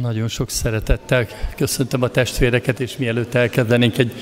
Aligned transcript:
Nagyon 0.00 0.28
sok 0.28 0.50
szeretettel 0.50 1.26
köszöntöm 1.56 2.02
a 2.02 2.08
testvéreket, 2.08 2.80
és 2.80 2.96
mielőtt 2.96 3.34
elkezdenénk, 3.34 3.98
egy, 3.98 4.12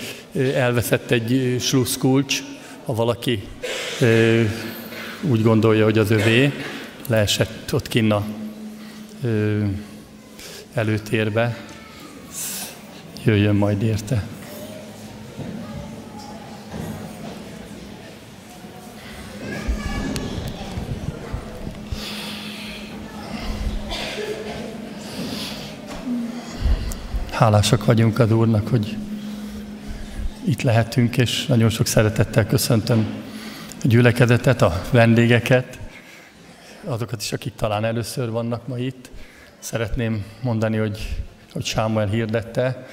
elveszett 0.54 1.10
egy 1.10 1.56
slusszkulcs, 1.60 2.42
ha 2.84 2.94
valaki 2.94 3.48
úgy 5.22 5.42
gondolja, 5.42 5.84
hogy 5.84 5.98
az 5.98 6.10
övé, 6.10 6.52
leesett 7.06 7.72
ott 7.72 7.88
kinn 7.88 8.10
a 8.10 8.26
előtérbe, 10.74 11.56
jöjjön 13.24 13.54
majd 13.54 13.82
érte. 13.82 14.26
Hálásak 27.36 27.84
vagyunk 27.84 28.18
az 28.18 28.32
Úrnak, 28.32 28.68
hogy 28.68 28.96
itt 30.44 30.62
lehetünk, 30.62 31.16
és 31.16 31.46
nagyon 31.46 31.68
sok 31.70 31.86
szeretettel 31.86 32.46
köszöntöm 32.46 33.06
a 33.84 33.86
gyülekezetet, 33.86 34.62
a 34.62 34.82
vendégeket, 34.90 35.78
azokat 36.84 37.22
is, 37.22 37.32
akik 37.32 37.54
talán 37.54 37.84
először 37.84 38.30
vannak 38.30 38.66
ma 38.66 38.78
itt. 38.78 39.10
Szeretném 39.58 40.24
mondani, 40.40 40.76
hogy, 40.76 41.16
hogy 41.52 41.64
Sámuel 41.64 42.06
hirdette, 42.06 42.86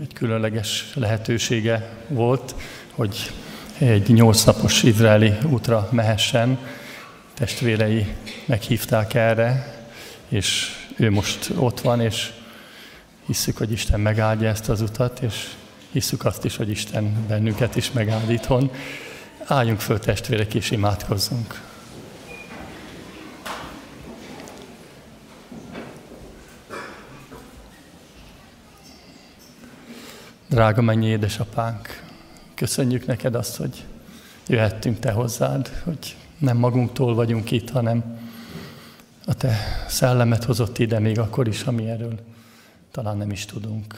egy 0.00 0.12
különleges 0.14 0.90
lehetősége 0.94 1.88
volt, 2.08 2.54
hogy 2.94 3.32
egy 3.78 4.12
nyolc 4.12 4.44
napos 4.44 4.82
izraeli 4.82 5.34
útra 5.50 5.88
mehessen. 5.92 6.58
Testvérei 7.34 8.06
meghívták 8.46 9.14
erre, 9.14 9.76
és 10.28 10.70
ő 10.96 11.10
most 11.10 11.50
ott 11.56 11.80
van, 11.80 12.00
és 12.00 12.32
hiszük, 13.26 13.56
hogy 13.56 13.72
Isten 13.72 14.00
megáldja 14.00 14.48
ezt 14.48 14.68
az 14.68 14.80
utat, 14.80 15.20
és 15.20 15.54
hiszük 15.90 16.24
azt 16.24 16.44
is, 16.44 16.56
hogy 16.56 16.70
Isten 16.70 17.26
bennünket 17.28 17.76
is 17.76 17.92
megáld 17.92 18.30
itthon. 18.30 18.70
Álljunk 19.46 19.80
föl 19.80 19.98
testvérek, 19.98 20.54
és 20.54 20.70
imádkozzunk. 20.70 21.60
Drága 30.48 30.82
mennyi 30.82 31.06
édesapánk, 31.06 32.02
köszönjük 32.54 33.06
neked 33.06 33.34
azt, 33.34 33.56
hogy 33.56 33.84
jöhettünk 34.46 34.98
te 34.98 35.10
hozzád, 35.12 35.68
hogy 35.84 36.16
nem 36.38 36.56
magunktól 36.56 37.14
vagyunk 37.14 37.50
itt, 37.50 37.70
hanem 37.70 38.18
a 39.26 39.34
te 39.34 39.56
szellemet 39.88 40.44
hozott 40.44 40.78
ide 40.78 40.98
még 40.98 41.18
akkor 41.18 41.48
is, 41.48 41.62
ami 41.62 41.88
erről 41.88 42.18
talán 42.96 43.16
nem 43.16 43.30
is 43.30 43.44
tudunk. 43.44 43.94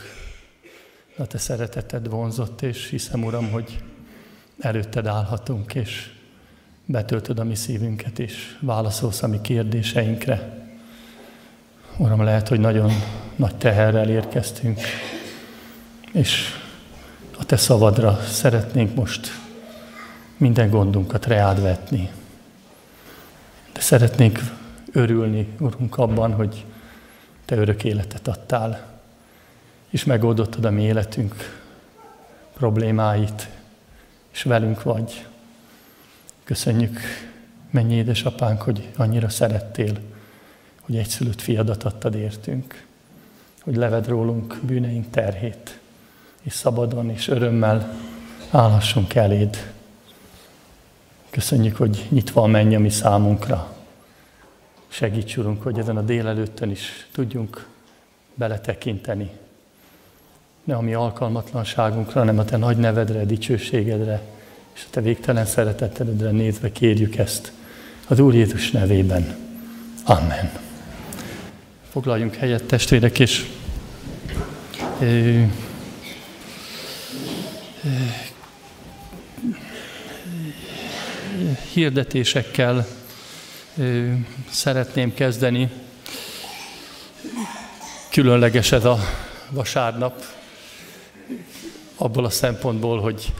De 1.16 1.22
a 1.22 1.26
te 1.26 1.38
szereteted 1.38 2.08
vonzott, 2.08 2.62
és 2.62 2.88
hiszem, 2.88 3.24
Uram, 3.24 3.50
hogy 3.50 3.82
előtted 4.60 5.06
állhatunk, 5.06 5.74
és 5.74 6.10
betöltöd 6.84 7.38
a 7.38 7.44
mi 7.44 7.54
szívünket, 7.54 8.18
és 8.18 8.56
válaszolsz 8.60 9.22
a 9.22 9.26
mi 9.26 9.40
kérdéseinkre. 9.40 10.66
Uram, 11.96 12.22
lehet, 12.22 12.48
hogy 12.48 12.60
nagyon 12.60 12.92
nagy 13.36 13.56
teherrel 13.56 14.08
érkeztünk, 14.08 14.80
és 16.12 16.54
a 17.38 17.44
Te 17.44 17.56
szavadra 17.56 18.20
szeretnénk 18.22 18.94
most 18.94 19.28
minden 20.36 20.70
gondunkat 20.70 21.26
reád 21.26 21.62
vetni. 21.62 22.10
De 23.72 23.80
szeretnénk 23.80 24.40
örülni, 24.92 25.48
Urunk, 25.58 25.98
abban, 25.98 26.32
hogy 26.32 26.64
Te 27.48 27.56
örök 27.56 27.84
életet 27.84 28.28
adtál, 28.28 28.86
és 29.90 30.04
megoldottad 30.04 30.64
a 30.64 30.70
mi 30.70 30.82
életünk 30.82 31.34
problémáit, 32.54 33.48
és 34.30 34.42
velünk 34.42 34.82
vagy. 34.82 35.26
Köszönjük, 36.44 37.00
mennyi 37.70 37.94
édesapánk, 37.94 38.62
hogy 38.62 38.88
annyira 38.96 39.28
szerettél, 39.28 39.98
hogy 40.80 40.96
egyszülött 40.96 41.40
fiadat 41.40 41.84
adtad 41.84 42.14
értünk, 42.14 42.84
hogy 43.62 43.76
leved 43.76 44.08
rólunk 44.08 44.58
bűneink 44.62 45.10
terhét, 45.10 45.78
és 46.42 46.52
szabadon 46.52 47.10
és 47.10 47.28
örömmel 47.28 47.94
állhassunk 48.50 49.14
eléd. 49.14 49.72
Köszönjük, 51.30 51.76
hogy 51.76 52.06
nyitva 52.08 52.42
a 52.42 52.46
menny 52.46 52.74
a 52.74 52.78
mi 52.78 52.90
számunkra. 52.90 53.77
Segíts, 54.88 55.36
Urunk, 55.36 55.62
hogy 55.62 55.78
ezen 55.78 55.96
a 55.96 56.02
délelőttön 56.02 56.70
is 56.70 57.06
tudjunk 57.12 57.66
beletekinteni. 58.34 59.30
Ne 60.64 60.74
a 60.74 60.80
mi 60.80 60.94
alkalmatlanságunkra, 60.94 62.18
hanem 62.18 62.38
a 62.38 62.44
Te 62.44 62.56
nagy 62.56 62.76
nevedre, 62.76 63.24
dicsőségedre, 63.24 64.22
és 64.74 64.84
a 64.86 64.88
Te 64.90 65.00
végtelen 65.00 65.46
szeretetedre 65.46 66.30
nézve 66.30 66.72
kérjük 66.72 67.16
ezt 67.16 67.52
az 68.08 68.18
Úr 68.18 68.34
Jézus 68.34 68.70
nevében. 68.70 69.36
Amen. 70.04 70.50
Foglaljunk 71.90 72.34
helyet, 72.34 72.64
testvérek, 72.64 73.18
és 73.18 73.46
hirdetésekkel 81.72 82.86
szeretném 84.50 85.14
kezdeni. 85.14 85.70
Különleges 88.10 88.72
ez 88.72 88.84
a 88.84 88.98
vasárnap, 89.50 90.24
abból 91.96 92.24
a 92.24 92.30
szempontból, 92.30 93.00
hogy 93.00 93.32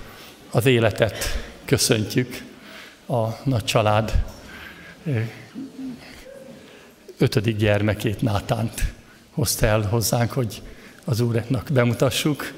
az 0.51 0.67
életet 0.67 1.25
köszöntjük, 1.65 2.43
a 3.07 3.27
nagy 3.45 3.65
család 3.65 4.25
ötödik 7.19 7.57
gyermekét, 7.57 8.23
Nátánt 8.23 8.93
hozta 9.31 9.67
el 9.67 9.81
hozzánk, 9.81 10.33
hogy 10.33 10.63
az 11.05 11.21
Úrnak 11.21 11.69
bemutassuk 11.73 12.53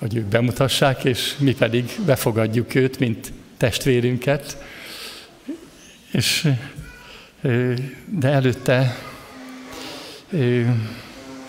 hogy 0.00 0.16
ők 0.16 0.24
bemutassák, 0.24 1.04
és 1.04 1.34
mi 1.38 1.54
pedig 1.54 1.90
befogadjuk 2.06 2.74
őt, 2.74 2.98
mint 2.98 3.32
testvérünket. 3.56 4.56
És, 6.10 6.48
de 8.04 8.28
előtte 8.28 8.96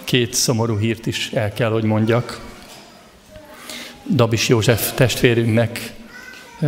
két 0.03 0.33
szomorú 0.33 0.77
hírt 0.77 1.05
is 1.05 1.31
el 1.31 1.53
kell, 1.53 1.71
hogy 1.71 1.83
mondjak. 1.83 2.39
Dabis 4.09 4.47
József 4.47 4.93
testvérünknek 4.93 5.93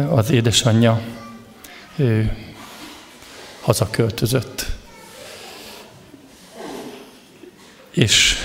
az 0.10 0.32
édesanyja 0.32 1.02
hazaköltözött. 3.62 4.66
És 7.92 8.36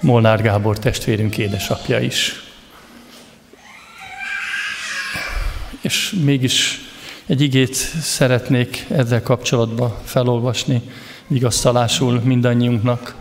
Molnár 0.00 0.42
Gábor 0.42 0.78
testvérünk 0.78 1.38
édesapja 1.38 2.00
is. 2.00 2.42
És 5.80 6.14
mégis 6.24 6.87
egy 7.28 7.40
igét 7.40 7.74
szeretnék 8.02 8.86
ezzel 8.90 9.22
kapcsolatban 9.22 9.94
felolvasni, 10.04 10.82
vigasztalásul 11.26 12.20
mindannyiunknak, 12.24 13.14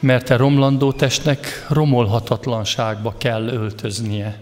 mert 0.00 0.30
a 0.30 0.36
romlandó 0.36 0.92
testnek 0.92 1.66
romolhatatlanságba 1.68 3.14
kell 3.18 3.46
öltöznie, 3.46 4.40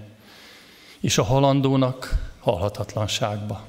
és 1.01 1.19
a 1.19 1.23
halandónak 1.23 2.15
halhatatlanságba. 2.41 3.61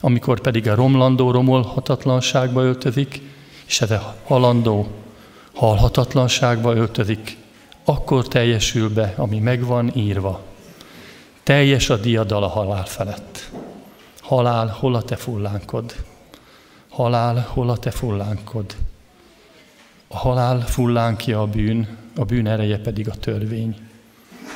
Amikor 0.00 0.40
pedig 0.40 0.68
a 0.68 0.74
romlandó 0.74 1.30
romolhatatlanságba 1.30 2.62
öltözik, 2.62 3.20
és 3.66 3.80
ez 3.80 3.90
a 3.90 4.14
halandó 4.24 4.88
halhatatlanságba 5.54 6.74
öltözik, 6.74 7.36
akkor 7.84 8.28
teljesül 8.28 8.88
be, 8.88 9.14
ami 9.16 9.38
megvan 9.38 9.90
írva. 9.94 10.42
Teljes 11.42 11.90
a 11.90 11.96
diadal 11.96 12.42
a 12.42 12.48
halál 12.48 12.84
felett. 12.86 13.50
Halál, 14.22 14.66
hol 14.66 14.94
a 14.94 15.02
te 15.02 15.16
fullánkod? 15.16 15.94
Halál, 16.88 17.46
hol 17.48 17.70
a 17.70 17.76
te 17.76 17.90
fullánkod? 17.90 18.76
A 20.08 20.16
halál 20.16 20.60
fullánkja 20.60 21.40
a 21.40 21.46
bűn, 21.46 21.98
a 22.16 22.24
bűn 22.24 22.46
ereje 22.46 22.78
pedig 22.78 23.08
a 23.08 23.14
törvény. 23.14 23.76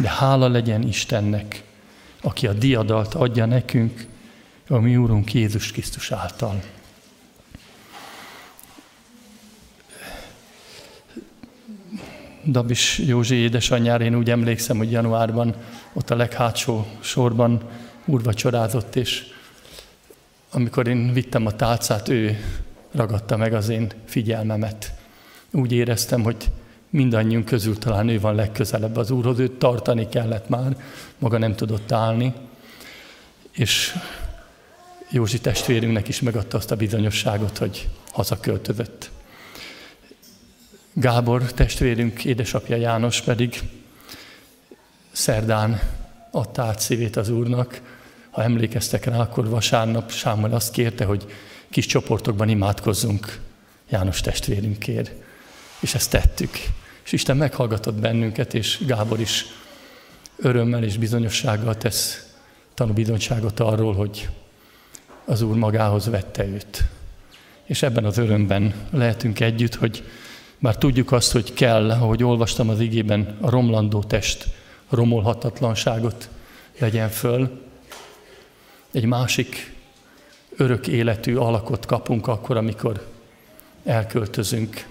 De 0.01 0.09
hála 0.09 0.49
legyen 0.49 0.83
Istennek, 0.83 1.65
aki 2.23 2.47
a 2.47 2.53
diadalt 2.53 3.15
adja 3.15 3.47
nekünk, 3.47 4.07
a 4.69 4.79
mi 4.79 4.97
Úrunk 4.97 5.35
Jézus 5.35 5.73
Krisztus 5.73 6.13
által. 6.13 6.63
Dabis 12.45 12.99
Józsi 12.99 13.35
édesanyjára, 13.35 14.05
én 14.05 14.15
úgy 14.15 14.31
emlékszem, 14.31 14.77
hogy 14.77 14.91
januárban 14.91 15.55
ott 15.93 16.11
a 16.11 16.17
leghátsó 16.17 16.87
sorban 17.01 17.61
úrvacsorázott, 18.05 18.97
és 18.97 19.35
amikor 20.57 20.89
én 20.89 21.13
vittem 21.13 21.47
a 21.47 21.57
tálcát, 21.57 22.09
ő 22.09 22.39
ragadta 22.93 23.37
meg 23.37 23.55
az 23.55 23.69
én 23.69 23.93
figyelmemet. 24.05 24.95
úgy 25.51 25.73
éreztem, 25.73 26.23
hogy 26.23 26.51
mindannyiunk 26.91 27.45
közül 27.45 27.79
talán 27.79 28.09
ő 28.09 28.21
van 28.21 28.35
legközelebb 28.35 28.97
az 28.97 29.11
Úrhoz, 29.11 29.39
őt 29.39 29.59
tartani 29.59 30.09
kellett 30.09 30.49
már, 30.49 30.77
maga 31.19 31.39
nem 31.39 31.55
tudott 31.55 31.93
állni, 31.93 32.35
és 33.53 33.95
Józsi 35.11 35.41
testvérünknek 35.41 36.09
is 36.09 36.21
megadta 36.21 36.57
azt 36.57 36.71
a 36.71 36.77
bizonyosságot, 36.77 37.59
hogy 37.59 37.89
hazaköltözött. 38.11 39.11
Gábor 40.93 41.53
testvérünk, 41.53 42.25
édesapja 42.25 42.77
János 42.77 43.21
pedig 43.21 43.61
szerdán 45.13 45.81
adta 46.31 46.63
át 46.63 46.81
szívét 46.81 47.17
az 47.17 47.29
Úrnak. 47.29 47.96
Ha 48.37 48.43
emlékeztek 48.43 49.05
rá, 49.05 49.19
akkor 49.19 49.49
vasárnap 49.49 50.11
Sámuel 50.11 50.55
azt 50.55 50.73
kérte, 50.73 51.05
hogy 51.05 51.27
kis 51.71 51.87
csoportokban 51.87 52.49
imádkozzunk 52.49 53.41
János 53.89 54.21
testvérünkért. 54.21 55.13
És 55.81 55.95
ezt 55.95 56.11
tettük. 56.11 56.51
És 57.05 57.13
Isten 57.13 57.37
meghallgatott 57.37 57.95
bennünket, 57.95 58.55
és 58.55 58.81
Gábor 58.87 59.21
is 59.21 59.45
örömmel 60.37 60.85
és 60.85 60.97
bizonyossággal 60.97 61.77
tesz 61.77 62.35
tanúbizonyságot 62.75 63.61
arról, 63.61 63.95
hogy 63.95 64.29
az 65.25 65.43
Úr 65.43 65.57
magához 65.57 66.07
vette 66.07 66.47
őt. 66.47 66.85
És 67.65 67.83
ebben 67.83 68.05
az 68.05 68.19
örömben 68.19 68.75
lehetünk 68.91 69.41
együtt, 69.41 69.75
hogy 69.75 70.05
már 70.59 70.77
tudjuk 70.77 71.13
azt, 71.13 71.33
hogy 71.33 71.55
kell, 71.55 71.91
ahogy 71.91 72.23
olvastam 72.23 72.69
az 72.69 72.81
igében, 72.81 73.37
a 73.41 73.51
romlandó 73.51 74.03
test 74.03 74.49
romolhatatlanságot 74.89 76.29
legyen 76.79 77.09
föl. 77.09 77.65
Egy 78.97 79.05
másik 79.05 79.73
örök 80.57 80.87
életű 80.87 81.37
alakot 81.37 81.87
kapunk 81.87 82.27
akkor, 82.27 82.57
amikor 82.57 83.07
elköltözünk. 83.85 84.87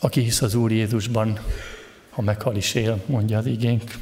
Aki 0.00 0.20
hisz 0.20 0.42
az 0.42 0.54
Úr 0.54 0.72
Jézusban, 0.72 1.38
ha 2.10 2.22
meghal 2.22 2.56
is 2.56 2.74
él, 2.74 3.02
mondja 3.06 3.38
az 3.38 3.46
igénk. 3.46 3.98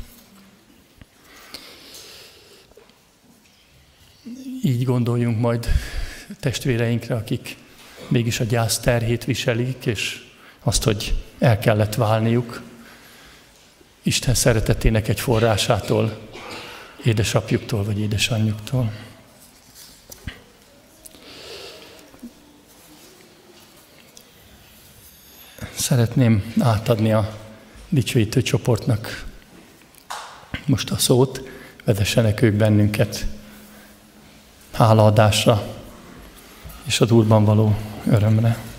Így 4.63 4.85
gondoljunk 4.85 5.41
majd 5.41 5.69
testvéreinkre, 6.41 7.15
akik 7.15 7.57
mégis 8.09 8.41
a 8.41 8.45
gyász 8.45 8.79
terhét 8.79 9.25
viselik, 9.25 9.87
és 9.87 10.25
azt, 10.63 10.83
hogy 10.83 11.15
el 11.39 11.59
kellett 11.59 11.95
válniuk 11.95 12.63
Isten 14.03 14.35
szeretetének 14.35 15.09
egy 15.09 15.21
forrásától, 15.21 16.24
édesapjuktól 17.05 17.85
vagy 17.85 17.99
édesanyjuktól. 17.99 18.93
Szeretném 25.75 26.53
átadni 26.61 27.13
a 27.13 27.39
dicsőítő 27.89 28.43
csoportnak 28.43 29.25
most 30.67 30.91
a 30.91 30.99
szót, 30.99 31.43
vezessenek 31.85 32.43
ők 32.43 32.55
bennünket 32.55 33.27
hálaadásra 34.73 35.63
és 36.85 37.01
az 37.01 37.11
Úrban 37.11 37.45
való 37.45 37.77
örömre. 38.07 38.74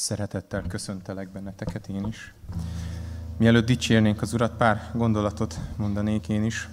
Szeretettel 0.00 0.62
köszöntelek 0.68 1.28
benneteket 1.28 1.88
én 1.88 2.06
is. 2.06 2.34
Mielőtt 3.36 3.66
dicsérnénk 3.66 4.22
az 4.22 4.32
Urat, 4.32 4.56
pár 4.56 4.90
gondolatot 4.94 5.58
mondanék 5.76 6.28
én 6.28 6.44
is. 6.44 6.68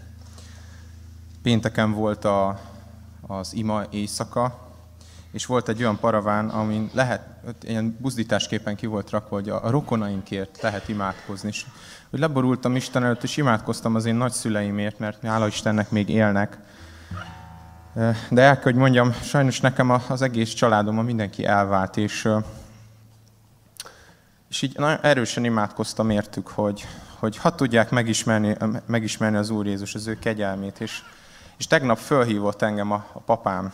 Pénteken 1.42 1.92
volt 1.92 2.26
a, 2.26 2.60
az 3.22 3.54
ima 3.54 3.84
éjszaka, 3.90 4.60
és 5.32 5.46
volt 5.46 5.70
egy 5.70 5.82
olyan 5.82 6.00
paraván, 6.00 6.50
amin 6.50 6.90
lehet, 6.94 7.22
ilyen 7.62 7.98
buzdításképpen 8.00 8.76
ki 8.76 8.86
volt 8.86 9.10
rakva, 9.10 9.36
hogy 9.36 9.50
a, 9.50 9.66
a 9.66 9.70
rokonainkért 9.70 10.62
lehet 10.62 10.88
imádkozni. 10.88 11.48
És 11.48 11.66
hogy 12.10 12.20
leborultam 12.20 12.76
Isten 12.76 13.04
előtt, 13.04 13.24
és 13.24 13.38
imádkoztam 13.38 13.96
az 13.96 14.06
én 14.06 14.16
nagyszüleimért, 14.16 15.00
mert 15.00 15.22
hála 15.22 15.48
Istennek 15.48 15.92
még 15.92 16.10
élnek. 16.10 16.58
De 18.30 18.42
el 18.42 18.54
kell, 18.54 18.64
hogy 18.64 18.76
mondjam, 18.76 19.12
sajnos 19.12 19.62
nekem 19.62 19.90
az 20.08 20.22
egész 20.22 20.54
családom, 20.54 20.98
a 20.98 21.02
mindenki 21.02 21.46
elvált, 21.46 21.98
és, 21.98 22.28
és 24.50 24.62
így 24.62 24.78
nagyon 24.78 25.00
erősen 25.02 25.46
imádkoztam 25.46 26.10
értük, 26.10 26.48
hogy, 26.48 26.88
hogy 27.20 27.38
ha 27.38 27.56
tudják 27.56 27.90
megismerni, 27.90 28.58
megismerni 28.86 29.38
az 29.38 29.50
Úr 29.50 29.66
Jézus, 29.66 29.96
az 29.96 30.08
ő 30.08 30.20
kegyelmét. 30.20 30.80
És, 30.80 31.02
és 31.58 31.68
tegnap 31.68 31.98
fölhívott 31.98 32.62
engem 32.62 32.92
a, 32.92 33.06
a 33.14 33.20
papám, 33.20 33.74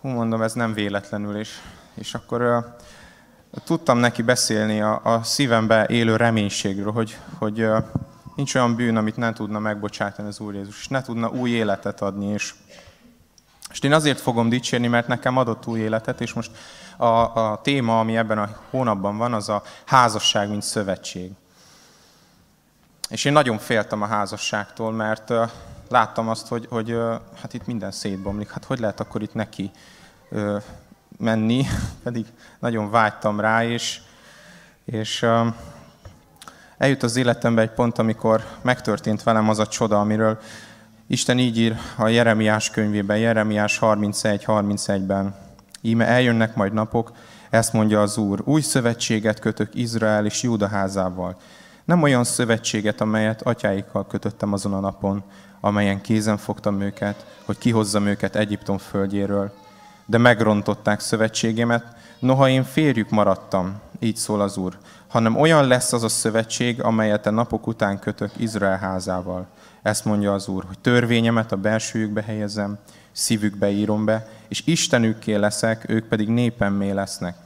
hú, 0.00 0.08
mondom, 0.08 0.42
ez 0.42 0.52
nem 0.52 0.72
véletlenül, 0.72 1.36
és, 1.36 1.58
és 1.94 2.14
akkor 2.14 2.42
uh, 2.42 2.64
tudtam 3.64 3.98
neki 3.98 4.22
beszélni 4.22 4.80
a, 4.80 5.00
a 5.04 5.22
szívembe 5.22 5.86
élő 5.86 6.16
reménységről, 6.16 6.92
hogy, 6.92 7.18
hogy 7.38 7.66
nincs 8.36 8.54
olyan 8.54 8.76
bűn, 8.76 8.96
amit 8.96 9.16
nem 9.16 9.34
tudna 9.34 9.58
megbocsátani 9.58 10.28
az 10.28 10.40
Úr 10.40 10.54
Jézus, 10.54 10.78
és 10.80 10.88
ne 10.88 11.02
tudna 11.02 11.30
új 11.30 11.50
életet 11.50 12.00
adni, 12.00 12.26
és, 12.26 12.54
és 13.70 13.80
én 13.80 13.92
azért 13.92 14.20
fogom 14.20 14.48
dicsérni, 14.48 14.86
mert 14.86 15.08
nekem 15.08 15.36
adott 15.36 15.66
új 15.66 15.80
életet, 15.80 16.20
és 16.20 16.32
most 16.32 16.50
a, 16.96 17.06
a 17.50 17.60
téma, 17.62 18.00
ami 18.00 18.16
ebben 18.16 18.38
a 18.38 18.48
hónapban 18.70 19.16
van, 19.16 19.32
az 19.32 19.48
a 19.48 19.62
házasság, 19.84 20.48
mint 20.48 20.62
szövetség. 20.62 21.30
És 23.08 23.24
én 23.24 23.32
nagyon 23.32 23.58
féltem 23.58 24.02
a 24.02 24.06
házasságtól, 24.06 24.92
mert 24.92 25.30
uh, 25.30 25.50
láttam 25.88 26.28
azt, 26.28 26.48
hogy, 26.48 26.66
hogy 26.70 26.96
hát 27.40 27.54
itt 27.54 27.66
minden 27.66 27.90
szétbomlik. 27.90 28.50
Hát 28.50 28.64
hogy 28.64 28.78
lehet 28.78 29.00
akkor 29.00 29.22
itt 29.22 29.34
neki 29.34 29.70
menni, 31.18 31.66
pedig 32.04 32.26
nagyon 32.58 32.90
vágytam 32.90 33.40
rá, 33.40 33.64
és, 33.64 34.00
és 34.84 35.26
eljut 36.78 37.02
az 37.02 37.16
életembe 37.16 37.62
egy 37.62 37.70
pont, 37.70 37.98
amikor 37.98 38.44
megtörtént 38.62 39.22
velem 39.22 39.48
az 39.48 39.58
a 39.58 39.66
csoda, 39.66 40.00
amiről 40.00 40.38
Isten 41.06 41.38
így 41.38 41.58
ír 41.58 41.76
a 41.96 42.08
Jeremiás 42.08 42.70
könyvében, 42.70 43.16
Jeremiás 43.16 43.78
31-31-ben. 43.80 45.34
Íme 45.86 46.06
eljönnek 46.06 46.54
majd 46.54 46.72
napok, 46.72 47.12
ezt 47.50 47.72
mondja 47.72 48.00
az 48.00 48.16
Úr, 48.16 48.42
új 48.44 48.60
szövetséget 48.60 49.38
kötök 49.38 49.74
Izrael 49.74 50.24
és 50.24 50.42
Júda 50.42 50.68
házával. 50.68 51.36
Nem 51.84 52.02
olyan 52.02 52.24
szövetséget, 52.24 53.00
amelyet 53.00 53.42
atyáikkal 53.42 54.06
kötöttem 54.06 54.52
azon 54.52 54.72
a 54.72 54.80
napon, 54.80 55.22
amelyen 55.60 56.00
kézen 56.00 56.36
fogtam 56.36 56.80
őket, 56.80 57.26
hogy 57.44 57.58
kihozzam 57.58 58.06
őket 58.06 58.36
Egyiptom 58.36 58.78
földjéről. 58.78 59.52
De 60.06 60.18
megrontották 60.18 61.00
szövetségemet, 61.00 61.96
noha 62.18 62.48
én 62.48 62.64
férjük 62.64 63.10
maradtam, 63.10 63.80
így 63.98 64.16
szól 64.16 64.40
az 64.40 64.56
Úr, 64.56 64.78
hanem 65.08 65.36
olyan 65.36 65.66
lesz 65.66 65.92
az 65.92 66.02
a 66.02 66.08
szövetség, 66.08 66.82
amelyet 66.82 67.26
a 67.26 67.30
napok 67.30 67.66
után 67.66 67.98
kötök 67.98 68.30
Izrael 68.36 68.78
házával. 68.78 69.46
Ezt 69.82 70.04
mondja 70.04 70.32
az 70.32 70.48
Úr, 70.48 70.64
hogy 70.66 70.78
törvényemet 70.78 71.52
a 71.52 71.56
belsőjükbe 71.56 72.22
helyezem, 72.22 72.78
szívükbe 73.12 73.70
írom 73.70 74.04
be, 74.04 74.26
és 74.54 74.62
Istenükké 74.64 75.34
leszek, 75.34 75.84
ők 75.88 76.08
pedig 76.08 76.28
népemmé 76.28 76.90
lesznek. 76.90 77.36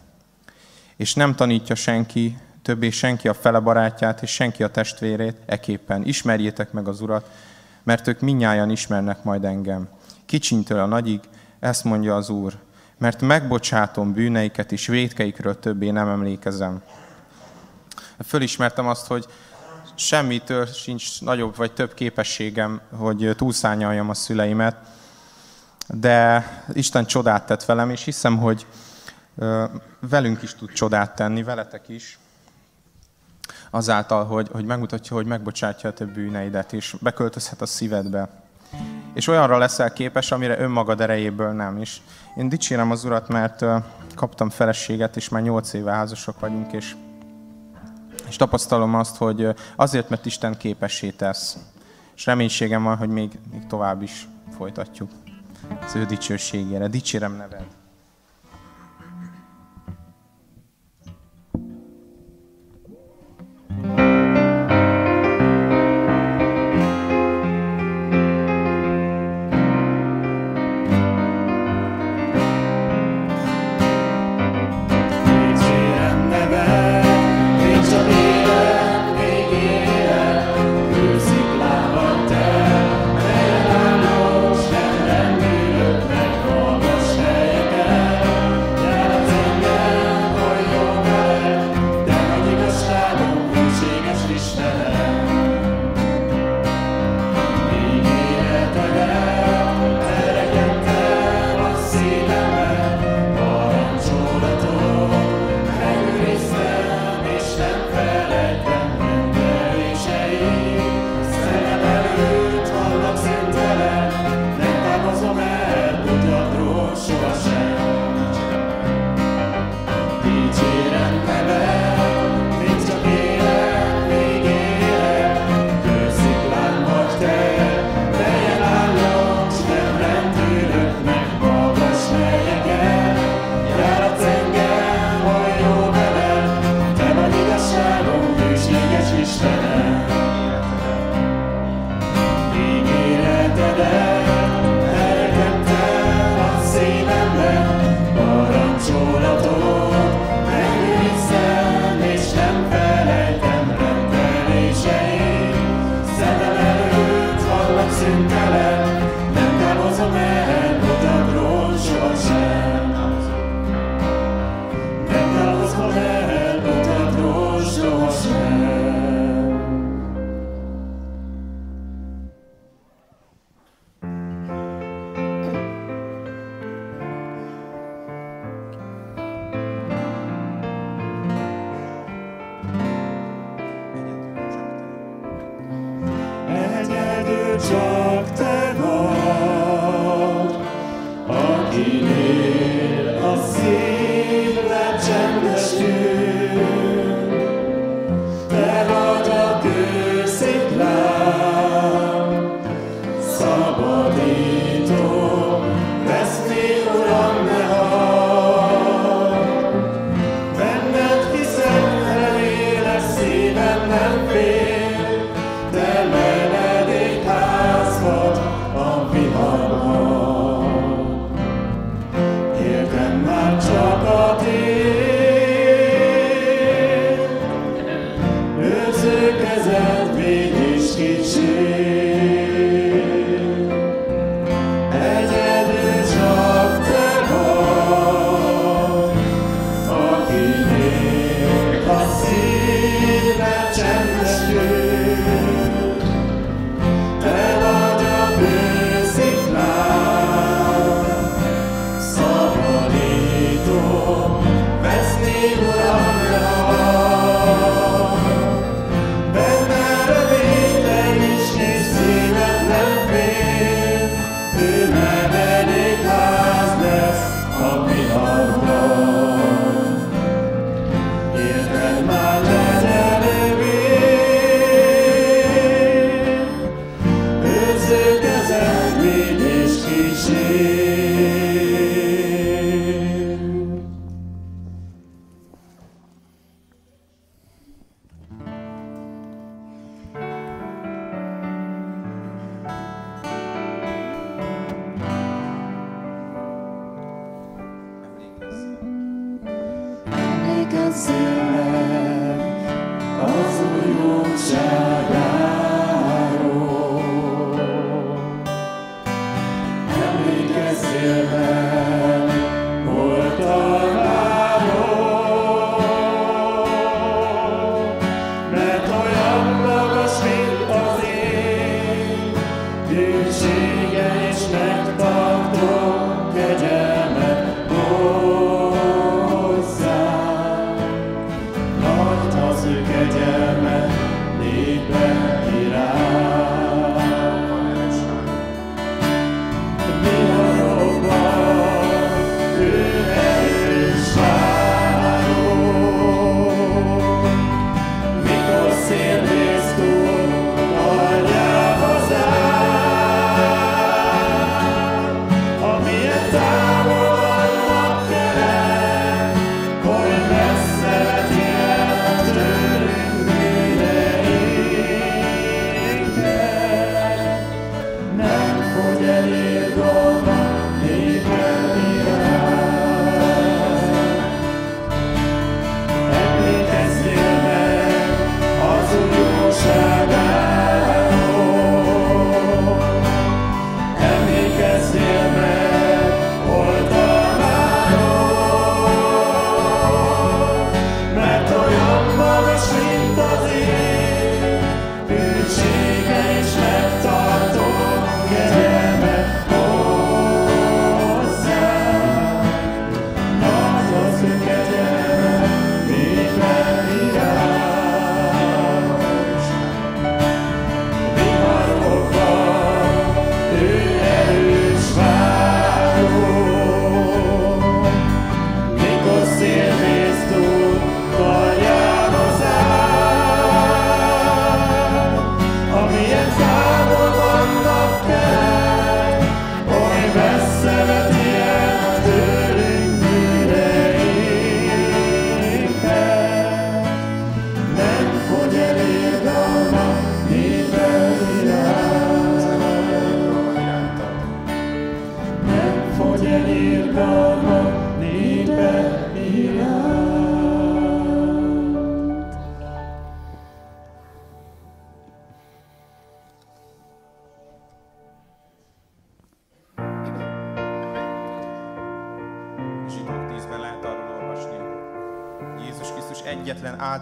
És 0.96 1.14
nem 1.14 1.34
tanítja 1.34 1.74
senki, 1.74 2.38
többé 2.62 2.90
senki 2.90 3.28
a 3.28 3.34
fele 3.34 3.58
barátját, 3.58 4.22
és 4.22 4.30
senki 4.30 4.62
a 4.62 4.70
testvérét, 4.70 5.36
eképpen 5.46 6.04
ismerjétek 6.04 6.72
meg 6.72 6.88
az 6.88 7.00
Urat, 7.00 7.30
mert 7.82 8.06
ők 8.06 8.20
minnyáján 8.20 8.70
ismernek 8.70 9.22
majd 9.22 9.44
engem. 9.44 9.88
Kicsintől 10.26 10.78
a 10.78 10.86
nagyig, 10.86 11.20
ezt 11.60 11.84
mondja 11.84 12.16
az 12.16 12.28
Úr, 12.28 12.52
mert 12.98 13.20
megbocsátom 13.20 14.12
bűneiket, 14.12 14.72
és 14.72 14.86
védkeikről 14.86 15.58
többé 15.58 15.90
nem 15.90 16.08
emlékezem. 16.08 16.82
Fölismertem 18.24 18.86
azt, 18.86 19.06
hogy 19.06 19.26
semmitől 19.94 20.66
sincs 20.66 21.22
nagyobb 21.22 21.56
vagy 21.56 21.72
több 21.72 21.94
képességem, 21.94 22.80
hogy 22.96 23.34
túlszányaljam 23.36 24.10
a 24.10 24.14
szüleimet, 24.14 24.76
de 25.88 26.46
Isten 26.72 27.06
csodát 27.06 27.46
tett 27.46 27.64
velem, 27.64 27.90
és 27.90 28.04
hiszem, 28.04 28.38
hogy 28.38 28.66
velünk 30.00 30.42
is 30.42 30.54
tud 30.54 30.72
csodát 30.72 31.14
tenni, 31.14 31.42
veletek 31.42 31.88
is 31.88 32.18
azáltal, 33.70 34.24
hogy, 34.24 34.48
hogy 34.52 34.64
megmutatja, 34.64 35.16
hogy 35.16 35.26
megbocsátja 35.26 35.90
a 35.90 35.92
több 35.92 36.10
bűneidet, 36.10 36.72
és 36.72 36.96
beköltözhet 37.00 37.60
a 37.60 37.66
szívedbe. 37.66 38.28
És 39.14 39.26
olyanra 39.28 39.58
leszel 39.58 39.92
képes, 39.92 40.30
amire 40.30 40.58
önmagad 40.58 41.00
erejéből 41.00 41.52
nem 41.52 41.78
is. 41.78 42.02
Én 42.36 42.48
dicsérem 42.48 42.90
az 42.90 43.04
Urat, 43.04 43.28
mert 43.28 43.64
kaptam 44.14 44.50
feleséget, 44.50 45.16
és 45.16 45.28
már 45.28 45.42
nyolc 45.42 45.72
éve 45.72 45.92
házasok 45.92 46.40
vagyunk, 46.40 46.72
és, 46.72 46.96
és 48.28 48.36
tapasztalom 48.36 48.94
azt, 48.94 49.16
hogy 49.16 49.48
azért, 49.76 50.08
mert 50.08 50.26
Isten 50.26 50.56
képessé 50.56 51.10
tesz. 51.10 51.58
És 52.14 52.26
reménységem 52.26 52.82
van, 52.82 52.96
hogy 52.96 53.08
még, 53.08 53.38
még 53.50 53.66
tovább 53.66 54.02
is 54.02 54.28
folytatjuk 54.56 55.10
az 55.80 55.96
ő 55.96 56.04
dicsőségére. 56.04 56.88
Dicsérem 56.88 57.36
neved. 57.36 57.66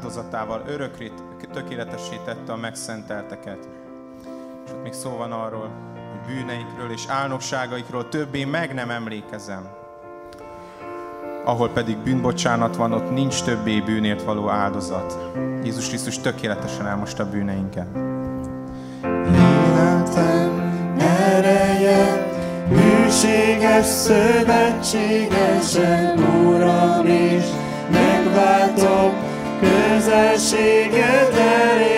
áldozatával 0.07 0.62
örökre 0.66 1.09
tökéletessé 1.52 2.16
tette 2.25 2.52
a 2.52 2.57
megszentelteket. 2.57 3.69
És 4.64 4.71
ott 4.71 4.83
még 4.83 4.93
szó 4.93 5.16
van 5.16 5.33
arról, 5.33 5.96
bűneikről 6.27 6.91
és 6.91 7.05
álnokságaikról 7.09 8.09
többé 8.09 8.45
meg 8.45 8.75
nem 8.75 8.91
emlékezem. 8.91 9.69
Ahol 11.45 11.69
pedig 11.69 11.97
bűnbocsánat 11.97 12.77
van, 12.77 12.93
ott 12.93 13.11
nincs 13.11 13.43
többé 13.43 13.81
bűnért 13.81 14.23
való 14.23 14.49
áldozat. 14.49 15.19
Jézus 15.65 15.89
Krisztus 15.89 16.19
tökéletesen 16.19 16.87
elmosta 16.87 17.23
a 17.23 17.31
bűneinket. 17.31 17.87
Életem 19.27 20.73
ereje, 20.99 22.27
bűséges 22.69 23.87
szövetségesen, 23.87 26.19
Uram, 26.19 27.07
és 27.07 27.45
megváltok, 27.90 29.12
közelséged 29.61 31.35
elég 31.35 31.95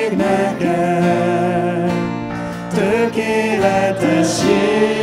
tökéletes 4.40 4.97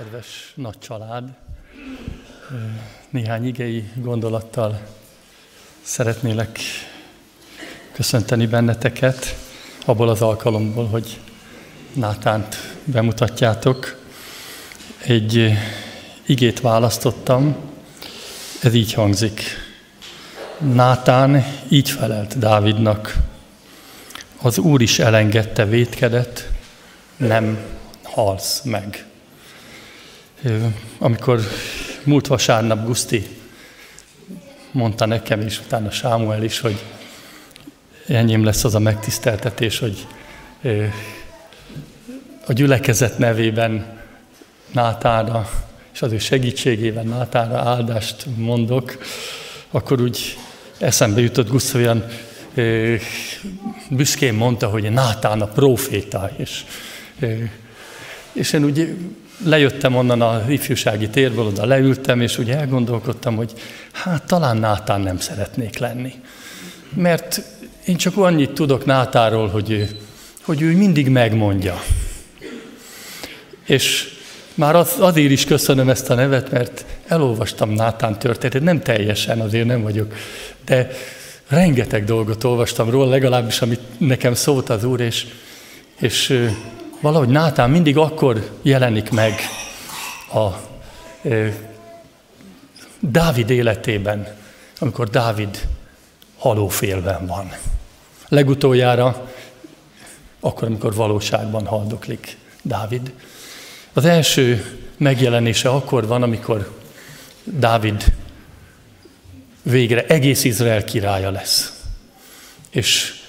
Kedves 0.00 0.52
nagy 0.54 0.78
család, 0.78 1.28
néhány 3.10 3.46
igei 3.46 3.90
gondolattal 3.94 4.80
szeretnélek 5.82 6.58
köszönteni 7.92 8.46
benneteket 8.46 9.36
abból 9.84 10.08
az 10.08 10.22
alkalomból, 10.22 10.86
hogy 10.86 11.20
Nátánt 11.92 12.56
bemutatjátok. 12.84 14.02
Egy 15.04 15.52
igét 16.26 16.60
választottam, 16.60 17.56
ez 18.62 18.74
így 18.74 18.92
hangzik. 18.92 19.42
Nátán 20.58 21.44
így 21.68 21.90
felelt 21.90 22.38
Dávidnak, 22.38 23.16
az 24.42 24.58
Úr 24.58 24.82
is 24.82 24.98
elengedte 24.98 25.64
vétkedet, 25.64 26.50
nem 27.16 27.58
halsz 28.02 28.62
meg. 28.62 29.04
Amikor 30.98 31.40
múlt 32.04 32.26
vasárnap 32.26 32.86
Guszti 32.86 33.26
mondta 34.72 35.06
nekem, 35.06 35.40
és 35.40 35.60
utána 35.60 35.90
Sámuel 35.90 36.42
is, 36.42 36.60
hogy 36.60 36.84
enyém 38.06 38.44
lesz 38.44 38.64
az 38.64 38.74
a 38.74 38.78
megtiszteltetés, 38.78 39.78
hogy 39.78 40.06
a 42.46 42.52
gyülekezet 42.52 43.18
nevében 43.18 43.98
Nátára 44.72 45.48
és 45.92 46.02
az 46.02 46.12
ő 46.12 46.18
segítségével 46.18 47.02
Nátára 47.02 47.58
áldást 47.58 48.26
mondok, 48.36 48.98
akkor 49.70 50.00
úgy 50.00 50.36
eszembe 50.78 51.20
jutott 51.20 51.48
Guszti 51.48 51.76
olyan 51.76 52.04
büszkén 53.90 54.34
mondta, 54.34 54.68
hogy 54.68 54.92
Nátán 54.92 55.40
a 55.40 55.46
próféta, 55.46 56.30
és, 56.36 56.64
és 58.32 58.52
én 58.52 58.64
úgy 58.64 58.96
lejöttem 59.44 59.96
onnan 59.96 60.20
a 60.20 60.44
ifjúsági 60.48 61.08
térből, 61.08 61.46
oda 61.46 61.64
leültem, 61.64 62.20
és 62.20 62.38
úgy 62.38 62.50
elgondolkodtam, 62.50 63.36
hogy 63.36 63.52
hát 63.92 64.26
talán 64.26 64.56
Nátán 64.56 65.00
nem 65.00 65.18
szeretnék 65.18 65.78
lenni. 65.78 66.12
Mert 66.94 67.42
én 67.84 67.96
csak 67.96 68.16
annyit 68.16 68.52
tudok 68.52 68.84
Nátáról, 68.84 69.48
hogy 69.48 69.70
ő, 69.70 69.88
hogy 70.42 70.62
ő 70.62 70.76
mindig 70.76 71.08
megmondja. 71.08 71.82
És 73.64 74.08
már 74.54 74.74
az, 74.74 74.94
azért 74.98 75.30
is 75.30 75.44
köszönöm 75.44 75.88
ezt 75.88 76.10
a 76.10 76.14
nevet, 76.14 76.50
mert 76.50 76.84
elolvastam 77.06 77.70
Nátán 77.70 78.18
történetét, 78.18 78.62
nem 78.62 78.80
teljesen, 78.80 79.40
azért 79.40 79.66
nem 79.66 79.82
vagyok, 79.82 80.14
de 80.64 80.90
rengeteg 81.48 82.04
dolgot 82.04 82.44
olvastam 82.44 82.90
róla, 82.90 83.10
legalábbis 83.10 83.62
amit 83.62 83.80
nekem 83.98 84.34
szólt 84.34 84.68
az 84.68 84.84
Úr, 84.84 85.00
és, 85.00 85.26
és 86.00 86.48
valahogy 87.00 87.28
Nátán 87.28 87.70
mindig 87.70 87.96
akkor 87.96 88.50
jelenik 88.62 89.10
meg 89.10 89.40
a 90.32 90.48
ö, 91.22 91.48
Dávid 93.00 93.50
életében, 93.50 94.36
amikor 94.78 95.08
Dávid 95.08 95.68
halófélben 96.38 97.26
van. 97.26 97.52
Legutoljára, 98.28 99.30
akkor, 100.40 100.68
amikor 100.68 100.94
valóságban 100.94 101.66
haldoklik 101.66 102.36
Dávid. 102.62 103.12
Az 103.92 104.04
első 104.04 104.78
megjelenése 104.96 105.68
akkor 105.68 106.06
van, 106.06 106.22
amikor 106.22 106.78
Dávid 107.44 108.14
végre 109.62 110.04
egész 110.06 110.44
Izrael 110.44 110.84
királya 110.84 111.30
lesz. 111.30 111.82
És 112.70 113.19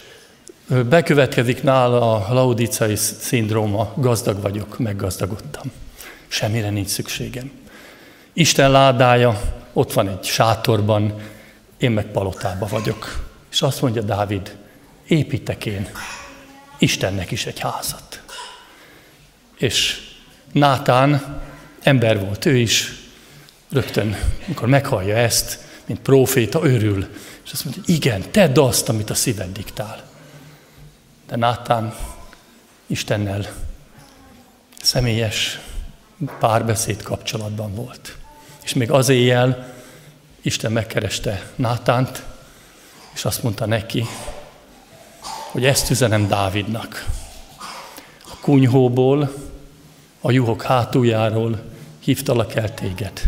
bekövetkezik 0.90 1.64
nála 1.64 2.16
a 2.16 2.34
laudicai 2.34 2.96
szindróma, 2.96 3.94
gazdag 3.96 4.42
vagyok, 4.42 4.80
meggazdagodtam. 4.80 5.72
Semmire 6.28 6.70
nincs 6.70 6.88
szükségem. 6.88 7.52
Isten 8.34 8.72
ládája 8.72 9.42
ott 9.74 9.94
van 9.94 10.10
egy 10.10 10.24
sátorban, 10.24 11.14
én 11.78 11.92
meg 11.92 12.06
palotában 12.06 12.70
vagyok. 12.70 13.30
És 13.52 13.62
azt 13.62 13.82
mondja 13.82 14.02
Dávid, 14.02 14.58
építek 15.08 15.66
én 15.66 15.90
Istennek 16.78 17.32
is 17.32 17.46
egy 17.46 17.60
házat. 17.60 18.22
És 19.58 20.10
Nátán 20.52 21.42
ember 21.84 22.20
volt 22.20 22.46
ő 22.46 22.58
is, 22.58 22.92
rögtön, 23.70 24.18
amikor 24.46 24.68
meghallja 24.68 25.16
ezt, 25.16 25.60
mint 25.86 26.00
próféta, 26.00 26.60
örül, 26.64 27.08
és 27.46 27.52
azt 27.52 27.66
mondja, 27.66 27.84
igen, 27.86 28.32
tedd 28.32 28.60
azt, 28.60 28.90
amit 28.90 29.10
a 29.10 29.14
szíved 29.14 29.52
diktál. 29.52 30.11
De 31.32 31.38
Nátán 31.38 31.96
Istennel 32.88 33.46
személyes 34.82 35.60
párbeszéd 36.40 37.02
kapcsolatban 37.02 37.76
volt. 37.76 38.18
És 38.64 38.74
még 38.74 38.92
az 38.92 39.10
éjjel 39.10 39.74
Isten 40.42 40.72
megkereste 40.72 41.52
Nátánt, 41.56 42.24
és 43.14 43.26
azt 43.26 43.44
mondta 43.44 43.66
neki, 43.66 44.06
hogy 45.52 45.66
ezt 45.66 45.90
üzenem 45.90 46.28
Dávidnak. 46.28 47.06
A 48.24 48.36
kunyhóból, 48.42 49.34
a 50.22 50.32
juhok 50.32 50.62
hátuljáról 50.62 51.64
hívtalak 52.00 52.56
el 52.56 52.74
téged, 52.74 53.22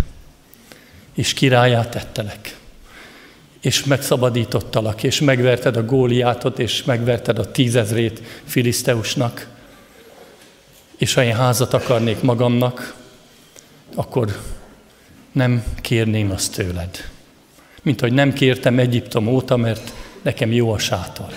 és 1.14 1.34
királyát 1.34 1.90
tettelek, 1.90 2.58
és 3.64 3.84
megszabadítottalak, 3.84 5.04
és 5.04 5.20
megverted 5.20 5.76
a 5.76 5.86
góliátot, 5.86 6.60
és 6.60 6.84
megverted 6.84 7.40
a 7.40 7.52
tízezrét 7.52 8.22
Filiszteusnak, 8.44 9.48
és 10.98 11.14
ha 11.14 11.24
én 11.24 11.36
házat 11.36 11.74
akarnék 11.74 12.22
magamnak, 12.22 12.96
akkor 13.96 14.40
nem 15.32 15.64
kérném 15.82 16.32
azt 16.32 16.56
tőled. 16.56 17.10
mint 17.84 18.00
hogy 18.00 18.14
nem 18.14 18.34
kértem 18.34 18.80
Egyiptom 18.80 19.28
óta, 19.28 19.58
mert 19.58 19.94
nekem 20.22 20.52
jó 20.52 20.72
a 20.72 20.78
sátor. 20.78 21.34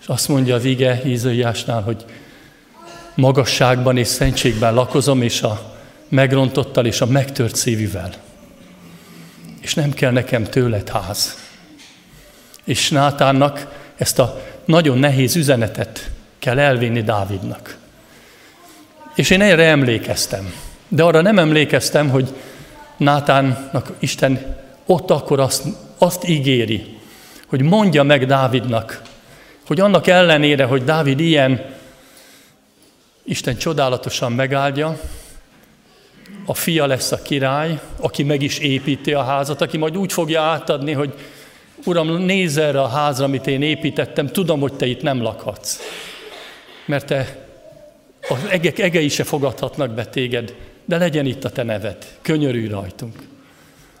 És 0.00 0.06
azt 0.06 0.28
mondja 0.28 0.54
az 0.54 0.64
ige 0.64 1.02
Ízaiásnál, 1.04 1.82
hogy 1.82 2.04
magasságban 3.14 3.96
és 3.96 4.06
szentségben 4.06 4.74
lakozom, 4.74 5.22
és 5.22 5.42
a 5.42 5.74
megrontottal 6.08 6.86
és 6.86 7.00
a 7.00 7.06
megtört 7.06 7.56
szívűvel. 7.56 8.27
És 9.68 9.74
nem 9.74 9.92
kell 9.92 10.10
nekem 10.10 10.44
tőled 10.44 10.88
ház. 10.88 11.38
És 12.64 12.90
Nátánnak 12.90 13.66
ezt 13.96 14.18
a 14.18 14.42
nagyon 14.64 14.98
nehéz 14.98 15.36
üzenetet 15.36 16.10
kell 16.38 16.58
elvinni 16.58 17.02
Dávidnak. 17.02 17.76
És 19.14 19.30
én 19.30 19.40
erre 19.40 19.64
emlékeztem. 19.64 20.54
De 20.88 21.02
arra 21.02 21.20
nem 21.20 21.38
emlékeztem, 21.38 22.10
hogy 22.10 22.34
Nátánnak 22.96 23.92
Isten 23.98 24.56
ott 24.86 25.10
akkor 25.10 25.40
azt, 25.40 25.64
azt 25.98 26.28
ígéri, 26.28 26.98
hogy 27.46 27.62
mondja 27.62 28.02
meg 28.02 28.26
Dávidnak, 28.26 29.02
hogy 29.66 29.80
annak 29.80 30.06
ellenére, 30.06 30.64
hogy 30.64 30.84
Dávid 30.84 31.20
ilyen, 31.20 31.64
Isten 33.24 33.56
csodálatosan 33.56 34.32
megáldja, 34.32 35.00
a 36.48 36.54
fia 36.54 36.86
lesz 36.86 37.12
a 37.12 37.22
király, 37.22 37.80
aki 37.96 38.22
meg 38.22 38.42
is 38.42 38.58
építi 38.58 39.12
a 39.12 39.22
házat, 39.22 39.60
aki 39.60 39.76
majd 39.76 39.96
úgy 39.96 40.12
fogja 40.12 40.42
átadni, 40.42 40.92
hogy 40.92 41.14
Uram, 41.84 42.22
nézz 42.22 42.56
erre 42.56 42.80
a 42.80 42.88
házra, 42.88 43.24
amit 43.24 43.46
én 43.46 43.62
építettem, 43.62 44.26
tudom, 44.26 44.60
hogy 44.60 44.72
te 44.72 44.86
itt 44.86 45.02
nem 45.02 45.22
lakhatsz. 45.22 45.78
Mert 46.86 47.06
te, 47.06 47.46
az 48.28 48.38
egek 48.50 48.78
egei 48.78 49.08
se 49.08 49.24
fogadhatnak 49.24 49.90
be 49.90 50.06
téged, 50.06 50.54
de 50.84 50.98
legyen 50.98 51.26
itt 51.26 51.44
a 51.44 51.50
te 51.50 51.62
neved, 51.62 52.16
könyörű 52.22 52.68
rajtunk. 52.68 53.16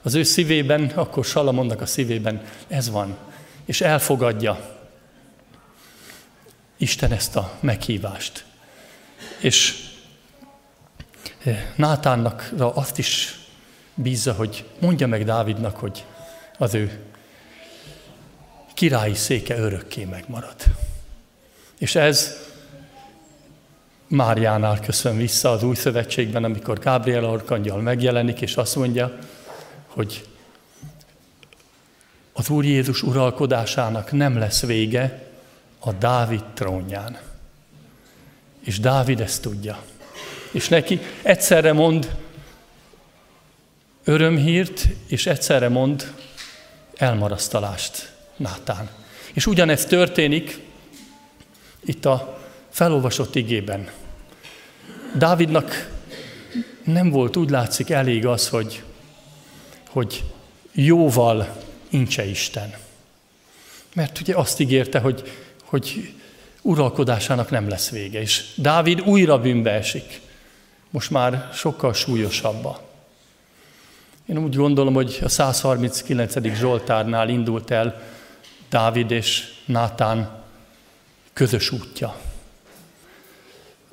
Az 0.02 0.14
ő 0.14 0.22
szívében, 0.22 0.92
akkor 0.94 1.24
Salamonnak 1.24 1.80
a 1.80 1.86
szívében 1.86 2.42
ez 2.68 2.90
van, 2.90 3.16
és 3.64 3.80
elfogadja 3.80 4.76
Isten 6.76 7.12
ezt 7.12 7.36
a 7.36 7.52
meghívást. 7.60 8.44
És 9.38 9.87
Nátánnak 11.76 12.52
azt 12.58 12.98
is 12.98 13.38
bízza, 13.94 14.32
hogy 14.32 14.64
mondja 14.80 15.06
meg 15.06 15.24
Dávidnak, 15.24 15.76
hogy 15.76 16.04
az 16.58 16.74
ő 16.74 17.00
királyi 18.74 19.14
széke 19.14 19.58
örökké 19.58 20.04
megmarad. 20.04 20.56
És 21.78 21.94
ez 21.94 22.36
Máriánál 24.06 24.80
köszön 24.80 25.16
vissza 25.16 25.50
az 25.50 25.62
új 25.62 25.74
szövetségben, 25.74 26.44
amikor 26.44 26.78
Gábriel 26.78 27.24
arkangyal 27.24 27.80
megjelenik, 27.80 28.40
és 28.40 28.56
azt 28.56 28.76
mondja, 28.76 29.18
hogy 29.86 30.28
az 32.32 32.48
Úr 32.48 32.64
Jézus 32.64 33.02
uralkodásának 33.02 34.12
nem 34.12 34.38
lesz 34.38 34.62
vége 34.62 35.22
a 35.78 35.92
Dávid 35.92 36.44
trónján. 36.54 37.18
És 38.60 38.80
Dávid 38.80 39.20
ezt 39.20 39.42
tudja. 39.42 39.82
És 40.50 40.68
neki 40.68 41.00
egyszerre 41.22 41.72
mond 41.72 42.16
örömhírt, 44.04 44.86
és 45.06 45.26
egyszerre 45.26 45.68
mond 45.68 46.12
elmarasztalást 46.96 48.12
Nátán. 48.36 48.88
És 49.32 49.46
ugyanez 49.46 49.84
történik 49.84 50.58
itt 51.84 52.04
a 52.04 52.38
felolvasott 52.70 53.34
igében. 53.34 53.90
Dávidnak 55.14 55.90
nem 56.84 57.10
volt 57.10 57.36
úgy 57.36 57.50
látszik 57.50 57.90
elég 57.90 58.26
az, 58.26 58.48
hogy, 58.48 58.82
hogy 59.88 60.24
jóval 60.72 61.56
incse 61.88 62.24
Isten. 62.24 62.74
Mert 63.94 64.20
ugye 64.20 64.34
azt 64.34 64.60
ígérte, 64.60 64.98
hogy, 64.98 65.32
hogy 65.64 66.12
uralkodásának 66.62 67.50
nem 67.50 67.68
lesz 67.68 67.90
vége. 67.90 68.20
És 68.20 68.44
Dávid 68.54 69.00
újra 69.00 69.38
bűnbe 69.38 69.70
esik. 69.70 70.20
Most 70.90 71.10
már 71.10 71.48
sokkal 71.52 71.92
súlyosabba. 71.92 72.80
Én 74.26 74.38
úgy 74.38 74.56
gondolom, 74.56 74.94
hogy 74.94 75.18
a 75.22 75.28
139. 75.28 76.54
Zsoltárnál 76.54 77.28
indult 77.28 77.70
el 77.70 78.02
Dávid 78.68 79.10
és 79.10 79.52
Nátán 79.64 80.42
közös 81.32 81.70
útja, 81.70 82.16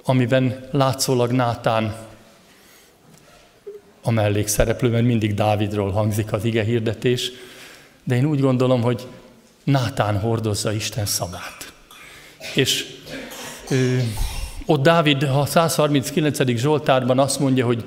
amiben 0.04 0.68
látszólag 0.72 1.32
Nátán 1.32 1.96
a 4.02 4.12
mellékszereplő, 4.12 4.90
mert 4.90 5.06
mindig 5.06 5.34
Dávidról 5.34 5.92
hangzik 5.92 6.34
az 6.34 6.44
ige 6.44 6.64
hirdetés, 6.64 7.32
de 8.04 8.16
én 8.16 8.26
úgy 8.26 8.40
gondolom, 8.40 8.82
hogy 8.82 9.08
Nátán 9.64 10.20
hordozza 10.20 10.72
Isten 10.72 11.06
szavát. 11.06 11.74
És 12.54 12.86
ö, 13.70 13.98
ott 14.66 14.82
Dávid 14.82 15.24
a 15.24 15.46
139. 15.46 16.58
Zsoltárban 16.58 17.20
azt 17.20 17.40
mondja, 17.40 17.66
hogy 17.66 17.84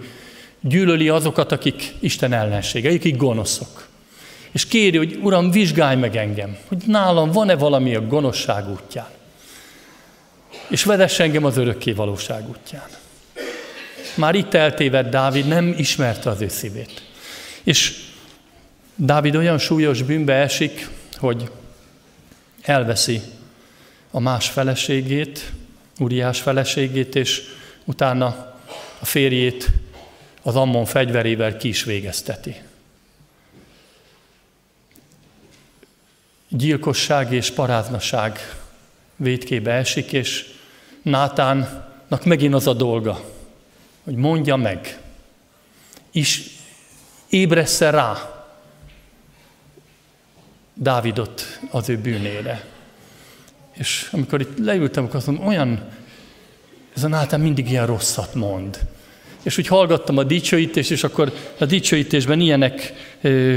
gyűlöli 0.61 1.09
azokat, 1.09 1.53
akik 1.53 1.95
Isten 2.01 2.33
ellensége, 2.33 2.93
akik 2.93 3.17
gonoszok. 3.17 3.89
És 4.51 4.67
kéri, 4.67 4.97
hogy 4.97 5.19
Uram, 5.23 5.51
vizsgálj 5.51 5.97
meg 5.97 6.17
engem, 6.17 6.57
hogy 6.69 6.83
nálam 6.87 7.31
van-e 7.31 7.57
valami 7.57 7.95
a 7.95 8.07
gonoszság 8.07 8.71
útján. 8.71 9.09
És 10.69 10.85
vedess 10.85 11.19
engem 11.19 11.45
az 11.45 11.57
örökké 11.57 11.93
valóság 11.93 12.49
útján. 12.49 12.87
Már 14.15 14.35
itt 14.35 14.55
eltévedt 14.55 15.11
Dávid, 15.11 15.47
nem 15.47 15.75
ismerte 15.77 16.31
az 16.31 16.41
ő 16.41 16.49
szívét. 16.49 17.03
És 17.63 18.07
Dávid 18.95 19.37
olyan 19.37 19.59
súlyos 19.59 20.03
bűnbe 20.03 20.35
esik, 20.35 20.89
hogy 21.17 21.51
elveszi 22.63 23.21
a 24.11 24.21
más 24.21 24.49
feleségét, 24.49 25.53
Uriás 25.99 26.41
feleségét, 26.41 27.15
és 27.15 27.43
utána 27.85 28.55
a 28.99 29.05
férjét 29.05 29.71
az 30.43 30.57
Ammon 30.57 30.85
fegyverével 30.85 31.57
ki 31.57 31.69
is 31.69 31.85
végezteti. 31.85 32.63
Gyilkosság 36.49 37.33
és 37.33 37.51
paráznaság 37.51 38.39
védkébe 39.17 39.73
esik, 39.73 40.13
és 40.13 40.57
Nátánnak 41.03 42.25
megint 42.25 42.55
az 42.55 42.67
a 42.67 42.73
dolga, 42.73 43.25
hogy 44.05 44.15
mondja 44.15 44.57
meg, 44.57 44.99
és 46.11 46.51
ébressze 47.29 47.91
rá 47.91 48.33
Dávidot 50.75 51.61
az 51.71 51.89
ő 51.89 51.99
bűnére. 51.99 52.65
És 53.79 54.09
amikor 54.13 54.41
itt 54.41 54.59
leültem, 54.59 55.05
akkor 55.05 55.17
azt 55.17 55.27
mondom, 55.27 55.47
olyan, 55.47 55.81
ez 56.97 57.05
a 57.05 57.09
Nátán 57.09 57.41
mindig 57.41 57.71
ilyen 57.71 57.87
rosszat 57.87 58.35
mond. 58.35 58.79
És 59.43 59.59
úgy 59.59 59.67
hallgattam 59.67 60.17
a 60.17 60.23
dicsőítést, 60.23 60.91
és 60.91 61.05
akkor 61.05 61.33
a 61.59 61.65
dicsőítésben 61.65 62.41
ilyenek 62.41 62.93
ö, 63.21 63.57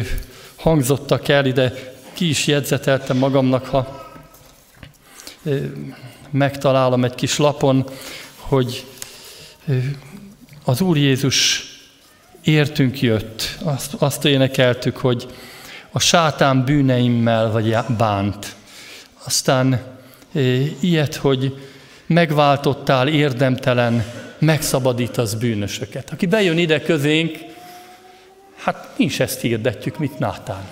hangzottak 0.55 1.27
el, 1.27 1.45
ide 1.45 1.93
ki 2.13 2.29
is 2.29 2.47
jegyzeteltem 2.47 3.17
magamnak, 3.17 3.65
ha 3.65 4.11
ö, 5.43 5.57
megtalálom 6.29 7.03
egy 7.03 7.15
kis 7.15 7.37
lapon, 7.37 7.85
hogy 8.35 8.85
ö, 9.67 9.77
az 10.65 10.81
Úr 10.81 10.97
Jézus 10.97 11.65
értünk 12.43 13.01
jött, 13.01 13.57
azt, 13.63 13.93
azt 13.93 14.25
énekeltük, 14.25 14.97
hogy 14.97 15.27
a 15.91 15.99
sátán 15.99 16.65
bűneimmel 16.65 17.51
vagy 17.51 17.75
bánt. 17.97 18.55
Aztán 19.23 19.99
ilyet, 20.79 21.15
hogy 21.15 21.57
megváltottál 22.05 23.07
érdemtelen, 23.07 24.05
megszabadítasz 24.39 25.33
bűnösöket. 25.33 26.11
Aki 26.11 26.25
bejön 26.25 26.57
ide 26.57 26.81
közénk, 26.81 27.37
hát 28.55 28.93
mi 28.97 29.03
is 29.03 29.19
ezt 29.19 29.41
hirdetjük, 29.41 29.97
mit 29.97 30.19
Nátán. 30.19 30.63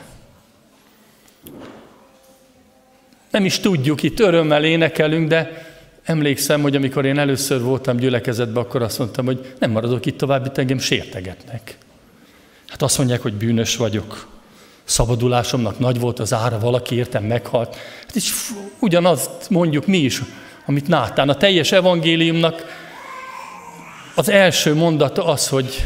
Nem 3.31 3.45
is 3.45 3.59
tudjuk, 3.59 4.03
itt 4.03 4.19
örömmel 4.19 4.63
énekelünk, 4.63 5.27
de 5.27 5.67
emlékszem, 6.03 6.61
hogy 6.61 6.75
amikor 6.75 7.05
én 7.05 7.17
először 7.17 7.61
voltam 7.61 7.97
gyülekezetben, 7.97 8.63
akkor 8.63 8.81
azt 8.81 8.99
mondtam, 8.99 9.25
hogy 9.25 9.53
nem 9.59 9.71
maradok 9.71 10.05
itt 10.05 10.17
tovább, 10.17 10.45
itt 10.45 10.57
engem 10.57 10.79
sértegetnek. 10.79 11.77
Hát 12.67 12.81
azt 12.81 12.97
mondják, 12.97 13.21
hogy 13.21 13.33
bűnös 13.33 13.75
vagyok 13.75 14.38
szabadulásomnak 14.89 15.79
nagy 15.79 15.99
volt 15.99 16.19
az 16.19 16.33
ára, 16.33 16.59
valaki 16.59 16.95
értem 16.95 17.23
meghalt. 17.23 17.75
Hát 17.75 18.15
és 18.15 18.33
ugyanazt 18.79 19.49
mondjuk 19.49 19.85
mi 19.85 19.97
is, 19.97 20.21
amit 20.65 20.87
Nátán. 20.87 21.29
A 21.29 21.35
teljes 21.35 21.71
evangéliumnak 21.71 22.65
az 24.15 24.29
első 24.29 24.73
mondata 24.73 25.25
az, 25.25 25.47
hogy 25.47 25.85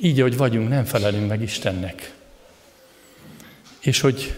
így, 0.00 0.20
hogy 0.20 0.36
vagyunk, 0.36 0.68
nem 0.68 0.84
felelünk 0.84 1.28
meg 1.28 1.42
Istennek. 1.42 2.12
És 3.80 4.00
hogy 4.00 4.34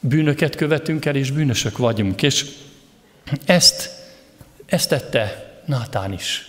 bűnöket 0.00 0.56
követünk 0.56 1.04
el, 1.04 1.16
és 1.16 1.30
bűnösök 1.30 1.78
vagyunk. 1.78 2.22
És 2.22 2.46
ezt, 3.44 3.90
ezt 4.66 4.88
tette 4.88 5.52
Nátán 5.64 6.12
is. 6.12 6.48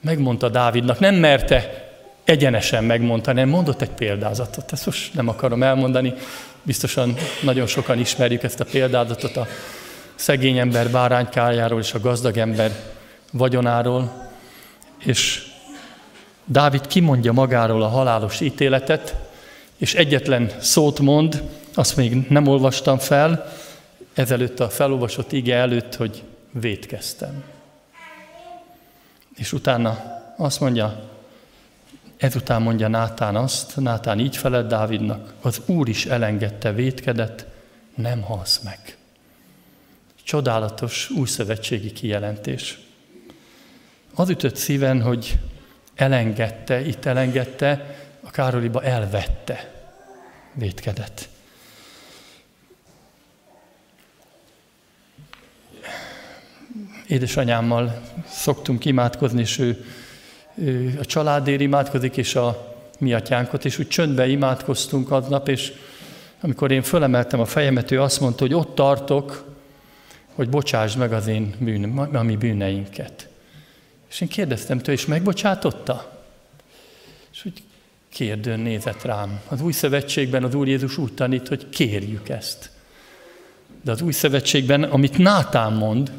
Megmondta 0.00 0.48
Dávidnak, 0.48 0.98
nem 0.98 1.14
merte 1.14 1.87
egyenesen 2.28 2.84
megmondta, 2.84 3.32
nem 3.32 3.48
mondott 3.48 3.82
egy 3.82 3.90
példázatot. 3.90 4.72
Ezt 4.72 4.86
most 4.86 5.14
nem 5.14 5.28
akarom 5.28 5.62
elmondani, 5.62 6.14
biztosan 6.62 7.14
nagyon 7.42 7.66
sokan 7.66 7.98
ismerjük 7.98 8.42
ezt 8.42 8.60
a 8.60 8.64
példázatot 8.64 9.36
a 9.36 9.46
szegény 10.14 10.58
ember 10.58 10.90
báránykájáról 10.90 11.80
és 11.80 11.94
a 11.94 12.00
gazdag 12.00 12.36
ember 12.36 12.72
vagyonáról, 13.32 14.30
és 14.98 15.46
Dávid 16.44 16.86
kimondja 16.86 17.32
magáról 17.32 17.82
a 17.82 17.88
halálos 17.88 18.40
ítéletet, 18.40 19.14
és 19.76 19.94
egyetlen 19.94 20.50
szót 20.58 20.98
mond, 20.98 21.42
azt 21.74 21.96
még 21.96 22.26
nem 22.28 22.46
olvastam 22.46 22.98
fel, 22.98 23.52
ezelőtt 24.14 24.60
a 24.60 24.68
felolvasott 24.68 25.32
ige 25.32 25.54
előtt, 25.54 25.94
hogy 25.94 26.22
vétkeztem. 26.50 27.44
És 29.36 29.52
utána 29.52 29.98
azt 30.36 30.60
mondja, 30.60 31.07
ezután 32.18 32.62
mondja 32.62 32.88
Nátán 32.88 33.36
azt, 33.36 33.76
Nátán 33.76 34.18
így 34.18 34.36
feled 34.36 34.66
Dávidnak, 34.68 35.34
az 35.40 35.60
Úr 35.66 35.88
is 35.88 36.06
elengedte 36.06 36.72
vétkedet, 36.72 37.46
nem 37.94 38.20
halsz 38.22 38.60
meg. 38.60 38.96
Csodálatos 40.22 41.10
újszövetségi 41.10 41.92
kijelentés. 41.92 42.78
Az 44.14 44.28
ütött 44.28 44.56
szíven, 44.56 45.02
hogy 45.02 45.38
elengedte, 45.94 46.86
itt 46.86 47.04
elengedte, 47.04 47.96
a 48.20 48.30
Károliba 48.30 48.82
elvette 48.82 49.72
vétkedet. 50.52 51.28
Édesanyámmal 57.06 58.02
szoktunk 58.28 58.84
imádkozni, 58.84 59.40
és 59.40 59.58
ő 59.58 59.84
a 61.00 61.04
családért 61.04 61.60
imádkozik, 61.60 62.16
és 62.16 62.34
a 62.34 62.76
mi 62.98 63.12
atyánkot, 63.12 63.64
és 63.64 63.78
úgy 63.78 63.88
csöndbe 63.88 64.28
imádkoztunk 64.28 65.10
aznap, 65.10 65.48
és 65.48 65.72
amikor 66.40 66.70
én 66.70 66.82
fölemeltem 66.82 67.40
a 67.40 67.44
fejemet, 67.44 67.90
ő 67.90 68.02
azt 68.02 68.20
mondta, 68.20 68.44
hogy 68.44 68.54
ott 68.54 68.74
tartok, 68.74 69.44
hogy 70.34 70.48
bocsásd 70.48 70.98
meg 70.98 71.12
az 71.12 71.26
én 71.26 71.54
bűn, 71.58 71.98
a 71.98 72.22
mi 72.22 72.36
bűneinket. 72.36 73.28
És 74.10 74.20
én 74.20 74.28
kérdeztem 74.28 74.78
tőle, 74.78 74.98
és 74.98 75.06
megbocsátotta? 75.06 76.22
És 77.32 77.44
úgy 77.44 77.62
kérdőn 78.08 78.60
nézett 78.60 79.02
rám. 79.02 79.40
Az 79.48 79.60
új 79.60 79.72
szövetségben 79.72 80.44
az 80.44 80.54
Úr 80.54 80.68
Jézus 80.68 80.96
úgy 80.96 81.12
tanít, 81.12 81.48
hogy 81.48 81.68
kérjük 81.68 82.28
ezt. 82.28 82.70
De 83.82 83.90
az 83.90 84.00
új 84.00 84.12
szövetségben, 84.12 84.82
amit 84.82 85.18
Nátán 85.18 85.72
mond, 85.72 86.12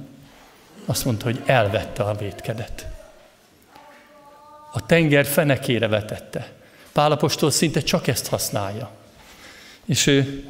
azt 0.85 1.05
mondta, 1.05 1.25
hogy 1.25 1.41
elvette 1.45 2.03
a 2.03 2.13
vétkedet. 2.13 2.98
A 4.71 4.85
tenger 4.85 5.25
fenekére 5.25 5.87
vetette. 5.87 6.51
Pálapostól 6.91 7.51
szinte 7.51 7.81
csak 7.81 8.07
ezt 8.07 8.27
használja. 8.27 8.91
És, 9.85 10.07
ő, 10.07 10.43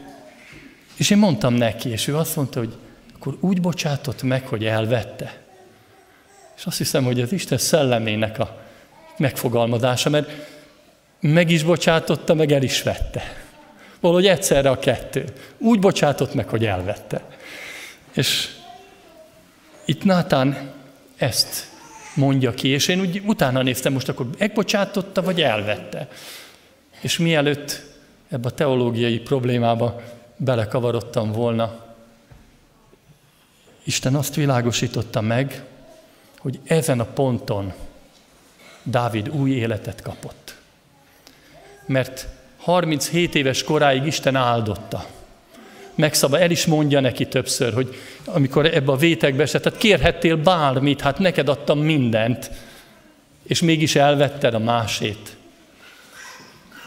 és 0.95 1.09
én 1.09 1.17
mondtam 1.17 1.53
neki, 1.53 1.89
és 1.89 2.07
ő 2.07 2.17
azt 2.17 2.35
mondta, 2.35 2.59
hogy 2.59 2.77
akkor 3.15 3.37
úgy 3.39 3.61
bocsátott 3.61 4.23
meg, 4.23 4.47
hogy 4.47 4.65
elvette. 4.65 5.37
És 6.57 6.65
azt 6.65 6.77
hiszem, 6.77 7.03
hogy 7.03 7.21
az 7.21 7.31
Isten 7.31 7.57
szellemének 7.57 8.39
a 8.39 8.61
megfogalmazása, 9.17 10.09
mert 10.09 10.29
meg 11.19 11.49
is 11.49 11.63
bocsátotta, 11.63 12.33
meg 12.33 12.51
el 12.51 12.63
is 12.63 12.83
vette. 12.83 13.23
Valahogy 13.99 14.27
egyszerre 14.27 14.69
a 14.69 14.79
kettő. 14.79 15.25
Úgy 15.57 15.79
bocsátott 15.79 16.33
meg, 16.33 16.49
hogy 16.49 16.65
elvette. 16.65 17.21
És 18.13 18.49
itt 19.85 20.03
Nátán 20.03 20.71
ezt 21.17 21.68
mondja 22.19 22.53
ki, 22.53 22.67
és 22.67 22.87
én 22.87 22.99
úgy 22.99 23.21
utána 23.25 23.61
néztem 23.61 23.93
most, 23.93 24.09
akkor 24.09 24.29
megbocsátotta, 24.37 25.21
vagy 25.21 25.41
elvette. 25.41 26.09
És 27.01 27.17
mielőtt 27.17 27.83
ebbe 28.29 28.47
a 28.47 28.51
teológiai 28.51 29.19
problémába 29.19 30.01
belekavarodtam 30.37 31.31
volna, 31.31 31.87
Isten 33.83 34.15
azt 34.15 34.35
világosította 34.35 35.21
meg, 35.21 35.63
hogy 36.39 36.59
ezen 36.65 36.99
a 36.99 37.05
ponton 37.05 37.73
Dávid 38.83 39.29
új 39.29 39.51
életet 39.51 40.01
kapott. 40.01 40.55
Mert 41.85 42.27
37 42.57 43.35
éves 43.35 43.63
koráig 43.63 44.05
Isten 44.05 44.35
áldotta. 44.35 45.05
Megszaba, 45.99 46.39
el 46.39 46.51
is 46.51 46.65
mondja 46.65 46.99
neki 46.99 47.27
többször, 47.27 47.73
hogy 47.73 47.95
amikor 48.25 48.65
ebbe 48.65 48.91
a 48.91 48.95
vétekbe 48.95 49.43
esett, 49.43 49.61
tehát 49.61 49.79
kérhettél 49.79 50.35
bármit, 50.35 51.01
hát 51.01 51.19
neked 51.19 51.49
adtam 51.49 51.79
mindent, 51.79 52.51
és 53.47 53.61
mégis 53.61 53.95
elvetted 53.95 54.53
a 54.53 54.59
másét. 54.59 55.37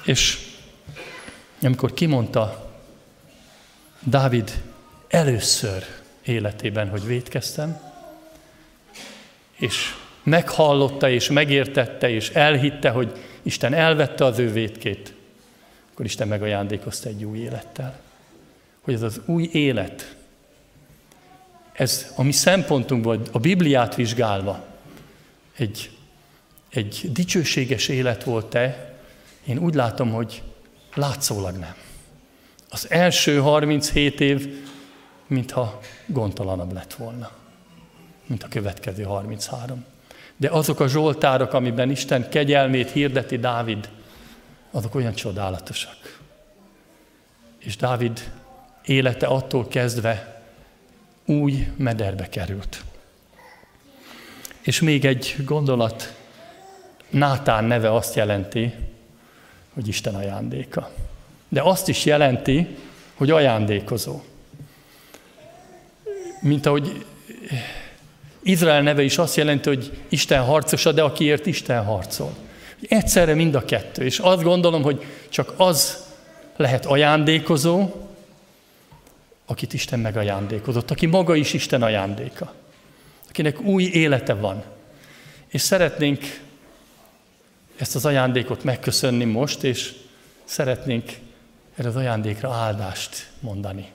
És 0.04 0.38
amikor 1.62 1.94
kimondta 1.94 2.70
Dávid 4.00 4.62
először 5.08 5.84
életében, 6.24 6.88
hogy 6.88 7.06
vétkeztem, 7.06 7.80
és 9.56 9.94
meghallotta, 10.22 11.10
és 11.10 11.30
megértette, 11.30 12.10
és 12.10 12.30
elhitte, 12.30 12.90
hogy 12.90 13.12
Isten 13.42 13.74
elvette 13.74 14.24
az 14.24 14.38
ő 14.38 14.52
vétkét, 14.52 15.14
akkor 15.92 16.04
Isten 16.04 16.28
megajándékozta 16.28 17.08
egy 17.08 17.24
új 17.24 17.38
élettel. 17.38 18.01
Hogy 18.82 18.94
ez 18.94 19.02
az 19.02 19.20
új 19.24 19.48
élet, 19.52 20.16
ez 21.72 22.12
a 22.16 22.22
mi 22.22 22.32
szempontunkból, 22.32 23.20
a 23.32 23.38
Bibliát 23.38 23.94
vizsgálva, 23.94 24.64
egy, 25.56 25.90
egy 26.68 27.08
dicsőséges 27.12 27.88
élet 27.88 28.24
volt-e, 28.24 28.94
én 29.44 29.58
úgy 29.58 29.74
látom, 29.74 30.12
hogy 30.12 30.42
látszólag 30.94 31.56
nem. 31.56 31.74
Az 32.70 32.90
első 32.90 33.38
37 33.38 34.20
év, 34.20 34.64
mintha 35.26 35.80
gondtalanabb 36.06 36.72
lett 36.72 36.94
volna, 36.94 37.30
mint 38.26 38.42
a 38.42 38.48
következő 38.48 39.02
33. 39.02 39.84
De 40.36 40.48
azok 40.48 40.80
a 40.80 40.88
zsoltárok, 40.88 41.52
amiben 41.52 41.90
Isten 41.90 42.28
kegyelmét 42.28 42.90
hirdeti 42.90 43.38
Dávid, 43.38 43.88
azok 44.70 44.94
olyan 44.94 45.14
csodálatosak. 45.14 46.20
És 47.58 47.76
Dávid 47.76 48.32
élete 48.84 49.26
attól 49.26 49.68
kezdve 49.68 50.42
új 51.24 51.68
mederbe 51.76 52.28
került. 52.28 52.82
És 54.60 54.80
még 54.80 55.04
egy 55.04 55.36
gondolat, 55.44 56.14
Nátán 57.12 57.64
neve 57.64 57.94
azt 57.94 58.14
jelenti, 58.14 58.74
hogy 59.74 59.88
Isten 59.88 60.14
ajándéka. 60.14 60.90
De 61.48 61.62
azt 61.62 61.88
is 61.88 62.04
jelenti, 62.04 62.76
hogy 63.14 63.30
ajándékozó. 63.30 64.20
Mint 66.40 66.66
ahogy 66.66 67.04
Izrael 68.42 68.82
neve 68.82 69.02
is 69.02 69.18
azt 69.18 69.36
jelenti, 69.36 69.68
hogy 69.68 69.92
Isten 70.08 70.42
harcosa, 70.42 70.92
de 70.92 71.02
akiért 71.02 71.46
Isten 71.46 71.84
harcol. 71.84 72.34
Egyszerre 72.88 73.34
mind 73.34 73.54
a 73.54 73.64
kettő. 73.64 74.04
És 74.04 74.18
azt 74.18 74.42
gondolom, 74.42 74.82
hogy 74.82 75.04
csak 75.28 75.54
az 75.56 76.06
lehet 76.56 76.86
ajándékozó, 76.86 77.90
akit 79.52 79.72
Isten 79.72 80.00
megajándékozott, 80.00 80.90
aki 80.90 81.06
maga 81.06 81.34
is 81.34 81.52
Isten 81.52 81.82
ajándéka, 81.82 82.54
akinek 83.28 83.60
új 83.60 83.84
élete 83.84 84.34
van. 84.34 84.62
És 85.48 85.60
szeretnénk 85.60 86.40
ezt 87.76 87.94
az 87.94 88.04
ajándékot 88.04 88.64
megköszönni 88.64 89.24
most, 89.24 89.62
és 89.62 89.94
szeretnénk 90.44 91.10
erre 91.74 91.88
az 91.88 91.96
ajándékra 91.96 92.52
áldást 92.52 93.30
mondani. 93.40 93.92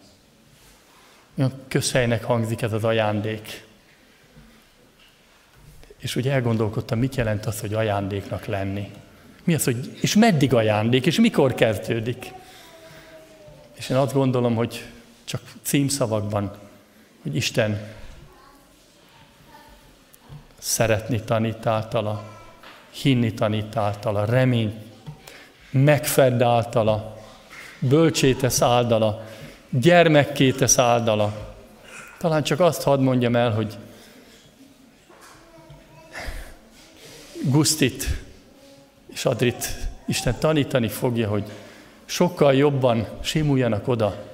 Olyan 1.38 1.54
közhelynek 1.68 2.24
hangzik 2.24 2.62
ez 2.62 2.74
az 2.74 2.84
ajándék. 2.84 3.66
És 5.98 6.16
ugye 6.16 6.32
elgondolkodtam, 6.32 7.00
mit 7.00 7.16
jelent 7.16 7.46
az, 7.46 7.60
hogy 7.60 7.74
ajándéknak 7.74 8.46
lenni. 8.46 8.92
Mi 9.44 9.54
az, 9.54 9.64
hogy, 9.64 9.98
és 10.02 10.16
meddig 10.16 10.54
ajándék, 10.54 11.06
és 11.06 11.20
mikor 11.20 11.54
kezdődik. 11.54 12.32
És 13.74 13.90
én 13.90 13.98
azt 13.98 14.14
gondolom, 14.14 14.56
hogy 14.56 14.86
csak 15.28 15.42
címszavakban, 15.62 16.52
hogy 17.22 17.36
Isten 17.36 17.94
szeretni 20.58 21.22
tanít 21.22 21.66
általa, 21.66 22.24
hinni 22.90 23.34
tanít 23.34 23.76
általa, 23.76 24.26
remény 24.26 24.82
megfedd 25.70 26.42
általa, 26.42 27.18
bölcsétesz 27.80 28.62
áldala, 28.62 29.26
gyermekké 29.70 30.52
tesz 30.52 30.78
áldala. 30.78 31.56
Talán 32.18 32.44
csak 32.44 32.60
azt 32.60 32.84
hadd 32.84 33.00
mondjam 33.00 33.36
el, 33.36 33.52
hogy 33.52 33.78
Gusztit 37.44 38.08
és 39.08 39.26
Adrit 39.26 39.90
Isten 40.06 40.36
tanítani 40.40 40.88
fogja, 40.88 41.30
hogy 41.30 41.44
sokkal 42.06 42.54
jobban 42.54 43.08
simuljanak 43.22 43.88
oda 43.88 44.27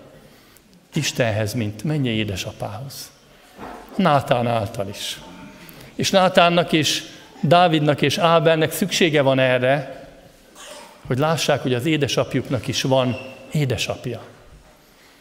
Istenhez, 0.93 1.53
mint 1.53 1.84
mennyi 1.84 2.10
édesapához. 2.10 3.12
Nátán 3.95 4.47
által 4.47 4.88
is. 4.88 5.19
És 5.95 6.10
Nátánnak 6.10 6.71
és 6.71 7.03
Dávidnak 7.41 8.01
és 8.01 8.17
Ábernek 8.17 8.72
szüksége 8.72 9.22
van 9.22 9.39
erre, 9.39 10.07
hogy 11.07 11.17
lássák, 11.17 11.61
hogy 11.61 11.74
az 11.74 11.86
édesapjuknak 11.86 12.67
is 12.67 12.82
van 12.82 13.17
édesapja. 13.51 14.22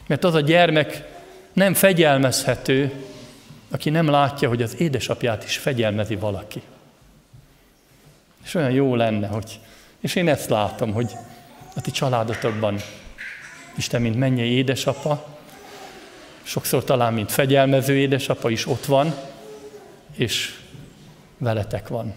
Mert 0.06 0.24
az 0.24 0.34
a 0.34 0.40
gyermek 0.40 1.04
nem 1.52 1.74
fegyelmezhető, 1.74 2.92
aki 3.70 3.90
nem 3.90 4.08
látja, 4.08 4.48
hogy 4.48 4.62
az 4.62 4.80
édesapját 4.80 5.44
is 5.44 5.56
fegyelmezi 5.56 6.16
valaki. 6.16 6.62
És 8.44 8.54
olyan 8.54 8.70
jó 8.70 8.94
lenne, 8.94 9.26
hogy, 9.26 9.60
és 10.00 10.14
én 10.14 10.28
ezt 10.28 10.50
látom, 10.50 10.92
hogy 10.92 11.10
a 11.76 11.80
ti 11.80 11.90
családotokban 11.90 12.78
Isten, 13.76 14.02
mint 14.02 14.16
mennyei 14.16 14.50
édesapa, 14.50 15.31
sokszor 16.42 16.84
talán, 16.84 17.14
mint 17.14 17.32
fegyelmező 17.32 17.96
édesapa 17.96 18.50
is 18.50 18.66
ott 18.66 18.84
van, 18.84 19.14
és 20.16 20.58
veletek 21.38 21.88
van. 21.88 22.14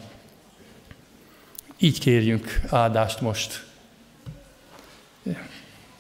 Így 1.78 1.99
kérjünk 1.99 2.61
áldást 2.69 3.21
most 3.21 3.65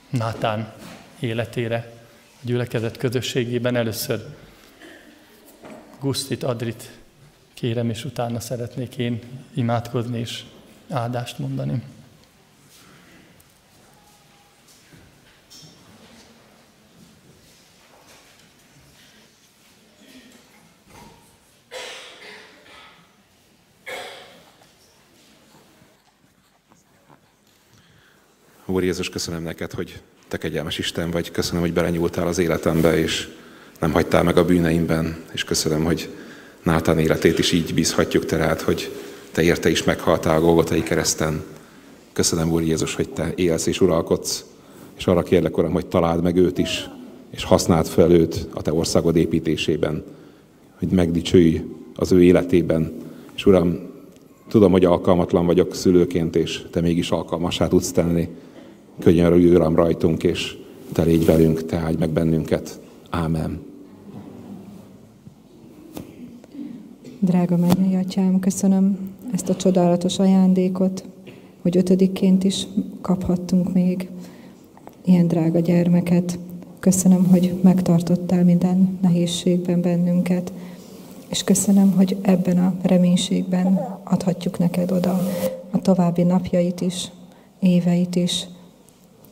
Nátán 0.09 0.73
életére, 1.19 1.91
a 2.25 2.39
gyülekezet 2.41 2.97
közösségében. 2.97 3.75
Először 3.75 4.25
Gusztit, 5.99 6.43
Adrit 6.43 6.91
kérem, 7.53 7.89
és 7.89 8.05
utána 8.05 8.39
szeretnék 8.39 8.97
én 8.97 9.21
imádkozni 9.53 10.19
és 10.19 10.43
áldást 10.89 11.39
mondani. 11.39 11.81
Úr 28.67 28.83
Jézus, 28.83 29.09
köszönöm 29.09 29.43
neked, 29.43 29.71
hogy 29.71 30.01
te 30.27 30.37
kegyelmes 30.37 30.77
Isten 30.77 31.11
vagy. 31.11 31.31
Köszönöm, 31.31 31.61
hogy 31.61 31.73
belenyúltál 31.73 32.27
az 32.27 32.37
életembe, 32.37 32.97
és 32.97 33.27
nem 33.79 33.91
hagytál 33.91 34.23
meg 34.23 34.37
a 34.37 34.45
bűneimben. 34.45 35.23
És 35.33 35.43
köszönöm, 35.43 35.83
hogy 35.83 36.09
Nátán 36.63 36.99
életét 36.99 37.39
is 37.39 37.51
így 37.51 37.73
bízhatjuk 37.73 38.25
te 38.25 38.37
rád, 38.37 38.61
hogy 38.61 38.91
te 39.31 39.43
érte 39.43 39.69
is 39.69 39.83
meghaltál 39.83 40.37
a 40.37 40.41
Golgotai 40.41 40.83
kereszten. 40.83 41.43
Köszönöm, 42.13 42.51
Úr 42.51 42.61
Jézus, 42.61 42.95
hogy 42.95 43.09
te 43.09 43.33
élsz 43.35 43.65
és 43.65 43.81
uralkodsz, 43.81 44.45
és 44.97 45.07
arra 45.07 45.23
kérlek, 45.23 45.57
Uram, 45.57 45.71
hogy 45.71 45.85
találd 45.85 46.23
meg 46.23 46.35
őt 46.35 46.57
is, 46.57 46.89
és 47.31 47.43
használd 47.43 47.87
fel 47.87 48.11
őt 48.11 48.47
a 48.53 48.61
te 48.61 48.73
országod 48.73 49.15
építésében, 49.15 50.03
hogy 50.79 50.87
megdicsőj 50.87 51.61
az 51.95 52.11
ő 52.11 52.23
életében. 52.23 52.93
És 53.35 53.45
Uram, 53.45 53.79
tudom, 54.49 54.71
hogy 54.71 54.85
alkalmatlan 54.85 55.45
vagyok 55.45 55.75
szülőként, 55.75 56.35
és 56.35 56.61
te 56.71 56.81
mégis 56.81 57.09
alkalmasá 57.09 57.67
tudsz 57.67 57.91
tenni 57.91 58.29
könyörülj, 58.99 59.55
Uram, 59.55 59.75
rajtunk, 59.75 60.23
és 60.23 60.57
Te 60.93 61.03
légy 61.03 61.25
velünk, 61.25 61.65
Te 61.65 61.77
áldj 61.77 61.97
meg 61.97 62.09
bennünket. 62.09 62.79
Ámen. 63.09 63.59
Drága 67.19 67.57
mennyei 67.57 67.95
atyám, 67.95 68.39
köszönöm 68.39 69.13
ezt 69.33 69.49
a 69.49 69.55
csodálatos 69.55 70.19
ajándékot, 70.19 71.03
hogy 71.61 71.77
ötödikként 71.77 72.43
is 72.43 72.67
kaphattunk 73.01 73.73
még 73.73 74.09
ilyen 75.05 75.27
drága 75.27 75.59
gyermeket. 75.59 76.39
Köszönöm, 76.79 77.25
hogy 77.25 77.53
megtartottál 77.61 78.43
minden 78.43 78.97
nehézségben 79.01 79.81
bennünket, 79.81 80.51
és 81.27 81.43
köszönöm, 81.43 81.91
hogy 81.91 82.17
ebben 82.21 82.57
a 82.57 82.73
reménységben 82.81 83.79
adhatjuk 84.03 84.57
neked 84.57 84.91
oda 84.91 85.19
a 85.71 85.81
további 85.81 86.23
napjait 86.23 86.81
is, 86.81 87.11
éveit 87.59 88.15
is, 88.15 88.47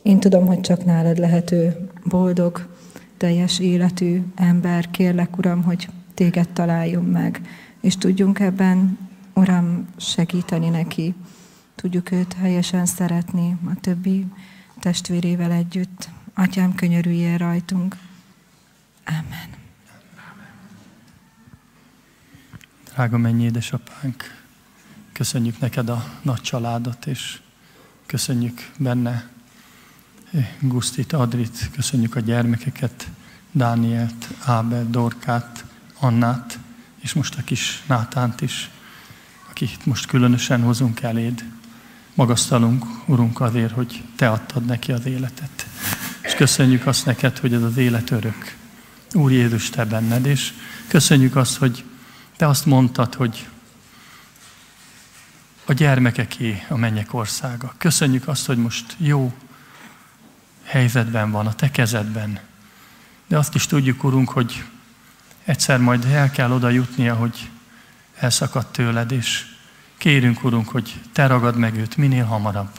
én 0.04 0.20
tudom, 0.20 0.46
hogy 0.46 0.60
csak 0.60 0.84
nálad 0.84 1.18
lehető 1.18 1.88
boldog, 2.04 2.68
teljes 3.16 3.58
életű 3.58 4.22
ember. 4.34 4.90
Kérlek, 4.90 5.38
Uram, 5.38 5.62
hogy 5.62 5.88
téged 6.14 6.48
találjon 6.48 7.04
meg, 7.04 7.40
és 7.80 7.96
tudjunk 7.96 8.38
ebben, 8.38 8.98
Uram, 9.34 9.88
segíteni 9.96 10.68
neki. 10.68 11.14
Tudjuk 11.74 12.10
őt 12.10 12.32
helyesen 12.32 12.86
szeretni 12.86 13.56
a 13.66 13.80
többi 13.80 14.26
testvérével 14.80 15.52
együtt. 15.52 16.08
Atyám, 16.34 16.74
könyörüljél 16.74 17.36
rajtunk. 17.38 17.96
Amen. 19.06 19.48
Drága 22.92 23.18
mennyi 23.18 23.44
édesapánk, 23.44 24.44
köszönjük 25.12 25.58
neked 25.58 25.88
a 25.88 26.04
nagy 26.22 26.40
családot, 26.40 27.06
és 27.06 27.40
köszönjük 28.06 28.70
benne 28.78 29.32
Gusztit, 30.60 31.12
Adrit, 31.12 31.70
köszönjük 31.72 32.16
a 32.16 32.20
gyermekeket, 32.20 33.08
Dánielt, 33.52 34.28
Ábel, 34.44 34.86
Dorkát, 34.90 35.64
Annát, 35.98 36.58
és 37.00 37.12
most 37.12 37.34
a 37.38 37.42
kis 37.44 37.82
Nátánt 37.86 38.40
is, 38.40 38.70
akit 39.50 39.86
most 39.86 40.06
különösen 40.06 40.62
hozunk 40.62 41.00
eléd. 41.00 41.44
Magasztalunk, 42.14 42.84
Urunk, 43.06 43.40
azért, 43.40 43.72
hogy 43.72 44.02
Te 44.16 44.30
adtad 44.30 44.64
neki 44.64 44.92
az 44.92 45.06
életet. 45.06 45.66
És 46.22 46.34
köszönjük 46.34 46.86
azt 46.86 47.06
neked, 47.06 47.38
hogy 47.38 47.52
ez 47.52 47.62
az 47.62 47.76
élet 47.76 48.10
örök. 48.10 48.56
Úr 49.12 49.32
Jézus, 49.32 49.70
Te 49.70 49.84
benned, 49.84 50.26
és 50.26 50.52
köszönjük 50.88 51.36
azt, 51.36 51.56
hogy 51.56 51.84
Te 52.36 52.48
azt 52.48 52.66
mondtad, 52.66 53.14
hogy 53.14 53.48
a 55.64 55.72
gyermekeké 55.72 56.62
a 56.68 56.76
mennyek 56.76 57.14
országa. 57.14 57.74
Köszönjük 57.78 58.28
azt, 58.28 58.46
hogy 58.46 58.58
most 58.58 58.94
jó 58.98 59.32
helyzetben 60.64 61.30
van, 61.30 61.46
a 61.46 61.54
te 61.54 61.70
kezedben. 61.70 62.38
De 63.26 63.38
azt 63.38 63.54
is 63.54 63.66
tudjuk, 63.66 64.04
Urunk, 64.04 64.28
hogy 64.28 64.64
egyszer 65.44 65.78
majd 65.78 66.04
el 66.04 66.30
kell 66.30 66.50
oda 66.50 66.68
jutnia, 66.68 67.14
hogy 67.14 67.50
elszakadt 68.18 68.72
tőled, 68.72 69.12
és 69.12 69.46
kérünk, 69.96 70.44
Urunk, 70.44 70.68
hogy 70.68 70.94
te 71.12 71.26
ragad 71.26 71.56
meg 71.56 71.76
őt 71.76 71.96
minél 71.96 72.24
hamarabb. 72.24 72.70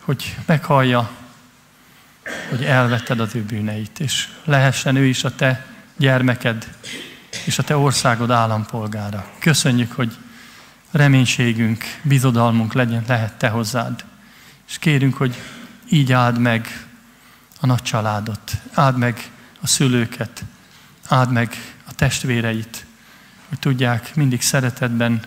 Hogy 0.00 0.36
meghallja, 0.46 1.10
hogy 2.48 2.64
elvetted 2.64 3.20
az 3.20 3.34
ő 3.34 3.42
bűneit, 3.42 4.00
és 4.00 4.28
lehessen 4.44 4.96
ő 4.96 5.04
is 5.04 5.24
a 5.24 5.34
te 5.34 5.66
gyermeked 5.96 6.74
és 7.44 7.58
a 7.58 7.62
te 7.62 7.76
országod 7.76 8.30
állampolgára. 8.30 9.30
Köszönjük, 9.38 9.92
hogy 9.92 10.16
reménységünk, 10.90 11.84
bizodalmunk 12.02 12.72
legyen, 12.72 13.04
lehet 13.06 13.32
te 13.32 13.48
hozzád. 13.48 14.04
És 14.68 14.78
kérünk, 14.78 15.14
hogy 15.14 15.36
így 15.90 16.12
áld 16.12 16.38
meg 16.38 16.86
a 17.60 17.66
nagy 17.66 17.82
családot, 17.82 18.52
áld 18.74 18.96
meg 18.96 19.30
a 19.60 19.66
szülőket, 19.66 20.44
áld 21.08 21.32
meg 21.32 21.76
a 21.88 21.94
testvéreit, 21.94 22.86
hogy 23.48 23.58
tudják 23.58 24.14
mindig 24.14 24.42
szeretetben 24.42 25.20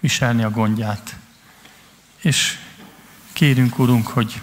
viselni 0.00 0.42
a 0.42 0.50
gondját. 0.50 1.16
És 2.20 2.58
kérünk, 3.32 3.78
Urunk, 3.78 4.06
hogy 4.06 4.42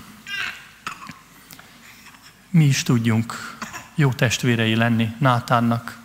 mi 2.49 2.65
is 2.65 2.83
tudjunk 2.83 3.57
jó 3.95 4.13
testvérei 4.13 4.75
lenni 4.75 5.15
Nátánnak 5.19 5.97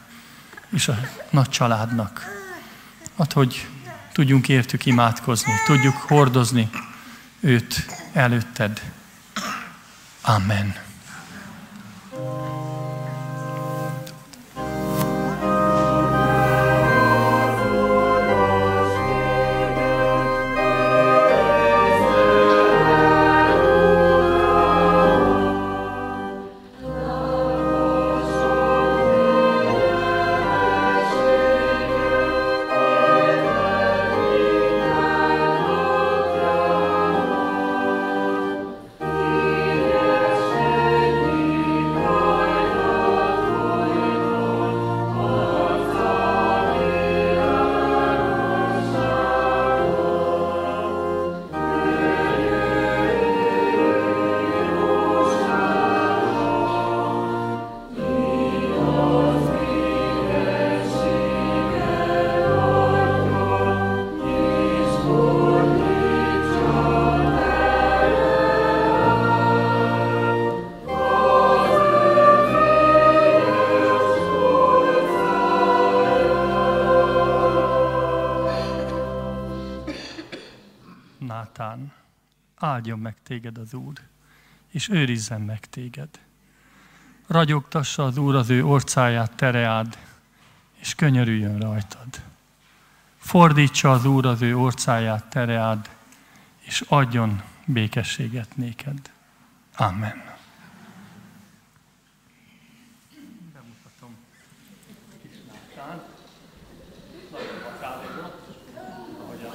és 0.71 0.89
a 0.89 0.99
nagy 1.31 1.49
családnak. 1.49 2.27
Hát, 3.19 3.33
hogy 3.33 3.67
tudjunk 4.13 4.49
értük 4.49 4.87
imádkozni, 4.87 5.53
tudjuk 5.67 5.97
hordozni 5.97 6.71
őt 7.41 7.87
előtted. 8.13 8.83
Amen. 10.29 10.88
Az 83.69 83.75
Úr, 83.75 83.95
és 84.71 84.89
őrizzen 84.89 85.41
meg 85.41 85.61
téged. 85.61 86.09
Ragyogtassa 87.27 88.05
az 88.05 88.17
Úr 88.17 88.35
az 88.35 88.51
ő 88.51 88.65
orcáját 88.65 89.37
tereád, 89.37 89.99
és 90.75 90.95
könyörüljön 90.95 91.59
rajtad. 91.59 92.09
Fordítsa 93.19 93.93
az 93.93 94.05
Úr 94.05 94.27
az 94.27 94.43
ő 94.43 94.57
orcáját 94.57 95.25
tereád, 95.25 95.97
és 96.59 96.85
adjon 96.89 97.43
békességet 97.67 98.57
néked. 98.57 99.13
Amen. 99.77 100.37
Bemutatom 103.53 104.17
kis 105.23 105.37
Nátán. 105.47 106.03
Nagyon 107.31 107.63
határozott, 107.63 108.47
ahogy 109.21 109.43
a 109.43 109.53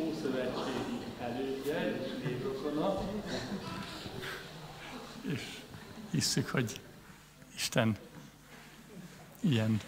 Ószövetségi 0.00 1.04
elődje 1.20 1.96
és 1.96 2.24
névrokona. 2.24 3.00
És 5.22 5.42
hisszük, 6.10 6.45
hogy 6.56 6.80
Isten 7.56 7.96
ilyen 9.40 9.80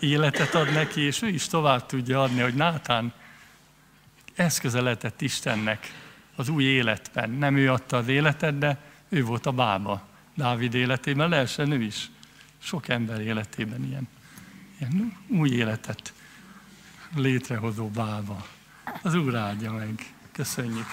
életet 0.00 0.54
ad 0.54 0.72
neki, 0.72 1.00
és 1.00 1.22
ő 1.22 1.28
is 1.28 1.46
tovább 1.46 1.86
tudja 1.86 2.22
adni, 2.22 2.40
hogy 2.40 2.54
Nátán 2.54 3.12
eszköze 4.34 4.80
lehetett 4.80 5.20
Istennek 5.20 5.92
az 6.36 6.48
új 6.48 6.64
életben. 6.64 7.30
Nem 7.30 7.56
ő 7.56 7.72
adta 7.72 7.96
az 7.96 8.08
életet, 8.08 8.58
de 8.58 8.78
ő 9.08 9.24
volt 9.24 9.46
a 9.46 9.52
bába 9.52 10.06
Dávid 10.34 10.74
életében, 10.74 11.28
lehessen 11.28 11.70
ő 11.70 11.82
is. 11.82 12.10
Sok 12.58 12.88
ember 12.88 13.20
életében 13.20 13.84
ilyen, 13.84 14.08
ilyen 14.78 15.16
új 15.28 15.50
életet 15.50 16.12
létrehozó 17.14 17.88
bába. 17.88 18.46
Az 19.02 19.14
Úr 19.14 19.34
áldja 19.34 19.72
meg. 19.72 20.14
Köszönjük. 20.32 20.86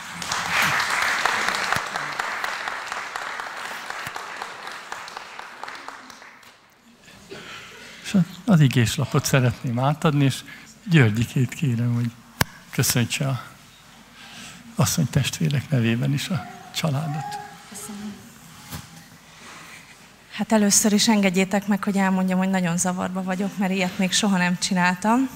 És 8.06 8.18
az 8.46 8.60
igéslapot 8.60 9.26
szeretném 9.26 9.80
átadni, 9.80 10.24
és 10.24 10.44
Györgyikét 10.90 11.54
kérem, 11.54 11.94
hogy 11.94 12.12
köszöntse 12.72 13.28
a 13.28 13.42
asszony 14.76 15.08
testvérek 15.10 15.70
nevében 15.70 16.14
is 16.14 16.30
a 16.30 16.46
családot. 16.76 17.44
Hát 20.32 20.52
először 20.52 20.94
is 20.94 21.08
engedjétek 21.08 21.68
meg, 21.68 21.84
hogy 21.84 21.98
elmondjam, 21.98 22.38
hogy 22.38 22.50
nagyon 22.50 22.78
zavarba 22.78 23.24
vagyok, 23.24 23.58
mert 23.58 23.72
ilyet 23.72 23.98
még 23.98 24.12
soha 24.12 24.38
nem 24.38 24.58
csináltam, 24.60 25.30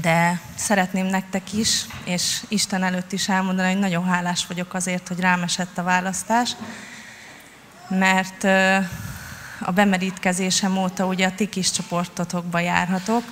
de 0.00 0.40
szeretném 0.54 1.06
nektek 1.06 1.52
is, 1.52 1.86
és 2.04 2.42
Isten 2.48 2.82
előtt 2.82 3.12
is 3.12 3.28
elmondani, 3.28 3.72
hogy 3.72 3.80
nagyon 3.80 4.04
hálás 4.04 4.46
vagyok 4.46 4.74
azért, 4.74 5.08
hogy 5.08 5.20
rám 5.20 5.42
esett 5.42 5.78
a 5.78 5.82
választás, 5.82 6.56
mert 7.88 8.46
a 9.60 9.72
bemerítkezésem 9.72 10.76
óta 10.76 11.06
ugye 11.06 11.26
a 11.26 11.34
ti 11.34 11.48
kis 11.48 11.70
csoportotokba 11.70 12.58
járhatok, 12.58 13.22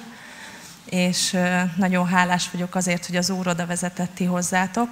és 0.84 1.36
nagyon 1.76 2.06
hálás 2.06 2.50
vagyok 2.50 2.74
azért, 2.74 3.06
hogy 3.06 3.16
az 3.16 3.30
Úr 3.30 3.48
oda 3.48 3.66
vezetett 3.66 4.14
ti 4.14 4.24
hozzátok, 4.24 4.88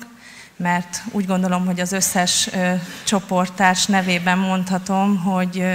mert 0.57 1.03
úgy 1.11 1.26
gondolom, 1.26 1.66
hogy 1.66 1.80
az 1.80 1.93
összes 1.93 2.51
csoporttárs 3.05 3.87
nevében 3.87 4.39
mondhatom, 4.39 5.16
hogy, 5.22 5.66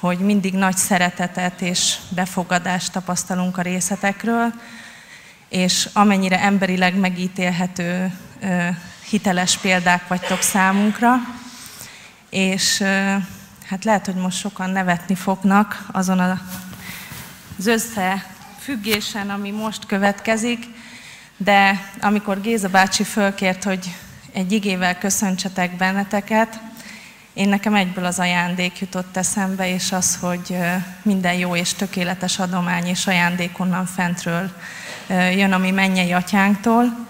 hogy 0.00 0.18
mindig 0.18 0.54
nagy 0.54 0.76
szeretetet 0.76 1.60
és 1.60 1.96
befogadást 2.08 2.92
tapasztalunk 2.92 3.58
a 3.58 3.62
részletekről, 3.62 4.52
és 5.48 5.88
amennyire 5.92 6.40
emberileg 6.40 6.94
megítélhető 6.94 8.12
hiteles 9.08 9.56
példák 9.56 10.08
vagytok 10.08 10.42
számunkra, 10.42 11.14
és 12.30 12.84
hát 13.68 13.84
lehet, 13.84 14.06
hogy 14.06 14.14
most 14.14 14.38
sokan 14.38 14.70
nevetni 14.70 15.14
fognak 15.14 15.86
azon 15.92 16.20
az 17.58 17.66
összefüggésen, 17.66 19.30
ami 19.30 19.50
most 19.50 19.86
következik, 19.86 20.64
de 21.36 21.90
amikor 22.00 22.40
Géza 22.40 22.68
bácsi 22.68 23.04
fölkért, 23.04 23.64
hogy 23.64 23.94
egy 24.32 24.52
igével 24.52 24.98
köszöntsetek 24.98 25.76
benneteket, 25.76 26.60
én 27.36 27.48
nekem 27.48 27.74
egyből 27.74 28.04
az 28.04 28.18
ajándék 28.18 28.78
jutott 28.78 29.16
eszembe, 29.16 29.68
és 29.68 29.92
az, 29.92 30.16
hogy 30.20 30.56
minden 31.02 31.34
jó 31.34 31.56
és 31.56 31.72
tökéletes 31.72 32.38
adomány 32.38 32.86
és 32.86 33.06
ajándék 33.06 33.58
onnan 33.58 33.86
fentről 33.86 34.50
jön 35.08 35.52
a 35.52 35.58
mi 35.58 35.70
mennyei 35.70 36.12
atyánktól. 36.12 37.06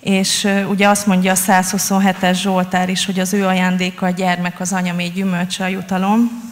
És 0.00 0.48
ugye 0.68 0.88
azt 0.88 1.06
mondja 1.06 1.32
a 1.32 1.36
127-es 1.36 2.34
Zsoltár 2.34 2.88
is, 2.88 3.06
hogy 3.06 3.20
az 3.20 3.32
ő 3.32 3.46
ajándéka 3.46 4.06
a 4.06 4.10
gyermek, 4.10 4.60
az 4.60 4.72
anyamé 4.72 5.06
gyümölcse 5.06 5.64
a 5.64 5.68
jutalom. 5.68 6.48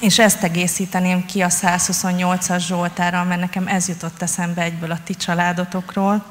És 0.00 0.18
ezt 0.18 0.42
egészíteném 0.42 1.26
ki 1.26 1.42
a 1.42 1.48
128-as 1.48 2.66
Zsoltára, 2.66 3.24
mert 3.24 3.40
nekem 3.40 3.66
ez 3.66 3.88
jutott 3.88 4.22
eszembe 4.22 4.62
egyből 4.62 4.90
a 4.90 4.98
ti 5.04 5.14
családotokról, 5.14 6.24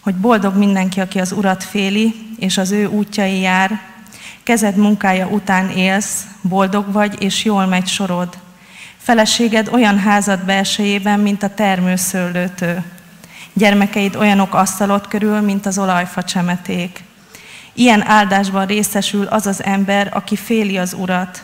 hogy 0.00 0.14
boldog 0.14 0.56
mindenki, 0.56 1.00
aki 1.00 1.20
az 1.20 1.32
Urat 1.32 1.64
féli, 1.64 2.14
és 2.38 2.58
az 2.58 2.70
ő 2.70 2.86
útjai 2.86 3.40
jár, 3.40 3.80
kezed 4.42 4.76
munkája 4.76 5.26
után 5.26 5.70
élsz, 5.70 6.26
boldog 6.40 6.92
vagy, 6.92 7.22
és 7.22 7.44
jól 7.44 7.66
megy 7.66 7.86
sorod. 7.86 8.38
Feleséged 8.98 9.68
olyan 9.72 9.98
házad 9.98 10.44
belsejében, 10.44 11.20
mint 11.20 11.42
a 11.42 11.54
termőszőlőtő. 11.54 12.84
Gyermekeid 13.58 14.16
olyanok 14.16 14.54
asztalot 14.54 15.08
körül, 15.08 15.40
mint 15.40 15.66
az 15.66 15.78
olajfa 15.78 16.24
csemeték. 16.24 17.04
Ilyen 17.72 18.06
áldásban 18.06 18.66
részesül 18.66 19.26
az 19.26 19.46
az 19.46 19.64
ember, 19.64 20.10
aki 20.12 20.36
féli 20.36 20.78
az 20.78 20.92
Urat, 20.92 21.42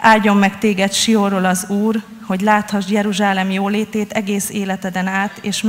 Áldjon 0.00 0.36
meg 0.36 0.58
téged 0.58 0.92
Sióról 0.92 1.44
az 1.44 1.68
Úr, 1.68 2.02
hogy 2.26 2.40
láthassd 2.40 2.90
Jeruzsálem 2.90 3.50
jólétét 3.50 4.12
egész 4.12 4.50
életeden 4.50 5.06
át, 5.06 5.38
és 5.42 5.62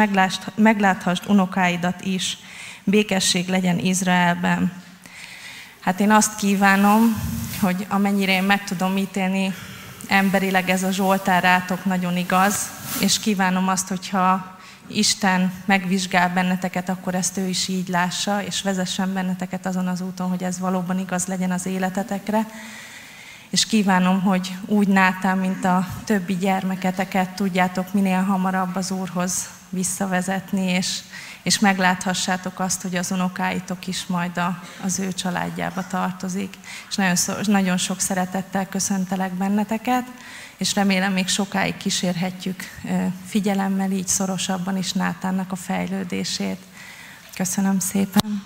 megláthasd 0.55 1.23
unokáidat 1.27 2.01
is. 2.01 2.37
Békesség 2.83 3.47
legyen 3.47 3.79
Izraelben. 3.79 4.71
Hát 5.79 5.99
én 5.99 6.11
azt 6.11 6.35
kívánom, 6.35 7.21
hogy 7.61 7.85
amennyire 7.89 8.31
én 8.31 8.43
meg 8.43 8.63
tudom 8.63 8.97
ítélni, 8.97 9.53
emberileg 10.07 10.69
ez 10.69 10.83
a 10.83 10.91
Zsoltár 10.91 11.43
rátok 11.43 11.85
nagyon 11.85 12.17
igaz, 12.17 12.69
és 12.99 13.19
kívánom 13.19 13.67
azt, 13.67 13.87
hogyha 13.87 14.58
Isten 14.91 15.53
megvizsgál 15.65 16.29
benneteket, 16.29 16.89
akkor 16.89 17.15
ezt 17.15 17.37
ő 17.37 17.47
is 17.47 17.67
így 17.67 17.87
lássa, 17.87 18.43
és 18.43 18.61
vezessen 18.61 19.13
benneteket 19.13 19.65
azon 19.65 19.87
az 19.87 20.01
úton, 20.01 20.29
hogy 20.29 20.43
ez 20.43 20.59
valóban 20.59 20.99
igaz 20.99 21.25
legyen 21.25 21.51
az 21.51 21.65
életetekre 21.65 22.45
és 23.49 23.65
kívánom, 23.65 24.21
hogy 24.21 24.51
úgy 24.65 24.87
Nátán, 24.87 25.37
mint 25.37 25.65
a 25.65 25.87
többi 26.05 26.37
gyermeketeket 26.37 27.29
tudjátok 27.29 27.93
minél 27.93 28.21
hamarabb 28.21 28.75
az 28.75 28.91
Úrhoz 28.91 29.49
visszavezetni, 29.69 30.71
és, 30.71 30.99
és 31.43 31.59
megláthassátok 31.59 32.59
azt, 32.59 32.81
hogy 32.81 32.95
az 32.95 33.11
unokáitok 33.11 33.87
is 33.87 34.05
majd 34.05 34.37
a, 34.37 34.63
az 34.83 34.99
ő 34.99 35.11
családjába 35.11 35.87
tartozik. 35.87 36.53
És 36.89 36.95
nagyon, 36.95 37.15
nagyon 37.43 37.77
sok 37.77 37.99
szeretettel 37.99 38.67
köszöntelek 38.67 39.33
benneteket, 39.33 40.05
és 40.59 40.73
remélem 40.73 41.13
még 41.13 41.27
sokáig 41.27 41.77
kísérhetjük 41.77 42.63
figyelemmel 43.25 43.91
így 43.91 44.07
szorosabban 44.07 44.77
is 44.77 44.91
Nátánnak 44.91 45.51
a 45.51 45.55
fejlődését. 45.55 46.59
Köszönöm 47.35 47.79
szépen! 47.79 48.43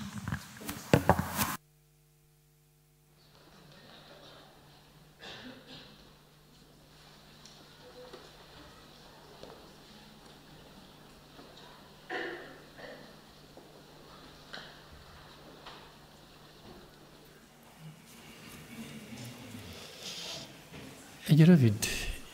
Egy 21.27 21.45
rövid 21.45 21.73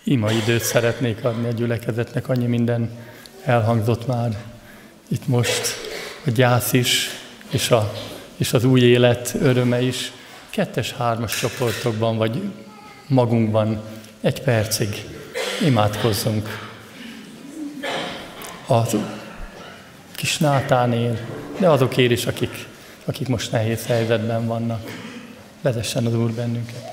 ima 0.03 0.31
időt 0.31 0.63
szeretnék 0.63 1.23
adni 1.25 1.47
a 1.47 1.51
gyülekezetnek, 1.51 2.29
annyi 2.29 2.45
minden 2.45 2.89
elhangzott 3.43 4.07
már 4.07 4.37
itt 5.07 5.27
most, 5.27 5.75
a 6.25 6.29
gyász 6.29 6.73
is, 6.73 7.09
és, 7.49 7.71
a, 7.71 7.93
és 8.37 8.53
az 8.53 8.63
új 8.63 8.81
élet 8.81 9.35
öröme 9.41 9.81
is. 9.81 10.11
Kettes-hármas 10.49 11.39
csoportokban, 11.39 12.17
vagy 12.17 12.41
magunkban 13.07 13.81
egy 14.21 14.41
percig 14.41 15.05
imádkozzunk. 15.65 16.69
A 18.67 18.81
kis 20.15 20.37
Nátánél, 20.37 21.19
de 21.59 21.69
azokért 21.69 22.11
is, 22.11 22.25
akik, 22.25 22.67
akik 23.05 23.27
most 23.27 23.51
nehéz 23.51 23.85
helyzetben 23.85 24.47
vannak. 24.47 24.91
Vezessen 25.61 26.05
az 26.05 26.15
Úr 26.15 26.31
bennünket. 26.31 26.88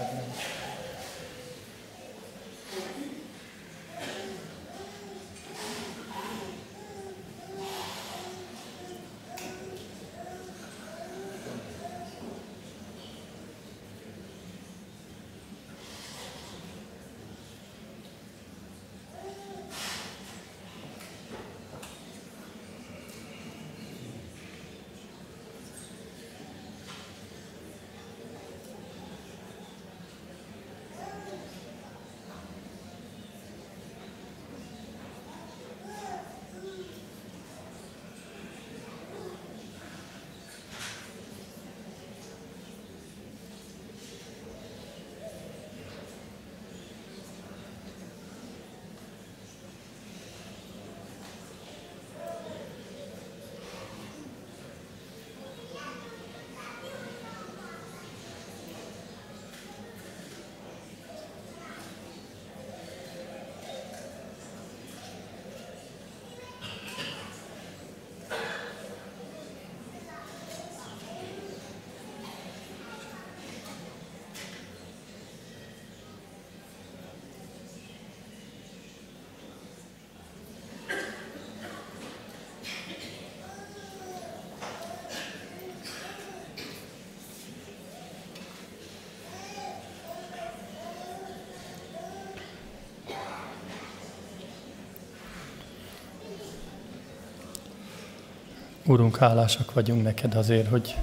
Urunk, 98.89 99.17
hálásak 99.17 99.73
vagyunk 99.73 100.03
neked 100.03 100.35
azért, 100.35 100.69
hogy 100.69 100.95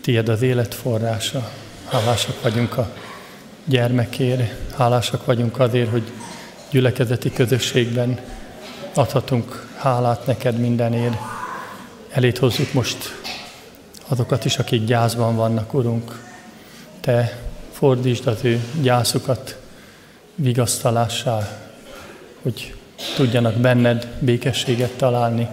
tiéd 0.00 0.28
az 0.28 0.42
élet 0.42 0.74
forrása. 0.74 1.50
Hálásak 1.88 2.42
vagyunk 2.42 2.76
a 2.76 2.90
gyermekért, 3.64 4.74
hálásak 4.76 5.24
vagyunk 5.24 5.58
azért, 5.58 5.90
hogy 5.90 6.02
gyülekezeti 6.70 7.32
közösségben 7.32 8.18
adhatunk 8.94 9.68
hálát 9.76 10.26
neked 10.26 10.58
mindenért. 10.58 11.16
Elét 12.10 12.38
hozzuk 12.38 12.72
most 12.72 12.96
azokat 14.08 14.44
is, 14.44 14.58
akik 14.58 14.84
gyászban 14.84 15.36
vannak, 15.36 15.74
Urunk. 15.74 16.22
Te 17.00 17.38
fordítsd 17.72 18.26
az 18.26 18.44
ő 18.44 18.60
gyászukat 18.82 19.60
vigasztalássá, 20.34 21.58
hogy 22.42 22.74
tudjanak 23.16 23.54
benned 23.54 24.08
békességet 24.18 24.96
találni, 24.96 25.48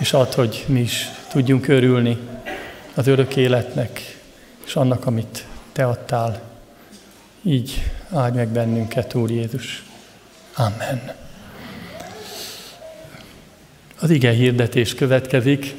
és 0.00 0.12
ad, 0.12 0.34
hogy 0.34 0.64
mi 0.66 0.80
is 0.80 1.08
tudjunk 1.28 1.68
örülni 1.68 2.18
az 2.94 3.06
örök 3.06 3.36
életnek, 3.36 4.18
és 4.66 4.74
annak, 4.74 5.06
amit 5.06 5.44
Te 5.72 5.84
adtál. 5.84 6.40
Így 7.42 7.90
áldj 8.12 8.36
meg 8.36 8.48
bennünket, 8.48 9.14
Úr 9.14 9.30
Jézus. 9.30 9.84
Amen. 10.56 11.12
Az 14.00 14.10
ige 14.10 14.30
hirdetés 14.30 14.94
következik. 14.94 15.74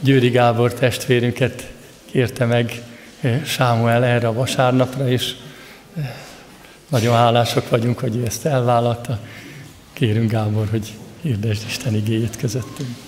Győri 0.00 0.28
Gábor 0.28 0.74
testvérünket 0.74 1.70
kérte 2.04 2.44
meg 2.44 2.82
eh, 3.20 3.44
Sámuel 3.44 4.04
erre 4.04 4.26
a 4.28 4.32
vasárnapra, 4.32 5.08
és 5.08 5.34
eh, 5.96 6.14
nagyon 6.88 7.14
hálások 7.14 7.68
vagyunk, 7.68 7.98
hogy 7.98 8.16
ő 8.16 8.24
ezt 8.24 8.46
elvállalta. 8.46 9.18
Kérünk 9.92 10.30
Gábor, 10.30 10.68
hogy 10.70 10.92
hirdesd 11.20 11.62
Isten 11.66 11.94
igéjét 11.94 12.36
közöttünk. 12.36 13.07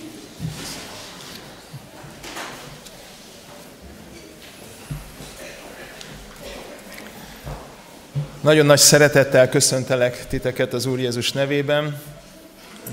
Nagyon 8.41 8.65
nagy 8.65 8.79
szeretettel 8.79 9.49
köszöntelek 9.49 10.27
titeket 10.27 10.73
az 10.73 10.85
Úr 10.85 10.99
Jézus 10.99 11.31
nevében. 11.31 12.01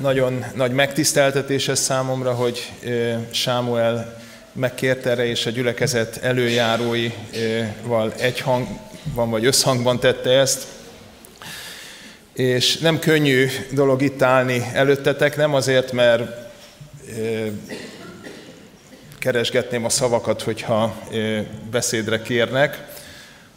Nagyon 0.01 0.45
nagy 0.55 0.73
megtiszteltetés 0.73 1.69
ez 1.69 1.81
számomra, 1.81 2.33
hogy 2.33 2.73
Sámuel 3.31 4.23
megkérte 4.53 5.11
erre, 5.11 5.27
és 5.27 5.47
a 5.47 5.51
gyülekezet 5.51 6.17
előjáróival 6.23 8.13
egy 8.17 8.41
hangban 8.41 9.31
vagy 9.31 9.45
összhangban 9.45 10.01
tette 10.01 10.31
ezt. 10.31 10.67
És 12.33 12.79
nem 12.79 12.99
könnyű 12.99 13.49
dolog 13.73 14.03
itt 14.03 14.23
állni 14.23 14.71
előttetek, 14.73 15.37
nem 15.37 15.55
azért, 15.55 15.93
mert 15.93 16.48
keresgetném 19.19 19.85
a 19.85 19.89
szavakat, 19.89 20.43
hogyha 20.43 20.97
beszédre 21.71 22.23
kérnek, 22.23 22.87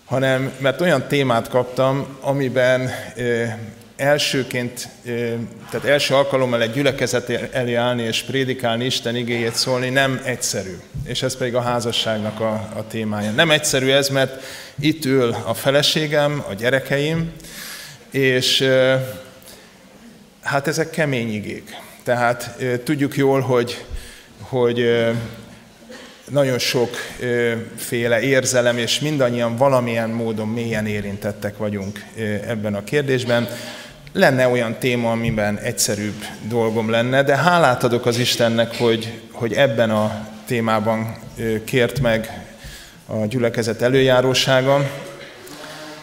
hanem 0.05 0.51
mert 0.57 0.81
olyan 0.81 1.07
témát 1.07 1.49
kaptam, 1.49 2.17
amiben 2.21 2.89
elsőként, 3.95 4.87
tehát 5.69 5.85
első 5.85 6.15
alkalommal 6.15 6.61
egy 6.61 6.71
gyülekezet 6.71 7.29
elé 7.53 7.73
állni 7.73 8.03
és 8.03 8.21
prédikálni, 8.21 8.85
Isten 8.85 9.15
igéjét 9.15 9.55
szólni 9.55 9.89
nem 9.89 10.21
egyszerű. 10.23 10.77
És 11.05 11.21
ez 11.21 11.37
pedig 11.37 11.55
a 11.55 11.61
házasságnak 11.61 12.39
a, 12.39 12.51
a 12.75 12.87
témája. 12.87 13.31
Nem 13.31 13.51
egyszerű 13.51 13.89
ez, 13.89 14.09
mert 14.09 14.43
itt 14.79 15.05
ül 15.05 15.35
a 15.45 15.53
feleségem, 15.53 16.43
a 16.49 16.53
gyerekeim, 16.53 17.31
és 18.11 18.69
hát 20.41 20.67
ezek 20.67 20.89
kemény 20.89 21.33
igék. 21.33 21.75
Tehát 22.03 22.55
tudjuk 22.83 23.15
jól, 23.15 23.39
hogy, 23.39 23.85
hogy 24.41 25.05
nagyon 26.29 26.59
sokféle 26.59 28.21
érzelem, 28.21 28.77
és 28.77 28.99
mindannyian 28.99 29.55
valamilyen 29.55 30.09
módon 30.09 30.47
mélyen 30.47 30.85
érintettek 30.87 31.57
vagyunk 31.57 32.05
ebben 32.47 32.75
a 32.75 32.83
kérdésben. 32.83 33.47
Lenne 34.13 34.47
olyan 34.47 34.75
téma, 34.79 35.11
amiben 35.11 35.57
egyszerűbb 35.57 36.23
dolgom 36.47 36.89
lenne, 36.89 37.23
de 37.23 37.35
hálát 37.35 37.83
adok 37.83 38.05
az 38.05 38.17
Istennek, 38.17 38.77
hogy, 38.77 39.19
hogy 39.31 39.53
ebben 39.53 39.89
a 39.89 40.27
témában 40.45 41.15
kért 41.65 41.99
meg 41.99 42.43
a 43.05 43.25
gyülekezet 43.25 43.81
előjárósága, 43.81 44.89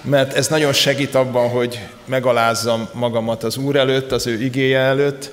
mert 0.03 0.37
ez 0.37 0.49
nagyon 0.49 0.73
segít 0.73 1.15
abban, 1.15 1.49
hogy 1.49 1.89
megalázzam 2.05 2.89
magamat 2.93 3.45
az 3.45 3.57
Úr 3.57 3.77
előtt, 3.77 4.13
az 4.13 4.27
ő 4.27 4.43
igéje 4.43 4.79
előtt, 4.79 5.33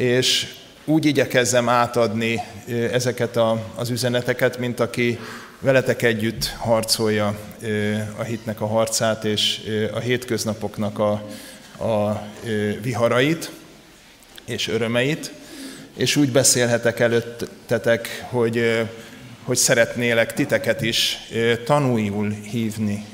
és 0.00 0.46
úgy 0.84 1.04
igyekezzem 1.04 1.68
átadni 1.68 2.40
ezeket 2.92 3.36
a, 3.36 3.72
az 3.74 3.90
üzeneteket, 3.90 4.58
mint 4.58 4.80
aki 4.80 5.18
veletek 5.58 6.02
együtt 6.02 6.46
harcolja 6.46 7.38
a 8.16 8.22
hitnek 8.22 8.60
a 8.60 8.66
harcát 8.66 9.24
és 9.24 9.60
a 9.92 9.98
hétköznapoknak 9.98 10.98
a, 10.98 11.10
a 11.84 12.22
viharait 12.82 13.50
és 14.44 14.68
örömeit, 14.68 15.32
és 15.96 16.16
úgy 16.16 16.32
beszélhetek 16.32 17.00
előttetek, 17.00 18.24
hogy, 18.28 18.86
hogy 19.44 19.56
szeretnélek 19.56 20.34
titeket 20.34 20.82
is 20.82 21.18
tanújul 21.64 22.30
hívni 22.30 23.06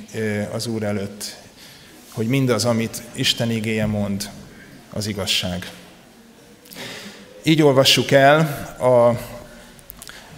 az 0.52 0.66
Úr 0.66 0.82
előtt, 0.82 1.36
hogy 2.12 2.26
mindaz, 2.26 2.64
amit 2.64 3.02
Isten 3.12 3.50
igéje 3.50 3.86
mond, 3.86 4.30
az 4.92 5.06
igazság. 5.06 5.70
Így 7.48 7.62
olvassuk 7.62 8.10
el 8.10 8.38
a 8.80 9.18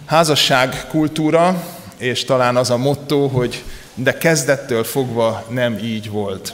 házasság 0.05 0.87
kultúra, 0.87 1.63
és 1.97 2.23
talán 2.23 2.55
az 2.55 2.69
a 2.69 2.77
motto, 2.77 3.27
hogy 3.27 3.63
de 3.93 4.17
kezdettől 4.17 4.83
fogva 4.83 5.45
nem 5.47 5.77
így 5.77 6.09
volt. 6.09 6.53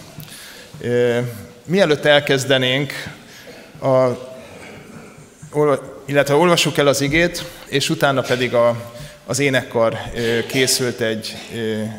Mielőtt 1.65 2.05
elkezdenénk, 2.05 2.93
a, 3.81 4.07
illetve 6.05 6.33
olvassuk 6.33 6.77
el 6.77 6.87
az 6.87 7.01
igét, 7.01 7.43
és 7.67 7.89
utána 7.89 8.21
pedig 8.21 8.53
a, 8.53 8.93
az 9.25 9.39
énekkar 9.39 9.97
készült 10.47 10.99
egy, 10.99 11.35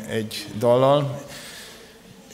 egy 0.09 0.45
dallal, 0.59 1.21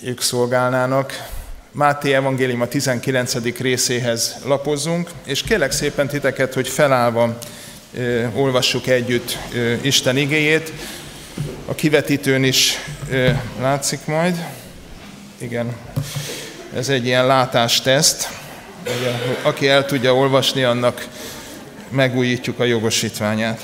ők 0.04 0.22
szolgálnának. 0.22 1.28
Máté 1.76 2.14
Evangélium 2.14 2.62
a 2.62 2.68
19. 2.68 3.58
részéhez 3.58 4.36
lapozzunk, 4.46 5.10
és 5.26 5.42
kérlek 5.42 5.72
szépen 5.72 6.08
titeket, 6.08 6.54
hogy 6.54 6.68
felállva 6.68 7.38
ö, 7.94 8.26
olvassuk 8.36 8.88
együtt 8.88 9.38
ö, 9.54 9.74
Isten 9.82 10.18
igéjét. 10.18 10.74
A 11.66 11.76
kivetítőn 11.76 12.44
is 12.44 12.74
ö, 13.10 13.30
látszik 13.60 14.06
majd. 14.06 14.46
Igen, 15.38 15.76
ez 16.76 16.90
egy 16.90 17.06
ilyen 17.06 17.28
látásteszt. 17.28 18.30
Ugye, 18.84 19.12
aki 19.42 19.68
el 19.68 19.86
tudja 19.86 20.16
olvasni, 20.16 20.64
annak 20.64 21.08
megújítjuk 21.90 22.60
a 22.60 22.64
jogosítványát. 22.64 23.62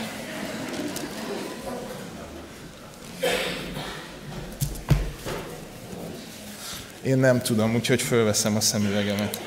Én 7.10 7.18
nem 7.18 7.41
tudom, 7.41 7.76
úgyhogy 7.76 8.01
fölveszem 8.01 8.55
a 8.55 8.62
szemüvegemet. 8.62 9.41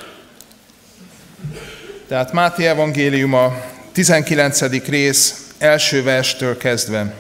Tehát 2.09 2.33
Máté 2.33 2.67
Evangélium 2.67 3.35
a 3.35 3.65
19. 3.93 4.87
rész 4.89 5.47
első 5.59 6.03
verstől 6.03 6.57
kezdve. 6.57 7.15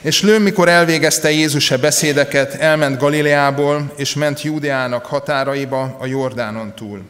És 0.00 0.22
lő, 0.22 0.38
mikor 0.38 0.68
elvégezte 0.68 1.30
Jézus 1.30 1.70
e 1.70 1.76
beszédeket, 1.76 2.54
elment 2.54 2.98
Galileából, 2.98 3.92
és 3.96 4.14
ment 4.14 4.42
Júdeának 4.42 5.06
határaiba 5.06 5.96
a 6.00 6.06
Jordánon 6.06 6.74
túl. 6.74 7.02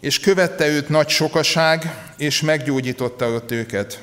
És 0.00 0.20
követte 0.20 0.68
őt 0.68 0.88
nagy 0.88 1.08
sokaság, 1.08 1.94
és 2.16 2.40
meggyógyította 2.40 3.28
ott 3.28 3.50
őket. 3.50 4.02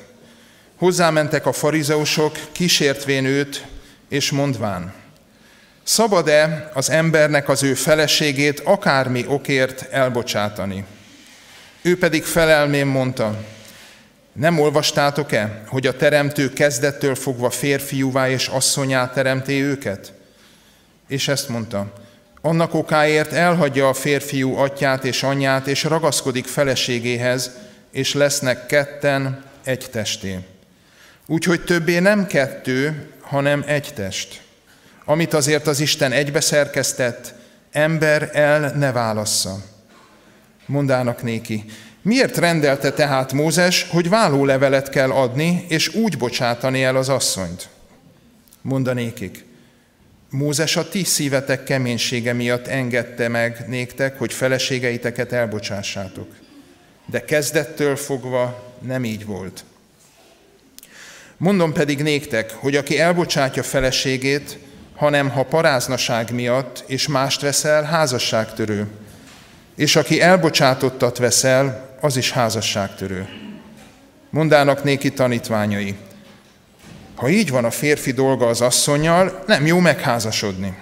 Hozzámentek 0.76 1.46
a 1.46 1.52
farizeusok, 1.52 2.38
kísértvén 2.52 3.24
őt, 3.24 3.64
és 4.08 4.30
mondván, 4.30 5.02
Szabad-e 5.84 6.70
az 6.74 6.90
embernek 6.90 7.48
az 7.48 7.62
ő 7.62 7.74
feleségét 7.74 8.60
akármi 8.60 9.24
okért 9.28 9.92
elbocsátani? 9.92 10.84
Ő 11.82 11.98
pedig 11.98 12.24
felelmén 12.24 12.86
mondta, 12.86 13.44
nem 14.32 14.58
olvastátok-e, 14.58 15.62
hogy 15.66 15.86
a 15.86 15.96
teremtő 15.96 16.52
kezdettől 16.52 17.14
fogva 17.14 17.50
férfiúvá 17.50 18.28
és 18.28 18.46
asszonyá 18.46 19.10
teremté 19.10 19.60
őket? 19.60 20.12
És 21.08 21.28
ezt 21.28 21.48
mondta, 21.48 21.92
annak 22.40 22.74
okáért 22.74 23.32
elhagyja 23.32 23.88
a 23.88 23.94
férfiú 23.94 24.56
atyát 24.56 25.04
és 25.04 25.22
anyját, 25.22 25.66
és 25.66 25.84
ragaszkodik 25.84 26.46
feleségéhez, 26.46 27.50
és 27.90 28.14
lesznek 28.14 28.66
ketten 28.66 29.44
egy 29.64 29.86
testé. 29.90 30.38
Úgyhogy 31.26 31.64
többé 31.64 31.98
nem 31.98 32.26
kettő, 32.26 33.10
hanem 33.20 33.64
egy 33.66 33.90
test 33.94 34.43
amit 35.04 35.34
azért 35.34 35.66
az 35.66 35.80
Isten 35.80 36.12
egybeszerkesztett, 36.12 37.34
ember 37.72 38.30
el 38.32 38.72
ne 38.76 38.92
válassza. 38.92 39.62
Mondának 40.66 41.22
néki, 41.22 41.64
Miért 42.04 42.36
rendelte 42.36 42.92
tehát 42.92 43.32
Mózes, 43.32 43.86
hogy 43.90 44.08
vállólevelet 44.08 44.88
kell 44.88 45.10
adni, 45.10 45.64
és 45.68 45.94
úgy 45.94 46.18
bocsátani 46.18 46.82
el 46.82 46.96
az 46.96 47.08
asszonyt? 47.08 47.68
Mondanékik. 48.62 49.44
Mózes 50.30 50.76
a 50.76 50.88
ti 50.88 51.04
szívetek 51.04 51.64
keménysége 51.64 52.32
miatt 52.32 52.66
engedte 52.66 53.28
meg 53.28 53.64
néktek, 53.68 54.18
hogy 54.18 54.32
feleségeiteket 54.32 55.32
elbocsássátok. 55.32 56.28
De 57.06 57.24
kezdettől 57.24 57.96
fogva 57.96 58.72
nem 58.80 59.04
így 59.04 59.24
volt. 59.24 59.64
Mondom 61.36 61.72
pedig 61.72 62.02
néktek, 62.02 62.52
hogy 62.52 62.76
aki 62.76 62.98
elbocsátja 62.98 63.62
feleségét, 63.62 64.58
hanem 64.96 65.30
ha 65.30 65.42
paráznaság 65.42 66.32
miatt 66.32 66.84
és 66.86 67.08
mást 67.08 67.40
veszel, 67.40 67.82
házasságtörő. 67.82 68.86
És 69.76 69.96
aki 69.96 70.20
elbocsátottat 70.20 71.18
veszel, 71.18 71.96
az 72.00 72.16
is 72.16 72.30
házasságtörő. 72.30 73.28
Mondának 74.30 74.84
néki 74.84 75.12
tanítványai, 75.12 75.96
ha 77.14 77.28
így 77.28 77.50
van 77.50 77.64
a 77.64 77.70
férfi 77.70 78.12
dolga 78.12 78.46
az 78.46 78.60
asszonyjal, 78.60 79.42
nem 79.46 79.66
jó 79.66 79.78
megházasodni. 79.78 80.76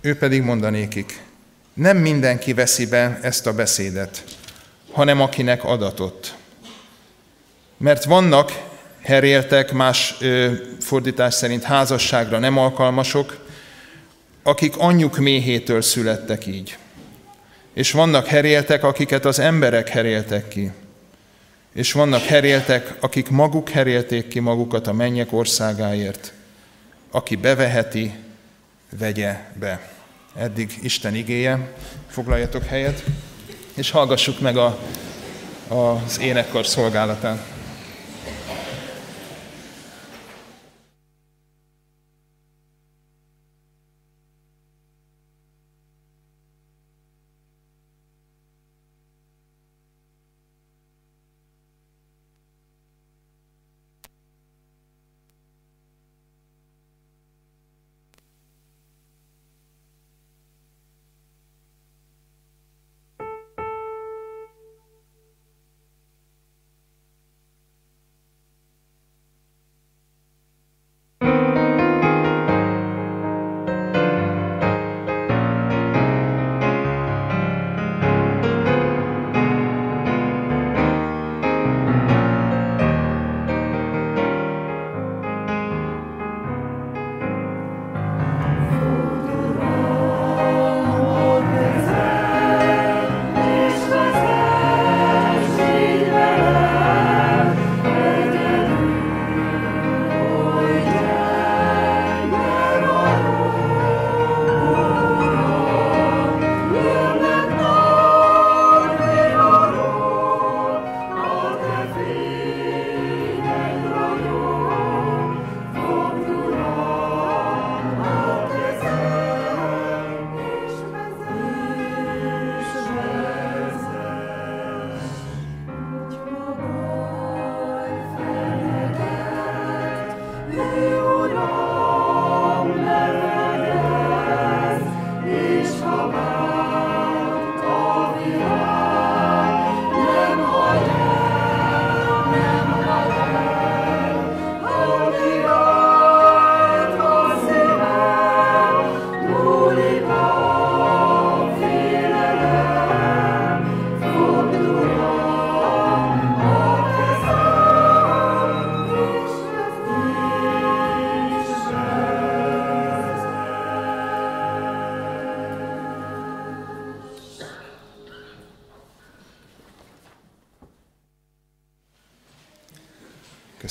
Ő 0.00 0.18
pedig 0.18 0.42
mondanékik, 0.42 1.20
nem 1.74 1.96
mindenki 1.96 2.52
veszi 2.52 2.86
be 2.86 3.18
ezt 3.22 3.46
a 3.46 3.54
beszédet, 3.54 4.24
hanem 4.92 5.20
akinek 5.20 5.64
adatott. 5.64 6.34
Mert 7.76 8.04
vannak 8.04 8.62
heréltek, 9.06 9.72
más 9.72 10.14
fordítás 10.80 11.34
szerint 11.34 11.62
házasságra 11.62 12.38
nem 12.38 12.56
alkalmasok, 12.58 13.46
akik 14.42 14.76
anyjuk 14.76 15.18
méhétől 15.18 15.82
születtek 15.82 16.46
így. 16.46 16.76
És 17.74 17.92
vannak 17.92 18.26
heréltek, 18.26 18.84
akiket 18.84 19.24
az 19.24 19.38
emberek 19.38 19.88
heréltek 19.88 20.48
ki. 20.48 20.70
És 21.74 21.92
vannak 21.92 22.22
heréltek, 22.22 22.94
akik 23.00 23.28
maguk 23.30 23.68
herélték 23.68 24.28
ki 24.28 24.38
magukat 24.38 24.86
a 24.86 24.92
mennyek 24.92 25.32
országáért. 25.32 26.32
Aki 27.10 27.36
beveheti, 27.36 28.14
vegye 28.98 29.38
be. 29.54 29.90
Eddig 30.34 30.78
Isten 30.82 31.14
igéje, 31.14 31.72
foglaljatok 32.08 32.64
helyet, 32.64 33.02
és 33.74 33.90
hallgassuk 33.90 34.40
meg 34.40 34.56
a, 34.56 34.78
az 35.68 36.20
énekkar 36.20 36.66
szolgálatán. 36.66 37.55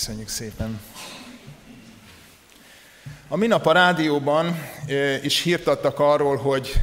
Köszönjük 0.05 0.29
szépen. 0.29 0.79
A 3.27 3.35
minap 3.35 3.65
a 3.65 3.71
rádióban 3.71 4.61
is 5.21 5.41
hírt 5.41 5.67
adtak 5.67 5.99
arról, 5.99 6.35
hogy 6.37 6.73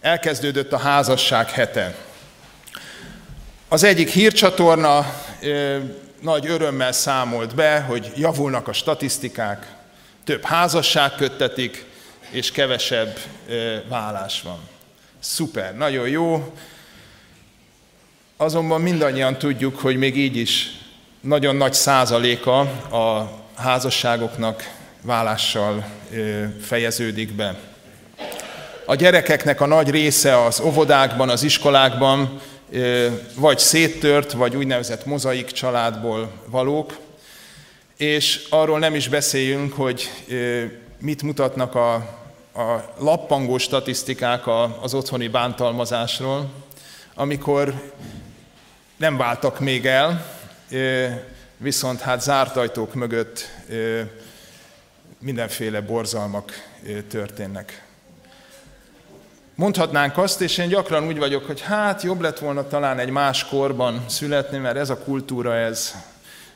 elkezdődött 0.00 0.72
a 0.72 0.78
házasság 0.78 1.50
hete. 1.50 1.96
Az 3.68 3.82
egyik 3.82 4.08
hírcsatorna 4.08 5.14
nagy 6.20 6.46
örömmel 6.46 6.92
számolt 6.92 7.54
be, 7.54 7.80
hogy 7.80 8.12
javulnak 8.16 8.68
a 8.68 8.72
statisztikák, 8.72 9.74
több 10.24 10.44
házasság 10.44 11.14
köttetik, 11.14 11.84
és 12.30 12.50
kevesebb 12.50 13.18
vállás 13.88 14.42
van. 14.42 14.60
Szuper, 15.18 15.76
nagyon 15.76 16.08
jó. 16.08 16.54
Azonban 18.36 18.80
mindannyian 18.80 19.38
tudjuk, 19.38 19.78
hogy 19.78 19.96
még 19.96 20.16
így 20.16 20.36
is 20.36 20.77
nagyon 21.20 21.56
nagy 21.56 21.74
százaléka 21.74 22.58
a 22.90 23.30
házasságoknak 23.54 24.70
vállással 25.02 25.84
fejeződik 26.60 27.32
be. 27.32 27.58
A 28.86 28.94
gyerekeknek 28.94 29.60
a 29.60 29.66
nagy 29.66 29.90
része 29.90 30.44
az 30.44 30.60
óvodákban, 30.60 31.28
az 31.28 31.42
iskolákban 31.42 32.40
vagy 33.34 33.58
széttört, 33.58 34.32
vagy 34.32 34.56
úgynevezett 34.56 35.06
mozaik 35.06 35.46
családból 35.46 36.30
valók, 36.46 36.98
és 37.96 38.46
arról 38.50 38.78
nem 38.78 38.94
is 38.94 39.08
beszéljünk, 39.08 39.72
hogy 39.72 40.10
mit 40.98 41.22
mutatnak 41.22 41.74
a, 41.74 41.94
a 42.54 42.94
lappangó 42.98 43.58
statisztikák 43.58 44.42
az 44.80 44.94
otthoni 44.94 45.28
bántalmazásról, 45.28 46.50
amikor 47.14 47.92
nem 48.96 49.16
váltak 49.16 49.60
még 49.60 49.86
el, 49.86 50.37
viszont 51.56 52.00
hát 52.00 52.22
zárt 52.22 52.56
ajtók 52.56 52.94
mögött 52.94 53.50
mindenféle 55.18 55.80
borzalmak 55.80 56.52
történnek. 57.08 57.82
Mondhatnánk 59.54 60.18
azt, 60.18 60.40
és 60.40 60.58
én 60.58 60.68
gyakran 60.68 61.06
úgy 61.06 61.18
vagyok, 61.18 61.44
hogy 61.46 61.60
hát 61.60 62.02
jobb 62.02 62.20
lett 62.20 62.38
volna 62.38 62.66
talán 62.66 62.98
egy 62.98 63.10
más 63.10 63.44
korban 63.44 64.04
születni, 64.08 64.58
mert 64.58 64.76
ez 64.76 64.90
a 64.90 64.98
kultúra, 64.98 65.56
ez, 65.56 65.94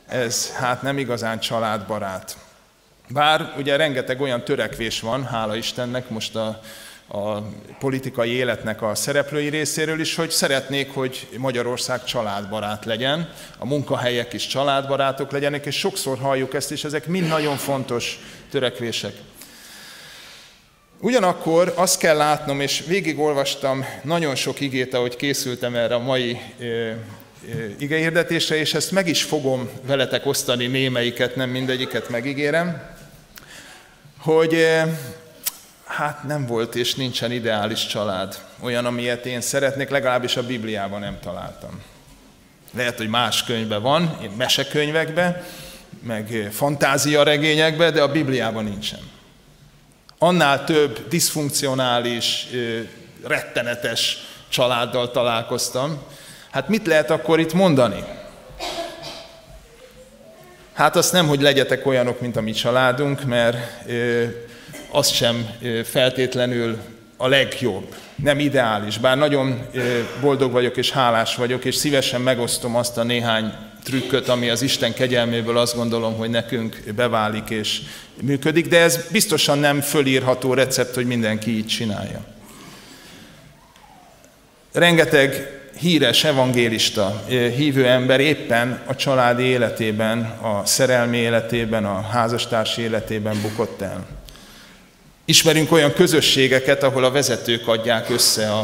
ez 0.06 0.52
hát 0.52 0.82
nem 0.82 0.98
igazán 0.98 1.40
családbarát. 1.40 2.36
Bár 3.08 3.54
ugye 3.58 3.76
rengeteg 3.76 4.20
olyan 4.20 4.44
törekvés 4.44 5.00
van, 5.00 5.24
hála 5.24 5.56
Istennek, 5.56 6.08
most 6.08 6.36
a, 6.36 6.60
a 7.12 7.42
politikai 7.78 8.30
életnek 8.30 8.82
a 8.82 8.94
szereplői 8.94 9.48
részéről 9.48 10.00
is, 10.00 10.14
hogy 10.14 10.30
szeretnék, 10.30 10.90
hogy 10.90 11.28
Magyarország 11.36 12.04
családbarát 12.04 12.84
legyen, 12.84 13.32
a 13.58 13.66
munkahelyek 13.66 14.32
is 14.32 14.46
családbarátok 14.46 15.30
legyenek, 15.30 15.66
és 15.66 15.78
sokszor 15.78 16.18
halljuk 16.18 16.54
ezt, 16.54 16.70
és 16.70 16.84
ezek 16.84 17.06
mind 17.06 17.28
nagyon 17.28 17.56
fontos 17.56 18.18
törekvések. 18.50 19.12
Ugyanakkor 21.00 21.72
azt 21.76 21.98
kell 21.98 22.16
látnom, 22.16 22.60
és 22.60 22.84
végigolvastam 22.86 23.84
nagyon 24.02 24.34
sok 24.34 24.60
igét, 24.60 24.94
ahogy 24.94 25.16
készültem 25.16 25.74
erre 25.74 25.94
a 25.94 25.98
mai 25.98 26.40
igehirdetésre, 27.78 28.56
és 28.56 28.74
ezt 28.74 28.92
meg 28.92 29.08
is 29.08 29.22
fogom 29.22 29.68
veletek 29.86 30.26
osztani 30.26 30.66
némelyiket, 30.66 31.36
nem 31.36 31.50
mindegyiket 31.50 32.08
megígérem, 32.08 32.90
hogy 34.18 34.66
hát 35.92 36.22
nem 36.22 36.46
volt 36.46 36.74
és 36.74 36.94
nincsen 36.94 37.32
ideális 37.32 37.86
család. 37.86 38.38
Olyan, 38.60 38.86
amilyet 38.86 39.26
én 39.26 39.40
szeretnék, 39.40 39.88
legalábbis 39.88 40.36
a 40.36 40.46
Bibliában 40.46 41.00
nem 41.00 41.18
találtam. 41.22 41.82
Lehet, 42.74 42.96
hogy 42.96 43.08
más 43.08 43.44
könyvben 43.44 43.82
van, 43.82 44.18
mesekönyvekben, 44.36 45.42
meg 46.02 46.48
fantáziaregényekben, 46.52 47.92
de 47.92 48.02
a 48.02 48.12
Bibliában 48.12 48.64
nincsen. 48.64 49.00
Annál 50.18 50.64
több 50.64 51.08
diszfunkcionális, 51.08 52.46
rettenetes 53.26 54.18
családdal 54.48 55.10
találkoztam. 55.10 56.02
Hát 56.50 56.68
mit 56.68 56.86
lehet 56.86 57.10
akkor 57.10 57.40
itt 57.40 57.52
mondani? 57.52 58.04
Hát 60.72 60.96
azt 60.96 61.12
nem, 61.12 61.26
hogy 61.26 61.40
legyetek 61.40 61.86
olyanok, 61.86 62.20
mint 62.20 62.36
a 62.36 62.40
mi 62.40 62.52
családunk, 62.52 63.24
mert 63.24 63.56
az 64.90 65.08
sem 65.10 65.50
feltétlenül 65.84 66.78
a 67.16 67.28
legjobb, 67.28 67.94
nem 68.14 68.38
ideális, 68.38 68.98
bár 68.98 69.16
nagyon 69.16 69.66
boldog 70.20 70.52
vagyok 70.52 70.76
és 70.76 70.90
hálás 70.90 71.36
vagyok, 71.36 71.64
és 71.64 71.74
szívesen 71.74 72.20
megosztom 72.20 72.76
azt 72.76 72.98
a 72.98 73.02
néhány 73.02 73.52
trükköt, 73.84 74.28
ami 74.28 74.48
az 74.48 74.62
Isten 74.62 74.94
kegyelméből 74.94 75.58
azt 75.58 75.76
gondolom, 75.76 76.16
hogy 76.16 76.30
nekünk 76.30 76.82
beválik 76.96 77.50
és 77.50 77.80
működik, 78.22 78.68
de 78.68 78.78
ez 78.78 79.06
biztosan 79.10 79.58
nem 79.58 79.80
fölírható 79.80 80.54
recept, 80.54 80.94
hogy 80.94 81.06
mindenki 81.06 81.56
így 81.56 81.66
csinálja. 81.66 82.24
Rengeteg 84.72 85.60
híres 85.78 86.24
evangélista, 86.24 87.24
hívő 87.28 87.86
ember 87.86 88.20
éppen 88.20 88.82
a 88.86 88.96
családi 88.96 89.42
életében, 89.42 90.20
a 90.22 90.66
szerelmi 90.66 91.16
életében, 91.16 91.84
a 91.84 92.00
házastársi 92.00 92.82
életében 92.82 93.42
bukott 93.42 93.80
el. 93.80 94.06
Ismerünk 95.24 95.72
olyan 95.72 95.92
közösségeket, 95.92 96.82
ahol 96.82 97.04
a 97.04 97.10
vezetők 97.10 97.68
adják 97.68 98.10
össze 98.10 98.52
a, 98.52 98.60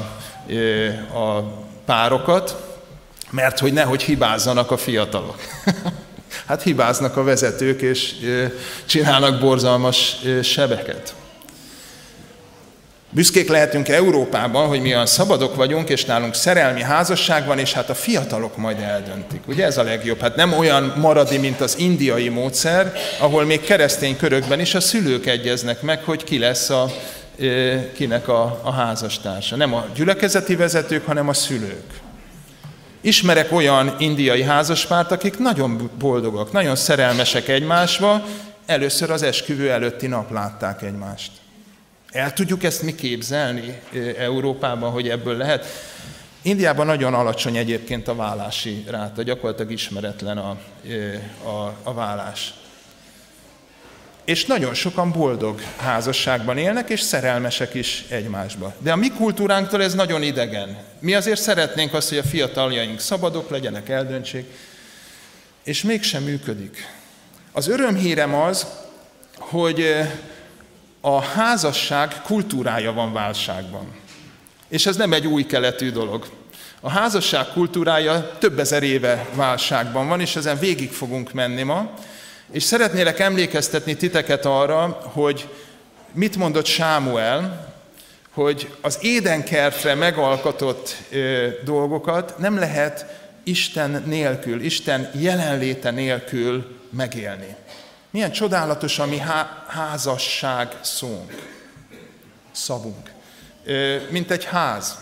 a 1.19 1.53
párokat, 1.85 2.57
mert 3.31 3.59
hogy 3.59 3.73
nehogy 3.73 4.03
hibázzanak 4.03 4.71
a 4.71 4.77
fiatalok. 4.77 5.41
hát 6.47 6.63
hibáznak 6.63 7.17
a 7.17 7.23
vezetők, 7.23 7.81
és 7.81 8.15
csinálnak 8.87 9.41
borzalmas 9.41 10.17
sebeket. 10.43 11.15
Büszkék 13.11 13.49
lehetünk 13.49 13.89
Európában, 13.89 14.67
hogy 14.67 14.81
mi 14.81 14.89
olyan 14.89 15.07
szabadok 15.07 15.55
vagyunk, 15.55 15.89
és 15.89 16.05
nálunk 16.05 16.35
szerelmi 16.35 16.83
házasság 16.83 17.47
van, 17.47 17.59
és 17.59 17.73
hát 17.73 17.91
a 17.91 17.95
fiatalok 17.95 18.57
majd 18.57 18.81
eldöntik. 18.81 19.41
Ugye 19.47 19.65
ez 19.65 19.79
a 19.79 19.83
legjobb? 19.83 20.21
Hát 20.21 20.37
nem 20.37 20.53
olyan 20.53 20.95
maradi, 20.97 21.39
mint 21.39 21.61
az 21.61 21.79
indiai 21.79 22.29
módszer, 22.29 22.93
ahol 23.21 23.45
még 23.45 23.61
keresztény 23.61 24.17
körökben 24.17 24.61
is 24.61 24.75
a 24.75 24.81
szülők 24.81 25.27
egyeznek 25.27 25.83
meg, 25.83 26.03
hogy 26.05 26.25
ki 26.25 26.39
lesz 26.39 26.71
a, 26.71 26.87
kinek 27.95 28.29
a, 28.29 28.61
a 28.63 28.73
házastársa. 28.73 29.57
Nem 29.57 29.75
a 29.75 29.87
gyülekezeti 29.95 30.57
vezetők, 30.57 31.07
hanem 31.07 31.29
a 31.29 31.35
szülők. 31.35 32.01
Ismerek 33.01 33.53
olyan 33.53 33.95
indiai 33.99 34.43
házaspárt, 34.43 35.13
akik 35.13 35.39
nagyon 35.39 35.91
boldogak, 35.99 36.53
nagyon 36.53 36.77
szerelmesek 36.77 37.49
egymásba, 37.49 38.25
először 38.67 39.11
az 39.11 39.23
esküvő 39.23 39.71
előtti 39.71 40.07
nap 40.07 40.33
látták 40.33 40.83
egymást. 40.83 41.31
El 42.11 42.33
tudjuk 42.33 42.63
ezt 42.63 42.83
mi 42.83 42.95
képzelni 42.95 43.81
Európában, 44.19 44.91
hogy 44.91 45.09
ebből 45.09 45.37
lehet? 45.37 45.67
Indiában 46.43 46.87
nagyon 46.87 47.15
alacsony 47.15 47.57
egyébként 47.57 48.09
a 48.09 48.15
vállási 48.15 48.85
ráta, 48.87 49.23
gyakorlatilag 49.23 49.73
ismeretlen 49.73 50.39
a, 50.39 50.59
a, 51.49 51.77
a 51.83 51.95
vállás. 51.95 52.55
És 54.25 54.45
nagyon 54.45 54.75
sokan 54.75 55.13
boldog 55.13 55.61
házasságban 55.77 56.59
élnek, 56.59 56.89
és 56.91 57.01
szerelmesek 57.01 57.75
is 57.75 58.05
egymásba. 58.09 58.75
De 58.79 58.93
a 58.93 58.97
mi 58.97 59.11
kultúránktól 59.11 59.83
ez 59.83 59.95
nagyon 59.95 60.23
idegen. 60.23 60.77
Mi 60.99 61.15
azért 61.15 61.41
szeretnénk 61.41 61.95
azt, 61.95 62.09
hogy 62.09 62.19
a 62.19 62.23
fiataljaink 62.23 63.01
szabadok 63.01 63.51
legyenek, 63.51 63.89
eldöntsék, 63.89 64.47
és 65.65 65.83
mégsem 65.83 66.23
működik. 66.23 66.87
Az 67.53 67.69
örömhírem 67.69 68.35
az, 68.35 68.67
hogy 69.39 69.97
a 71.01 71.21
házasság 71.21 72.23
kultúrája 72.23 72.93
van 72.93 73.13
válságban. 73.13 73.95
És 74.69 74.87
ez 74.87 74.97
nem 74.97 75.13
egy 75.13 75.27
új 75.27 75.47
keletű 75.47 75.91
dolog. 75.91 76.27
A 76.81 76.91
házasság 76.91 77.47
kultúrája 77.47 78.37
több 78.39 78.59
ezer 78.59 78.83
éve 78.83 79.27
válságban 79.35 80.09
van, 80.09 80.21
és 80.21 80.37
ezen 80.37 80.59
végig 80.59 80.93
fogunk 80.93 81.33
menni 81.33 81.63
ma. 81.63 81.91
És 82.53 82.63
szeretnélek 82.63 83.19
emlékeztetni 83.19 83.97
titeket 83.97 84.45
arra, 84.45 85.01
hogy 85.03 85.49
mit 86.13 86.37
mondott 86.37 86.67
Sámuel, 86.67 87.75
hogy 88.31 88.75
az 88.81 88.99
édenkertre 89.01 89.95
megalkotott 89.95 90.97
ö, 91.11 91.49
dolgokat 91.65 92.39
nem 92.39 92.59
lehet 92.59 93.07
Isten 93.45 94.03
nélkül, 94.07 94.61
Isten 94.61 95.11
jelenléte 95.15 95.91
nélkül 95.91 96.77
megélni. 96.91 97.57
Milyen 98.11 98.33
csodálatos 98.33 98.99
a 98.99 99.07
mi 99.07 99.19
há- 99.19 99.67
házasság 99.69 100.77
szónk, 100.81 101.33
szavunk, 102.53 103.11
mint 104.11 104.31
egy 104.31 104.45
ház. 104.45 104.99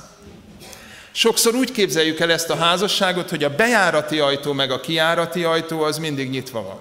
Sokszor 1.13 1.55
úgy 1.55 1.73
képzeljük 1.73 2.21
el 2.21 2.33
ezt 2.33 2.51
a 2.51 2.57
házasságot, 2.57 3.31
hogy 3.31 3.45
a 3.45 3.55
bejárati 3.55 4.19
ajtó 4.19 4.53
meg 4.53 4.71
a 4.71 4.81
kiárati 4.81 5.45
ajtó 5.45 5.83
az 5.83 5.99
mindig 5.99 6.31
nyitva 6.31 6.63
van. 6.63 6.79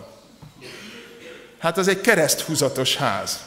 Hát 1.58 1.78
az 1.78 1.88
egy 1.88 2.02
kereszthúzatos 2.02 2.96
ház. 2.96 3.44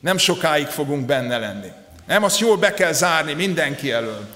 Nem 0.00 0.16
sokáig 0.16 0.66
fogunk 0.66 1.06
benne 1.06 1.38
lenni. 1.38 1.68
Nem, 2.06 2.22
azt 2.22 2.38
jól 2.38 2.56
be 2.56 2.74
kell 2.74 2.92
zárni 2.92 3.32
mindenki 3.32 3.92
elől. 3.92 4.26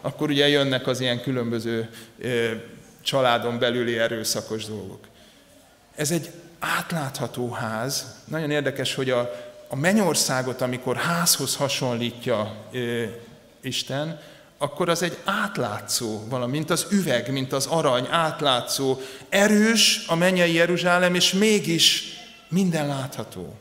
Akkor 0.00 0.30
ugye 0.30 0.48
jönnek 0.48 0.86
az 0.86 1.00
ilyen 1.00 1.22
különböző 1.22 1.90
családon 3.02 3.58
belüli 3.58 3.98
erőszakos 3.98 4.64
dolgok. 4.64 5.04
Ez 5.94 6.10
egy 6.10 6.30
átlátható 6.58 7.50
ház. 7.50 8.14
Nagyon 8.24 8.50
érdekes, 8.50 8.94
hogy 8.94 9.10
a, 9.10 9.30
a 9.68 9.76
mennyországot, 9.76 10.60
amikor 10.60 10.96
házhoz 10.96 11.56
hasonlítja 11.56 12.54
ö, 12.72 13.04
Isten, 13.60 14.20
akkor 14.58 14.88
az 14.88 15.02
egy 15.02 15.18
átlátszó 15.24 16.28
valami, 16.28 16.50
mint 16.52 16.70
az 16.70 16.86
üveg, 16.90 17.32
mint 17.32 17.52
az 17.52 17.66
arany, 17.66 18.06
átlátszó, 18.10 18.98
erős 19.28 20.04
a 20.06 20.14
mennyei 20.14 20.52
Jeruzsálem, 20.52 21.14
és 21.14 21.32
mégis 21.32 22.04
minden 22.48 22.86
látható. 22.86 23.54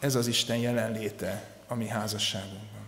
Ez 0.00 0.14
az 0.14 0.26
Isten 0.26 0.56
jelenléte 0.56 1.44
a 1.68 1.74
mi 1.74 1.88
házasságunkban, 1.88 2.84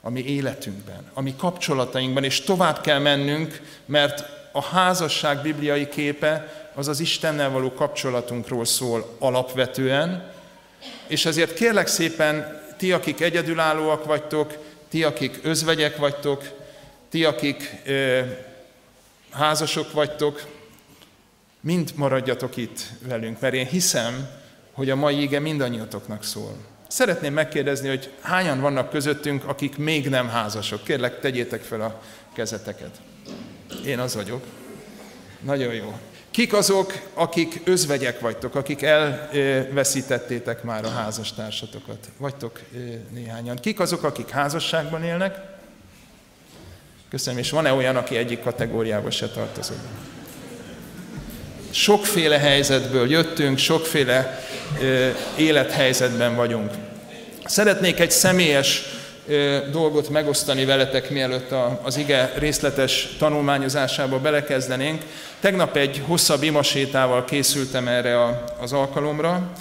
a 0.00 0.10
mi 0.10 0.24
életünkben, 0.24 1.10
a 1.14 1.20
mi 1.20 1.34
kapcsolatainkban, 1.36 2.24
és 2.24 2.40
tovább 2.40 2.80
kell 2.80 2.98
mennünk, 2.98 3.62
mert 3.86 4.41
a 4.52 4.62
házasság 4.62 5.42
bibliai 5.42 5.88
képe 5.88 6.62
az 6.74 6.88
az 6.88 7.00
Istennel 7.00 7.50
való 7.50 7.72
kapcsolatunkról 7.72 8.64
szól 8.64 9.16
alapvetően, 9.18 10.32
és 11.06 11.26
ezért 11.26 11.54
kérlek 11.54 11.86
szépen, 11.86 12.60
ti, 12.76 12.92
akik 12.92 13.20
egyedülállóak 13.20 14.04
vagytok, 14.04 14.56
ti, 14.88 15.04
akik 15.04 15.38
özvegyek 15.42 15.96
vagytok, 15.96 16.42
ti, 17.08 17.24
akik 17.24 17.74
ö, 17.84 18.20
házasok 19.30 19.92
vagytok, 19.92 20.46
mind 21.60 21.92
maradjatok 21.94 22.56
itt 22.56 22.80
velünk, 23.08 23.40
mert 23.40 23.54
én 23.54 23.66
hiszem, 23.66 24.28
hogy 24.72 24.90
a 24.90 24.96
mai 24.96 25.22
ige 25.22 25.38
mindannyiatoknak 25.38 26.24
szól. 26.24 26.56
Szeretném 26.88 27.32
megkérdezni, 27.32 27.88
hogy 27.88 28.10
hányan 28.20 28.60
vannak 28.60 28.90
közöttünk, 28.90 29.44
akik 29.44 29.76
még 29.76 30.08
nem 30.08 30.28
házasok. 30.28 30.84
Kérlek, 30.84 31.20
tegyétek 31.20 31.62
fel 31.62 31.80
a 31.80 32.02
kezeteket. 32.34 33.00
Én 33.86 33.98
az 33.98 34.14
vagyok. 34.14 34.42
Nagyon 35.40 35.74
jó. 35.74 35.98
Kik 36.30 36.52
azok, 36.52 36.92
akik 37.14 37.60
özvegyek 37.64 38.20
vagytok, 38.20 38.54
akik 38.54 38.82
elveszítettétek 38.82 40.62
már 40.62 40.84
a 40.84 40.88
házastársatokat? 40.90 42.08
Vagytok 42.16 42.60
néhányan. 43.10 43.56
Kik 43.56 43.80
azok, 43.80 44.02
akik 44.02 44.28
házasságban 44.28 45.04
élnek? 45.04 45.38
Köszönöm, 47.08 47.38
és 47.38 47.50
van-e 47.50 47.72
olyan, 47.72 47.96
aki 47.96 48.16
egyik 48.16 48.42
kategóriába 48.42 49.10
se 49.10 49.28
tartozik? 49.28 49.76
Sokféle 51.70 52.38
helyzetből 52.38 53.10
jöttünk, 53.10 53.58
sokféle 53.58 54.44
élethelyzetben 55.36 56.36
vagyunk. 56.36 56.70
Szeretnék 57.44 58.00
egy 58.00 58.10
személyes 58.10 58.82
dolgot 59.70 60.08
megosztani 60.08 60.64
veletek, 60.64 61.10
mielőtt 61.10 61.54
az 61.82 61.96
ige 61.96 62.32
részletes 62.38 63.08
tanulmányozásába 63.18 64.18
belekezdenénk. 64.18 65.02
Tegnap 65.40 65.76
egy 65.76 66.02
hosszabb 66.06 66.42
imasétával 66.42 67.24
készültem 67.24 67.88
erre 67.88 68.40
az 68.60 68.72
alkalomra, 68.72 69.52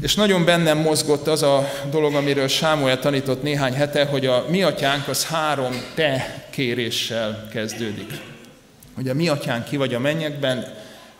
és 0.00 0.14
nagyon 0.14 0.44
bennem 0.44 0.78
mozgott 0.78 1.26
az 1.26 1.42
a 1.42 1.68
dolog, 1.90 2.14
amiről 2.14 2.48
Sámuel 2.48 2.98
tanított 2.98 3.42
néhány 3.42 3.74
hete, 3.74 4.04
hogy 4.04 4.26
a 4.26 4.44
mi 4.48 4.62
atyánk 4.62 5.08
az 5.08 5.26
három 5.26 5.82
te 5.94 6.44
kéréssel 6.50 7.48
kezdődik. 7.52 8.12
Hogy 8.94 9.08
a 9.08 9.14
mi 9.14 9.28
atyánk 9.28 9.64
ki 9.64 9.76
vagy 9.76 9.94
a 9.94 9.98
mennyekben, 9.98 10.74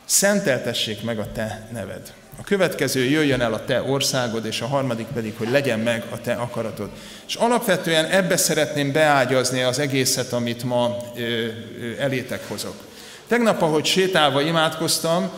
szenteltessék 0.05 1.03
meg 1.03 1.19
a 1.19 1.33
te 1.33 1.69
neved. 1.73 2.13
A 2.39 2.45
következő 2.45 3.05
jöjjön 3.05 3.41
el 3.41 3.53
a 3.53 3.65
te 3.65 3.83
országod, 3.83 4.47
és 4.47 4.61
a 4.61 4.67
harmadik 4.67 5.07
pedig, 5.07 5.35
hogy 5.37 5.51
legyen 5.51 5.79
meg 5.79 6.05
a 6.11 6.21
te 6.21 6.33
akaratod. 6.33 6.91
És 7.27 7.35
alapvetően 7.35 8.05
ebbe 8.05 8.37
szeretném 8.37 8.93
beágyazni 8.93 9.63
az 9.63 9.79
egészet, 9.79 10.33
amit 10.33 10.65
ma 10.65 10.97
elétek 11.99 12.49
hozok. 12.49 12.75
Tegnap, 13.27 13.63
ahogy 13.63 13.85
sétálva 13.85 14.41
imádkoztam, 14.43 15.31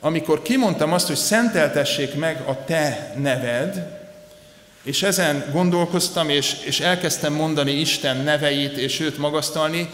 amikor 0.00 0.42
kimondtam 0.42 0.92
azt, 0.92 1.06
hogy 1.06 1.16
szenteltessék 1.16 2.14
meg 2.14 2.42
a 2.46 2.64
te 2.64 3.14
neved, 3.16 4.00
és 4.82 5.02
ezen 5.02 5.44
gondolkoztam, 5.52 6.28
és, 6.28 6.56
és 6.64 6.80
elkezdtem 6.80 7.32
mondani 7.32 7.72
Isten 7.72 8.16
neveit, 8.16 8.76
és 8.76 9.00
őt 9.00 9.18
magasztalni, 9.18 9.90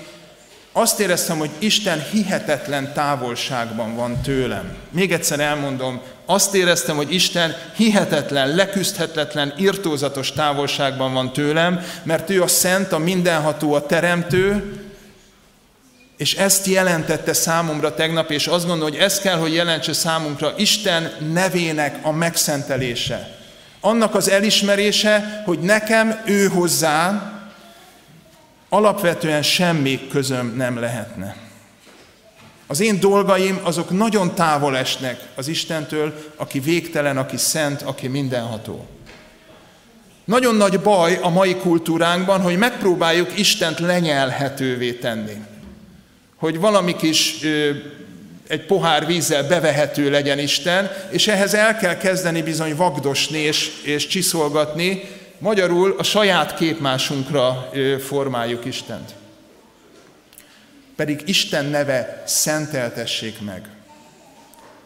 azt 0.78 1.00
éreztem, 1.00 1.38
hogy 1.38 1.50
Isten 1.58 2.04
hihetetlen 2.10 2.92
távolságban 2.92 3.96
van 3.96 4.20
tőlem. 4.22 4.76
Még 4.90 5.12
egyszer 5.12 5.40
elmondom, 5.40 6.00
azt 6.26 6.54
éreztem, 6.54 6.96
hogy 6.96 7.14
Isten 7.14 7.56
hihetetlen, 7.76 8.54
leküzdhetetlen, 8.54 9.54
irtózatos 9.56 10.32
távolságban 10.32 11.12
van 11.12 11.32
tőlem, 11.32 11.80
mert 12.02 12.30
ő 12.30 12.42
a 12.42 12.46
szent, 12.46 12.92
a 12.92 12.98
mindenható, 12.98 13.74
a 13.74 13.86
teremtő, 13.86 14.72
és 16.16 16.34
ezt 16.34 16.66
jelentette 16.66 17.32
számomra 17.32 17.94
tegnap, 17.94 18.30
és 18.30 18.46
azt 18.46 18.66
gondolom, 18.66 18.92
hogy 18.92 19.02
ez 19.02 19.18
kell, 19.18 19.36
hogy 19.36 19.54
jelentse 19.54 19.92
számunkra 19.92 20.52
Isten 20.56 21.12
nevének 21.32 21.98
a 22.02 22.12
megszentelése. 22.12 23.36
Annak 23.80 24.14
az 24.14 24.28
elismerése, 24.30 25.42
hogy 25.44 25.58
nekem 25.58 26.20
ő 26.26 26.46
hozzá 26.46 27.32
alapvetően 28.68 29.42
semmi 29.42 30.08
közöm 30.10 30.54
nem 30.56 30.78
lehetne. 30.78 31.36
Az 32.66 32.80
én 32.80 33.00
dolgaim 33.00 33.60
azok 33.62 33.90
nagyon 33.90 34.34
távol 34.34 34.76
esnek 34.76 35.20
az 35.34 35.48
Istentől, 35.48 36.32
aki 36.36 36.60
végtelen, 36.60 37.16
aki 37.16 37.36
szent, 37.36 37.82
aki 37.82 38.08
mindenható. 38.08 38.86
Nagyon 40.24 40.54
nagy 40.54 40.80
baj 40.80 41.18
a 41.22 41.28
mai 41.28 41.56
kultúránkban, 41.56 42.40
hogy 42.40 42.58
megpróbáljuk 42.58 43.38
Istent 43.38 43.78
lenyelhetővé 43.78 44.92
tenni. 44.92 45.36
Hogy 46.36 46.60
valami 46.60 46.96
kis 46.96 47.36
egy 48.48 48.66
pohár 48.66 49.06
vízzel 49.06 49.48
bevehető 49.48 50.10
legyen 50.10 50.38
Isten, 50.38 50.90
és 51.10 51.28
ehhez 51.28 51.54
el 51.54 51.76
kell 51.76 51.96
kezdeni 51.96 52.42
bizony 52.42 52.76
vagdosni 52.76 53.38
és, 53.38 53.70
és 53.82 54.06
csiszolgatni, 54.06 55.02
magyarul 55.38 55.94
a 55.98 56.02
saját 56.02 56.54
képmásunkra 56.54 57.70
formáljuk 57.98 58.64
Istent 58.64 59.14
pedig 60.98 61.22
Isten 61.24 61.64
neve 61.64 62.22
szenteltessék 62.26 63.40
meg. 63.40 63.68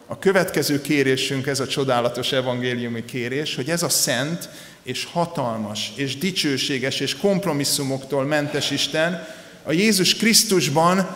A 0.05 0.19
következő 0.19 0.81
kérésünk, 0.81 1.47
ez 1.47 1.59
a 1.59 1.67
csodálatos 1.67 2.31
evangéliumi 2.31 3.05
kérés, 3.05 3.55
hogy 3.55 3.69
ez 3.69 3.83
a 3.83 3.89
szent 3.89 4.49
és 4.83 5.07
hatalmas 5.11 5.91
és 5.95 6.17
dicsőséges 6.17 6.99
és 6.99 7.17
kompromisszumoktól 7.17 8.23
mentes 8.23 8.71
Isten 8.71 9.27
a 9.63 9.71
Jézus 9.71 10.15
Krisztusban 10.15 11.15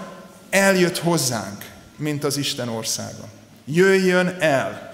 eljött 0.49 0.97
hozzánk, 0.97 1.65
mint 1.97 2.23
az 2.23 2.37
Isten 2.37 2.69
országa. 2.69 3.27
Jöjjön 3.65 4.35
el 4.39 4.86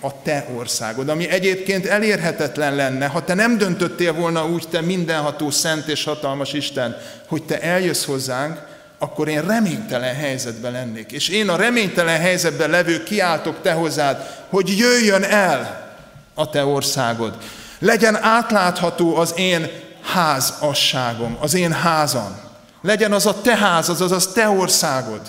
a 0.00 0.22
te 0.22 0.46
országod, 0.56 1.08
ami 1.08 1.28
egyébként 1.28 1.86
elérhetetlen 1.86 2.74
lenne, 2.74 3.06
ha 3.06 3.24
te 3.24 3.34
nem 3.34 3.58
döntöttél 3.58 4.12
volna 4.12 4.46
úgy, 4.46 4.68
te 4.70 4.80
mindenható, 4.80 5.50
szent 5.50 5.86
és 5.86 6.04
hatalmas 6.04 6.52
Isten, 6.52 6.96
hogy 7.26 7.42
te 7.42 7.60
eljössz 7.60 8.04
hozzánk, 8.04 8.68
akkor 8.98 9.28
én 9.28 9.46
reménytelen 9.46 10.14
helyzetben 10.14 10.72
lennék. 10.72 11.12
És 11.12 11.28
én 11.28 11.48
a 11.48 11.56
reménytelen 11.56 12.20
helyzetben 12.20 12.70
levő 12.70 13.02
kiáltok 13.02 13.62
te 13.62 13.72
hozzád, 13.72 14.16
hogy 14.48 14.78
jöjjön 14.78 15.22
el 15.22 15.90
a 16.34 16.50
te 16.50 16.64
országod. 16.64 17.36
Legyen 17.78 18.22
átlátható 18.22 19.16
az 19.16 19.32
én 19.36 19.70
házasságom, 20.02 21.36
az 21.40 21.54
én 21.54 21.72
házam. 21.72 22.38
Legyen 22.82 23.12
az 23.12 23.26
a 23.26 23.40
te 23.40 23.56
házad, 23.56 24.00
az 24.00 24.12
az 24.12 24.26
te 24.26 24.48
országod, 24.48 25.20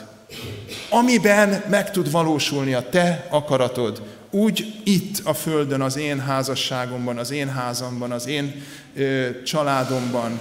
amiben 0.90 1.64
meg 1.70 1.92
tud 1.92 2.12
valósulni 2.12 2.74
a 2.74 2.90
te 2.90 3.28
akaratod, 3.30 4.02
úgy 4.32 4.82
itt 4.84 5.20
a 5.24 5.34
Földön, 5.34 5.82
az 5.82 5.98
én 5.98 6.20
házasságomban, 6.20 7.18
az 7.18 7.32
én 7.32 7.50
házamban, 7.50 8.12
az 8.12 8.28
én 8.28 8.62
ö, 8.96 9.30
családomban, 9.44 10.40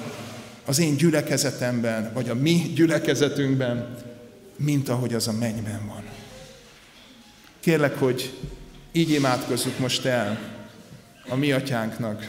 az 0.64 0.78
én 0.78 0.96
gyülekezetemben, 0.96 2.10
vagy 2.14 2.28
a 2.28 2.34
mi 2.34 2.72
gyülekezetünkben, 2.74 3.96
mint 4.56 4.88
ahogy 4.88 5.14
az 5.14 5.28
a 5.28 5.32
mennyben 5.32 5.86
van. 5.86 6.02
Kérlek, 7.60 7.98
hogy 7.98 8.32
így 8.92 9.10
imádkozzuk 9.10 9.78
most 9.78 10.04
el 10.04 10.38
a 11.28 11.34
mi 11.34 11.52
atyánknak 11.52 12.26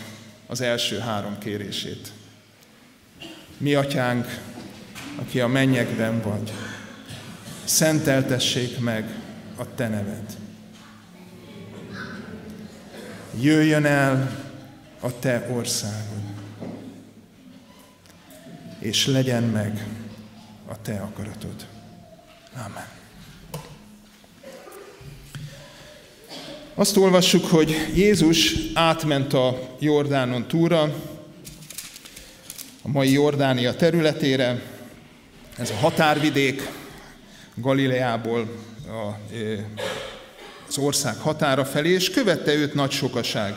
az 0.48 0.62
első 0.62 0.98
három 0.98 1.38
kérését. 1.38 2.12
Mi 3.58 3.74
atyánk, 3.74 4.40
aki 5.16 5.40
a 5.40 5.48
mennyekben 5.48 6.22
vagy, 6.22 6.52
szenteltessék 7.64 8.80
meg 8.80 9.16
a 9.56 9.76
te 9.76 9.88
neved. 9.88 10.41
Jöjjön 13.40 13.86
el 13.86 14.46
a 15.00 15.20
te 15.20 15.48
országod 15.52 16.22
és 18.80 19.06
legyen 19.06 19.44
meg 19.44 19.88
a 20.68 20.82
te 20.82 21.00
akaratod. 21.00 21.68
Amen. 22.56 22.88
Azt 26.74 26.98
olvassuk, 26.98 27.46
hogy 27.46 27.76
Jézus 27.96 28.56
átment 28.74 29.34
a 29.34 29.76
Jordánon 29.80 30.48
túra, 30.48 30.82
a 32.82 32.88
mai 32.88 33.12
Jordánia 33.12 33.76
területére, 33.76 34.62
ez 35.58 35.70
a 35.70 35.76
határvidék, 35.76 36.70
Galileából 37.56 38.48
a, 38.88 39.34
az 40.72 40.78
ország 40.78 41.18
határa 41.18 41.66
felé, 41.66 41.90
és 41.90 42.10
követte 42.10 42.54
őt 42.54 42.74
nagy 42.74 42.92
sokaság. 42.92 43.56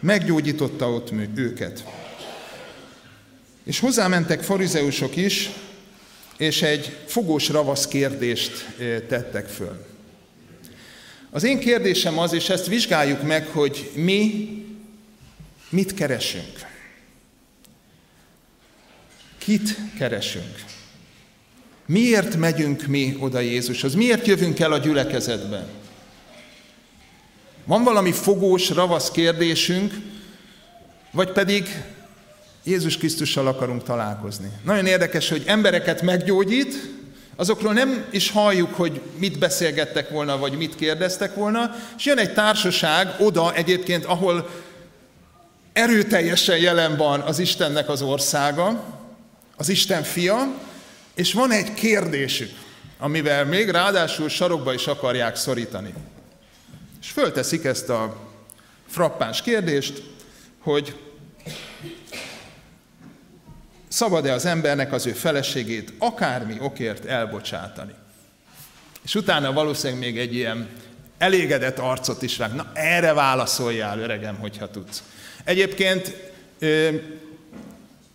Meggyógyította 0.00 0.90
ott 0.90 1.12
őket. 1.34 1.84
És 3.64 3.78
hozzámentek 3.78 4.42
farizeusok 4.42 5.16
is, 5.16 5.50
és 6.36 6.62
egy 6.62 6.96
fogós 7.06 7.48
ravasz 7.48 7.86
kérdést 7.86 8.66
tettek 9.08 9.46
föl. 9.48 9.86
Az 11.30 11.44
én 11.44 11.58
kérdésem 11.58 12.18
az, 12.18 12.32
és 12.32 12.48
ezt 12.48 12.66
vizsgáljuk 12.66 13.22
meg, 13.22 13.46
hogy 13.46 13.90
mi 13.94 14.48
mit 15.68 15.94
keresünk. 15.94 16.66
Kit 19.38 19.76
keresünk? 19.98 20.64
Miért 21.86 22.36
megyünk 22.36 22.86
mi 22.86 23.16
oda 23.18 23.40
Jézushoz? 23.40 23.94
Miért 23.94 24.26
jövünk 24.26 24.58
el 24.58 24.72
a 24.72 24.78
gyülekezetbe? 24.78 25.79
Van 27.70 27.84
valami 27.84 28.12
fogós, 28.12 28.70
ravasz 28.70 29.10
kérdésünk, 29.10 29.94
vagy 31.10 31.32
pedig 31.32 31.84
Jézus 32.64 32.96
Krisztussal 32.96 33.46
akarunk 33.46 33.82
találkozni. 33.82 34.50
Nagyon 34.64 34.86
érdekes, 34.86 35.28
hogy 35.28 35.42
embereket 35.46 36.02
meggyógyít, 36.02 36.74
azokról 37.36 37.72
nem 37.72 38.04
is 38.10 38.30
halljuk, 38.30 38.74
hogy 38.74 39.00
mit 39.18 39.38
beszélgettek 39.38 40.08
volna, 40.08 40.38
vagy 40.38 40.52
mit 40.52 40.74
kérdeztek 40.74 41.34
volna, 41.34 41.74
és 41.96 42.04
jön 42.04 42.18
egy 42.18 42.32
társaság 42.32 43.14
oda 43.18 43.54
egyébként, 43.54 44.04
ahol 44.04 44.50
erőteljesen 45.72 46.58
jelen 46.58 46.96
van 46.96 47.20
az 47.20 47.38
Istennek 47.38 47.88
az 47.88 48.02
országa, 48.02 48.84
az 49.56 49.68
Isten 49.68 50.02
fia, 50.02 50.54
és 51.14 51.32
van 51.32 51.50
egy 51.50 51.74
kérdésük, 51.74 52.50
amivel 52.98 53.44
még 53.44 53.68
ráadásul 53.68 54.28
sarokba 54.28 54.74
is 54.74 54.86
akarják 54.86 55.36
szorítani. 55.36 55.94
És 57.00 57.10
fölteszik 57.10 57.64
ezt 57.64 57.88
a 57.88 58.16
frappáns 58.86 59.42
kérdést, 59.42 60.02
hogy 60.58 60.96
szabad-e 63.88 64.32
az 64.32 64.44
embernek 64.44 64.92
az 64.92 65.06
ő 65.06 65.12
feleségét 65.12 65.92
akármi 65.98 66.56
okért 66.60 67.04
elbocsátani. 67.04 67.92
És 69.04 69.14
utána 69.14 69.52
valószínűleg 69.52 70.02
még 70.02 70.18
egy 70.18 70.34
ilyen 70.34 70.68
elégedett 71.18 71.78
arcot 71.78 72.22
is 72.22 72.36
vág. 72.36 72.54
Na 72.54 72.70
erre 72.74 73.12
válaszoljál, 73.12 73.98
öregem, 73.98 74.36
hogyha 74.36 74.70
tudsz. 74.70 75.02
Egyébként 75.44 76.16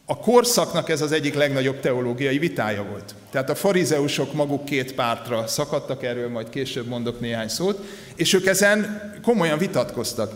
a 0.06 0.18
korszaknak 0.18 0.90
ez 0.90 1.02
az 1.02 1.12
egyik 1.12 1.34
legnagyobb 1.34 1.80
teológiai 1.80 2.38
vitája 2.38 2.84
volt. 2.84 3.16
Tehát 3.32 3.50
a 3.50 3.56
farizeusok 3.56 4.34
maguk 4.34 4.66
két 4.66 4.94
pártra 4.94 5.48
szakadtak, 5.48 6.04
erről 6.04 6.30
majd 6.30 6.50
később 6.50 6.88
mondok 6.88 7.20
néhány 7.20 7.48
szót, 7.48 7.80
és 8.16 8.34
ők 8.34 8.46
ezen 8.46 9.02
komolyan 9.24 9.58
vitatkoztak. 9.58 10.34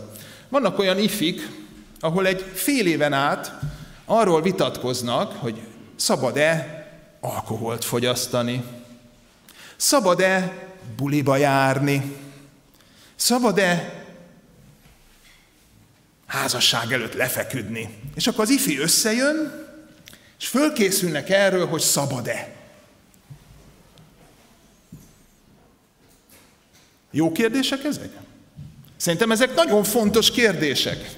Vannak 0.48 0.78
olyan 0.78 0.98
ifik, 0.98 1.48
ahol 2.00 2.26
egy 2.26 2.44
fél 2.54 2.86
éven 2.86 3.12
át 3.12 3.52
arról 4.04 4.42
vitatkoznak, 4.42 5.32
hogy 5.32 5.60
szabad-e 5.96 6.78
alkoholt 7.20 7.84
fogyasztani, 7.84 8.64
szabad-e 9.76 10.52
buliba 10.96 11.36
járni, 11.36 12.16
szabad-e 13.16 13.99
házasság 16.30 16.92
előtt 16.92 17.14
lefeküdni. 17.14 17.98
És 18.14 18.26
akkor 18.26 18.44
az 18.44 18.50
ifi 18.50 18.78
összejön, 18.78 19.68
és 20.38 20.46
fölkészülnek 20.46 21.30
erről, 21.30 21.66
hogy 21.66 21.80
szabad-e. 21.80 22.48
Jó 27.10 27.32
kérdések 27.32 27.84
ezek? 27.84 28.10
Szerintem 28.96 29.30
ezek 29.30 29.54
nagyon 29.54 29.84
fontos 29.84 30.30
kérdések. 30.30 31.10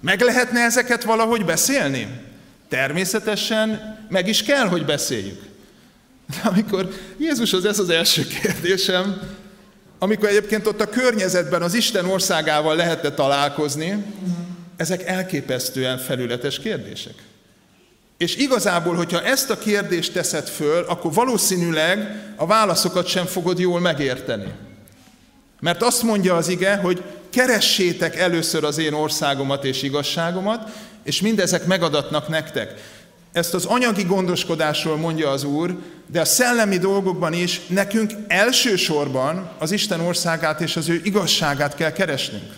Meg 0.00 0.20
lehetne 0.20 0.60
ezeket 0.60 1.04
valahogy 1.04 1.44
beszélni? 1.44 2.08
Természetesen 2.68 3.98
meg 4.08 4.28
is 4.28 4.42
kell, 4.42 4.66
hogy 4.66 4.84
beszéljük. 4.84 5.42
De 6.26 6.48
amikor 6.48 6.94
Jézushoz 7.18 7.64
ez 7.64 7.78
az 7.78 7.88
első 7.88 8.26
kérdésem, 8.26 9.20
amikor 10.02 10.28
egyébként 10.28 10.66
ott 10.66 10.80
a 10.80 10.88
környezetben 10.88 11.62
az 11.62 11.74
Isten 11.74 12.04
országával 12.04 12.76
lehetne 12.76 13.10
találkozni, 13.10 14.04
ezek 14.76 15.06
elképesztően 15.06 15.98
felületes 15.98 16.58
kérdések. 16.58 17.14
És 18.18 18.36
igazából, 18.36 18.94
hogyha 18.94 19.22
ezt 19.22 19.50
a 19.50 19.58
kérdést 19.58 20.12
teszed 20.12 20.48
föl, 20.48 20.84
akkor 20.88 21.12
valószínűleg 21.12 22.22
a 22.36 22.46
válaszokat 22.46 23.06
sem 23.06 23.26
fogod 23.26 23.58
jól 23.58 23.80
megérteni. 23.80 24.52
Mert 25.60 25.82
azt 25.82 26.02
mondja 26.02 26.36
az 26.36 26.48
ige, 26.48 26.76
hogy 26.76 27.02
keressétek 27.30 28.16
először 28.16 28.64
az 28.64 28.78
én 28.78 28.92
országomat 28.92 29.64
és 29.64 29.82
igazságomat, 29.82 30.70
és 31.02 31.20
mindezek 31.20 31.66
megadatnak 31.66 32.28
nektek. 32.28 32.74
Ezt 33.32 33.54
az 33.54 33.64
anyagi 33.64 34.02
gondoskodásról 34.02 34.96
mondja 34.96 35.30
az 35.30 35.44
Úr, 35.44 35.76
de 36.06 36.20
a 36.20 36.24
szellemi 36.24 36.78
dolgokban 36.78 37.32
is 37.32 37.60
nekünk 37.66 38.12
elsősorban 38.28 39.50
az 39.58 39.70
Isten 39.70 40.00
országát 40.00 40.60
és 40.60 40.76
az 40.76 40.88
ő 40.88 41.00
igazságát 41.04 41.74
kell 41.74 41.92
keresnünk. 41.92 42.52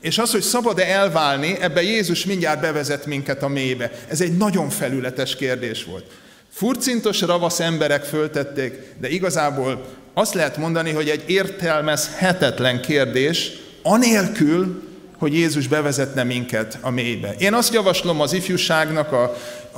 És 0.00 0.18
az, 0.18 0.30
hogy 0.30 0.42
szabad-e 0.42 0.84
elválni, 0.84 1.56
ebbe 1.60 1.82
Jézus 1.82 2.24
mindjárt 2.24 2.60
bevezet 2.60 3.06
minket 3.06 3.42
a 3.42 3.48
mélybe. 3.48 3.90
Ez 4.08 4.20
egy 4.20 4.36
nagyon 4.36 4.70
felületes 4.70 5.36
kérdés 5.36 5.84
volt. 5.84 6.04
Furcintos, 6.50 7.20
ravasz 7.20 7.60
emberek 7.60 8.04
föltették, 8.04 8.94
de 9.00 9.08
igazából 9.08 9.84
azt 10.14 10.34
lehet 10.34 10.56
mondani, 10.56 10.92
hogy 10.92 11.08
egy 11.08 11.24
értelmezhetetlen 11.26 12.80
kérdés, 12.80 13.52
anélkül, 13.82 14.82
hogy 15.24 15.34
Jézus 15.34 15.68
bevezetne 15.68 16.22
minket 16.22 16.78
a 16.80 16.90
mélybe. 16.90 17.34
Én 17.38 17.54
azt 17.54 17.74
javaslom 17.74 18.20
az 18.20 18.32
ifjúságnak, 18.32 19.12
a, 19.12 19.22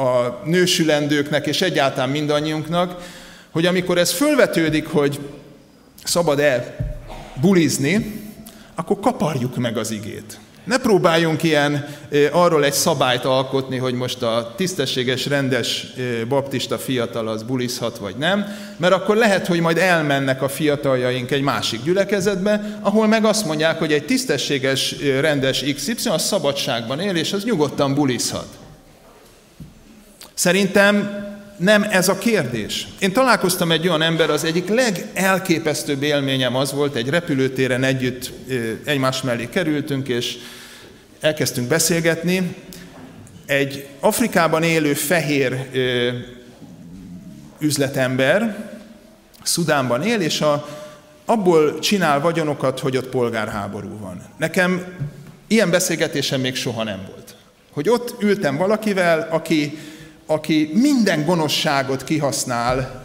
a 0.03 0.40
nősülendőknek 0.44 1.47
és 1.47 1.62
egyáltalán 1.62 2.09
mindannyiunknak, 2.09 3.03
hogy 3.51 3.66
amikor 3.66 3.99
ez 3.99 4.12
fölvetődik, 4.12 4.86
hogy 4.86 5.18
szabad-e 6.05 6.76
bulizni, 7.40 8.22
akkor 8.74 9.01
kaparjuk 9.01 9.57
meg 9.57 9.76
az 9.76 9.90
igét. 9.90 10.38
Ne 10.66 10.78
próbáljunk 10.78 11.42
ilyen 11.42 11.86
arról 12.32 12.64
egy 12.64 12.72
szabályt 12.72 13.24
alkotni, 13.24 13.76
hogy 13.76 13.94
most 13.94 14.22
a 14.22 14.52
tisztességes, 14.56 15.26
rendes 15.26 15.86
baptista 16.28 16.78
fiatal 16.78 17.28
az 17.28 17.42
bulizhat 17.42 17.98
vagy 17.98 18.16
nem, 18.16 18.46
mert 18.76 18.92
akkor 18.92 19.16
lehet, 19.16 19.46
hogy 19.46 19.60
majd 19.60 19.78
elmennek 19.78 20.42
a 20.42 20.48
fiataljaink 20.48 21.30
egy 21.30 21.42
másik 21.42 21.82
gyülekezetbe, 21.82 22.78
ahol 22.80 23.06
meg 23.06 23.24
azt 23.24 23.46
mondják, 23.46 23.78
hogy 23.78 23.92
egy 23.92 24.04
tisztességes, 24.04 24.94
rendes 25.20 25.64
XY 25.74 26.08
az 26.08 26.22
szabadságban 26.22 27.00
él, 27.00 27.16
és 27.16 27.32
az 27.32 27.44
nyugodtan 27.44 27.94
bulizhat. 27.94 28.48
Szerintem 30.34 31.24
nem 31.59 31.86
ez 31.90 32.09
a 32.09 32.18
kérdés. 32.18 32.86
Én 32.98 33.12
találkoztam 33.12 33.70
egy 33.72 33.88
olyan 33.88 34.02
ember, 34.02 34.30
az 34.30 34.44
egyik 34.44 34.68
legelképesztőbb 34.68 36.02
élményem 36.02 36.57
az 36.57 36.72
volt, 36.72 36.94
egy 36.94 37.09
repülőtéren 37.09 37.84
együtt 37.84 38.32
egymás 38.84 39.22
mellé 39.22 39.48
kerültünk, 39.48 40.09
és 40.09 40.36
elkezdtünk 41.20 41.68
beszélgetni. 41.68 42.57
Egy 43.46 43.87
Afrikában 44.00 44.62
élő 44.62 44.95
fehér 44.95 45.57
üzletember, 47.58 48.64
Szudánban 49.42 50.03
él, 50.03 50.20
és 50.20 50.41
a, 50.41 50.68
abból 51.24 51.78
csinál 51.78 52.20
vagyonokat, 52.20 52.80
hogy 52.80 52.96
ott 52.96 53.08
polgárháború 53.08 53.99
van. 53.99 54.22
Nekem 54.37 54.84
ilyen 55.46 55.70
beszélgetésem 55.70 56.41
még 56.41 56.54
soha 56.54 56.84
nem 56.84 57.07
volt. 57.11 57.34
Hogy 57.72 57.88
ott 57.88 58.22
ültem 58.22 58.57
valakivel, 58.57 59.28
aki 59.30 59.78
aki 60.26 60.70
minden 60.72 61.24
gonoszságot 61.24 62.04
kihasznál, 62.04 63.03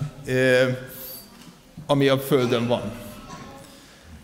ami 1.88 2.07
a 2.07 2.19
Földön 2.19 2.68
van. 2.68 2.91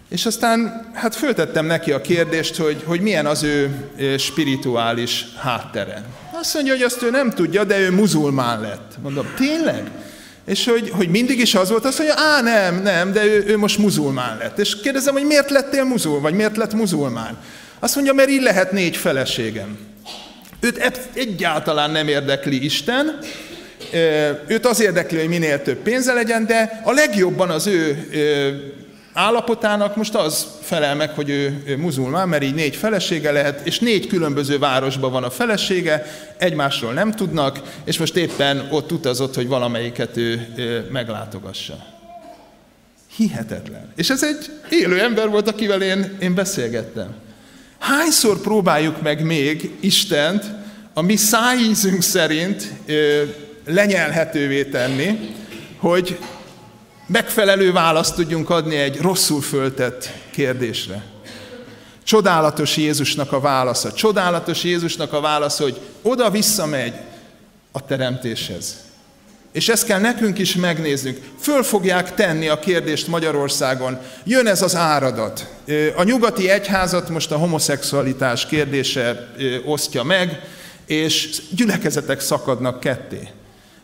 És 0.10 0.26
aztán 0.26 0.90
hát 0.94 1.16
föltettem 1.16 1.66
neki 1.66 1.92
a 1.92 2.02
kérdést, 2.02 2.56
hogy, 2.56 2.84
hogy 2.86 3.02
milyen 3.02 3.26
az 3.26 3.44
ő 3.44 3.90
spirituális 4.18 5.26
háttere. 5.38 6.06
Azt 6.32 6.54
mondja, 6.54 6.74
hogy 6.74 6.82
azt 6.82 7.02
ő 7.02 7.10
nem 7.10 7.30
tudja, 7.30 7.64
de 7.64 7.80
ő 7.80 7.92
muzulmán 7.92 8.62
lett. 8.62 8.98
Mondom, 9.02 9.26
tényleg? 9.38 9.92
És 10.46 10.66
hogy, 10.66 10.90
hogy 10.90 11.10
mindig 11.10 11.40
is 11.40 11.56
az 11.56 11.70
volt, 11.70 11.86
azt 11.86 11.98
mondja, 11.98 12.16
á 12.18 12.42
nem, 12.42 12.82
nem, 12.82 13.12
de 13.12 13.26
ő, 13.26 13.44
ő 13.48 13.58
most 13.58 13.78
muzulmán 13.78 14.38
lett. 14.38 14.60
És 14.60 14.80
kérdezem, 14.82 15.14
hogy 15.14 15.26
miért 15.26 15.50
lettél 15.50 15.84
muzul, 15.84 16.20
vagy 16.20 16.34
miért 16.34 16.58
lett 16.58 16.74
muzulmán? 16.74 17.38
Azt 17.80 17.96
mondja, 17.96 18.14
mert 18.14 18.30
így 18.30 18.42
lehet 18.42 18.72
négy 18.72 18.98
feleségem. 18.98 19.78
Őt 20.60 21.10
egyáltalán 21.14 21.92
nem 21.92 22.08
érdekli 22.08 22.64
Isten, 22.64 23.20
őt 24.48 24.66
az 24.66 24.82
érdekli, 24.82 25.18
hogy 25.18 25.28
minél 25.28 25.62
több 25.62 25.78
pénze 25.78 26.14
legyen, 26.14 26.46
de 26.46 26.82
a 26.84 26.92
legjobban 26.92 27.50
az 27.50 27.68
ő 27.68 28.08
állapotának 29.14 29.96
most 29.96 30.16
az 30.16 30.48
felel 30.62 30.96
meg, 30.96 31.10
hogy 31.10 31.30
ő, 31.30 31.76
muzulmán, 31.78 32.30
mert 32.30 32.44
így 32.44 32.54
négy 32.54 32.76
felesége 32.76 33.32
lehet, 33.32 33.68
és 33.68 33.80
négy 33.80 34.08
különböző 34.08 34.60
városban 34.60 35.12
van 35.12 35.24
a 35.24 35.30
felesége, 35.30 36.06
egymásról 36.38 36.94
nem 36.94 37.12
tudnak, 37.12 37.62
és 37.84 37.98
most 37.98 38.16
éppen 38.16 38.68
ott 38.72 38.92
utazott, 38.92 39.36
hogy 39.36 39.48
valamelyiket 39.48 40.18
ő, 40.18 40.48
ő 40.56 40.88
meglátogassa. 40.92 41.86
Hihetetlen. 43.16 43.92
És 43.96 44.10
ez 44.10 44.24
egy 44.24 44.52
élő 44.70 45.00
ember 45.02 45.30
volt, 45.30 45.48
akivel 45.48 45.82
én, 45.82 46.18
én 46.20 46.36
beszélgettem. 46.36 47.27
Hányszor 47.80 48.42
próbáljuk 48.42 49.02
meg 49.02 49.24
még 49.24 49.72
Istent 49.80 50.46
a 50.94 51.02
mi 51.02 51.16
szájízünk 51.16 52.02
szerint 52.02 52.74
ö, 52.86 53.24
lenyelhetővé 53.66 54.66
tenni, 54.66 55.36
hogy 55.78 56.20
megfelelő 57.08 57.72
választ 57.72 58.16
tudjunk 58.16 58.50
adni 58.50 58.76
egy 58.76 58.98
rosszul 59.02 59.42
föltett 59.42 60.10
kérdésre. 60.32 61.04
Csodálatos 62.04 62.78
Jézusnak 62.78 63.32
a 63.32 63.40
válasza. 63.40 63.94
Csodálatos 63.94 64.64
Jézusnak 64.64 65.14
a 65.14 65.22
válasza, 65.22 65.64
hogy 65.64 65.80
oda-vissza 66.02 66.66
megy 66.66 66.94
a 67.72 67.86
teremtéshez. 67.86 68.87
És 69.58 69.70
ezt 69.70 69.86
kell 69.86 70.00
nekünk 70.00 70.40
is 70.40 70.56
megnéznünk. 70.56 71.18
Föl 71.40 71.64
fogják 71.64 72.14
tenni 72.14 72.48
a 72.48 72.60
kérdést 72.60 73.08
Magyarországon. 73.08 74.00
Jön 74.24 74.48
ez 74.48 74.62
az 74.62 74.76
áradat. 74.76 75.48
A 75.96 76.04
nyugati 76.04 76.50
egyházat 76.50 77.10
most 77.10 77.32
a 77.32 77.38
homoszexualitás 77.38 78.46
kérdése 78.46 79.28
osztja 79.66 80.04
meg, 80.04 80.42
és 80.86 81.42
gyülekezetek 81.50 82.20
szakadnak 82.20 82.80
ketté. 82.80 83.28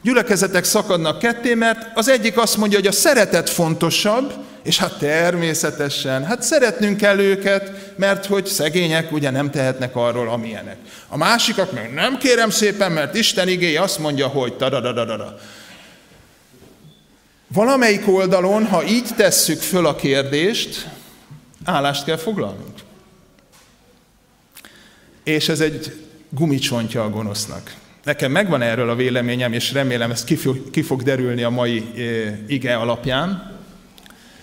Gyülekezetek 0.02 0.64
szakadnak 0.64 1.20
ketté, 1.20 1.54
mert 1.54 1.91
az 1.94 2.08
egyik 2.08 2.38
azt 2.38 2.58
mondja, 2.58 2.78
hogy 2.78 2.88
a 2.88 2.91
szeretet 2.91 3.50
fontosabb, 3.50 4.34
és 4.64 4.78
hát 4.78 4.98
természetesen, 4.98 6.26
hát 6.26 6.41
szeretnünk 6.41 6.98
kell 6.98 7.20
őket, 7.20 7.72
mert 7.98 8.26
hogy 8.26 8.45
szegények 8.45 9.12
ugye 9.12 9.30
nem 9.30 9.52
tehetnek 9.52 9.95
arról, 9.95 10.30
amilyenek. 10.30 10.78
A 11.08 11.18
másikak 11.18 11.72
meg 11.72 11.94
nem 11.94 12.18
kérem 12.18 12.50
szépen, 12.50 12.91
mert 12.91 13.16
Isten 13.16 13.48
igéje 13.48 13.82
azt 13.82 14.00
mondja, 14.00 14.28
hogy 14.28 14.54
tadadadadada. 14.54 15.38
Valamelyik 17.54 18.08
oldalon, 18.08 18.66
ha 18.66 18.86
így 18.86 19.08
tesszük 19.16 19.62
föl 19.62 19.86
a 19.86 19.96
kérdést, 19.96 20.90
állást 21.64 22.06
kell 22.06 22.18
foglalnunk. 22.18 22.74
És 25.24 25.50
ez 25.50 25.60
egy 25.60 26.06
gumicsontja 26.30 27.04
a 27.04 27.10
gonosznak. 27.10 27.76
Nekem 28.04 28.32
megvan 28.32 28.62
erről 28.62 28.90
a 28.90 28.96
véleményem, 28.96 29.54
és 29.54 29.72
remélem 29.72 30.12
ez 30.12 30.24
ki 30.72 30.82
fog, 30.82 31.04
derülni 31.04 31.44
a 31.44 31.50
mai 31.50 31.86
ige 32.48 32.76
alapján, 32.76 33.52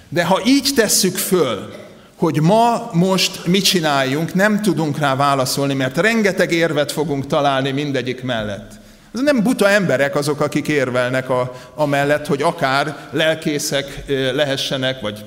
De 0.09 0.25
ha 0.25 0.43
így 0.47 0.71
tesszük 0.75 1.17
föl, 1.17 1.75
hogy 2.17 2.41
ma 2.41 2.91
most 2.93 3.47
mit 3.47 3.65
csináljunk, 3.65 4.35
nem 4.35 4.63
tudunk 4.63 4.99
rá 4.99 5.17
válaszolni, 5.17 5.75
mert 5.75 5.97
rengeteg 5.97 6.53
érvet 6.53 6.93
fogunk 6.93 7.27
találni 7.27 7.71
mindegyik 7.71 8.23
mellett. 8.23 8.80
Ez 9.15 9.21
nem 9.21 9.43
buta 9.43 9.69
emberek 9.69 10.15
azok, 10.17 10.41
akik 10.41 10.69
érvelnek 10.69 11.31
a, 11.31 11.53
a 11.75 11.87
mellett, 11.87 12.27
hogy 12.27 12.43
akár 12.43 13.09
lelkészek 13.11 14.05
lehessenek, 14.09 15.01
vagy 15.01 15.25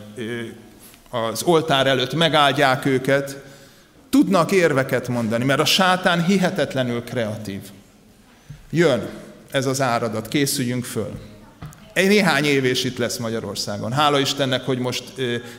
az 1.09 1.43
oltár 1.43 1.87
előtt 1.87 2.13
megáldják 2.13 2.85
őket. 2.85 3.37
Tudnak 4.09 4.51
érveket 4.51 5.07
mondani, 5.07 5.43
mert 5.43 5.59
a 5.59 5.65
sátán 5.65 6.25
hihetetlenül 6.25 7.03
kreatív. 7.03 7.61
Jön 8.69 9.09
ez 9.51 9.65
az 9.65 9.81
áradat, 9.81 10.27
készüljünk 10.27 10.85
föl. 10.85 11.11
Egy 11.93 12.07
néhány 12.07 12.45
év 12.45 12.65
és 12.65 12.83
itt 12.83 12.97
lesz 12.97 13.17
Magyarországon. 13.17 13.91
Hála 13.91 14.19
Istennek, 14.19 14.61
hogy 14.61 14.77
most 14.77 15.03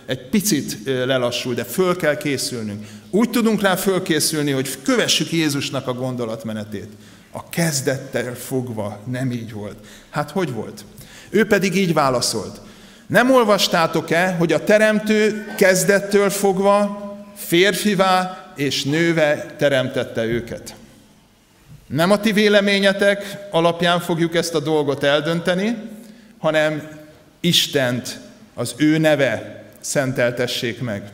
egy 0.06 0.28
picit 0.28 0.78
lelassul, 0.84 1.54
de 1.54 1.64
föl 1.64 1.96
kell 1.96 2.16
készülnünk. 2.16 2.86
Úgy 3.10 3.30
tudunk 3.30 3.60
rá 3.60 3.76
fölkészülni, 3.76 4.50
hogy 4.50 4.82
kövessük 4.82 5.32
Jézusnak 5.32 5.86
a 5.86 5.92
gondolatmenetét. 5.92 6.88
A 7.36 7.48
kezdettel 7.48 8.34
fogva 8.34 9.00
nem 9.04 9.32
így 9.32 9.52
volt. 9.52 9.76
Hát 10.10 10.30
hogy 10.30 10.52
volt? 10.52 10.84
Ő 11.30 11.46
pedig 11.46 11.76
így 11.76 11.92
válaszolt. 11.92 12.60
Nem 13.06 13.30
olvastátok-e, 13.30 14.32
hogy 14.32 14.52
a 14.52 14.64
teremtő 14.64 15.46
kezdettől 15.56 16.30
fogva 16.30 17.02
férfivá 17.36 18.52
és 18.56 18.84
nőve 18.84 19.54
teremtette 19.58 20.24
őket? 20.24 20.74
Nem 21.86 22.10
a 22.10 22.20
ti 22.20 22.32
véleményetek 22.32 23.46
alapján 23.50 24.00
fogjuk 24.00 24.34
ezt 24.34 24.54
a 24.54 24.60
dolgot 24.60 25.02
eldönteni, 25.02 25.76
hanem 26.38 26.88
Istent, 27.40 28.20
az 28.54 28.74
ő 28.76 28.98
neve 28.98 29.62
szenteltessék 29.80 30.80
meg. 30.80 31.10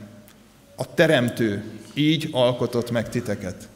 A 0.77 0.95
Teremtő 0.95 1.63
így 1.95 2.29
alkotott 2.33 2.91
meg 2.91 3.09
titeket. 3.09 3.69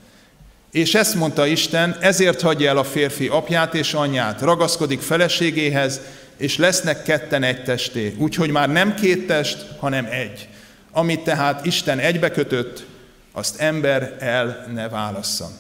És 0.75 0.95
ezt 0.95 1.15
mondta 1.15 1.47
Isten, 1.47 1.97
ezért 2.01 2.41
hagyja 2.41 2.69
el 2.69 2.77
a 2.77 2.85
férfi 2.85 3.27
apját 3.27 3.75
és 3.75 3.93
anyját, 3.93 4.41
ragaszkodik 4.41 5.01
feleségéhez, 5.01 6.01
és 6.37 6.57
lesznek 6.57 7.03
ketten 7.03 7.43
egy 7.43 7.63
testé. 7.63 8.15
Úgyhogy 8.19 8.51
már 8.51 8.69
nem 8.69 8.95
két 8.95 9.27
test, 9.27 9.67
hanem 9.79 10.05
egy. 10.11 10.49
Amit 10.93 11.21
tehát 11.21 11.67
Isten 11.67 11.99
egybekötött, 11.99 12.87
azt 13.33 13.61
ember 13.61 14.17
el 14.19 14.67
ne 14.75 14.89
válasszon. 14.89 15.51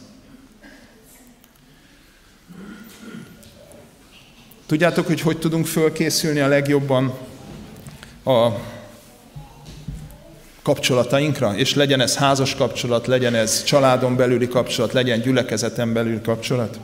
Tudjátok, 4.66 5.06
hogy 5.06 5.20
hogy 5.20 5.38
tudunk 5.38 5.66
fölkészülni 5.66 6.40
a 6.40 6.48
legjobban 6.48 7.18
a 8.24 8.48
kapcsolatainkra, 10.64 11.56
és 11.56 11.74
legyen 11.74 12.00
ez 12.00 12.16
házas 12.16 12.54
kapcsolat, 12.54 13.06
legyen 13.06 13.34
ez 13.34 13.64
családon 13.64 14.16
belüli 14.16 14.48
kapcsolat, 14.48 14.92
legyen 14.92 15.20
gyülekezeten 15.20 15.92
belüli 15.92 16.20
kapcsolat. 16.20 16.80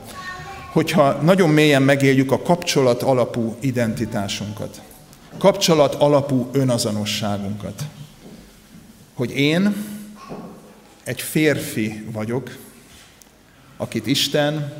Hogyha 0.71 1.11
nagyon 1.11 1.49
mélyen 1.49 1.81
megéljük 1.81 2.31
a 2.31 2.41
kapcsolat 2.41 3.01
alapú 3.01 3.55
identitásunkat, 3.59 4.81
kapcsolat 5.37 5.95
alapú 5.95 6.49
önazonosságunkat, 6.51 7.81
hogy 9.13 9.31
én 9.31 9.75
egy 11.03 11.21
férfi 11.21 12.05
vagyok, 12.11 12.57
akit 13.77 14.07
Isten 14.07 14.73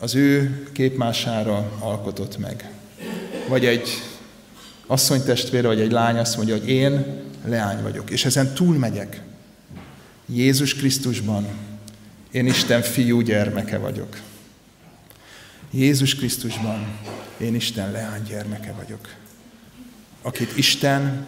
az 0.00 0.14
ő 0.14 0.62
képmására 0.72 1.70
alkotott 1.78 2.38
meg. 2.38 2.70
Vagy 3.48 3.66
egy 3.66 3.88
asszonytestvére, 4.86 5.66
vagy 5.66 5.80
egy 5.80 5.92
lány 5.92 6.18
azt 6.18 6.36
mondja, 6.36 6.56
hogy 6.56 6.68
én 6.68 7.26
leány 7.44 7.82
vagyok. 7.82 8.10
És 8.10 8.24
ezen 8.24 8.54
túlmegyek. 8.54 9.22
Jézus 10.26 10.74
Krisztusban 10.74 11.46
én 12.30 12.46
Isten 12.46 12.82
fiú 12.82 13.20
gyermeke 13.20 13.78
vagyok. 13.78 14.20
Jézus 15.70 16.14
Krisztusban 16.14 16.98
én 17.38 17.54
Isten 17.54 17.90
leány 17.90 18.22
gyermeke 18.22 18.72
vagyok. 18.72 19.08
Akit 20.22 20.56
Isten 20.56 21.26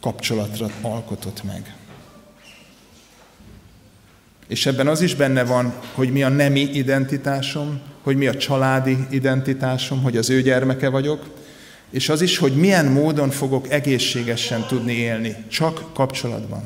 kapcsolatra 0.00 0.70
alkotott 0.80 1.42
meg. 1.44 1.74
És 4.46 4.66
ebben 4.66 4.88
az 4.88 5.00
is 5.00 5.14
benne 5.14 5.44
van, 5.44 5.74
hogy 5.92 6.12
mi 6.12 6.22
a 6.22 6.28
nemi 6.28 6.60
identitásom, 6.60 7.80
hogy 8.02 8.16
mi 8.16 8.26
a 8.26 8.36
családi 8.36 9.06
identitásom, 9.10 10.02
hogy 10.02 10.16
az 10.16 10.30
ő 10.30 10.42
gyermeke 10.42 10.88
vagyok, 10.88 11.39
és 11.90 12.08
az 12.08 12.20
is, 12.20 12.38
hogy 12.38 12.52
milyen 12.52 12.86
módon 12.86 13.30
fogok 13.30 13.70
egészségesen 13.70 14.66
tudni 14.66 14.92
élni, 14.92 15.36
csak 15.48 15.94
kapcsolatban. 15.94 16.62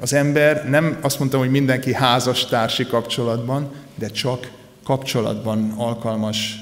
Az 0.00 0.12
ember 0.12 0.68
nem 0.68 0.98
azt 1.00 1.18
mondtam, 1.18 1.40
hogy 1.40 1.50
mindenki 1.50 1.94
házastársi 1.94 2.86
kapcsolatban, 2.86 3.72
de 3.94 4.08
csak 4.08 4.50
kapcsolatban 4.84 5.74
alkalmas 5.76 6.54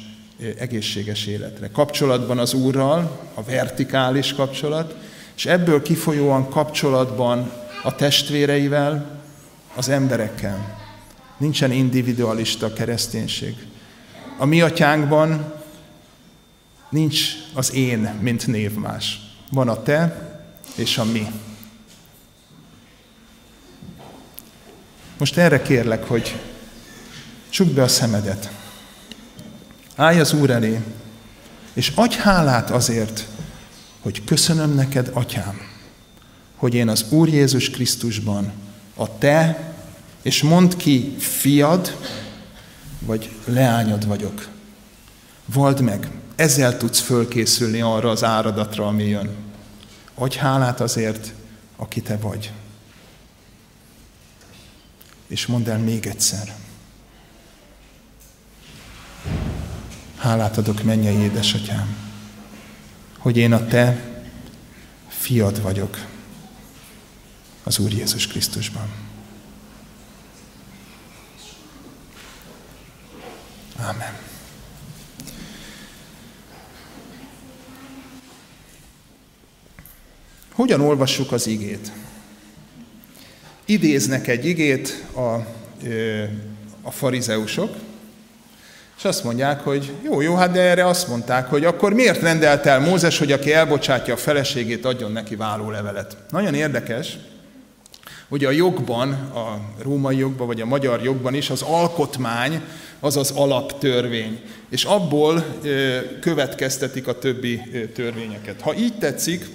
egészséges 0.59 1.27
életre. 1.27 1.71
Kapcsolatban 1.73 2.39
az 2.39 2.55
Úrral, 2.55 3.21
a 3.35 3.43
vertikális 3.43 4.35
kapcsolat, 4.35 4.95
és 5.37 5.47
ebből 5.47 5.83
kifolyóan 5.83 6.49
kapcsolatban 6.49 7.53
a 7.83 7.95
testvéreivel, 7.95 9.21
az 9.75 9.89
emberekkel. 9.89 10.77
Nincsen 11.37 11.73
individualista 11.73 12.73
kereszténység. 12.73 13.55
A 14.39 14.45
mi 14.45 14.61
atyánkban 14.61 15.58
nincs 16.91 17.33
az 17.55 17.73
én, 17.73 18.19
mint 18.21 18.47
névmás. 18.47 19.21
Van 19.51 19.69
a 19.69 19.83
te 19.83 20.31
és 20.75 20.99
a 20.99 21.05
mi. 21.05 21.27
Most 25.19 25.37
erre 25.37 25.63
kérlek, 25.63 26.05
hogy 26.05 26.41
csukd 27.49 27.75
be 27.75 27.83
a 27.83 27.89
szemedet. 27.89 28.51
Állj 29.97 30.21
az 30.21 30.33
Úr 30.33 30.51
elé, 30.51 30.81
és 31.73 31.93
adj 31.95 32.17
hálát 32.17 32.71
azért, 32.71 33.27
hogy 34.01 34.25
köszönöm 34.25 34.75
neked, 34.75 35.11
Atyám, 35.13 35.61
hogy 36.57 36.75
én 36.75 36.89
az 36.89 37.05
Úr 37.11 37.29
Jézus 37.29 37.71
Krisztusban 37.71 38.53
a 38.95 39.19
te 39.19 39.73
és 40.23 40.43
mondd 40.43 40.77
ki, 40.77 41.15
fiad, 41.19 41.97
vagy 42.99 43.31
leányod 43.45 44.07
vagyok. 44.07 44.49
Vald 45.45 45.81
meg, 45.81 46.11
ezzel 46.39 46.77
tudsz 46.77 47.01
fölkészülni 47.01 47.81
arra 47.81 48.11
az 48.11 48.25
áradatra, 48.25 48.87
ami 48.87 49.05
jön. 49.05 49.37
Adj 50.15 50.37
hálát 50.37 50.81
azért, 50.81 51.33
aki 51.77 52.01
te 52.01 52.17
vagy. 52.17 52.53
És 55.27 55.47
mondd 55.47 55.69
el 55.69 55.79
még 55.79 56.07
egyszer. 56.07 56.55
Hálát 60.17 60.57
adok 60.57 60.83
mennyei 60.83 61.17
édesatyám, 61.17 61.97
hogy 63.19 63.37
én 63.37 63.53
a 63.53 63.67
te 63.67 64.11
fiad 65.09 65.63
vagyok 65.63 65.99
az 67.63 67.79
Úr 67.79 67.93
Jézus 67.93 68.27
Krisztusban. 68.27 68.89
Amen. 73.77 74.28
Hogyan 80.59 80.81
olvassuk 80.81 81.33
az 81.33 81.47
igét? 81.47 81.93
Idéznek 83.65 84.29
egy 84.29 84.45
igét 84.45 85.05
a, 85.15 85.21
a 86.83 86.91
farizeusok, 86.91 87.75
és 88.97 89.05
azt 89.05 89.25
mondják, 89.25 89.61
hogy 89.61 89.93
jó, 90.03 90.21
jó, 90.21 90.35
hát 90.35 90.53
de 90.53 90.61
erre 90.61 90.87
azt 90.87 91.09
mondták, 91.09 91.47
hogy 91.47 91.65
akkor 91.65 91.93
miért 91.93 92.21
rendelt 92.21 92.67
el 92.67 92.81
Mózes, 92.81 93.19
hogy 93.19 93.33
aki 93.33 93.53
elbocsátja 93.53 94.15
a 94.15 94.17
feleségét, 94.17 94.85
adjon 94.85 95.13
neki 95.13 95.37
levelet. 95.71 96.17
Nagyon 96.31 96.55
érdekes, 96.55 97.19
hogy 98.29 98.45
a 98.45 98.51
jogban, 98.51 99.13
a 99.13 99.61
római 99.83 100.17
jogban, 100.17 100.47
vagy 100.47 100.61
a 100.61 100.67
magyar 100.67 101.03
jogban 101.03 101.35
is 101.35 101.51
az 101.51 101.63
alkotmány 101.63 102.61
az 103.01 103.17
az 103.17 103.31
alaptörvény, 103.31 104.41
és 104.71 104.85
abból 104.85 105.45
következtetik 106.21 107.07
a 107.07 107.19
többi 107.19 107.63
törvényeket. 107.95 108.61
Ha 108.61 108.75
így 108.75 108.99
tetszik, 108.99 109.47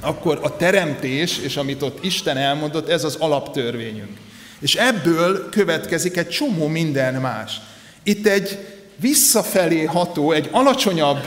akkor 0.00 0.38
a 0.42 0.56
teremtés, 0.56 1.38
és 1.38 1.56
amit 1.56 1.82
ott 1.82 2.04
Isten 2.04 2.36
elmondott, 2.36 2.88
ez 2.88 3.04
az 3.04 3.16
alaptörvényünk. 3.16 4.16
És 4.60 4.74
ebből 4.74 5.48
következik 5.48 6.16
egy 6.16 6.28
csomó 6.28 6.66
minden 6.66 7.14
más. 7.14 7.60
Itt 8.02 8.26
egy 8.26 8.58
visszafelé 8.96 9.84
ható, 9.84 10.32
egy 10.32 10.48
alacsonyabb 10.52 11.24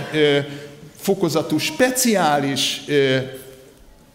fokozatú, 0.99 1.57
speciális 1.57 2.81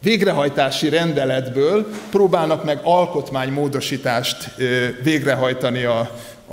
végrehajtási 0.02 0.88
rendeletből 0.88 1.86
próbálnak 2.10 2.64
meg 2.64 2.80
alkotmánymódosítást 2.82 4.50
végrehajtani 5.02 5.84
a, 5.84 5.98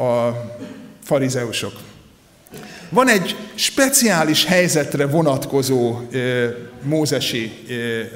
a 0.03 0.41
farizeusok. 1.03 1.88
Van 2.89 3.07
egy 3.07 3.35
speciális 3.55 4.45
helyzetre 4.45 5.07
vonatkozó 5.07 5.99
mózesi 6.81 7.51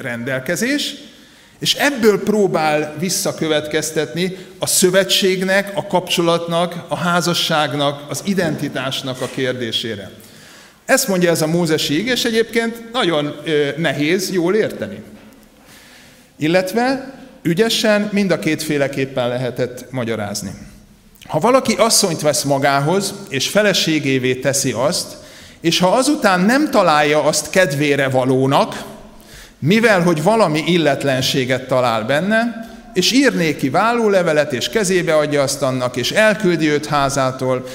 rendelkezés, 0.02 0.96
és 1.60 1.74
ebből 1.74 2.24
próbál 2.24 2.96
visszakövetkeztetni 3.00 4.38
a 4.60 4.68
szövetségnek, 4.68 5.72
a 5.76 5.88
kapcsolatnak, 5.88 6.86
a 6.88 6.96
házasságnak, 6.96 8.10
az 8.10 8.22
identitásnak 8.26 9.22
a 9.22 9.30
kérdésére. 9.36 10.12
Ezt 10.86 11.08
mondja 11.08 11.30
ez 11.30 11.42
a 11.42 11.48
mózesi 11.48 12.08
és 12.08 12.26
egyébként 12.26 12.92
nagyon 12.92 13.36
nehéz 13.78 14.32
jól 14.32 14.56
érteni. 14.56 15.04
Illetve 16.38 17.14
ügyesen 17.42 18.10
mind 18.12 18.32
a 18.32 18.40
kétféleképpen 18.40 19.28
lehetett 19.28 19.92
magyarázni. 19.92 20.52
Ha 21.28 21.40
valaki 21.40 21.74
asszonyt 21.74 22.22
vesz 22.22 22.44
magához, 22.44 23.14
és 23.30 23.50
feleségévé 23.50 24.36
teszi 24.36 24.72
azt, 24.72 25.08
és 25.62 25.80
ha 25.80 25.88
azután 25.88 26.40
nem 26.40 26.72
találja 26.72 27.24
azt 27.24 27.50
kedvére 27.50 28.10
valónak, 28.10 28.84
mivel 29.60 30.02
hogy 30.02 30.24
valami 30.24 30.64
illetlenséget 30.66 31.68
talál 31.68 32.04
benne, 32.04 32.72
és 32.94 33.12
ír 33.12 33.36
néki 33.36 33.70
vállólevelet, 33.70 34.54
és 34.54 34.70
kezébe 34.70 35.16
adja 35.16 35.42
azt 35.42 35.62
annak, 35.62 35.96
és 35.96 36.12
elküldi 36.12 36.70
őt 36.70 36.86
házától, 36.86 37.66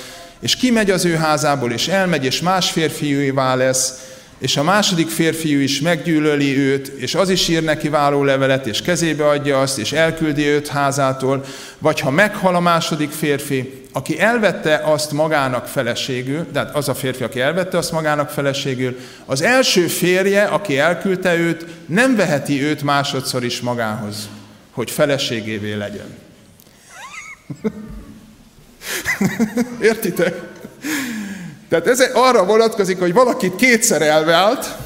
és 0.41 0.57
kimegy 0.57 0.91
az 0.91 1.05
ő 1.05 1.15
házából, 1.15 1.73
és 1.73 1.89
elmegy, 1.89 2.25
és 2.25 2.41
más 2.41 2.71
férfiúivá 2.71 3.55
lesz, 3.55 3.93
és 4.39 4.57
a 4.57 4.63
második 4.63 5.09
férfiú 5.09 5.59
is 5.59 5.81
meggyűlöli 5.81 6.59
őt, 6.59 6.87
és 6.87 7.15
az 7.15 7.29
is 7.29 7.49
ír 7.49 7.63
neki 7.63 7.89
levelet, 7.89 8.67
és 8.67 8.83
kezébe 8.83 9.29
adja 9.29 9.61
azt, 9.61 9.79
és 9.79 9.93
elküldi 9.93 10.47
őt 10.47 10.69
házától, 10.69 11.45
vagy 11.79 12.01
ha 12.01 12.11
meghal 12.11 12.55
a 12.55 12.61
második 12.61 13.11
férfi, 13.11 13.83
aki 13.93 14.21
elvette 14.21 14.81
azt 14.85 15.13
magának 15.13 15.67
feleségül, 15.67 16.47
tehát 16.53 16.77
az 16.77 16.89
a 16.89 16.95
férfi, 16.95 17.23
aki 17.23 17.41
elvette 17.41 17.79
azt 17.79 17.93
magának 17.93 18.31
feleségül, 18.31 18.99
az 19.27 19.43
első 19.43 19.87
férje, 19.87 20.45
aki 20.45 20.79
elküldte 20.79 21.37
őt, 21.37 21.67
nem 21.87 22.17
veheti 22.17 22.63
őt 22.63 22.83
másodszor 22.83 23.45
is 23.45 23.61
magához, 23.61 24.29
hogy 24.71 24.91
feleségévé 24.91 25.75
legyen. 25.75 26.17
Értitek? 29.81 30.43
Tehát 31.69 31.87
ez 31.87 32.01
arra 32.15 32.45
vonatkozik, 32.45 32.99
hogy 32.99 33.13
valakit 33.13 33.57
kétszer 33.57 34.03
elvált, 34.03 34.77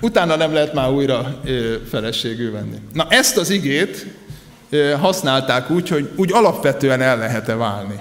utána 0.00 0.36
nem 0.36 0.52
lehet 0.52 0.72
már 0.72 0.90
újra 0.90 1.40
feleségül 1.90 2.52
venni. 2.52 2.76
Na 2.92 3.06
ezt 3.08 3.36
az 3.36 3.50
igét 3.50 4.06
használták 5.00 5.70
úgy, 5.70 5.88
hogy 5.88 6.10
úgy 6.16 6.32
alapvetően 6.32 7.00
el 7.00 7.18
lehet-e 7.18 7.54
válni. 7.54 8.00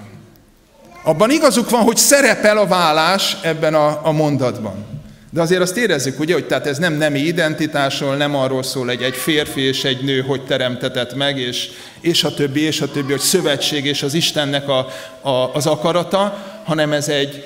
Abban 1.03 1.31
igazuk 1.31 1.69
van, 1.69 1.81
hogy 1.81 1.97
szerepel 1.97 2.57
a 2.57 2.67
vállás 2.67 3.37
ebben 3.41 3.73
a, 3.73 3.99
a 4.03 4.11
mondatban. 4.11 4.96
De 5.29 5.41
azért 5.41 5.61
azt 5.61 5.77
érezzük, 5.77 6.19
ugye, 6.19 6.33
hogy 6.33 6.47
tehát 6.47 6.67
ez 6.67 6.77
nem 6.77 6.93
nemi 6.93 7.19
identitásról, 7.19 8.15
nem 8.15 8.35
arról 8.35 8.63
szól, 8.63 8.85
hogy 8.85 9.01
egy 9.01 9.15
férfi 9.15 9.61
és 9.61 9.83
egy 9.83 10.03
nő 10.03 10.21
hogy 10.21 10.45
teremtetett 10.45 11.15
meg, 11.15 11.37
és, 11.37 11.69
és 11.99 12.23
a 12.23 12.33
többi, 12.33 12.61
és 12.61 12.81
a 12.81 12.91
többi, 12.91 13.11
hogy 13.11 13.21
szövetség 13.21 13.85
és 13.85 14.03
az 14.03 14.13
Istennek 14.13 14.69
a, 14.69 14.87
a, 15.21 15.53
az 15.53 15.65
akarata, 15.65 16.45
hanem 16.63 16.93
ez 16.93 17.09
egy 17.09 17.45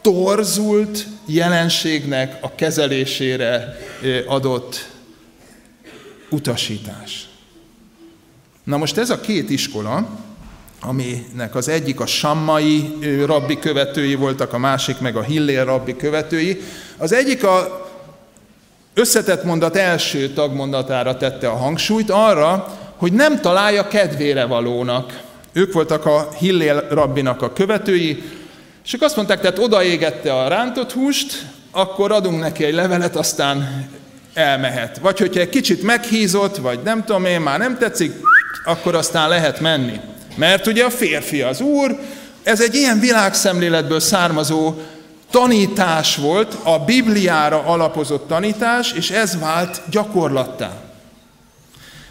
torzult 0.00 1.06
jelenségnek 1.26 2.36
a 2.40 2.54
kezelésére 2.54 3.78
adott 4.26 4.88
utasítás. 6.30 7.28
Na 8.64 8.76
most 8.76 8.96
ez 8.96 9.10
a 9.10 9.20
két 9.20 9.50
iskola, 9.50 10.08
aminek 10.80 11.54
az 11.54 11.68
egyik 11.68 12.00
a 12.00 12.06
sammai 12.06 12.98
rabbi 13.26 13.58
követői 13.58 14.14
voltak, 14.14 14.52
a 14.52 14.58
másik 14.58 14.98
meg 14.98 15.16
a 15.16 15.22
Hillél 15.22 15.64
rabbi 15.64 15.96
követői. 15.96 16.60
Az 16.96 17.12
egyik 17.12 17.44
a 17.44 17.86
összetett 18.94 19.44
mondat 19.44 19.76
első 19.76 20.28
tagmondatára 20.28 21.16
tette 21.16 21.48
a 21.48 21.56
hangsúlyt 21.56 22.10
arra, 22.10 22.78
hogy 22.96 23.12
nem 23.12 23.40
találja 23.40 23.88
kedvére 23.88 24.44
valónak. 24.44 25.20
Ők 25.52 25.72
voltak 25.72 26.06
a 26.06 26.28
Hillél 26.38 26.86
rabbinak 26.90 27.42
a 27.42 27.52
követői, 27.52 28.22
és 28.84 28.94
ők 28.94 29.02
azt 29.02 29.16
mondták, 29.16 29.40
tehát 29.40 29.58
odaégette 29.58 30.34
a 30.34 30.48
rántott 30.48 30.92
húst, 30.92 31.46
akkor 31.70 32.12
adunk 32.12 32.40
neki 32.40 32.64
egy 32.64 32.74
levelet, 32.74 33.16
aztán 33.16 33.88
elmehet. 34.34 34.98
Vagy 34.98 35.18
hogyha 35.18 35.40
egy 35.40 35.48
kicsit 35.48 35.82
meghízott, 35.82 36.56
vagy 36.56 36.78
nem 36.84 37.04
tudom 37.04 37.24
én, 37.24 37.40
már 37.40 37.58
nem 37.58 37.78
tetszik, 37.78 38.12
akkor 38.64 38.94
aztán 38.94 39.28
lehet 39.28 39.60
menni. 39.60 40.00
Mert 40.38 40.66
ugye 40.66 40.84
a 40.84 40.90
férfi 40.90 41.42
az 41.42 41.60
úr, 41.60 41.98
ez 42.42 42.60
egy 42.60 42.74
ilyen 42.74 43.00
világszemléletből 43.00 44.00
származó 44.00 44.74
tanítás 45.30 46.16
volt, 46.16 46.56
a 46.62 46.78
Bibliára 46.78 47.62
alapozott 47.66 48.28
tanítás, 48.28 48.92
és 48.92 49.10
ez 49.10 49.38
vált 49.38 49.82
gyakorlattá. 49.90 50.70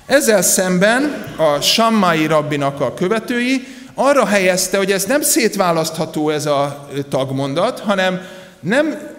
Ezzel 0.06 0.42
szemben 0.42 1.26
a 1.38 1.62
Sammai 1.62 2.26
rabbinak 2.26 2.82
a 2.82 2.94
követői 2.94 3.68
arra 3.94 4.26
helyezte, 4.26 4.78
hogy 4.78 4.92
ez 4.92 5.06
nem 5.06 5.22
szétválasztható 5.22 6.30
ez 6.30 6.46
a 6.46 6.88
tagmondat, 7.10 7.80
hanem 7.80 8.22
nem 8.60 9.16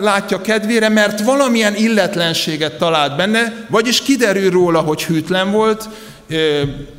látja 0.00 0.40
kedvére, 0.40 0.88
mert 0.88 1.20
valamilyen 1.20 1.74
illetlenséget 1.74 2.78
talált 2.78 3.16
benne, 3.16 3.66
vagyis 3.68 4.02
kiderül 4.02 4.50
róla, 4.50 4.80
hogy 4.80 5.04
hűtlen 5.04 5.50
volt, 5.50 5.88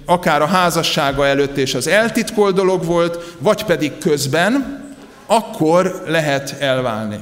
akár 0.06 0.42
a 0.42 0.46
házassága 0.46 1.26
előtt 1.26 1.58
és 1.58 1.74
az 1.74 1.88
eltitkolt 1.88 2.56
dolog 2.56 2.86
volt, 2.86 3.36
vagy 3.40 3.64
pedig 3.64 3.98
közben, 3.98 4.86
akkor 5.26 6.04
lehet 6.06 6.56
elválni. 6.60 7.20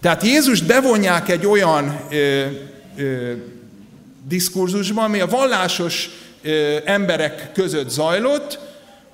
Tehát 0.00 0.22
Jézus 0.22 0.60
bevonják 0.60 1.28
egy 1.28 1.46
olyan 1.46 2.00
ö, 2.10 2.44
ö, 2.96 3.32
diskurzusba, 4.28 5.02
ami 5.02 5.20
a 5.20 5.26
vallásos 5.26 6.10
ö, 6.42 6.76
emberek 6.84 7.50
között 7.52 7.88
zajlott, 7.88 8.58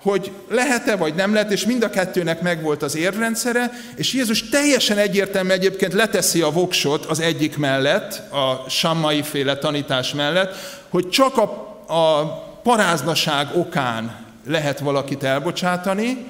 hogy 0.02 0.30
lehet-e 0.50 0.96
vagy 0.96 1.14
nem 1.14 1.32
lehet, 1.32 1.50
és 1.50 1.64
mind 1.64 1.82
a 1.82 1.90
kettőnek 1.90 2.40
megvolt 2.40 2.82
az 2.82 2.96
érrendszere, 2.96 3.70
és 3.96 4.12
Jézus 4.12 4.48
teljesen 4.48 4.98
egyértelműen 4.98 5.58
egyébként 5.58 5.92
leteszi 5.92 6.40
a 6.40 6.50
voksot 6.50 7.04
az 7.04 7.20
egyik 7.20 7.56
mellett, 7.56 8.32
a 8.32 8.68
sammai 8.68 9.22
féle 9.22 9.56
tanítás 9.56 10.14
mellett, 10.14 10.56
hogy 10.88 11.08
csak 11.08 11.38
a 11.38 11.69
a 11.90 12.26
paráznaság 12.62 13.56
okán 13.56 14.26
lehet 14.46 14.78
valakit 14.78 15.22
elbocsátani, 15.22 16.26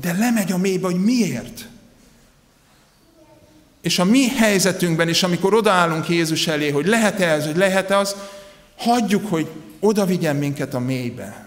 de 0.00 0.12
lemegy 0.18 0.52
a 0.52 0.58
mélybe, 0.58 0.86
hogy 0.86 1.02
miért. 1.04 1.68
És 3.80 3.98
a 3.98 4.04
mi 4.04 4.28
helyzetünkben 4.28 5.08
is, 5.08 5.22
amikor 5.22 5.54
odaállunk 5.54 6.08
Jézus 6.08 6.46
elé, 6.46 6.70
hogy 6.70 6.86
lehet-e 6.86 7.28
ez, 7.28 7.46
hogy 7.46 7.56
lehet-e 7.56 7.98
az, 7.98 8.16
hagyjuk, 8.76 9.28
hogy 9.28 9.48
oda 9.80 10.06
vigyen 10.06 10.36
minket 10.36 10.74
a 10.74 10.78
mélybe. 10.78 11.46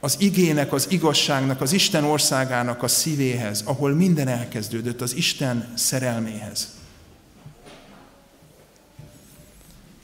Az 0.00 0.16
igének, 0.18 0.72
az 0.72 0.86
igazságnak, 0.88 1.60
az 1.60 1.72
Isten 1.72 2.04
országának 2.04 2.82
a 2.82 2.88
szívéhez, 2.88 3.62
ahol 3.64 3.92
minden 3.92 4.28
elkezdődött, 4.28 5.00
az 5.00 5.14
Isten 5.14 5.72
szerelméhez. 5.74 6.68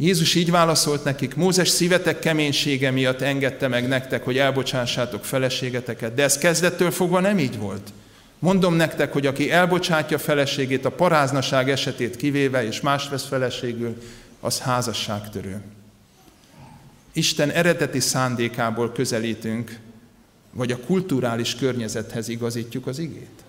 Jézus 0.01 0.35
így 0.35 0.51
válaszolt 0.51 1.05
nekik, 1.05 1.35
Mózes 1.35 1.69
szívetek 1.69 2.19
keménysége 2.19 2.91
miatt 2.91 3.21
engedte 3.21 3.69
meg 3.69 3.89
nektek, 3.89 4.25
hogy 4.25 4.39
elbocsássátok 4.39 5.25
feleségeteket, 5.25 6.15
de 6.15 6.23
ez 6.23 6.39
kezdettől 6.39 6.91
fogva 6.91 7.21
nem 7.21 7.39
így 7.39 7.59
volt. 7.59 7.93
Mondom 8.39 8.75
nektek, 8.75 9.13
hogy 9.13 9.27
aki 9.27 9.51
elbocsátja 9.51 10.19
feleségét 10.19 10.85
a 10.85 10.91
paráznaság 10.91 11.71
esetét 11.71 12.17
kivéve, 12.17 12.65
és 12.67 12.81
más 12.81 13.09
vesz 13.09 13.27
feleségül, 13.27 14.03
az 14.41 14.59
házasságtörő. 14.59 15.61
Isten 17.13 17.51
eredeti 17.51 18.01
szándékából 18.01 18.93
közelítünk, 18.93 19.79
vagy 20.51 20.73
a 20.73 20.79
kulturális 20.79 21.55
környezethez 21.55 22.29
igazítjuk 22.29 22.87
az 22.87 22.99
igét? 22.99 23.43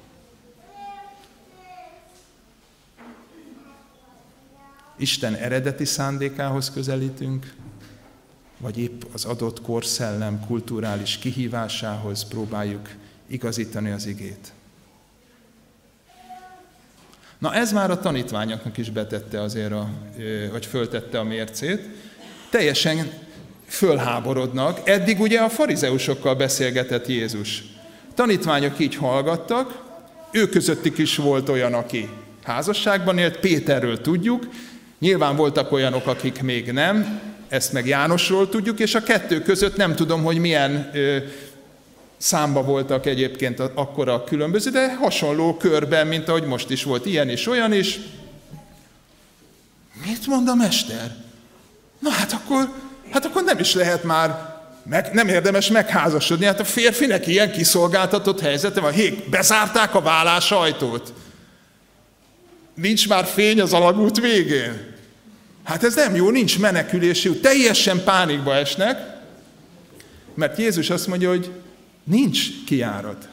Isten 4.99 5.35
eredeti 5.35 5.85
szándékához 5.85 6.71
közelítünk, 6.71 7.53
vagy 8.57 8.77
épp 8.77 9.01
az 9.13 9.25
adott 9.25 9.61
korszellem 9.61 10.45
kulturális 10.47 11.17
kihívásához 11.17 12.27
próbáljuk 12.27 12.89
igazítani 13.27 13.91
az 13.91 14.05
igét. 14.05 14.51
Na 17.37 17.53
ez 17.53 17.71
már 17.71 17.91
a 17.91 17.99
tanítványoknak 17.99 18.77
is 18.77 18.89
betette 18.89 19.41
azért, 19.41 19.71
a, 19.71 19.89
vagy 20.51 20.65
föltette 20.65 21.19
a 21.19 21.23
mércét. 21.23 21.81
Teljesen 22.49 23.11
fölháborodnak. 23.67 24.89
Eddig 24.89 25.19
ugye 25.19 25.39
a 25.39 25.49
farizeusokkal 25.49 26.35
beszélgetett 26.35 27.07
Jézus. 27.07 27.63
Tanítványok 28.13 28.79
így 28.79 28.95
hallgattak, 28.95 29.83
ő 30.31 30.49
közöttük 30.49 30.97
is 30.97 31.15
volt 31.15 31.49
olyan, 31.49 31.73
aki 31.73 32.09
házasságban 32.43 33.17
élt, 33.17 33.39
Péterről 33.39 34.01
tudjuk, 34.01 34.47
Nyilván 34.99 35.35
voltak 35.35 35.71
olyanok, 35.71 36.07
akik 36.07 36.41
még 36.41 36.71
nem, 36.71 37.21
ezt 37.47 37.73
meg 37.73 37.87
Jánosról 37.87 38.49
tudjuk, 38.49 38.79
és 38.79 38.95
a 38.95 39.03
kettő 39.03 39.41
között 39.41 39.75
nem 39.75 39.95
tudom, 39.95 40.23
hogy 40.23 40.37
milyen 40.37 40.89
ö, 40.93 41.17
számba 42.17 42.63
voltak 42.63 43.05
egyébként 43.05 43.59
akkor 43.59 44.09
a 44.09 44.23
különböző, 44.23 44.69
de 44.69 44.95
hasonló 44.95 45.57
körben, 45.57 46.07
mint 46.07 46.29
ahogy 46.29 46.43
most 46.43 46.69
is 46.69 46.83
volt 46.83 47.05
ilyen 47.05 47.29
is, 47.29 47.47
olyan 47.47 47.73
is. 47.73 47.99
Mit 50.05 50.27
mond 50.27 50.49
a 50.49 50.55
mester? 50.55 51.15
Na 51.99 52.09
hát 52.09 52.31
akkor, 52.31 52.69
hát 53.11 53.25
akkor 53.25 53.43
nem 53.43 53.59
is 53.59 53.73
lehet 53.73 54.03
már, 54.03 54.57
meg, 54.83 55.09
nem 55.13 55.27
érdemes 55.27 55.67
megházasodni. 55.67 56.45
Hát 56.45 56.59
a 56.59 56.63
férfinek 56.63 57.27
ilyen 57.27 57.51
kiszolgáltatott 57.51 58.39
helyzete 58.39 58.79
van. 58.79 58.91
Hé, 58.91 59.23
bezárták 59.29 59.95
a 59.95 60.01
vállás 60.01 60.51
ajtót. 60.51 61.13
Nincs 62.73 63.07
már 63.07 63.25
fény 63.25 63.61
az 63.61 63.73
alagút 63.73 64.19
végén. 64.19 64.88
Hát 65.69 65.83
ez 65.83 65.95
nem 65.95 66.15
jó, 66.15 66.29
nincs 66.29 66.59
menekülési 66.59 67.29
út. 67.29 67.41
Teljesen 67.41 68.03
pánikba 68.03 68.55
esnek, 68.55 69.17
mert 70.33 70.57
Jézus 70.57 70.89
azt 70.89 71.07
mondja, 71.07 71.29
hogy 71.29 71.51
nincs 72.03 72.63
kiárat. 72.65 73.29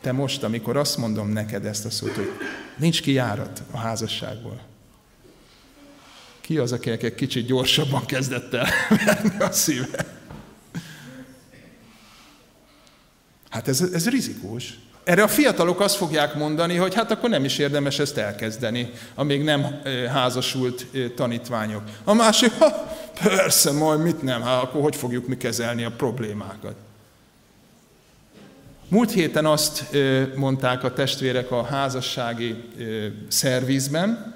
Te 0.00 0.12
most, 0.12 0.42
amikor 0.42 0.76
azt 0.76 0.96
mondom 0.96 1.28
neked 1.28 1.64
ezt 1.64 1.84
a 1.84 1.90
szót, 1.90 2.14
hogy 2.14 2.30
nincs 2.76 3.02
kiárat 3.02 3.62
a 3.70 3.76
házasságból, 3.76 4.60
ki 6.40 6.58
az, 6.58 6.72
aki 6.72 6.90
egy 6.90 7.14
kicsit 7.14 7.46
gyorsabban 7.46 8.06
kezdett 8.06 8.54
el 8.54 8.68
verni 9.04 9.38
a 9.38 9.52
szíve? 9.52 10.06
Hát 13.50 13.68
ez, 13.68 13.80
ez 13.80 14.08
rizikós. 14.08 14.72
Erre 15.06 15.22
a 15.22 15.28
fiatalok 15.28 15.80
azt 15.80 15.96
fogják 15.96 16.34
mondani, 16.34 16.76
hogy 16.76 16.94
hát 16.94 17.10
akkor 17.10 17.30
nem 17.30 17.44
is 17.44 17.58
érdemes 17.58 17.98
ezt 17.98 18.16
elkezdeni, 18.16 18.90
amíg 19.14 19.42
nem 19.42 19.80
házasult 20.12 20.86
tanítványok. 21.14 21.82
A 22.04 22.12
másik, 22.12 22.52
ha 22.58 22.96
persze, 23.22 23.72
majd 23.72 24.00
mit 24.00 24.22
nem, 24.22 24.42
hát 24.42 24.62
akkor 24.62 24.82
hogy 24.82 24.96
fogjuk 24.96 25.26
mi 25.26 25.36
kezelni 25.36 25.84
a 25.84 25.90
problémákat. 25.90 26.74
Múlt 28.88 29.12
héten 29.12 29.46
azt 29.46 29.84
mondták 30.34 30.84
a 30.84 30.92
testvérek 30.92 31.50
a 31.50 31.64
házassági 31.64 32.54
szervizben, 33.28 34.34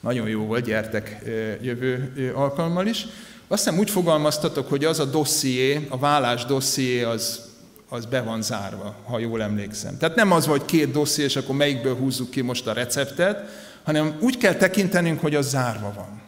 nagyon 0.00 0.28
jó 0.28 0.44
volt, 0.44 0.64
gyertek 0.64 1.22
jövő 1.60 2.32
alkalommal 2.34 2.86
is. 2.86 3.06
Azt 3.48 3.64
hiszem 3.64 3.78
úgy 3.78 3.90
fogalmaztatok, 3.90 4.68
hogy 4.68 4.84
az 4.84 5.00
a 5.00 5.04
dosszié, 5.04 5.86
a 5.88 5.98
vállás 5.98 6.44
dosszié 6.44 7.02
az 7.02 7.48
az 7.92 8.06
be 8.06 8.22
van 8.22 8.42
zárva, 8.42 8.94
ha 9.04 9.18
jól 9.18 9.42
emlékszem. 9.42 9.98
Tehát 9.98 10.16
nem 10.16 10.32
az, 10.32 10.46
hogy 10.46 10.64
két 10.64 10.90
dosszié, 10.90 11.24
és 11.24 11.36
akkor 11.36 11.56
melyikből 11.56 11.96
húzzuk 11.96 12.30
ki 12.30 12.40
most 12.40 12.66
a 12.66 12.72
receptet, 12.72 13.48
hanem 13.82 14.16
úgy 14.20 14.36
kell 14.36 14.54
tekintenünk, 14.54 15.20
hogy 15.20 15.34
az 15.34 15.48
zárva 15.48 15.92
van. 15.96 16.20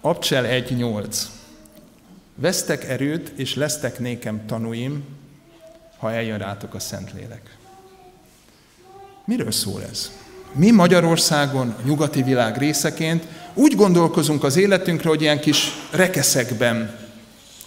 Abcsel 0.00 0.44
1.8. 0.44 1.22
Vesztek 2.34 2.84
erőt, 2.84 3.28
és 3.28 3.54
lesztek 3.54 3.98
nékem 3.98 4.46
tanúim, 4.46 5.04
ha 5.98 6.12
eljön 6.12 6.38
rátok 6.38 6.74
a 6.74 6.78
Szentlélek. 6.78 7.56
Miről 9.24 9.50
szól 9.50 9.82
ez? 9.82 10.10
Mi 10.52 10.70
Magyarországon, 10.70 11.74
nyugati 11.84 12.22
világ 12.22 12.58
részeként 12.58 13.24
úgy 13.56 13.76
gondolkozunk 13.76 14.44
az 14.44 14.56
életünkre, 14.56 15.08
hogy 15.08 15.20
ilyen 15.20 15.40
kis 15.40 15.72
rekeszekben 15.90 16.98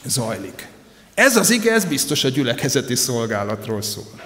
zajlik. 0.05 0.67
Ez 1.13 1.35
az 1.35 1.49
ige, 1.49 1.71
ez 1.71 1.85
biztos 1.85 2.23
a 2.23 2.29
gyülekezeti 2.29 2.95
szolgálatról 2.95 3.81
szól. 3.81 4.21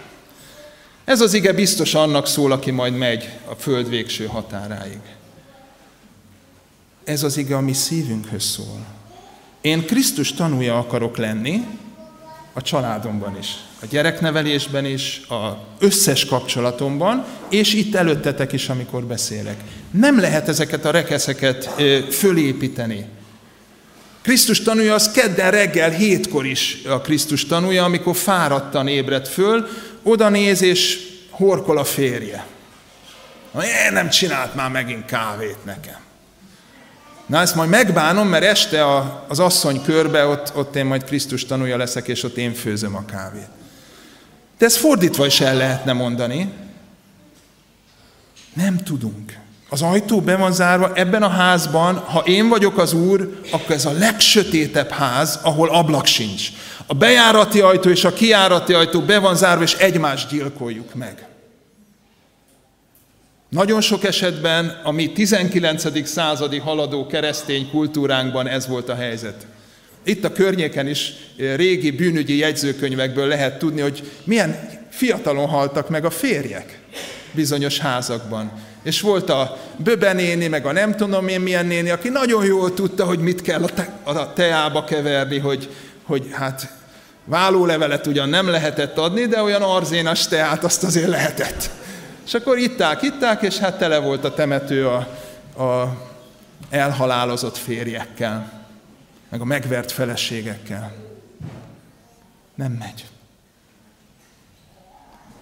Ez 1.05 1.21
az 1.21 1.33
ige 1.33 1.53
biztos 1.53 1.93
annak 1.93 2.27
szól, 2.27 2.51
aki 2.51 2.71
majd 2.71 2.97
megy 2.97 3.29
a 3.45 3.53
föld 3.55 3.89
végső 3.89 4.25
határáig. 4.25 4.99
Ez 7.03 7.23
az 7.23 7.37
ige, 7.37 7.55
ami 7.55 7.73
szívünkhöz 7.73 8.43
szól. 8.43 8.85
Én 9.61 9.85
Krisztus 9.85 10.33
tanúja 10.33 10.77
akarok 10.77 11.17
lenni, 11.17 11.65
a 12.53 12.61
családomban 12.61 13.37
is, 13.39 13.47
a 13.81 13.85
gyereknevelésben 13.85 14.85
is, 14.85 15.21
a 15.29 15.57
összes 15.79 16.25
kapcsolatomban, 16.25 17.25
és 17.49 17.73
itt 17.73 17.95
előttetek 17.95 18.51
is, 18.51 18.69
amikor 18.69 19.03
beszélek. 19.03 19.57
Nem 19.91 20.19
lehet 20.19 20.47
ezeket 20.47 20.85
a 20.85 20.91
rekeszeket 20.91 21.69
fölépíteni. 22.11 23.05
Krisztus 24.21 24.61
tanúja 24.61 24.93
az 24.93 25.11
kedden 25.11 25.51
reggel 25.51 25.89
hétkor 25.89 26.45
is 26.45 26.81
a 26.85 27.01
Krisztus 27.01 27.45
tanúja, 27.45 27.83
amikor 27.83 28.15
fáradtan 28.15 28.87
ébred 28.87 29.27
föl, 29.27 29.67
oda 30.03 30.29
néz 30.29 30.61
és 30.61 30.99
horkol 31.29 31.77
a 31.77 31.83
férje. 31.83 32.45
Én 33.55 33.93
nem 33.93 34.09
csinált 34.09 34.55
már 34.55 34.69
megint 34.69 35.05
kávét 35.05 35.65
nekem. 35.65 35.99
Na 37.25 37.39
ezt 37.39 37.55
majd 37.55 37.69
megbánom, 37.69 38.27
mert 38.27 38.43
este 38.43 38.85
az 39.27 39.39
asszony 39.39 39.81
körbe, 39.81 40.25
ott, 40.25 40.51
ott 40.55 40.75
én 40.75 40.85
majd 40.85 41.03
Krisztus 41.03 41.45
tanulja 41.45 41.77
leszek, 41.77 42.07
és 42.07 42.23
ott 42.23 42.37
én 42.37 42.53
főzöm 42.53 42.95
a 42.95 43.05
kávét. 43.05 43.47
De 44.57 44.65
ezt 44.65 44.77
fordítva 44.77 45.25
is 45.25 45.41
el 45.41 45.55
lehetne 45.55 45.93
mondani. 45.93 46.53
Nem 48.53 48.77
tudunk. 48.77 49.37
Az 49.69 49.81
ajtó 49.81 50.21
be 50.21 50.35
van 50.35 50.53
zárva, 50.53 50.91
ebben 50.93 51.23
a 51.23 51.29
házban, 51.29 51.97
ha 51.97 52.19
én 52.19 52.49
vagyok 52.49 52.77
az 52.77 52.93
úr, 52.93 53.39
akkor 53.51 53.75
ez 53.75 53.85
a 53.85 53.91
legsötétebb 53.91 54.89
ház, 54.89 55.39
ahol 55.43 55.69
ablak 55.69 56.05
sincs. 56.05 56.47
A 56.85 56.93
bejárati 56.93 57.59
ajtó 57.59 57.89
és 57.89 58.03
a 58.03 58.13
kijárati 58.13 58.73
ajtó 58.73 59.01
be 59.01 59.19
van 59.19 59.35
zárva, 59.35 59.63
és 59.63 59.73
egymást 59.73 60.29
gyilkoljuk 60.29 60.93
meg. 60.93 61.27
Nagyon 63.53 63.81
sok 63.81 64.03
esetben 64.03 64.79
a 64.83 64.91
mi 64.91 65.11
19. 65.11 66.07
századi 66.07 66.57
haladó 66.57 67.07
keresztény 67.07 67.69
kultúránkban 67.69 68.47
ez 68.47 68.67
volt 68.67 68.89
a 68.89 68.95
helyzet. 68.95 69.45
Itt 70.03 70.23
a 70.23 70.31
környéken 70.31 70.87
is 70.87 71.13
eh, 71.37 71.55
régi 71.55 71.91
bűnügyi 71.91 72.37
jegyzőkönyvekből 72.37 73.27
lehet 73.27 73.57
tudni, 73.57 73.81
hogy 73.81 74.11
milyen 74.23 74.69
fiatalon 74.89 75.47
haltak 75.47 75.89
meg 75.89 76.05
a 76.05 76.09
férjek 76.09 76.79
bizonyos 77.31 77.79
házakban. 77.79 78.51
És 78.83 79.01
volt 79.01 79.29
a 79.29 79.57
böbenéni, 79.77 80.47
meg 80.47 80.65
a 80.65 80.71
nem 80.71 80.95
tudom 80.95 81.27
én 81.27 81.41
milyen 81.41 81.65
néni, 81.65 81.89
aki 81.89 82.09
nagyon 82.09 82.45
jól 82.45 82.73
tudta, 82.73 83.05
hogy 83.05 83.19
mit 83.19 83.41
kell 83.41 83.63
a, 83.63 83.69
te, 83.69 83.99
a 84.03 84.33
teába 84.33 84.83
keverni, 84.83 85.37
hogy, 85.37 85.69
hogy 86.03 86.27
hát 86.31 86.73
vállólevelet 87.25 88.07
ugyan 88.07 88.29
nem 88.29 88.47
lehetett 88.47 88.97
adni, 88.97 89.25
de 89.25 89.41
olyan 89.41 89.61
arzénas 89.61 90.27
teát 90.27 90.63
azt 90.63 90.83
azért 90.83 91.09
lehetett. 91.09 91.69
És 92.25 92.33
akkor 92.33 92.57
itták, 92.57 93.01
itták, 93.01 93.41
és 93.41 93.57
hát 93.57 93.77
tele 93.77 93.99
volt 93.99 94.23
a 94.23 94.33
temető 94.33 94.87
a, 94.87 94.97
a 95.63 95.97
elhalálozott 96.69 97.57
férjekkel, 97.57 98.67
meg 99.29 99.41
a 99.41 99.45
megvert 99.45 99.91
feleségekkel. 99.91 100.93
Nem 102.55 102.71
megy. 102.71 103.05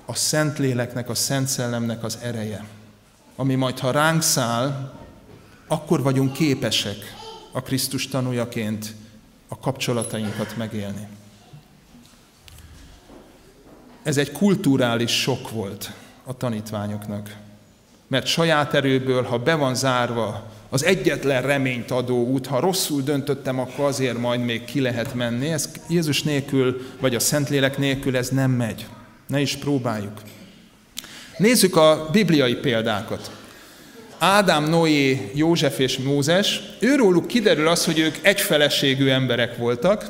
A 0.06 0.16
Szentléleknek, 0.16 1.10
a 1.10 1.16
Szent 1.16 1.48
Szellemnek 1.48 2.04
az 2.04 2.18
ereje, 2.22 2.66
ami 3.36 3.56
majd, 3.56 3.80
ha 3.80 3.92
ránk 3.92 4.22
száll, 4.22 4.94
akkor 5.68 6.02
vagyunk 6.02 6.34
képesek 6.34 7.16
a 7.52 7.62
Krisztus 7.62 8.08
tanújaként 8.08 8.96
a 9.48 9.60
kapcsolatainkat 9.60 10.58
megélni. 10.58 11.08
Ez 14.04 14.18
egy 14.18 14.32
kulturális 14.32 15.22
sok 15.22 15.50
volt 15.50 15.92
a 16.32 16.38
tanítványoknak. 16.38 17.36
Mert 18.08 18.26
saját 18.26 18.74
erőből, 18.74 19.24
ha 19.24 19.38
be 19.38 19.56
van 19.56 19.76
zárva 19.76 20.44
az 20.70 20.86
egyetlen 20.86 21.42
reményt 21.42 21.92
adó 21.92 22.26
út, 22.26 22.48
ha 22.48 22.60
rosszul 22.60 23.02
döntöttem, 23.02 23.60
akkor 23.60 23.86
azért 23.86 24.18
majd 24.18 24.46
még 24.46 24.66
ki 24.66 24.82
lehet 24.82 25.14
menni. 25.14 25.52
Ez 25.52 25.70
Jézus 25.90 26.24
nélkül, 26.24 26.82
vagy 27.00 27.16
a 27.16 27.20
Szentlélek 27.20 27.78
nélkül 27.78 28.18
ez 28.18 28.30
nem 28.30 28.52
megy. 28.52 28.86
Ne 29.28 29.40
is 29.40 29.56
próbáljuk. 29.56 30.22
Nézzük 31.38 31.76
a 31.76 32.10
bibliai 32.12 32.56
példákat. 32.56 33.32
Ádám, 34.18 34.70
Noé, 34.70 35.32
József 35.34 35.80
és 35.80 35.98
Mózes, 35.98 36.62
őróluk 36.80 37.28
kiderül 37.28 37.68
az, 37.68 37.86
hogy 37.86 38.00
ők 38.00 38.16
egyfeleségű 38.22 39.08
emberek 39.08 39.58
voltak 39.58 40.10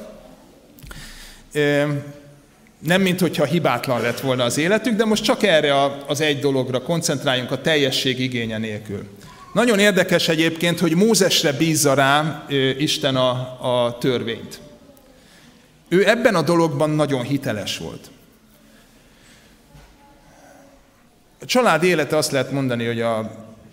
nem 2.82 3.02
mint 3.02 3.20
hogyha 3.20 3.46
hibátlan 3.46 4.02
lett 4.02 4.20
volna 4.20 4.44
az 4.44 4.58
életük, 4.58 4.96
de 4.96 5.06
most 5.06 5.24
csak 5.24 5.44
erre 5.44 5.74
az 6.08 6.22
egy 6.22 6.40
dologra 6.40 6.82
koncentráljunk 6.82 7.52
a 7.52 7.62
teljesség 7.62 8.20
igénye 8.20 8.58
nélkül. 8.58 9.08
Nagyon 9.54 9.80
érdekes 9.80 10.28
egyébként, 10.28 10.80
hogy 10.80 10.96
Mózesre 10.96 11.52
bízza 11.52 11.94
rá 11.94 12.46
Isten 12.78 13.16
a, 13.16 13.32
a 13.86 13.98
törvényt. 13.98 14.60
Ő 15.88 16.08
ebben 16.08 16.36
a 16.36 16.42
dologban 16.42 16.90
nagyon 16.90 17.24
hiteles 17.24 17.78
volt. 17.78 18.10
A 21.42 21.46
család 21.46 21.84
élete 21.84 22.18
azt 22.18 22.32
lehet 22.32 22.52
mondani, 22.52 22.86
hogy 22.86 23.02
a, 23.02 23.18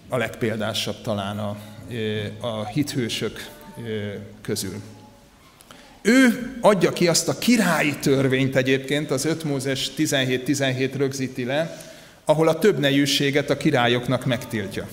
a 0.09 0.17
legpéldásabb 0.17 1.01
talán 1.03 1.39
a, 1.39 1.57
a 2.41 2.67
hithősök 2.67 3.49
közül. 4.43 4.83
Ő 6.09 6.53
adja 6.61 6.93
ki 6.93 7.09
azt 7.09 7.29
a 7.29 7.39
királyi 7.39 7.97
törvényt 7.97 8.57
egyébként, 8.57 9.11
az 9.11 9.25
5 9.25 9.45
Mózes 9.45 9.91
17-17 9.97 10.91
rögzíti 10.97 11.45
le, 11.45 11.85
ahol 12.25 12.49
a 12.49 12.59
több 12.59 12.79
nejűséget 12.79 13.51
a 13.51 13.57
királyoknak 13.57 14.25
megtiltja. 14.25 14.89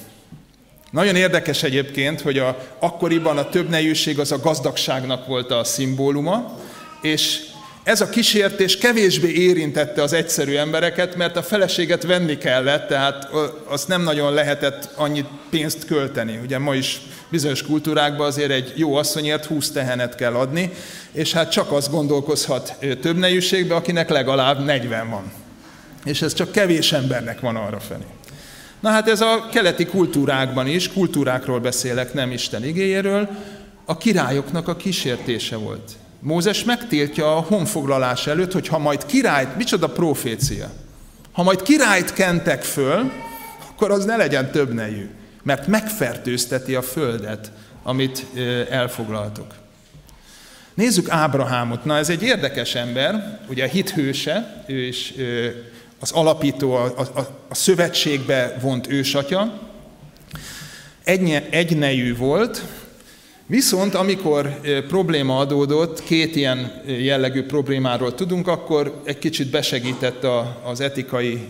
Nagyon 0.92 1.16
érdekes 1.16 1.64
egyébként, 1.64 2.22
hogy 2.22 2.38
a, 2.38 2.76
akkoriban 2.80 3.38
a 3.38 3.50
többnejűség 3.50 4.20
az 4.20 4.32
a 4.32 4.40
gazdagságnak 4.40 5.28
volt 5.28 5.52
a 5.52 5.64
szimbóluma, 5.64 6.60
és 7.02 7.40
ez 7.86 8.02
a 8.02 8.10
kísértés 8.10 8.78
kevésbé 8.78 9.32
érintette 9.32 10.02
az 10.02 10.14
egyszerű 10.14 10.56
embereket, 10.56 11.16
mert 11.16 11.38
a 11.38 11.44
feleséget 11.44 12.04
venni 12.04 12.38
kellett, 12.38 12.88
tehát 12.88 13.30
azt 13.68 13.88
nem 13.88 14.02
nagyon 14.02 14.34
lehetett 14.34 14.90
annyit 14.96 15.26
pénzt 15.50 15.86
költeni. 15.86 16.40
Ugye 16.44 16.58
ma 16.58 16.76
is 16.76 17.02
bizonyos 17.30 17.64
kultúrákban 17.64 18.28
azért 18.28 18.52
egy 18.52 18.74
jó 18.76 18.96
asszonyért 18.96 19.46
20 19.46 19.72
tehenet 19.72 20.16
kell 20.16 20.34
adni, 20.34 20.72
és 21.12 21.34
hát 21.34 21.52
csak 21.52 21.72
az 21.72 21.90
gondolkozhat 21.90 22.76
több 23.02 23.18
nejűségbe, 23.18 23.76
akinek 23.76 24.10
legalább 24.10 24.66
40 24.66 25.10
van. 25.10 25.32
És 26.06 26.22
ez 26.22 26.34
csak 26.34 26.52
kevés 26.52 26.92
embernek 26.92 27.40
van 27.40 27.56
arra 27.56 27.80
felé. 27.80 28.06
Na 28.80 28.90
hát 28.90 29.10
ez 29.10 29.22
a 29.22 29.50
keleti 29.52 29.86
kultúrákban 29.86 30.68
is, 30.68 30.92
kultúrákról 30.92 31.60
beszélek, 31.60 32.14
nem 32.14 32.32
Isten 32.32 32.66
igéjéről, 32.66 33.30
a 33.86 33.98
királyoknak 33.98 34.68
a 34.68 34.76
kísértése 34.76 35.56
volt. 35.56 35.92
Mózes 36.20 36.64
megtiltja 36.64 37.36
a 37.36 37.42
honfoglalás 37.42 38.28
előtt, 38.28 38.52
hogy 38.52 38.68
ha 38.68 38.78
majd 38.78 39.06
királyt, 39.06 39.56
micsoda 39.56 39.90
profécia, 39.90 40.72
ha 41.32 41.44
majd 41.44 41.62
királyt 41.62 42.14
kentek 42.14 42.64
föl, 42.64 43.12
akkor 43.70 43.92
az 43.92 44.06
ne 44.06 44.16
legyen 44.16 44.52
több 44.52 44.74
nejű, 44.74 45.10
mert 45.44 45.68
megfertőzteti 45.68 46.76
a 46.76 46.82
földet, 46.82 47.52
amit 47.84 48.26
elfoglaltok. 48.70 49.54
Nézzük 50.74 51.10
Ábrahámot. 51.10 51.86
Na 51.86 51.98
ez 51.98 52.10
egy 52.10 52.24
érdekes 52.24 52.76
ember, 52.76 53.40
ugye 53.50 53.64
a 53.64 53.68
hithőse, 53.68 54.64
ő 54.68 54.82
is 54.82 55.14
az 56.00 56.12
alapító, 56.12 56.74
a, 56.74 56.94
a, 56.98 57.20
a 57.50 57.56
szövetségbe 57.56 58.58
vont 58.62 58.88
ősatya. 58.88 59.60
Egy, 61.04 61.48
egynejű 61.50 62.16
volt, 62.16 62.64
Viszont 63.48 63.96
amikor 63.96 64.60
probléma 64.88 65.38
adódott, 65.38 66.04
két 66.04 66.36
ilyen 66.36 66.82
jellegű 66.86 67.44
problémáról 67.44 68.16
tudunk, 68.16 68.48
akkor 68.48 69.02
egy 69.04 69.20
kicsit 69.20 69.50
besegített 69.50 70.28
az 70.64 70.80
etikai 70.80 71.48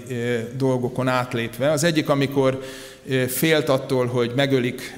dolgokon 0.58 1.08
átlépve. 1.08 1.72
Az 1.72 1.84
egyik, 1.84 2.10
amikor 2.10 2.62
félt 3.28 3.70
attól, 3.70 4.06
hogy 4.06 4.32
megölik 4.36 4.98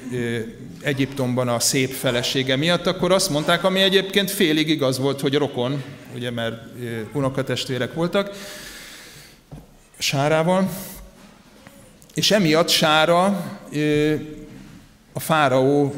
Egyiptomban 0.82 1.48
a 1.48 1.60
szép 1.60 1.90
felesége 1.90 2.56
miatt, 2.56 2.86
akkor 2.86 3.12
azt 3.12 3.30
mondták, 3.30 3.64
ami 3.64 3.80
egyébként 3.80 4.30
félig 4.30 4.68
igaz 4.68 4.98
volt, 4.98 5.20
hogy 5.20 5.34
rokon, 5.34 5.82
ugye 6.14 6.30
mert 6.30 6.62
unokatestvérek 7.12 7.94
voltak, 7.94 8.30
Sárával, 9.98 10.70
és 12.14 12.30
emiatt 12.30 12.68
Sára 12.68 13.24
a 15.12 15.20
fáraó 15.20 15.94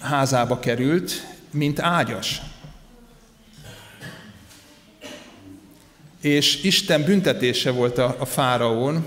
házába 0.00 0.58
került, 0.58 1.26
mint 1.50 1.80
ágyas. 1.80 2.40
És 6.20 6.62
Isten 6.62 7.02
büntetése 7.02 7.70
volt 7.70 7.98
a, 7.98 8.16
a 8.18 8.24
fáraón, 8.24 9.04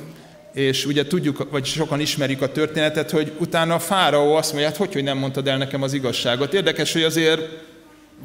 és 0.54 0.86
ugye 0.86 1.08
tudjuk, 1.08 1.48
vagy 1.52 1.66
sokan 1.66 2.00
ismerjük 2.00 2.42
a 2.42 2.52
történetet, 2.52 3.12
hogy 3.12 3.32
utána 3.40 3.74
a 3.74 3.80
fáraó 3.80 4.36
azt 4.36 4.52
mondja, 4.52 4.70
hát 4.70 4.78
hogy, 4.78 4.94
hogy 4.94 5.04
nem 5.04 5.18
mondtad 5.18 5.48
el 5.48 5.58
nekem 5.58 5.82
az 5.82 5.94
igazságot. 5.94 6.54
Érdekes, 6.54 6.94
hogy 6.94 7.04
azért 7.04 7.42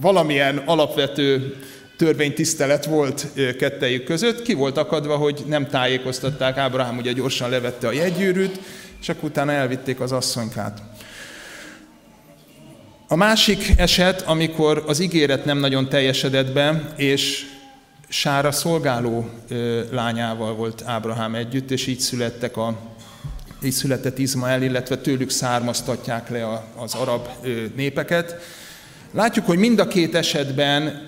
valamilyen 0.01 0.57
alapvető 0.57 1.57
törvénytisztelet 1.97 2.85
volt 2.85 3.27
kettejük 3.59 4.05
között, 4.05 4.43
ki 4.43 4.55
volt 4.55 4.77
akadva, 4.77 5.17
hogy 5.17 5.45
nem 5.47 5.67
tájékoztatták, 5.67 6.57
Ábrahám 6.57 6.99
ugye 6.99 7.13
gyorsan 7.13 7.51
levette 7.51 7.87
a 7.87 7.93
jegygyűrűt, 7.93 8.61
és 9.01 9.09
akkor 9.09 9.29
utána 9.29 9.53
elvitték 9.53 10.01
az 10.01 10.13
asszonykát. 10.13 10.83
A 13.09 13.17
másik 13.17 13.73
eset, 13.77 14.21
amikor 14.23 14.85
az 14.87 15.01
ígéret 15.01 15.45
nem 15.45 15.59
nagyon 15.59 15.89
teljesedett 15.89 16.53
be, 16.53 16.93
és 16.97 17.47
Sára 18.09 18.53
szolgáló 18.53 19.31
lányával 19.91 20.55
volt 20.55 20.83
Ábrahám 20.87 21.35
együtt, 21.35 21.71
és 21.71 21.87
így 21.87 21.99
születtek 21.99 22.57
a, 22.57 22.79
így 23.65 23.73
született 23.73 24.19
Izmael, 24.19 24.63
illetve 24.63 24.99
tőlük 24.99 25.31
származtatják 25.31 26.29
le 26.31 26.65
az 26.77 26.95
arab 26.95 27.29
népeket. 27.75 28.35
Látjuk, 29.13 29.47
hogy 29.47 29.59
mind 29.59 29.79
a 29.79 29.89
két 29.89 30.15
esetben 30.15 31.07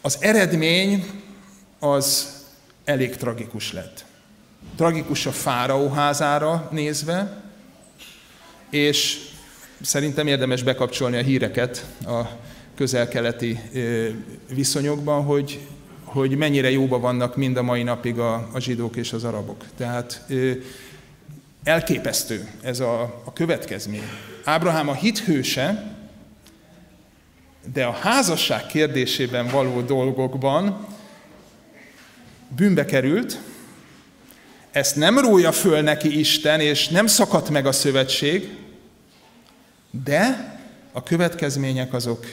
az 0.00 0.16
eredmény 0.20 1.06
az 1.78 2.32
elég 2.84 3.16
tragikus 3.16 3.72
lett. 3.72 4.04
Tragikus 4.76 5.26
a 5.26 5.32
fáraó 5.32 5.88
házára 5.88 6.68
nézve, 6.72 7.42
és 8.70 9.27
Szerintem 9.80 10.26
érdemes 10.26 10.62
bekapcsolni 10.62 11.16
a 11.16 11.22
híreket 11.22 11.86
a 12.06 12.20
közel-keleti 12.74 13.58
viszonyokban, 14.54 15.24
hogy, 15.24 15.60
hogy 16.04 16.36
mennyire 16.36 16.70
jóba 16.70 16.98
vannak 16.98 17.36
mind 17.36 17.56
a 17.56 17.62
mai 17.62 17.82
napig 17.82 18.18
a, 18.18 18.48
a 18.52 18.60
zsidók 18.60 18.96
és 18.96 19.12
az 19.12 19.24
arabok. 19.24 19.64
Tehát 19.76 20.24
elképesztő 21.64 22.48
ez 22.62 22.80
a, 22.80 23.02
a 23.24 23.32
következmény. 23.32 24.02
Ábrahám 24.44 24.88
a 24.88 24.94
hithőse, 24.94 25.96
de 27.72 27.84
a 27.84 27.92
házasság 27.92 28.66
kérdésében 28.66 29.48
való 29.48 29.80
dolgokban 29.80 30.86
bűnbe 32.56 32.84
került, 32.84 33.38
ezt 34.70 34.96
nem 34.96 35.18
rója 35.18 35.52
föl 35.52 35.80
neki 35.80 36.18
Isten, 36.18 36.60
és 36.60 36.88
nem 36.88 37.06
szakadt 37.06 37.50
meg 37.50 37.66
a 37.66 37.72
szövetség, 37.72 38.56
de 39.90 40.56
a 40.92 41.02
következmények 41.02 41.92
azok 41.92 42.26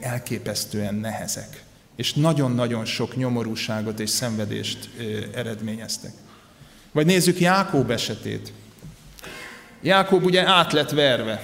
elképesztően 0.00 0.94
nehezek, 0.94 1.62
és 1.96 2.12
nagyon-nagyon 2.12 2.84
sok 2.84 3.16
nyomorúságot 3.16 4.00
és 4.00 4.10
szenvedést 4.10 4.88
eredményeztek. 5.34 6.12
Vagy 6.92 7.06
nézzük 7.06 7.40
Jákób 7.40 7.90
esetét. 7.90 8.52
Jákób 9.82 10.24
ugye 10.24 10.46
át 10.46 10.72
lett 10.72 10.90
verve. 10.90 11.42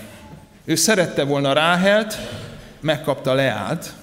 Ő 0.65 0.75
szerette 0.75 1.25
volna 1.25 1.53
Ráhelt, 1.53 2.17
megkapta 2.81 3.35
Leát, 3.35 3.95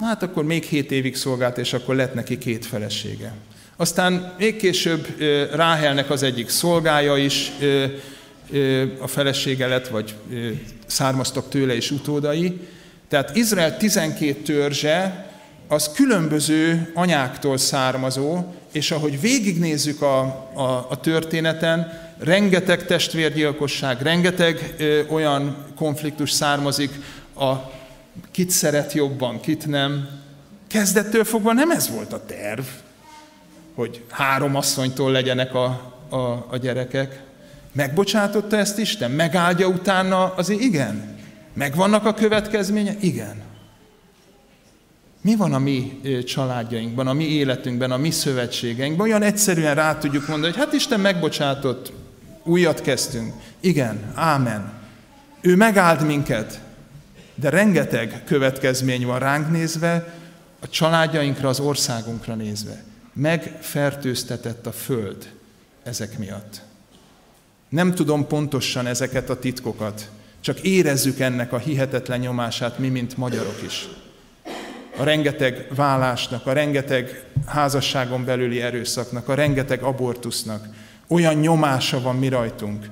hát 0.00 0.22
akkor 0.22 0.44
még 0.44 0.62
hét 0.62 0.90
évig 0.90 1.16
szolgált, 1.16 1.58
és 1.58 1.72
akkor 1.72 1.94
lett 1.94 2.14
neki 2.14 2.38
két 2.38 2.66
felesége. 2.66 3.32
Aztán 3.76 4.34
még 4.38 4.56
később 4.56 5.20
Ráhelnek 5.54 6.10
az 6.10 6.22
egyik 6.22 6.48
szolgája 6.48 7.16
is 7.16 7.52
a 9.00 9.06
felesége 9.06 9.66
lett, 9.66 9.88
vagy 9.88 10.14
származtak 10.86 11.48
tőle 11.48 11.76
is 11.76 11.90
utódai. 11.90 12.60
Tehát 13.08 13.36
Izrael 13.36 13.76
12 13.76 14.32
törzse 14.32 15.26
az 15.68 15.90
különböző 15.94 16.90
anyáktól 16.94 17.58
származó, 17.58 18.44
és 18.72 18.90
ahogy 18.90 19.20
végignézzük 19.20 20.02
a, 20.02 20.20
a, 20.54 20.86
a 20.90 21.00
történeten, 21.00 22.00
rengeteg 22.18 22.86
testvérgyilkosság, 22.86 24.02
rengeteg 24.02 24.74
ö, 24.78 25.00
olyan 25.08 25.56
konfliktus 25.76 26.30
származik, 26.30 26.90
a 27.36 27.52
kit 28.30 28.50
szeret 28.50 28.92
jobban, 28.92 29.40
kit 29.40 29.66
nem. 29.66 30.08
Kezdettől 30.66 31.24
fogva 31.24 31.52
nem 31.52 31.70
ez 31.70 31.90
volt 31.90 32.12
a 32.12 32.24
terv, 32.26 32.64
hogy 33.74 34.04
három 34.08 34.56
asszonytól 34.56 35.10
legyenek 35.10 35.54
a, 35.54 35.64
a, 36.08 36.46
a 36.50 36.56
gyerekek. 36.60 37.20
Megbocsátotta 37.72 38.56
ezt 38.56 38.78
Isten? 38.78 39.10
Megáldja 39.10 39.66
utána 39.66 40.34
azért? 40.34 40.60
Igen. 40.60 41.18
Megvannak 41.54 42.06
a 42.06 42.14
következménye? 42.14 42.96
Igen. 43.00 43.42
Mi 45.20 45.36
van 45.36 45.52
a 45.52 45.58
mi 45.58 46.00
családjainkban, 46.26 47.06
a 47.06 47.12
mi 47.12 47.24
életünkben, 47.24 47.90
a 47.90 47.96
mi 47.96 48.10
szövetségeinkben? 48.10 49.06
Olyan 49.06 49.22
egyszerűen 49.22 49.74
rá 49.74 49.98
tudjuk 49.98 50.28
mondani, 50.28 50.52
hogy 50.52 50.62
hát 50.62 50.72
Isten 50.72 51.00
megbocsátott, 51.00 51.92
újat 52.42 52.80
kezdtünk. 52.80 53.32
Igen, 53.60 54.12
ámen. 54.14 54.72
Ő 55.40 55.56
megáld 55.56 56.06
minket, 56.06 56.60
de 57.34 57.48
rengeteg 57.48 58.22
következmény 58.24 59.06
van 59.06 59.18
ránk 59.18 59.50
nézve, 59.50 60.14
a 60.60 60.68
családjainkra, 60.68 61.48
az 61.48 61.60
országunkra 61.60 62.34
nézve. 62.34 62.82
Megfertőztetett 63.12 64.66
a 64.66 64.72
föld 64.72 65.32
ezek 65.82 66.18
miatt. 66.18 66.62
Nem 67.72 67.94
tudom 67.94 68.26
pontosan 68.26 68.86
ezeket 68.86 69.30
a 69.30 69.38
titkokat, 69.38 70.10
csak 70.40 70.60
érezzük 70.60 71.20
ennek 71.20 71.52
a 71.52 71.58
hihetetlen 71.58 72.20
nyomását 72.20 72.78
mi, 72.78 72.88
mint 72.88 73.16
magyarok 73.16 73.62
is. 73.66 73.88
A 74.96 75.02
rengeteg 75.04 75.66
vállásnak, 75.74 76.46
a 76.46 76.52
rengeteg 76.52 77.24
házasságon 77.46 78.24
belüli 78.24 78.60
erőszaknak, 78.60 79.28
a 79.28 79.34
rengeteg 79.34 79.82
abortusznak. 79.82 80.66
Olyan 81.06 81.34
nyomása 81.34 82.00
van 82.00 82.16
mi 82.16 82.28
rajtunk. 82.28 82.86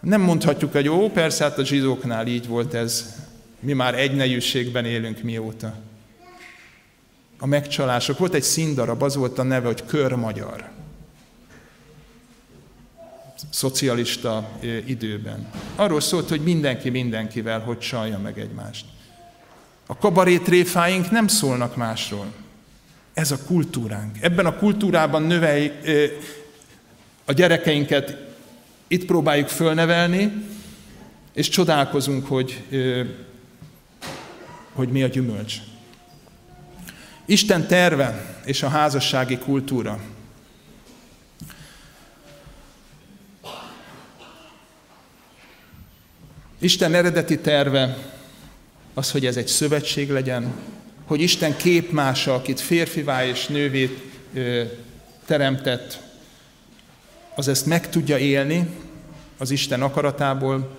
Nem 0.00 0.20
mondhatjuk, 0.20 0.72
hogy 0.72 0.88
ó, 0.88 1.10
persze, 1.10 1.44
hát 1.44 1.58
a 1.58 1.64
zsidóknál 1.64 2.26
így 2.26 2.46
volt 2.46 2.74
ez. 2.74 3.14
Mi 3.60 3.72
már 3.72 3.94
egy 3.94 4.14
nejűségben 4.14 4.84
élünk 4.84 5.22
mióta. 5.22 5.74
A 7.38 7.46
megcsalások. 7.46 8.18
Volt 8.18 8.34
egy 8.34 8.42
színdarab, 8.42 9.02
az 9.02 9.16
volt 9.16 9.38
a 9.38 9.42
neve, 9.42 9.66
hogy 9.66 9.84
Kör 9.84 10.12
Magyar. 10.12 10.76
Szocialista 13.50 14.48
időben. 14.86 15.50
Arról 15.76 16.00
szólt, 16.00 16.28
hogy 16.28 16.40
mindenki 16.40 16.90
mindenkivel 16.90 17.60
hogy 17.60 17.78
csalja 17.78 18.18
meg 18.18 18.38
egymást. 18.38 18.84
A 19.86 19.96
kabarétréfáink 19.96 21.10
nem 21.10 21.26
szólnak 21.26 21.76
másról. 21.76 22.32
Ez 23.14 23.30
a 23.30 23.38
kultúránk. 23.46 24.16
Ebben 24.20 24.46
a 24.46 24.56
kultúrában 24.56 25.22
növelj, 25.22 25.70
a 27.24 27.32
gyerekeinket 27.32 28.16
itt 28.88 29.04
próbáljuk 29.04 29.48
fölnevelni, 29.48 30.32
és 31.34 31.48
csodálkozunk, 31.48 32.26
hogy, 32.26 32.62
hogy 34.72 34.88
mi 34.88 35.02
a 35.02 35.06
gyümölcs. 35.06 35.56
Isten 37.26 37.66
terve 37.66 38.40
és 38.44 38.62
a 38.62 38.68
házassági 38.68 39.38
kultúra. 39.38 40.00
Isten 46.58 46.94
eredeti 46.94 47.38
terve 47.38 47.96
az, 48.94 49.10
hogy 49.10 49.26
ez 49.26 49.36
egy 49.36 49.46
szövetség 49.46 50.10
legyen, 50.10 50.52
hogy 51.04 51.20
Isten 51.20 51.56
képmása, 51.56 52.34
akit 52.34 52.60
férfivá 52.60 53.26
és 53.26 53.46
nővé 53.46 53.98
teremtett, 55.26 56.00
az 57.34 57.48
ezt 57.48 57.66
meg 57.66 57.90
tudja 57.90 58.18
élni 58.18 58.68
az 59.38 59.50
Isten 59.50 59.82
akaratából, 59.82 60.76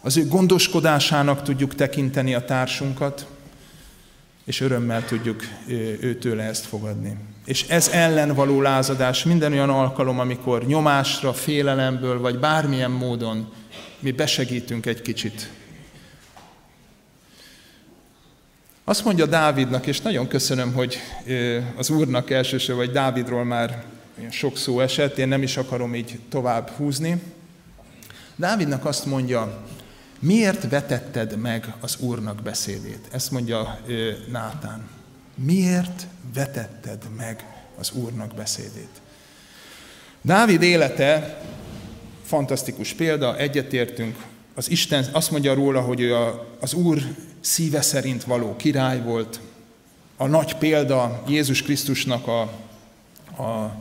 az 0.00 0.16
ő 0.16 0.26
gondoskodásának 0.26 1.42
tudjuk 1.42 1.74
tekinteni 1.74 2.34
a 2.34 2.44
társunkat, 2.44 3.26
és 4.44 4.60
örömmel 4.60 5.04
tudjuk 5.04 5.42
őtőle 6.00 6.42
ezt 6.42 6.64
fogadni. 6.64 7.16
És 7.44 7.68
ez 7.68 7.88
ellen 7.88 8.34
való 8.34 8.60
lázadás 8.60 9.24
minden 9.24 9.52
olyan 9.52 9.70
alkalom, 9.70 10.20
amikor 10.20 10.66
nyomásra, 10.66 11.32
félelemből, 11.32 12.20
vagy 12.20 12.38
bármilyen 12.38 12.90
módon 12.90 13.52
mi 14.02 14.10
besegítünk 14.10 14.86
egy 14.86 15.02
kicsit. 15.02 15.50
Azt 18.84 19.04
mondja 19.04 19.26
Dávidnak, 19.26 19.86
és 19.86 20.00
nagyon 20.00 20.28
köszönöm, 20.28 20.72
hogy 20.72 20.98
az 21.76 21.90
Úrnak 21.90 22.30
elsősorban, 22.30 22.84
vagy 22.84 22.94
Dávidról 22.94 23.44
már 23.44 23.84
sok 24.30 24.56
szó 24.56 24.80
esett, 24.80 25.18
én 25.18 25.28
nem 25.28 25.42
is 25.42 25.56
akarom 25.56 25.94
így 25.94 26.18
tovább 26.28 26.70
húzni. 26.70 27.22
Dávidnak 28.36 28.84
azt 28.84 29.06
mondja, 29.06 29.66
miért 30.18 30.68
vetetted 30.68 31.36
meg 31.36 31.74
az 31.80 31.96
Úrnak 31.98 32.42
beszédét? 32.42 33.08
Ezt 33.12 33.30
mondja 33.30 33.80
Nátán. 34.30 34.88
Miért 35.34 36.06
vetetted 36.34 37.02
meg 37.16 37.44
az 37.78 37.90
Úrnak 37.90 38.34
beszédét? 38.34 39.00
Dávid 40.22 40.62
élete 40.62 41.42
fantasztikus 42.32 42.92
példa, 42.92 43.36
egyetértünk. 43.36 44.16
Az 44.54 44.70
Isten 44.70 45.04
azt 45.12 45.30
mondja 45.30 45.54
róla, 45.54 45.80
hogy 45.80 46.00
ő 46.00 46.14
a, 46.14 46.46
az 46.60 46.74
Úr 46.74 47.02
szíve 47.40 47.80
szerint 47.82 48.24
való 48.24 48.56
király 48.56 49.02
volt. 49.02 49.40
A 50.16 50.26
nagy 50.26 50.54
példa 50.56 51.22
Jézus 51.28 51.62
Krisztusnak 51.62 52.26
a, 52.26 52.40
a 53.42 53.76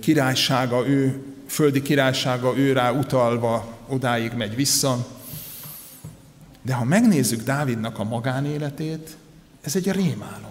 királysága, 0.00 0.88
ő 0.88 1.22
földi 1.46 1.82
királysága 1.82 2.56
őrá 2.56 2.90
utalva 2.92 3.78
odáig 3.88 4.32
megy 4.32 4.54
vissza. 4.54 5.06
De 6.62 6.74
ha 6.74 6.84
megnézzük 6.84 7.42
Dávidnak 7.42 7.98
a 7.98 8.04
magánéletét, 8.04 9.16
ez 9.62 9.76
egy 9.76 9.90
rémálom. 9.90 10.49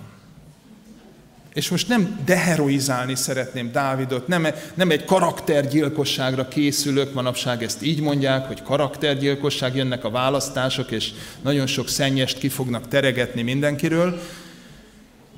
És 1.60 1.69
most 1.69 1.88
nem 1.88 2.19
deheroizálni 2.26 3.15
szeretném 3.15 3.72
Dávidot, 3.72 4.27
nem, 4.27 4.48
nem 4.73 4.91
egy 4.91 5.06
karaktergyilkosságra 5.06 6.48
készülök, 6.48 7.14
manapság 7.14 7.64
ezt 7.64 7.84
így 7.84 8.02
mondják, 8.02 8.48
hogy 8.48 8.64
karaktergyilkosság, 8.64 9.76
jönnek 9.76 10.03
a 10.03 10.10
választások, 10.10 10.91
és 10.91 11.11
nagyon 11.41 11.68
sok 11.68 11.90
szennyest 11.90 12.38
ki 12.38 12.49
fognak 12.49 12.88
teregetni 12.88 13.41
mindenkiről, 13.41 14.22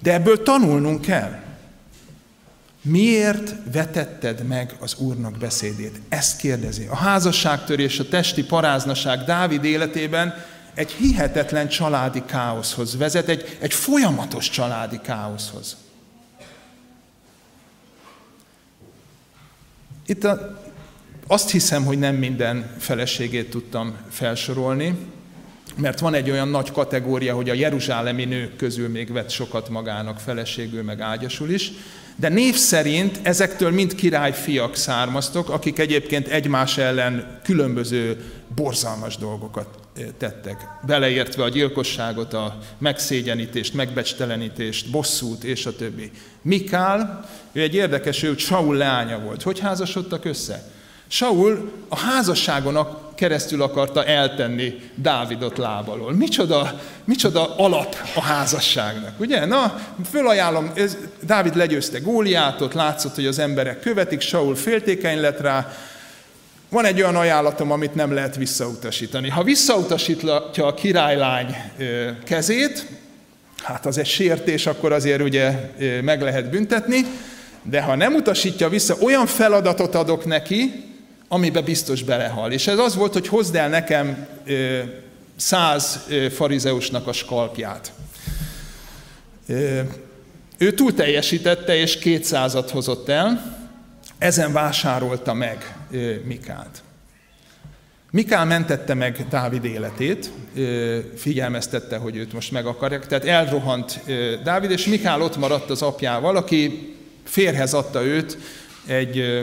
de 0.02 0.14
ebből 0.14 0.43
tanulnunk 0.43 1.02
kell. 1.02 1.39
Miért 2.81 3.53
vetetted 3.72 4.48
meg 4.48 4.76
az 4.80 4.95
Úrnak 4.98 5.38
beszédét? 5.38 6.02
Ezt 6.10 6.38
kérdezi. 6.38 6.88
A 6.89 6.95
házasságtörés, 6.95 7.99
a 7.99 8.07
testi 8.07 8.43
paráznaság 8.43 9.23
Dávid 9.23 9.64
életében 9.64 10.34
egy 10.73 10.91
hihetetlen 10.91 11.68
családi 11.68 12.23
káoszhoz 12.26 12.98
vezet, 12.98 13.27
egy, 13.27 13.57
egy 13.60 13.73
folyamatos 13.73 14.49
családi 14.49 14.99
káoszhoz. 15.03 15.77
Itt 20.06 20.23
a, 20.23 20.61
azt 21.28 21.52
hiszem, 21.52 21.86
hogy 21.86 21.99
nem 21.99 22.15
minden 22.15 22.76
feleségét 22.78 23.49
tudtam 23.49 23.95
felsorolni, 24.10 24.95
mert 25.78 25.99
van 25.99 26.14
egy 26.14 26.30
olyan 26.30 26.48
nagy 26.48 26.72
kategória, 26.72 27.36
hogy 27.36 27.49
a 27.49 27.53
jeruzsálemi 27.53 28.26
nők 28.26 28.56
közül 28.56 28.90
még 28.90 29.11
vett 29.11 29.30
sokat 29.30 29.69
magának 29.69 30.19
feleségül, 30.19 30.84
meg 30.84 31.02
ágyasul 31.02 31.49
is, 31.49 31.72
de 32.15 32.30
név 32.30 32.56
szerint 32.56 33.19
ezektől 33.22 33.72
mind 33.72 33.95
királyfiak 33.95 34.76
származtok, 34.76 35.49
akik 35.49 35.80
egyébként 35.80 36.28
egymás 36.28 36.78
ellen 36.78 37.40
különböző 37.44 38.32
borzalmas 38.56 39.18
dolgokat 39.18 39.81
tettek. 40.18 40.68
Beleértve 40.86 41.44
a 41.44 41.50
gyilkosságot, 41.50 42.34
a 42.34 42.58
megszégyenítést, 42.78 43.74
megbecstelenítést, 43.74 44.92
bosszút 44.92 45.44
és 45.44 45.66
a 45.66 45.76
többi. 45.76 46.12
Mikál, 46.42 47.30
ő 47.52 47.62
egy 47.62 47.76
érdekes, 47.76 48.24
ő 48.24 48.38
Saul 48.38 48.76
leánya 48.76 49.20
volt. 49.20 49.42
Hogy 49.42 49.60
házasodtak 49.60 50.26
össze? 50.26 50.72
Saul 51.08 51.72
a 51.90 51.98
házasságon 51.98 52.76
keresztül 53.16 53.62
akarta 53.62 54.06
eltenni 54.06 54.90
Dávidot 54.96 55.58
lábalól. 55.58 56.14
Micsoda, 56.14 56.80
micsoda 57.06 57.56
alap 57.56 57.96
a 58.16 58.22
házasságnak, 58.22 59.20
ugye? 59.20 59.46
Na, 59.46 59.80
fölajánlom, 60.10 60.72
ez, 60.76 60.98
Dávid 61.24 61.56
legyőzte 61.56 62.00
Góliátot, 62.00 62.74
látszott, 62.74 63.16
hogy 63.16 63.26
az 63.26 63.40
emberek 63.40 63.80
követik, 63.80 64.22
Saul 64.22 64.56
féltékeny 64.56 65.20
lett 65.20 65.40
rá, 65.40 65.72
van 66.72 66.85
egy 66.85 67.02
olyan 67.02 67.15
ajánlatom, 67.15 67.72
amit 67.72 67.95
nem 67.95 68.14
lehet 68.14 68.35
visszautasítani. 68.35 69.30
Ha 69.30 69.43
visszautasítja 69.43 70.65
a 70.65 70.73
királylány 70.73 71.56
kezét, 72.23 72.88
hát 73.64 73.85
az 73.85 73.98
egy 73.98 74.06
sértés, 74.06 74.65
akkor 74.65 74.91
azért 74.91 75.22
ugye 75.22 75.72
meg 76.02 76.22
lehet 76.22 76.49
büntetni, 76.49 77.06
de 77.64 77.81
ha 77.81 77.95
nem 77.95 78.14
utasítja 78.14 78.69
vissza, 78.69 78.95
olyan 79.02 79.26
feladatot 79.26 79.95
adok 79.95 80.26
neki, 80.26 80.85
amibe 81.27 81.61
biztos 81.61 82.03
belehal. 82.03 82.52
És 82.52 82.68
ez 82.68 82.77
az 82.77 82.95
volt, 82.95 83.14
hogy 83.14 83.27
hozd 83.27 83.56
el 83.56 83.69
nekem 83.69 84.27
száz 85.35 86.07
farizeusnak 86.35 87.07
a 87.07 87.14
skalpját. 87.14 87.91
Ő 90.57 90.73
túl 90.76 90.93
teljesítette, 90.93 91.76
és 91.76 91.98
kétszázat 91.98 92.69
hozott 92.69 93.10
el, 93.10 93.60
ezen 94.18 94.53
vásárolta 94.53 95.34
meg 95.34 95.76
Mikát. 96.24 96.84
Mikál 98.12 98.46
mentette 98.46 98.94
meg 98.94 99.26
Dávid 99.30 99.66
életét, 99.66 100.32
figyelmeztette, 101.16 101.98
hogy 101.98 102.16
őt 102.16 102.34
most 102.34 102.52
meg 102.52 102.66
akarják. 102.66 103.08
Tehát 103.08 103.26
elrohant 103.26 104.00
Dávid, 104.44 104.72
és 104.72 104.86
Mikál 104.86 105.22
ott 105.22 105.38
maradt 105.38 105.70
az 105.70 105.82
apjával, 105.82 106.36
aki 106.36 106.96
férhez 107.24 107.74
adta 107.74 108.04
őt 108.04 108.38
egy 108.86 109.42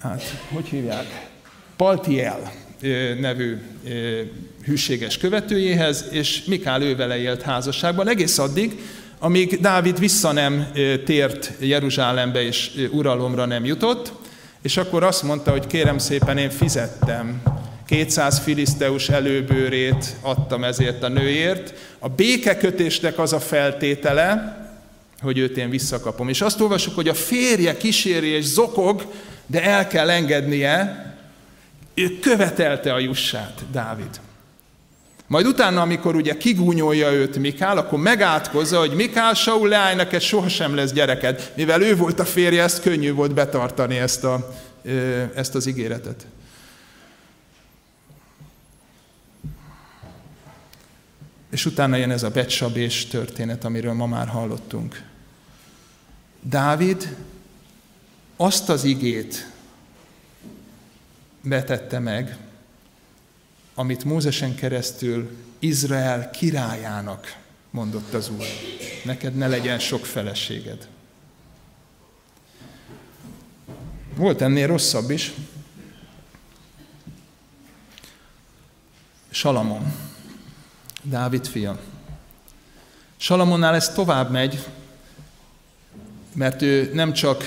hát 0.00 0.22
hogy 0.52 0.66
hívják, 0.66 1.28
Paltiel 1.76 2.52
nevű 3.20 3.58
hűséges 4.64 5.18
követőjéhez, 5.18 6.04
és 6.10 6.44
Mikál 6.44 6.82
ővele 6.82 7.18
élt 7.18 7.42
házasságban 7.42 8.08
egész 8.08 8.38
addig, 8.38 8.78
amíg 9.22 9.60
Dávid 9.60 9.98
vissza 9.98 10.32
nem 10.32 10.66
tért 11.04 11.52
Jeruzsálembe 11.58 12.42
és 12.42 12.70
uralomra 12.90 13.44
nem 13.44 13.64
jutott, 13.64 14.12
és 14.62 14.76
akkor 14.76 15.02
azt 15.02 15.22
mondta, 15.22 15.50
hogy 15.50 15.66
kérem 15.66 15.98
szépen, 15.98 16.38
én 16.38 16.50
fizettem 16.50 17.42
200 17.86 18.38
filiszteus 18.38 19.08
előbőrét 19.08 20.16
adtam 20.20 20.64
ezért 20.64 21.02
a 21.02 21.08
nőért. 21.08 21.74
A 21.98 22.08
békekötésnek 22.08 23.18
az 23.18 23.32
a 23.32 23.40
feltétele, 23.40 24.58
hogy 25.20 25.38
őt 25.38 25.56
én 25.56 25.70
visszakapom. 25.70 26.28
És 26.28 26.40
azt 26.40 26.60
olvasjuk, 26.60 26.94
hogy 26.94 27.08
a 27.08 27.14
férje 27.14 27.76
kíséri 27.76 28.28
és 28.28 28.44
zokog, 28.44 29.06
de 29.46 29.62
el 29.62 29.86
kell 29.86 30.10
engednie, 30.10 31.04
ő 31.94 32.18
követelte 32.20 32.92
a 32.92 32.98
jussát, 32.98 33.62
Dávid. 33.72 34.20
Majd 35.30 35.46
utána, 35.46 35.80
amikor 35.80 36.14
ugye 36.14 36.36
kigúnyolja 36.36 37.12
őt 37.12 37.38
Mikál, 37.38 37.78
akkor 37.78 37.98
megátkozza, 37.98 38.78
hogy 38.78 38.94
Mikál, 38.94 39.34
Saul 39.34 39.68
leállj, 39.68 39.94
neked 39.94 40.20
sohasem 40.20 40.74
lesz 40.74 40.92
gyereked. 40.92 41.52
Mivel 41.56 41.82
ő 41.82 41.96
volt 41.96 42.20
a 42.20 42.24
férje, 42.24 42.62
ezt 42.62 42.82
könnyű 42.82 43.12
volt 43.12 43.34
betartani 43.34 43.96
ezt, 43.96 44.24
a, 44.24 44.54
ezt 45.34 45.54
az 45.54 45.66
ígéretet. 45.66 46.26
És 51.50 51.66
utána 51.66 51.96
jön 51.96 52.10
ez 52.10 52.22
a 52.22 52.30
becsabés 52.30 53.06
történet, 53.06 53.64
amiről 53.64 53.92
ma 53.92 54.06
már 54.06 54.28
hallottunk. 54.28 55.02
Dávid 56.40 57.16
azt 58.36 58.68
az 58.68 58.84
igét, 58.84 59.50
betette 61.42 61.98
meg, 61.98 62.36
amit 63.80 64.04
Mózesen 64.04 64.54
keresztül 64.54 65.36
Izrael 65.58 66.30
királyának 66.30 67.36
mondott 67.70 68.14
az 68.14 68.30
Úr. 68.30 68.44
Neked 69.04 69.34
ne 69.34 69.48
legyen 69.48 69.78
sok 69.78 70.06
feleséged. 70.06 70.88
Volt 74.14 74.40
ennél 74.40 74.66
rosszabb 74.66 75.10
is. 75.10 75.32
Salamon, 79.30 79.92
Dávid 81.02 81.46
fia. 81.46 81.80
Salamonnál 83.16 83.74
ez 83.74 83.92
tovább 83.92 84.30
megy, 84.30 84.66
mert 86.34 86.62
ő 86.62 86.90
nem 86.94 87.12
csak 87.12 87.44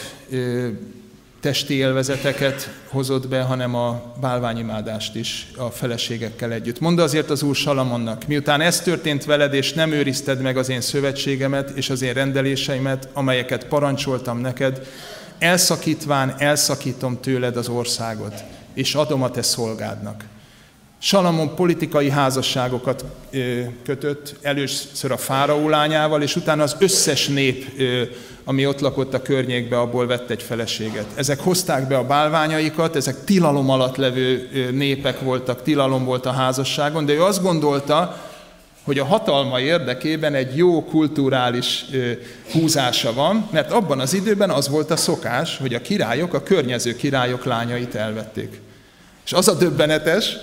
testi 1.44 1.74
élvezeteket 1.74 2.70
hozott 2.88 3.28
be, 3.28 3.42
hanem 3.42 3.76
a 3.76 4.14
bálványimádást 4.22 5.16
is 5.16 5.48
a 5.58 5.70
feleségekkel 5.70 6.52
együtt. 6.52 6.80
Mondd 6.80 7.00
azért 7.00 7.30
az 7.30 7.44
Úr 7.44 7.56
Salamonnak, 7.56 8.28
miután 8.28 8.62
ez 8.62 8.82
történt 8.82 9.26
veled, 9.26 9.54
és 9.54 9.74
nem 9.74 9.92
őrizted 9.92 10.42
meg 10.42 10.58
az 10.58 10.70
én 10.70 10.82
szövetségemet 10.82 11.70
és 11.70 11.90
az 11.90 12.02
én 12.02 12.14
rendeléseimet, 12.14 13.10
amelyeket 13.14 13.68
parancsoltam 13.68 14.40
neked, 14.40 14.88
elszakítván 15.40 16.36
elszakítom 16.38 17.20
tőled 17.20 17.58
az 17.58 17.68
országot, 17.68 18.44
és 18.74 18.96
adom 18.96 19.24
a 19.24 19.32
te 19.32 19.42
szolgádnak. 19.42 20.24
Salamon 21.06 21.56
politikai 21.56 22.10
házasságokat 22.10 23.06
kötött, 23.86 24.36
először 24.42 25.12
a 25.12 25.18
fáraó 25.18 25.70
lányával, 25.70 26.22
és 26.22 26.36
utána 26.36 26.64
az 26.64 26.76
összes 26.80 27.28
nép, 27.28 27.82
ami 28.44 28.66
ott 28.66 28.80
lakott 28.80 29.14
a 29.14 29.22
környékbe, 29.22 29.80
abból 29.80 30.08
vett 30.08 30.30
egy 30.30 30.42
feleséget. 30.44 31.06
Ezek 31.16 31.40
hozták 31.40 31.88
be 31.88 31.98
a 31.98 32.06
bálványaikat, 32.06 32.96
ezek 32.96 33.24
tilalom 33.24 33.70
alatt 33.70 33.96
levő 33.96 34.50
népek 34.72 35.20
voltak, 35.20 35.64
tilalom 35.64 36.06
volt 36.06 36.26
a 36.26 36.32
házasságon, 36.32 37.06
de 37.06 37.14
ő 37.14 37.24
azt 37.24 37.42
gondolta, 37.42 38.22
hogy 38.84 39.00
a 39.00 39.06
hatalma 39.06 39.60
érdekében 39.60 40.34
egy 40.34 40.58
jó 40.58 40.84
kulturális 40.84 41.86
húzása 42.52 43.14
van, 43.14 43.48
mert 43.52 43.72
abban 43.72 44.00
az 44.00 44.14
időben 44.14 44.50
az 44.50 44.70
volt 44.70 44.92
a 44.92 44.96
szokás, 44.96 45.58
hogy 45.58 45.74
a 45.74 45.82
királyok 45.82 46.34
a 46.34 46.44
környező 46.44 46.96
királyok 46.96 47.46
lányait 47.46 47.96
elvették. 47.96 48.62
És 49.26 49.34
az 49.34 49.48
a 49.48 49.54
döbbenetes, 49.54 50.38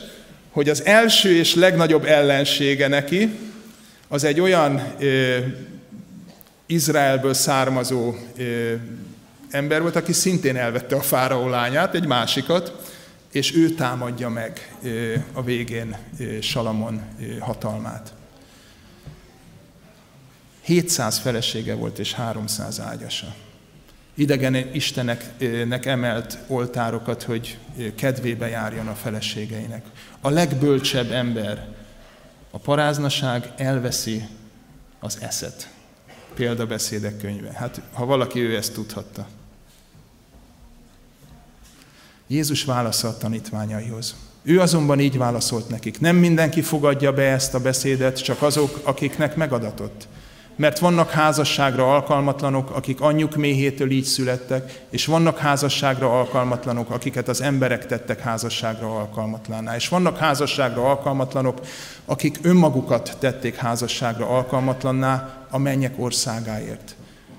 hogy 0.60 0.68
az 0.68 0.84
első 0.84 1.34
és 1.34 1.54
legnagyobb 1.54 2.04
ellensége 2.04 2.88
neki, 2.88 3.38
az 4.08 4.24
egy 4.24 4.40
olyan 4.40 4.94
ö, 4.98 5.38
Izraelből 6.66 7.34
származó 7.34 8.14
ö, 8.36 8.74
ember 9.50 9.82
volt, 9.82 9.96
aki 9.96 10.12
szintén 10.12 10.56
elvette 10.56 10.96
a 10.96 11.00
fáraó 11.00 11.48
lányát, 11.48 11.94
egy 11.94 12.06
másikat, 12.06 12.92
és 13.32 13.56
ő 13.56 13.70
támadja 13.70 14.28
meg 14.28 14.76
ö, 14.82 15.14
a 15.32 15.42
végén 15.42 15.96
ö, 16.18 16.40
Salamon 16.40 17.02
ö, 17.20 17.38
hatalmát. 17.38 18.12
700 20.60 21.18
felesége 21.18 21.74
volt 21.74 21.98
és 21.98 22.12
300 22.12 22.80
ágyasa 22.80 23.34
idegen 24.20 24.54
isteneknek 24.72 25.86
emelt 25.86 26.38
oltárokat, 26.46 27.22
hogy 27.22 27.58
kedvébe 27.96 28.48
járjon 28.48 28.86
a 28.86 28.94
feleségeinek. 28.94 29.84
A 30.20 30.28
legbölcsebb 30.28 31.10
ember, 31.10 31.68
a 32.50 32.58
paráznaság 32.58 33.52
elveszi 33.56 34.28
az 35.00 35.18
eszet. 35.20 35.70
Példabeszédek 36.34 37.18
könyve. 37.18 37.52
Hát, 37.52 37.80
ha 37.92 38.04
valaki 38.04 38.40
ő 38.40 38.56
ezt 38.56 38.72
tudhatta. 38.72 39.26
Jézus 42.26 42.64
válasza 42.64 43.08
a 43.08 43.16
tanítványaihoz. 43.16 44.14
Ő 44.42 44.60
azonban 44.60 45.00
így 45.00 45.18
válaszolt 45.18 45.68
nekik. 45.68 46.00
Nem 46.00 46.16
mindenki 46.16 46.62
fogadja 46.62 47.12
be 47.12 47.22
ezt 47.22 47.54
a 47.54 47.60
beszédet, 47.60 48.22
csak 48.22 48.42
azok, 48.42 48.80
akiknek 48.82 49.36
megadatott 49.36 50.08
mert 50.60 50.78
vannak 50.78 51.10
házasságra 51.10 51.94
alkalmatlanok, 51.94 52.70
akik 52.70 53.00
anyjuk 53.00 53.36
méhétől 53.36 53.90
így 53.90 54.04
születtek, 54.04 54.82
és 54.90 55.06
vannak 55.06 55.38
házasságra 55.38 56.18
alkalmatlanok, 56.18 56.90
akiket 56.90 57.28
az 57.28 57.40
emberek 57.40 57.86
tettek 57.86 58.20
házasságra 58.20 58.96
alkalmatlanná, 58.96 59.74
és 59.74 59.88
vannak 59.88 60.16
házasságra 60.18 60.88
alkalmatlanok, 60.88 61.60
akik 62.04 62.38
önmagukat 62.42 63.16
tették 63.18 63.56
házasságra 63.56 64.28
alkalmatlanná 64.28 65.46
a 65.50 65.58
mennyek 65.58 65.94
országáért. 65.96 66.94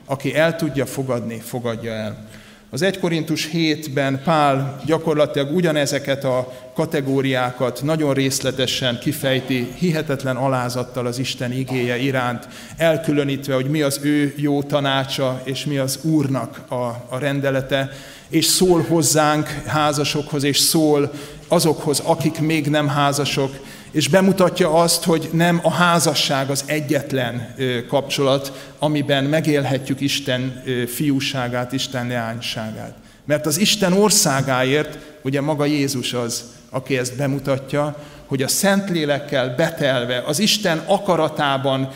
Aki 0.05 0.35
el 0.35 0.55
tudja 0.55 0.85
fogadni, 0.85 1.39
fogadja 1.39 1.91
el. 1.91 2.27
Az 2.73 2.81
1 2.81 2.99
Korintus 2.99 3.49
7-ben 3.53 4.21
Pál 4.23 4.81
gyakorlatilag 4.85 5.55
ugyanezeket 5.55 6.23
a 6.23 6.53
kategóriákat 6.73 7.81
nagyon 7.83 8.13
részletesen 8.13 8.99
kifejti, 8.99 9.73
hihetetlen 9.77 10.35
alázattal 10.35 11.05
az 11.05 11.19
Isten 11.19 11.51
igéje 11.51 11.97
iránt, 11.97 12.47
elkülönítve, 12.77 13.53
hogy 13.53 13.65
mi 13.65 13.81
az 13.81 13.99
ő 14.03 14.33
jó 14.37 14.63
tanácsa, 14.63 15.41
és 15.43 15.65
mi 15.65 15.77
az 15.77 15.99
Úrnak 16.03 16.61
a, 16.69 16.75
a 17.09 17.17
rendelete, 17.19 17.89
és 18.29 18.45
szól 18.45 18.81
hozzánk 18.81 19.47
házasokhoz, 19.65 20.43
és 20.43 20.57
szól 20.57 21.11
azokhoz, 21.47 21.99
akik 21.99 22.39
még 22.39 22.67
nem 22.67 22.87
házasok, 22.87 23.55
és 23.91 24.07
bemutatja 24.07 24.73
azt, 24.73 25.03
hogy 25.03 25.29
nem 25.33 25.59
a 25.63 25.71
házasság 25.71 26.49
az 26.49 26.63
egyetlen 26.65 27.55
kapcsolat, 27.87 28.73
amiben 28.79 29.23
megélhetjük 29.23 29.99
Isten 29.99 30.63
fiúságát, 30.87 31.71
Isten 31.71 32.07
leányságát. 32.07 32.95
Mert 33.25 33.45
az 33.45 33.57
Isten 33.57 33.93
országáért, 33.93 34.97
ugye 35.21 35.41
maga 35.41 35.65
Jézus 35.65 36.13
az, 36.13 36.43
aki 36.69 36.97
ezt 36.97 37.15
bemutatja, 37.15 37.97
hogy 38.25 38.43
a 38.43 38.47
Szentlélekkel 38.47 39.55
betelve, 39.55 40.23
az 40.25 40.39
Isten 40.39 40.83
akaratában 40.85 41.91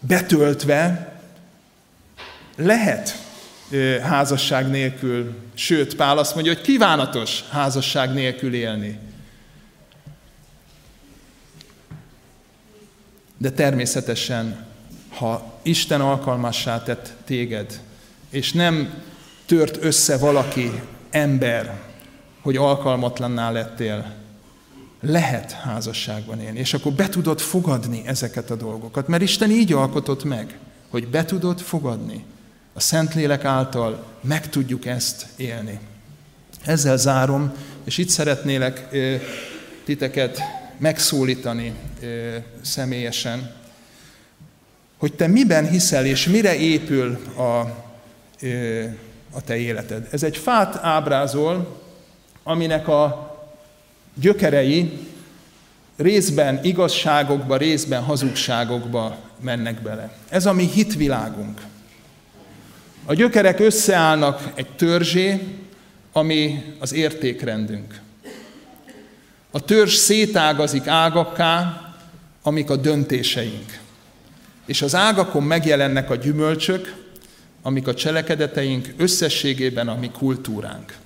betöltve 0.00 1.12
lehet 2.56 3.18
házasság 4.02 4.70
nélkül, 4.70 5.34
sőt, 5.54 5.96
Pál 5.96 6.18
azt 6.18 6.34
mondja, 6.34 6.52
hogy 6.52 6.62
kívánatos 6.62 7.44
házasság 7.50 8.12
nélkül 8.12 8.54
élni. 8.54 8.98
De 13.42 13.50
természetesen, 13.50 14.66
ha 15.08 15.58
Isten 15.62 16.00
alkalmassá 16.00 16.82
tett 16.82 17.14
téged, 17.24 17.80
és 18.30 18.52
nem 18.52 19.02
tört 19.46 19.84
össze 19.84 20.18
valaki, 20.18 20.70
ember, 21.10 21.80
hogy 22.40 22.56
alkalmatlanná 22.56 23.50
lettél, 23.50 24.14
lehet 25.00 25.52
házasságban 25.52 26.40
élni, 26.40 26.58
és 26.58 26.74
akkor 26.74 26.92
be 26.92 27.08
tudod 27.08 27.40
fogadni 27.40 28.02
ezeket 28.06 28.50
a 28.50 28.56
dolgokat, 28.56 29.08
mert 29.08 29.22
Isten 29.22 29.50
így 29.50 29.72
alkotott 29.72 30.24
meg, 30.24 30.58
hogy 30.88 31.08
be 31.08 31.24
tudod 31.24 31.60
fogadni. 31.60 32.24
A 32.72 32.80
Szentlélek 32.80 33.44
által 33.44 34.04
meg 34.20 34.48
tudjuk 34.48 34.86
ezt 34.86 35.26
élni. 35.36 35.78
Ezzel 36.64 36.96
zárom, 36.96 37.52
és 37.84 37.98
itt 37.98 38.08
szeretnélek 38.08 38.88
titeket 39.84 40.40
megszólítani 40.82 41.72
személyesen, 42.62 43.54
hogy 44.98 45.12
te 45.12 45.26
miben 45.26 45.68
hiszel 45.68 46.06
és 46.06 46.26
mire 46.26 46.56
épül 46.56 47.18
a, 47.36 47.58
a 49.30 49.40
te 49.44 49.56
életed. 49.56 50.08
Ez 50.10 50.22
egy 50.22 50.36
fát 50.36 50.76
ábrázol, 50.76 51.80
aminek 52.42 52.88
a 52.88 53.30
gyökerei 54.14 54.98
részben 55.96 56.60
igazságokba, 56.62 57.56
részben 57.56 58.02
hazugságokba 58.02 59.16
mennek 59.40 59.82
bele. 59.82 60.12
Ez 60.28 60.46
a 60.46 60.52
mi 60.52 60.66
hitvilágunk. 60.66 61.60
A 63.04 63.14
gyökerek 63.14 63.60
összeállnak 63.60 64.52
egy 64.54 64.68
törzsé, 64.68 65.40
ami 66.12 66.74
az 66.78 66.92
értékrendünk. 66.92 68.01
A 69.54 69.60
törzs 69.60 69.94
szétágazik 69.94 70.86
ágakká, 70.86 71.82
amik 72.42 72.70
a 72.70 72.76
döntéseink. 72.76 73.80
És 74.66 74.82
az 74.82 74.94
ágakon 74.94 75.42
megjelennek 75.42 76.10
a 76.10 76.14
gyümölcsök, 76.14 76.94
amik 77.62 77.86
a 77.86 77.94
cselekedeteink 77.94 78.94
összességében 78.96 79.88
a 79.88 79.94
mi 79.94 80.10
kultúránk. 80.10 80.96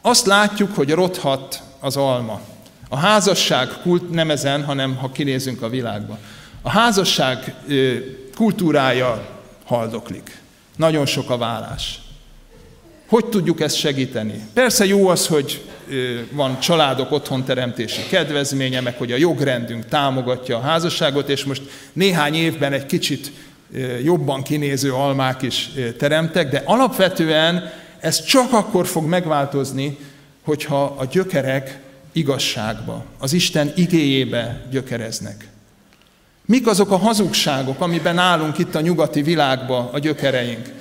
Azt 0.00 0.26
látjuk, 0.26 0.74
hogy 0.74 0.90
rothat 0.90 1.62
az 1.80 1.96
alma. 1.96 2.40
A 2.88 2.96
házasság 2.96 3.68
kult 3.82 4.10
nem 4.10 4.30
ezen, 4.30 4.64
hanem 4.64 4.96
ha 4.96 5.12
kinézünk 5.12 5.62
a 5.62 5.68
világba. 5.68 6.18
A 6.62 6.70
házasság 6.70 7.54
kultúrája 8.34 9.40
haldoklik. 9.64 10.40
Nagyon 10.76 11.06
sok 11.06 11.30
a 11.30 11.36
vállás. 11.36 12.00
Hogy 13.08 13.26
tudjuk 13.26 13.60
ezt 13.60 13.76
segíteni? 13.76 14.40
Persze 14.52 14.84
jó 14.84 15.08
az, 15.08 15.26
hogy 15.26 15.64
van 16.30 16.60
családok 16.60 17.12
otthonteremtési 17.12 18.02
kedvezménye, 18.08 18.80
meg 18.80 18.96
hogy 18.96 19.12
a 19.12 19.16
jogrendünk 19.16 19.88
támogatja 19.88 20.56
a 20.56 20.60
házasságot, 20.60 21.28
és 21.28 21.44
most 21.44 21.62
néhány 21.92 22.34
évben 22.34 22.72
egy 22.72 22.86
kicsit 22.86 23.32
jobban 24.02 24.42
kinéző 24.42 24.92
almák 24.92 25.42
is 25.42 25.70
teremtek, 25.98 26.50
de 26.50 26.62
alapvetően 26.64 27.72
ez 28.00 28.24
csak 28.24 28.52
akkor 28.52 28.86
fog 28.86 29.04
megváltozni, 29.04 29.98
hogyha 30.44 30.84
a 30.84 31.04
gyökerek 31.04 31.78
igazságba, 32.12 33.04
az 33.18 33.32
Isten 33.32 33.72
igéjébe 33.76 34.62
gyökereznek. 34.70 35.48
Mik 36.44 36.66
azok 36.66 36.90
a 36.90 36.96
hazugságok, 36.96 37.80
amiben 37.80 38.18
állunk 38.18 38.58
itt 38.58 38.74
a 38.74 38.80
nyugati 38.80 39.22
világba 39.22 39.90
a 39.92 39.98
gyökereink? 39.98 40.72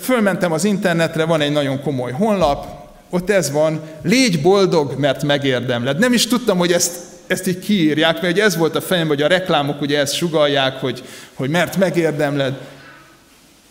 Fölmentem 0.00 0.52
az 0.52 0.64
internetre, 0.64 1.24
van 1.24 1.40
egy 1.40 1.52
nagyon 1.52 1.82
komoly 1.82 2.12
honlap, 2.12 2.66
ott 3.10 3.30
ez 3.30 3.50
van, 3.50 3.80
légy 4.02 4.42
boldog, 4.42 4.94
mert 4.98 5.22
megérdemled. 5.22 5.98
Nem 5.98 6.12
is 6.12 6.26
tudtam, 6.26 6.58
hogy 6.58 6.72
ezt, 6.72 6.96
ezt 7.26 7.46
így 7.46 7.58
kiírják, 7.58 8.22
mert 8.22 8.38
ez 8.38 8.56
volt 8.56 8.76
a 8.76 8.80
fejem, 8.80 9.08
hogy 9.08 9.22
a 9.22 9.26
reklámok 9.26 9.80
ugye 9.80 9.98
ezt 9.98 10.14
sugalják, 10.14 10.80
hogy, 10.80 11.02
hogy 11.34 11.50
mert 11.50 11.76
megérdemled. 11.76 12.54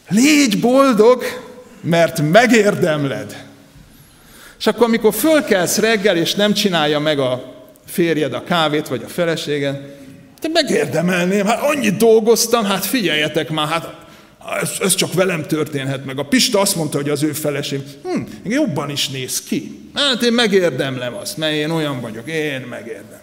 Légy 0.10 0.60
boldog, 0.60 1.23
mert 1.81 2.22
megérdemled. 2.31 3.43
És 4.60 4.68
akkor, 4.68 4.85
amikor 4.85 5.14
fölkelsz 5.14 5.77
reggel, 5.77 6.18
és 6.18 6.35
nem 6.35 6.53
csinálja 6.53 6.99
meg 6.99 7.19
a 7.19 7.53
férjed 7.85 8.34
a 8.34 8.43
kávét, 8.43 8.88
vagy 8.88 9.03
a 9.06 9.10
feleséged, 9.10 9.99
te 10.41 10.48
megérdemelném, 10.53 11.45
hát 11.45 11.61
annyit 11.61 11.98
dolgoztam, 11.98 12.64
hát 12.64 12.85
figyeljetek 12.85 13.49
már, 13.49 13.68
hát 13.68 13.95
ez, 14.61 14.72
ez 14.80 14.95
csak 14.95 15.13
velem 15.13 15.43
történhet 15.43 16.05
meg. 16.05 16.19
A 16.19 16.26
Pista 16.26 16.59
azt 16.59 16.76
mondta, 16.76 16.97
hogy 16.97 17.09
az 17.09 17.23
ő 17.23 17.31
feleség, 17.31 17.81
hm, 18.03 18.22
jobban 18.43 18.89
is 18.89 19.09
néz 19.09 19.43
ki. 19.43 19.89
Hát 19.93 20.22
én 20.22 20.34
megérdemlem 20.34 21.15
azt, 21.15 21.38
mert 21.38 21.53
én 21.53 21.69
olyan 21.69 22.01
vagyok, 22.01 22.27
én 22.27 22.61
megérdemlem. 22.61 23.19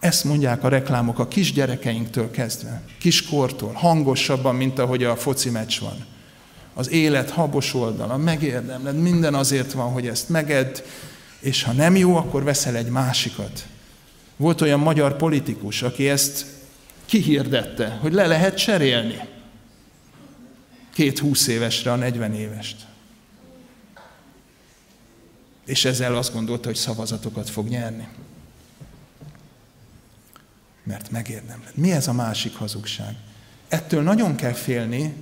Ezt 0.00 0.24
mondják 0.24 0.64
a 0.64 0.68
reklámok 0.68 1.18
a 1.18 1.28
kisgyerekeinktől 1.28 2.30
kezdve, 2.30 2.82
kiskortól, 3.00 3.72
hangosabban, 3.72 4.54
mint 4.54 4.78
ahogy 4.78 5.04
a 5.04 5.16
foci 5.16 5.50
meccs 5.50 5.80
van. 5.80 6.06
Az 6.74 6.90
élet 6.90 7.30
habos 7.30 7.74
oldala, 7.74 8.16
megérdemled, 8.16 9.00
minden 9.00 9.34
azért 9.34 9.72
van, 9.72 9.92
hogy 9.92 10.06
ezt 10.06 10.28
megedd, 10.28 10.82
és 11.40 11.62
ha 11.62 11.72
nem 11.72 11.96
jó, 11.96 12.16
akkor 12.16 12.44
veszel 12.44 12.76
egy 12.76 12.88
másikat. 12.88 13.66
Volt 14.36 14.60
olyan 14.60 14.80
magyar 14.80 15.16
politikus, 15.16 15.82
aki 15.82 16.08
ezt 16.08 16.46
kihirdette, 17.06 17.88
hogy 17.88 18.12
le 18.12 18.26
lehet 18.26 18.56
cserélni. 18.56 19.20
Két 20.92 21.18
húsz 21.18 21.46
évesre 21.46 21.92
a 21.92 21.96
40 21.96 22.34
évest. 22.34 22.86
És 25.64 25.84
ezzel 25.84 26.16
azt 26.16 26.32
gondolta, 26.32 26.66
hogy 26.66 26.76
szavazatokat 26.76 27.50
fog 27.50 27.68
nyerni. 27.68 28.08
Mert 30.82 31.10
megérdemled. 31.10 31.72
Mi 31.74 31.92
ez 31.92 32.08
a 32.08 32.12
másik 32.12 32.54
hazugság? 32.54 33.14
Ettől 33.68 34.02
nagyon 34.02 34.36
kell 34.36 34.52
félni, 34.52 35.14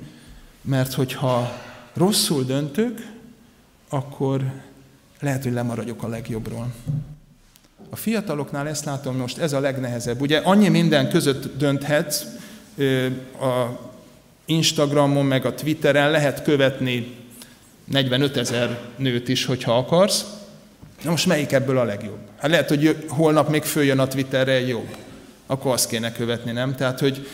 mert 0.61 0.93
hogyha 0.93 1.62
rosszul 1.93 2.44
döntök, 2.44 3.12
akkor 3.89 4.52
lehet, 5.20 5.43
hogy 5.43 5.52
lemaradok 5.52 6.02
a 6.02 6.09
legjobbról. 6.09 6.74
A 7.90 7.97
fiataloknál 7.97 8.69
ezt 8.69 8.85
látom 8.85 9.16
most, 9.16 9.39
ez 9.39 9.52
a 9.52 9.61
legnehezebb. 9.61 10.20
Ugye 10.20 10.39
annyi 10.39 10.69
minden 10.69 11.09
között 11.09 11.59
dönthetsz, 11.59 12.24
a 13.40 13.78
Instagramon, 14.44 15.27
meg 15.27 15.47
a 15.47 15.55
Twitteren 15.55 16.11
lehet 16.11 16.43
követni 16.43 17.15
45 17.85 18.36
ezer 18.36 18.81
nőt 18.97 19.28
is, 19.28 19.44
hogyha 19.44 19.77
akarsz. 19.77 20.24
Na 21.02 21.11
most 21.11 21.27
melyik 21.27 21.52
ebből 21.52 21.78
a 21.78 21.85
legjobb? 21.85 22.19
Hát 22.39 22.51
lehet, 22.51 22.69
hogy 22.69 23.05
holnap 23.09 23.51
még 23.51 23.62
följön 23.62 23.98
a 23.98 24.09
Twitterre 24.09 24.61
jobb. 24.61 24.97
Akkor 25.47 25.73
azt 25.73 25.89
kéne 25.89 26.12
követni, 26.12 26.52
nem? 26.52 26.74
Tehát, 26.74 27.01
hogy, 27.01 27.28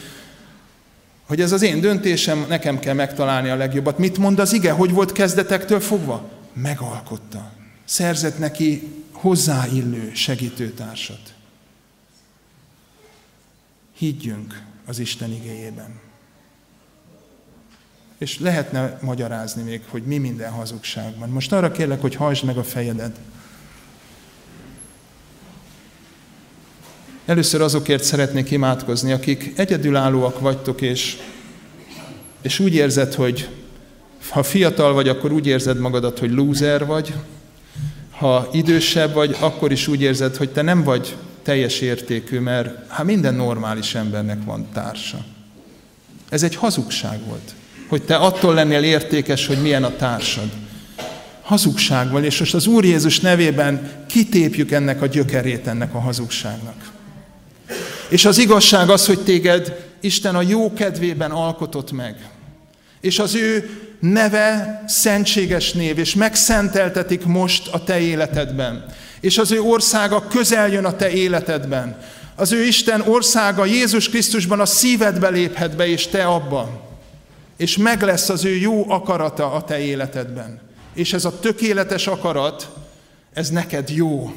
hogy 1.27 1.41
ez 1.41 1.53
az 1.53 1.63
én 1.63 1.81
döntésem, 1.81 2.45
nekem 2.49 2.79
kell 2.79 2.95
megtalálni 2.95 3.49
a 3.49 3.57
legjobbat. 3.57 3.99
Mit 3.99 4.19
mond 4.19 4.39
az 4.39 4.53
ige? 4.53 4.71
Hogy 4.71 4.93
volt 4.93 5.13
kezdetektől 5.13 5.81
fogva? 5.81 6.29
Megalkotta. 6.53 7.51
Szerzett 7.85 8.39
neki 8.39 8.89
hozzáillő 9.21 10.11
segítőtársat. 10.15 11.35
Higgyünk 13.97 14.63
az 14.87 14.99
Isten 14.99 15.33
igéjében. 15.33 16.01
És 18.19 18.39
lehetne 18.39 18.99
magyarázni 19.03 19.63
még, 19.63 19.83
hogy 19.89 20.03
mi 20.03 20.19
minden 20.19 20.51
hazugság 20.51 21.19
van. 21.19 21.29
Most 21.29 21.53
arra 21.53 21.71
kérlek, 21.71 22.01
hogy 22.01 22.15
hajtsd 22.15 22.45
meg 22.45 22.57
a 22.57 22.65
fejedet. 22.65 23.19
Először 27.25 27.61
azokért 27.61 28.05
szeretnék 28.05 28.51
imádkozni, 28.51 29.13
akik 29.13 29.53
egyedülállóak 29.57 30.41
vagytok, 30.41 30.81
és, 30.81 31.17
és 32.43 32.59
úgy 32.59 32.75
érzed, 32.75 33.15
hogy 33.15 33.49
ha 34.29 34.43
fiatal 34.43 34.93
vagy, 34.93 35.09
akkor 35.09 35.33
úgy 35.33 35.47
érzed 35.47 35.79
magadat, 35.79 36.19
hogy 36.19 36.31
lúzer 36.31 36.87
vagy, 36.87 37.15
ha 38.21 38.49
idősebb 38.53 39.13
vagy, 39.13 39.37
akkor 39.41 39.73
is 39.73 39.89
úgy 39.89 40.03
érzed, 40.03 40.37
hogy 40.37 40.51
te 40.51 40.63
nem 40.63 40.83
vagy 40.83 41.17
teljes 41.43 41.81
értékű, 41.81 42.39
mert 42.39 42.91
hát 42.91 43.05
minden 43.05 43.35
normális 43.35 43.95
embernek 43.95 44.45
van 44.45 44.69
társa. 44.73 45.25
Ez 46.29 46.43
egy 46.43 46.55
hazugság 46.55 47.21
volt, 47.27 47.55
hogy 47.89 48.03
te 48.03 48.17
attól 48.17 48.55
lennél 48.55 48.83
értékes, 48.83 49.47
hogy 49.47 49.63
milyen 49.63 49.85
a 49.85 49.97
társad. 49.97 50.49
Hazugság 51.43 52.11
van, 52.11 52.25
és 52.25 52.39
most 52.39 52.55
az 52.55 52.67
Úr 52.67 52.85
Jézus 52.85 53.21
nevében 53.21 53.91
kitépjük 54.07 54.71
ennek 54.71 55.03
a 55.03 55.07
gyökerét 55.07 55.67
ennek 55.67 55.95
a 55.95 56.01
hazugságnak. 56.01 56.93
És 58.09 58.25
az 58.25 58.39
igazság 58.39 58.91
az, 58.91 59.07
hogy 59.07 59.21
téged 59.21 59.89
Isten 60.01 60.35
a 60.35 60.43
jó 60.43 60.73
kedvében 60.73 61.31
alkotott 61.31 61.93
meg. 61.93 62.29
És 63.01 63.19
az 63.19 63.35
ő 63.35 63.71
neve 64.01 64.83
szentséges 64.87 65.73
név, 65.73 65.99
és 65.99 66.15
megszenteltetik 66.15 67.25
most 67.25 67.69
a 67.69 67.85
te 67.85 68.01
életedben. 68.01 68.85
És 69.21 69.39
az 69.39 69.53
ő 69.53 69.61
országa 69.61 70.27
közel 70.27 70.69
jön 70.69 70.85
a 70.85 70.97
te 70.97 71.11
életedben. 71.11 71.99
Az 72.35 72.53
ő 72.53 72.65
Isten 72.65 73.01
országa 73.01 73.65
Jézus 73.65 74.09
Krisztusban 74.09 74.61
a 74.61 74.67
szívedbe 74.67 75.29
léphet 75.29 75.77
be, 75.77 75.87
és 75.87 76.07
te 76.07 76.25
abban. 76.25 76.81
És 77.57 77.77
meg 77.77 78.03
lesz 78.03 78.29
az 78.29 78.45
ő 78.45 78.57
jó 78.57 78.91
akarata 78.91 79.53
a 79.53 79.65
te 79.65 79.79
életedben. 79.79 80.61
És 80.95 81.13
ez 81.13 81.25
a 81.25 81.39
tökéletes 81.39 82.07
akarat, 82.07 82.71
ez 83.33 83.51
neked 83.51 83.89
jó. 83.91 84.33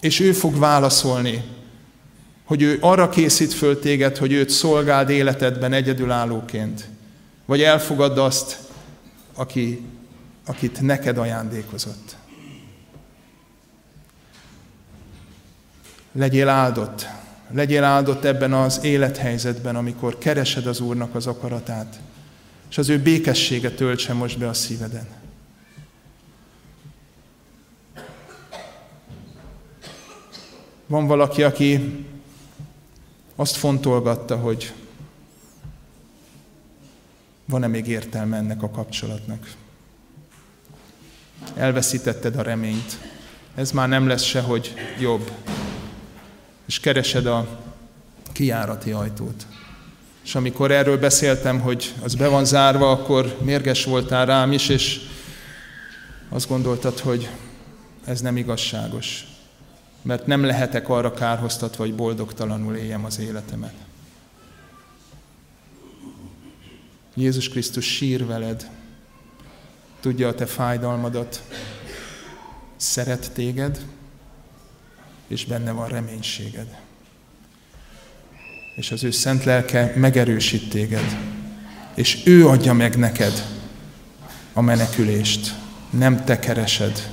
És 0.00 0.20
ő 0.20 0.32
fog 0.32 0.58
válaszolni 0.58 1.44
hogy 2.48 2.62
ő 2.62 2.78
arra 2.80 3.08
készít 3.08 3.52
föl 3.52 3.78
téged, 3.78 4.16
hogy 4.16 4.32
őt 4.32 4.50
szolgáld 4.50 5.10
életedben 5.10 5.72
egyedülállóként, 5.72 6.88
vagy 7.44 7.62
elfogadd 7.62 8.18
azt, 8.18 8.58
aki, 9.34 9.82
akit 10.46 10.80
neked 10.80 11.18
ajándékozott. 11.18 12.16
Legyél 16.12 16.48
áldott. 16.48 17.06
Legyél 17.50 17.84
áldott 17.84 18.24
ebben 18.24 18.52
az 18.52 18.80
élethelyzetben, 18.82 19.76
amikor 19.76 20.18
keresed 20.18 20.66
az 20.66 20.80
Úrnak 20.80 21.14
az 21.14 21.26
akaratát, 21.26 22.00
és 22.70 22.78
az 22.78 22.88
ő 22.88 22.98
békessége 22.98 23.70
töltse 23.70 24.12
most 24.12 24.38
be 24.38 24.48
a 24.48 24.54
szíveden. 24.54 25.06
Van 30.86 31.06
valaki, 31.06 31.42
aki 31.42 32.06
azt 33.40 33.56
fontolgatta, 33.56 34.36
hogy 34.36 34.72
van-e 37.44 37.66
még 37.66 37.86
értelme 37.86 38.36
ennek 38.36 38.62
a 38.62 38.70
kapcsolatnak. 38.70 39.50
Elveszítetted 41.54 42.36
a 42.36 42.42
reményt. 42.42 42.98
Ez 43.54 43.70
már 43.70 43.88
nem 43.88 44.06
lesz 44.06 44.22
sehogy 44.22 44.74
jobb. 45.00 45.30
És 46.66 46.80
keresed 46.80 47.26
a 47.26 47.60
kijárati 48.32 48.90
ajtót. 48.90 49.46
És 50.24 50.34
amikor 50.34 50.70
erről 50.70 50.98
beszéltem, 50.98 51.60
hogy 51.60 51.94
az 52.02 52.14
be 52.14 52.28
van 52.28 52.44
zárva, 52.44 52.90
akkor 52.90 53.36
mérges 53.42 53.84
voltál 53.84 54.26
rám 54.26 54.52
is, 54.52 54.68
és 54.68 55.00
azt 56.28 56.48
gondoltad, 56.48 56.98
hogy 56.98 57.28
ez 58.04 58.20
nem 58.20 58.36
igazságos 58.36 59.37
mert 60.08 60.26
nem 60.26 60.44
lehetek 60.44 60.88
arra 60.88 61.14
kárhoztatva, 61.14 61.84
hogy 61.84 61.94
boldogtalanul 61.94 62.76
éljem 62.76 63.04
az 63.04 63.18
életemet. 63.18 63.74
Jézus 67.14 67.48
Krisztus 67.48 67.84
sír 67.84 68.26
veled, 68.26 68.70
tudja 70.00 70.28
a 70.28 70.34
te 70.34 70.46
fájdalmadat, 70.46 71.42
szeret 72.76 73.32
téged, 73.32 73.84
és 75.26 75.44
benne 75.44 75.70
van 75.70 75.88
reménységed. 75.88 76.78
És 78.76 78.90
az 78.90 79.04
ő 79.04 79.10
szent 79.10 79.44
lelke 79.44 79.92
megerősít 79.96 80.70
téged, 80.70 81.18
és 81.94 82.22
ő 82.26 82.48
adja 82.48 82.72
meg 82.72 82.96
neked 82.96 83.46
a 84.52 84.60
menekülést. 84.60 85.54
Nem 85.90 86.24
te 86.24 86.38
keresed, 86.38 87.10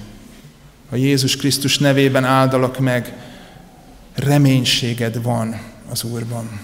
a 0.96 0.98
Jézus 0.98 1.36
Krisztus 1.36 1.78
nevében 1.78 2.24
áldalak 2.24 2.80
meg, 2.80 3.14
reménységed 4.14 5.22
van 5.22 5.62
az 5.90 6.04
Úrban. 6.04 6.60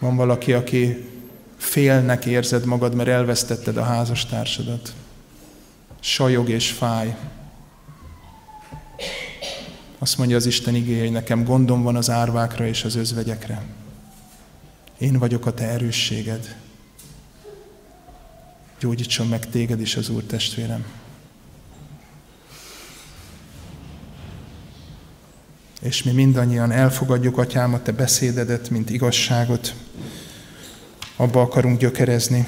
Van 0.00 0.16
valaki, 0.16 0.52
aki 0.52 1.08
félnek 1.56 2.24
érzed 2.24 2.64
magad, 2.64 2.94
mert 2.94 3.08
elvesztetted 3.08 3.76
a 3.76 3.82
házastársadat. 3.82 4.92
Sajog 6.00 6.48
és 6.48 6.70
fáj. 6.70 7.16
Azt 9.98 10.18
mondja 10.18 10.36
az 10.36 10.46
Isten 10.46 10.74
igéje, 10.74 11.02
hogy 11.02 11.12
nekem 11.12 11.44
gondom 11.44 11.82
van 11.82 11.96
az 11.96 12.10
árvákra 12.10 12.66
és 12.66 12.84
az 12.84 12.94
özvegyekre. 12.94 13.62
Én 14.98 15.18
vagyok 15.18 15.46
a 15.46 15.54
te 15.54 15.64
erősséged. 15.64 16.65
Gyógyítson 18.80 19.26
meg 19.26 19.50
téged 19.50 19.80
is 19.80 19.96
az 19.96 20.08
Úr 20.08 20.22
testvérem. 20.22 20.84
És 25.80 26.02
mi 26.02 26.12
mindannyian 26.12 26.70
elfogadjuk, 26.70 27.38
Atyám, 27.38 27.74
a 27.74 27.82
Te 27.82 27.92
beszédedet, 27.92 28.70
mint 28.70 28.90
igazságot. 28.90 29.74
Abba 31.16 31.40
akarunk 31.40 31.78
gyökerezni, 31.78 32.46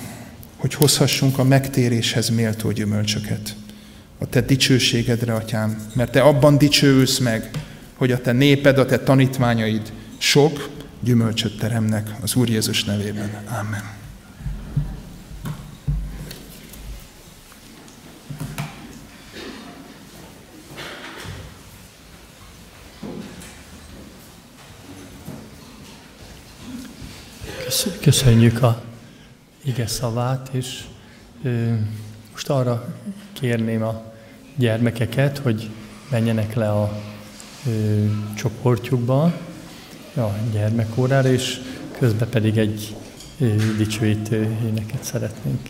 hogy 0.56 0.74
hozhassunk 0.74 1.38
a 1.38 1.44
megtéréshez 1.44 2.28
méltó 2.28 2.70
gyümölcsöket. 2.70 3.56
A 4.18 4.26
Te 4.26 4.40
dicsőségedre, 4.40 5.34
Atyám, 5.34 5.86
mert 5.94 6.12
Te 6.12 6.20
abban 6.20 6.58
dicsőülsz 6.58 7.18
meg, 7.18 7.50
hogy 7.94 8.12
a 8.12 8.20
Te 8.20 8.32
néped, 8.32 8.78
a 8.78 8.86
Te 8.86 8.98
tanítványaid 8.98 9.92
sok 10.18 10.68
gyümölcsöt 11.00 11.58
teremnek 11.58 12.14
az 12.20 12.34
Úr 12.34 12.48
Jézus 12.48 12.84
nevében. 12.84 13.30
Amen. 13.60 13.97
Köszönjük 28.00 28.62
a 28.62 28.82
ige 29.64 29.86
szavát, 29.86 30.48
és 30.52 30.84
most 32.32 32.50
arra 32.50 32.94
kérném 33.32 33.82
a 33.82 34.02
gyermekeket, 34.56 35.38
hogy 35.38 35.70
menjenek 36.10 36.54
le 36.54 36.70
a 36.70 37.02
csoportjukba, 38.36 39.22
a 40.16 40.26
gyermekórára, 40.52 41.28
és 41.28 41.60
közben 41.98 42.28
pedig 42.28 42.58
egy 42.58 42.96
dicsőítő 43.76 44.56
éneket 44.66 45.02
szeretnénk. 45.02 45.60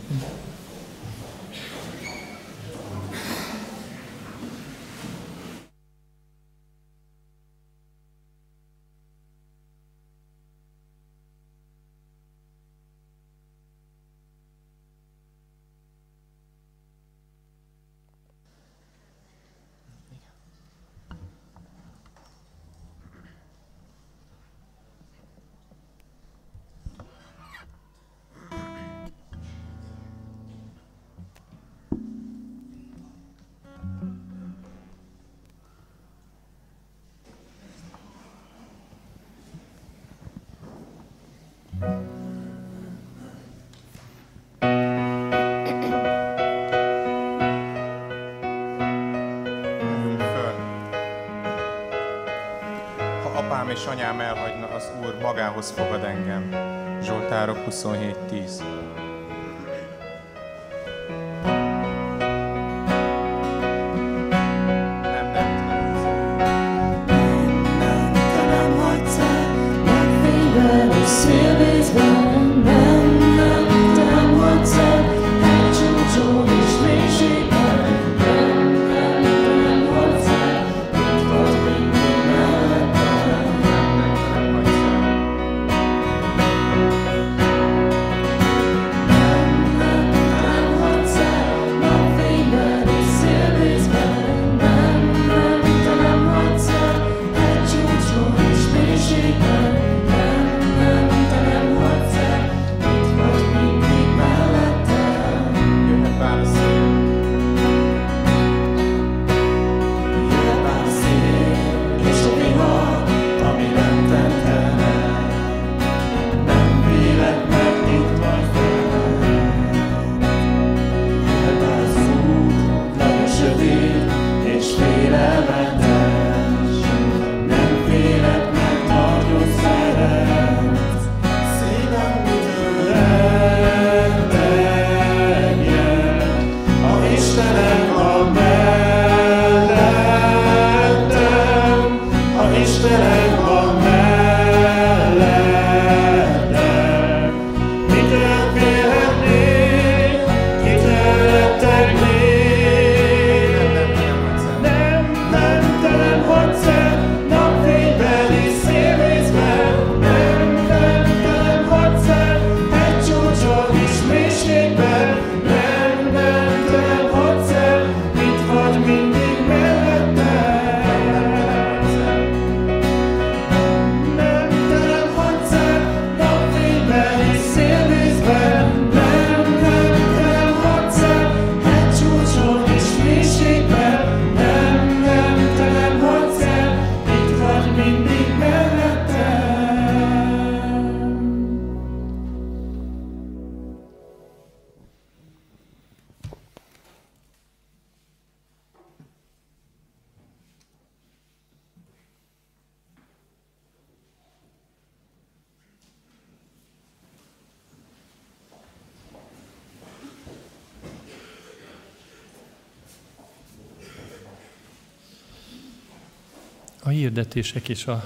Hirdetések 217.18 217.68
és 217.68 217.86
a 217.86 218.04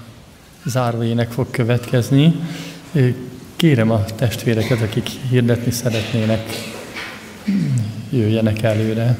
záróének 0.65 1.31
fog 1.31 1.51
következni. 1.51 2.35
kérem 3.55 3.91
a 3.91 4.05
testvéreket, 4.05 4.81
akik 4.81 5.07
hirdetni 5.29 5.71
szeretnének, 5.71 6.49
jöjjenek 8.09 8.61
előre. 8.61 9.19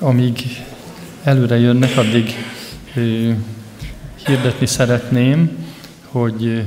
Amíg 0.00 0.38
előre 1.22 1.58
jönnek, 1.58 1.96
addig 1.96 2.34
hirdetni 4.26 4.66
szeretném, 4.66 5.66
hogy 6.06 6.66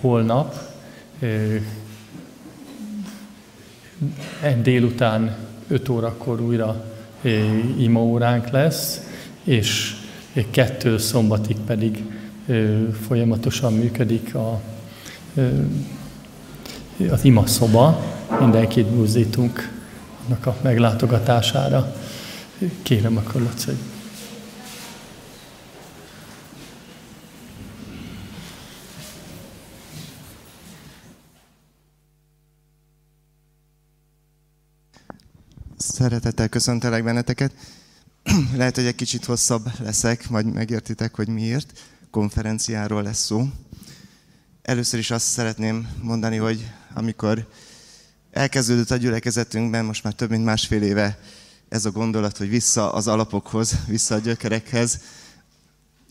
holnap 0.00 0.54
délután 4.62 5.36
5 5.68 5.88
órakor 5.88 6.40
újra 6.40 6.91
imaóránk 7.78 8.50
lesz, 8.50 9.00
és 9.44 9.96
kettő 10.50 10.98
szombatig 10.98 11.56
pedig 11.66 12.04
folyamatosan 13.06 13.72
működik 13.72 14.34
a, 14.34 14.60
az 17.10 17.24
ima 17.24 17.46
szoba. 17.46 18.04
Mindenkit 18.40 18.86
buzdítunk 18.86 19.70
annak 20.26 20.46
a 20.46 20.56
meglátogatására. 20.62 21.94
Kérem 22.82 23.16
akkor, 23.16 23.42
Laci, 23.42 23.66
hogy 23.66 23.76
Szeretettel 36.02 36.48
köszöntelek 36.48 37.04
benneteket. 37.04 37.52
Lehet, 38.56 38.74
hogy 38.74 38.86
egy 38.86 38.94
kicsit 38.94 39.24
hosszabb 39.24 39.68
leszek, 39.78 40.28
majd 40.28 40.52
megértitek, 40.52 41.14
hogy 41.14 41.28
miért. 41.28 41.80
Konferenciáról 42.10 43.02
lesz 43.02 43.24
szó. 43.24 43.48
Először 44.62 44.98
is 44.98 45.10
azt 45.10 45.26
szeretném 45.26 45.88
mondani, 46.00 46.36
hogy 46.36 46.70
amikor 46.94 47.48
elkezdődött 48.30 48.90
a 48.90 48.96
gyülekezetünkben, 48.96 49.84
most 49.84 50.04
már 50.04 50.12
több 50.12 50.30
mint 50.30 50.44
másfél 50.44 50.82
éve 50.82 51.18
ez 51.68 51.84
a 51.84 51.90
gondolat, 51.90 52.36
hogy 52.36 52.48
vissza 52.48 52.92
az 52.92 53.08
alapokhoz, 53.08 53.76
vissza 53.86 54.14
a 54.14 54.18
gyökerekhez, 54.18 55.00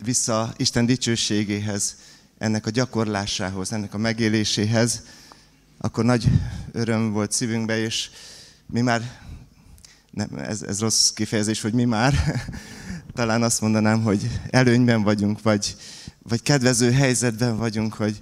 vissza 0.04 0.54
Isten 0.58 0.86
dicsőségéhez, 0.86 1.96
ennek 2.38 2.66
a 2.66 2.70
gyakorlásához, 2.70 3.72
ennek 3.74 3.94
a 3.94 3.98
megéléséhez, 3.98 5.02
akkor 5.78 6.04
nagy 6.06 6.30
öröm 6.72 7.12
volt 7.12 7.32
szívünkbe, 7.32 7.78
és 7.78 8.10
mi 8.66 8.82
már 8.82 9.30
nem, 10.12 10.30
ez, 10.36 10.62
ez 10.62 10.80
rossz 10.80 11.10
kifejezés, 11.10 11.62
hogy 11.62 11.74
mi 11.74 11.86
már, 11.86 12.14
talán 13.14 13.44
azt 13.44 13.62
mondanám, 13.62 14.02
hogy 14.02 14.40
előnyben 14.50 15.02
vagyunk, 15.04 15.42
vagy, 15.42 15.76
vagy 16.24 16.42
kedvező 16.42 16.92
helyzetben 16.92 17.58
vagyunk, 17.58 17.94
hogy, 17.94 18.22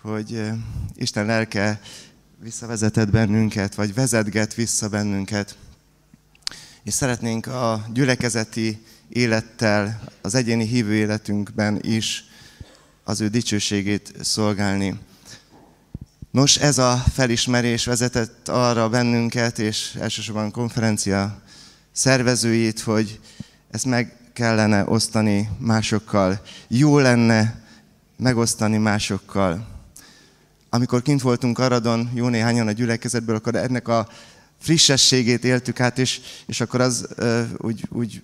hogy 0.00 0.50
Isten 0.94 1.26
lelke 1.26 1.80
visszavezetett 2.40 3.10
bennünket, 3.10 3.74
vagy 3.74 3.94
vezetget 3.94 4.54
vissza 4.54 4.88
bennünket. 4.88 5.56
És 6.82 6.94
szeretnénk 6.94 7.46
a 7.46 7.86
gyülekezeti 7.92 8.82
élettel, 9.08 10.00
az 10.22 10.34
egyéni 10.34 10.66
hívő 10.66 10.94
életünkben 10.94 11.78
is 11.82 12.24
az 13.04 13.20
ő 13.20 13.28
dicsőségét 13.28 14.12
szolgálni. 14.20 14.98
Nos, 16.30 16.56
ez 16.56 16.78
a 16.78 17.04
felismerés 17.12 17.84
vezetett 17.84 18.48
arra 18.48 18.88
bennünket, 18.88 19.58
és 19.58 19.96
elsősorban 20.00 20.50
konferencia 20.50 21.40
szervezőit, 21.92 22.80
hogy 22.80 23.20
ezt 23.70 23.84
meg 23.84 24.16
kellene 24.32 24.84
osztani 24.84 25.48
másokkal. 25.58 26.40
Jó 26.68 26.98
lenne 26.98 27.62
megosztani 28.16 28.76
másokkal. 28.76 29.66
Amikor 30.70 31.02
kint 31.02 31.22
voltunk 31.22 31.58
Aradon, 31.58 32.10
jó 32.14 32.28
néhányan 32.28 32.66
a 32.66 32.72
gyülekezetből, 32.72 33.36
akkor 33.36 33.54
ennek 33.54 33.88
a 33.88 34.08
frissességét 34.60 35.44
éltük 35.44 35.80
át, 35.80 35.98
és, 35.98 36.20
és 36.46 36.60
akkor 36.60 36.80
az 36.80 37.08
uh, 37.18 37.42
úgy, 37.56 37.84
úgy 37.88 38.22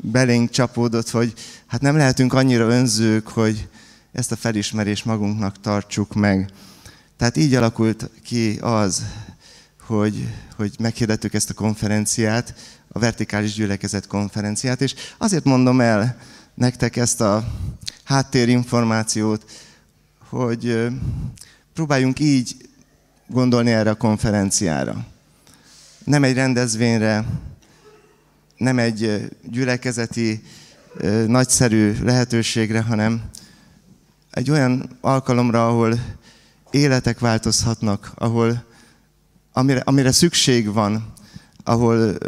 belénk 0.00 0.50
csapódott, 0.50 1.10
hogy 1.10 1.32
hát 1.66 1.80
nem 1.80 1.96
lehetünk 1.96 2.32
annyira 2.32 2.68
önzők, 2.68 3.28
hogy 3.28 3.68
ezt 4.12 4.32
a 4.32 4.36
felismerést 4.36 5.04
magunknak 5.04 5.60
tartsuk 5.60 6.14
meg. 6.14 6.52
Tehát 7.16 7.36
így 7.36 7.54
alakult 7.54 8.10
ki 8.22 8.58
az, 8.60 9.06
hogy, 9.80 10.34
hogy 10.56 10.74
meghirdettük 10.78 11.34
ezt 11.34 11.50
a 11.50 11.54
konferenciát, 11.54 12.54
a 12.88 12.98
vertikális 12.98 13.54
gyülekezet 13.54 14.06
konferenciát, 14.06 14.80
és 14.80 14.94
azért 15.18 15.44
mondom 15.44 15.80
el 15.80 16.16
nektek 16.54 16.96
ezt 16.96 17.20
a 17.20 17.52
háttérinformációt, 18.04 19.50
hogy 20.28 20.88
próbáljunk 21.74 22.18
így 22.18 22.56
gondolni 23.26 23.70
erre 23.70 23.90
a 23.90 23.94
konferenciára. 23.94 25.06
Nem 26.04 26.24
egy 26.24 26.34
rendezvényre, 26.34 27.24
nem 28.56 28.78
egy 28.78 29.30
gyülekezeti 29.50 30.42
nagyszerű 31.26 31.96
lehetőségre, 32.02 32.80
hanem 32.80 33.22
egy 34.30 34.50
olyan 34.50 34.98
alkalomra, 35.00 35.68
ahol 35.68 36.00
életek 36.76 37.18
változhatnak, 37.18 38.12
ahol 38.14 38.64
amire, 39.52 39.80
amire 39.80 40.12
szükség 40.12 40.72
van, 40.72 41.12
ahol 41.64 42.18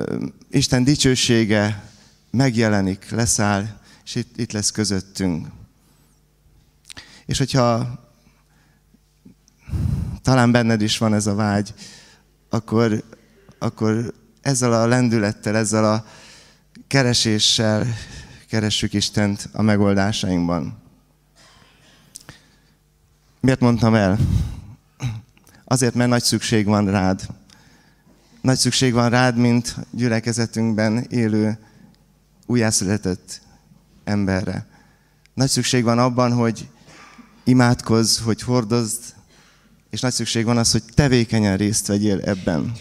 Isten 0.50 0.84
dicsősége 0.84 1.90
megjelenik, 2.30 3.10
leszáll, 3.10 3.66
és 4.04 4.14
itt, 4.14 4.38
itt 4.38 4.52
lesz 4.52 4.70
közöttünk. 4.70 5.46
És 7.26 7.38
hogyha 7.38 7.98
talán 10.22 10.52
benned 10.52 10.82
is 10.82 10.98
van 10.98 11.14
ez 11.14 11.26
a 11.26 11.34
vágy, 11.34 11.74
akkor, 12.48 13.04
akkor 13.58 14.14
ezzel 14.40 14.72
a 14.72 14.86
lendülettel, 14.86 15.56
ezzel 15.56 15.92
a 15.92 16.06
kereséssel 16.86 17.86
keressük 18.48 18.92
Istent 18.92 19.48
a 19.52 19.62
megoldásainkban. 19.62 20.87
Miért 23.40 23.60
mondtam 23.60 23.94
el? 23.94 24.18
Azért, 25.64 25.94
mert 25.94 26.10
nagy 26.10 26.22
szükség 26.22 26.66
van 26.66 26.90
rád. 26.90 27.26
Nagy 28.40 28.56
szükség 28.56 28.92
van 28.92 29.10
rád, 29.10 29.36
mint 29.36 29.76
gyülekezetünkben 29.90 31.06
élő 31.08 31.58
újjászületett 32.46 33.40
emberre. 34.04 34.66
Nagy 35.34 35.48
szükség 35.48 35.84
van 35.84 35.98
abban, 35.98 36.32
hogy 36.32 36.68
imádkozz, 37.44 38.18
hogy 38.18 38.42
hordozd, 38.42 39.02
és 39.90 40.00
nagy 40.00 40.12
szükség 40.12 40.44
van 40.44 40.58
az, 40.58 40.72
hogy 40.72 40.82
tevékenyen 40.94 41.56
részt 41.56 41.86
vegyél 41.86 42.20
ebben. 42.20 42.72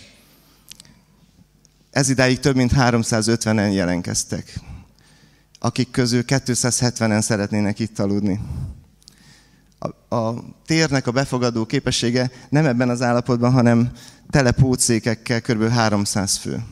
Ez 1.92 2.10
idáig 2.10 2.40
több 2.40 2.56
mint 2.56 2.72
350-en 2.76 3.74
jelentkeztek, 3.74 4.60
akik 5.60 5.92
közül 5.92 6.24
270-en 6.28 7.22
szeretnének 7.22 7.80
itt 7.80 8.00
aludni 8.00 8.40
a, 9.80 10.16
a 10.16 10.44
térnek 10.66 11.08
a 11.08 11.12
befogadó 11.12 11.66
képessége 11.66 12.32
nem 12.49 12.66
ebben 12.66 12.90
az 12.90 13.02
állapotban, 13.02 13.52
hanem 13.52 13.91
tele 14.30 14.52
pótszékekkel 14.52 15.41
kb. 15.41 15.70
300 15.70 16.38
fő. 16.38 16.64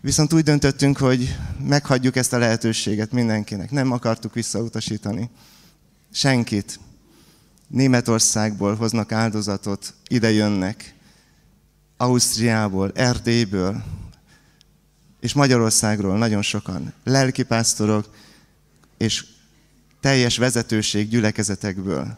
Viszont 0.00 0.32
úgy 0.32 0.42
döntöttünk, 0.42 0.96
hogy 0.96 1.36
meghagyjuk 1.68 2.16
ezt 2.16 2.32
a 2.32 2.38
lehetőséget 2.38 3.12
mindenkinek. 3.12 3.70
Nem 3.70 3.92
akartuk 3.92 4.34
visszautasítani. 4.34 5.30
Senkit. 6.12 6.80
Németországból 7.68 8.74
hoznak 8.74 9.12
áldozatot, 9.12 9.94
ide 10.08 10.30
jönnek. 10.30 10.94
Ausztriából, 11.96 12.92
Erdélyből, 12.94 13.82
és 15.20 15.32
Magyarországról 15.32 16.18
nagyon 16.18 16.42
sokan. 16.42 16.92
Lelkipásztorok 17.04 18.14
és 18.96 19.24
teljes 20.02 20.36
vezetőség 20.36 21.08
gyülekezetekből. 21.08 22.16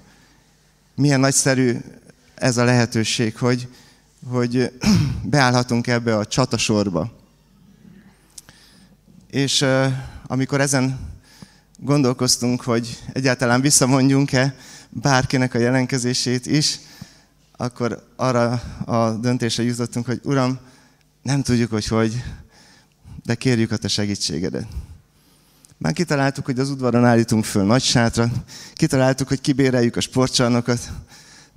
Milyen 0.95 1.21
nagyszerű 1.21 1.77
ez 2.35 2.57
a 2.57 2.65
lehetőség, 2.65 3.37
hogy, 3.37 3.69
hogy 4.29 4.73
beállhatunk 5.35 5.87
ebbe 5.87 6.17
a 6.17 6.27
csatasorba. 6.27 7.13
És 9.31 9.65
amikor 10.27 10.61
ezen 10.61 10.99
gondolkoztunk, 11.79 12.63
hogy 12.63 12.99
egyáltalán 13.13 13.61
visszamondjunk-e 13.61 14.57
bárkinek 14.89 15.55
a 15.55 15.59
jelenkezését 15.59 16.47
is, 16.47 16.79
akkor 17.57 18.13
arra 18.17 18.51
a 18.85 19.11
döntésre 19.11 19.63
jutottunk, 19.63 20.07
hogy 20.07 20.21
Uram, 20.23 20.59
nem 21.23 21.43
tudjuk, 21.43 21.71
hogy 21.71 21.87
hogy, 21.87 22.23
de 23.25 23.35
kérjük 23.35 23.71
a 23.71 23.77
Te 23.77 23.89
segítségedet. 23.89 24.67
Már 25.85 25.93
kitaláltuk, 25.93 26.45
hogy 26.45 26.59
az 26.59 26.71
udvaron 26.71 27.05
állítunk 27.05 27.45
föl 27.45 27.65
nagy 27.65 27.83
sátrat, 27.83 28.31
kitaláltuk, 28.75 29.29
hogy 29.29 29.41
kibéreljük 29.41 29.97
a 29.97 30.01
sportcsarnokat, 30.01 30.91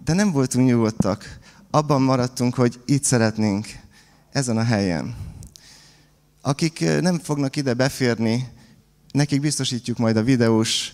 de 0.06 0.14
nem 0.14 0.32
voltunk 0.32 0.68
nyugodtak. 0.68 1.40
Abban 1.72 2.02
maradtunk, 2.02 2.56
hogy 2.56 2.80
itt 2.86 3.04
szeretnénk, 3.04 3.68
ezen 4.32 4.58
a 4.58 4.64
helyen. 4.64 5.16
Akik 6.42 7.02
nem 7.02 7.20
fognak 7.20 7.56
ide 7.56 7.74
beférni, 7.74 8.48
nekik 9.12 9.42
biztosítjuk 9.42 9.98
majd 9.98 10.18
a 10.18 10.24
videós 10.24 10.94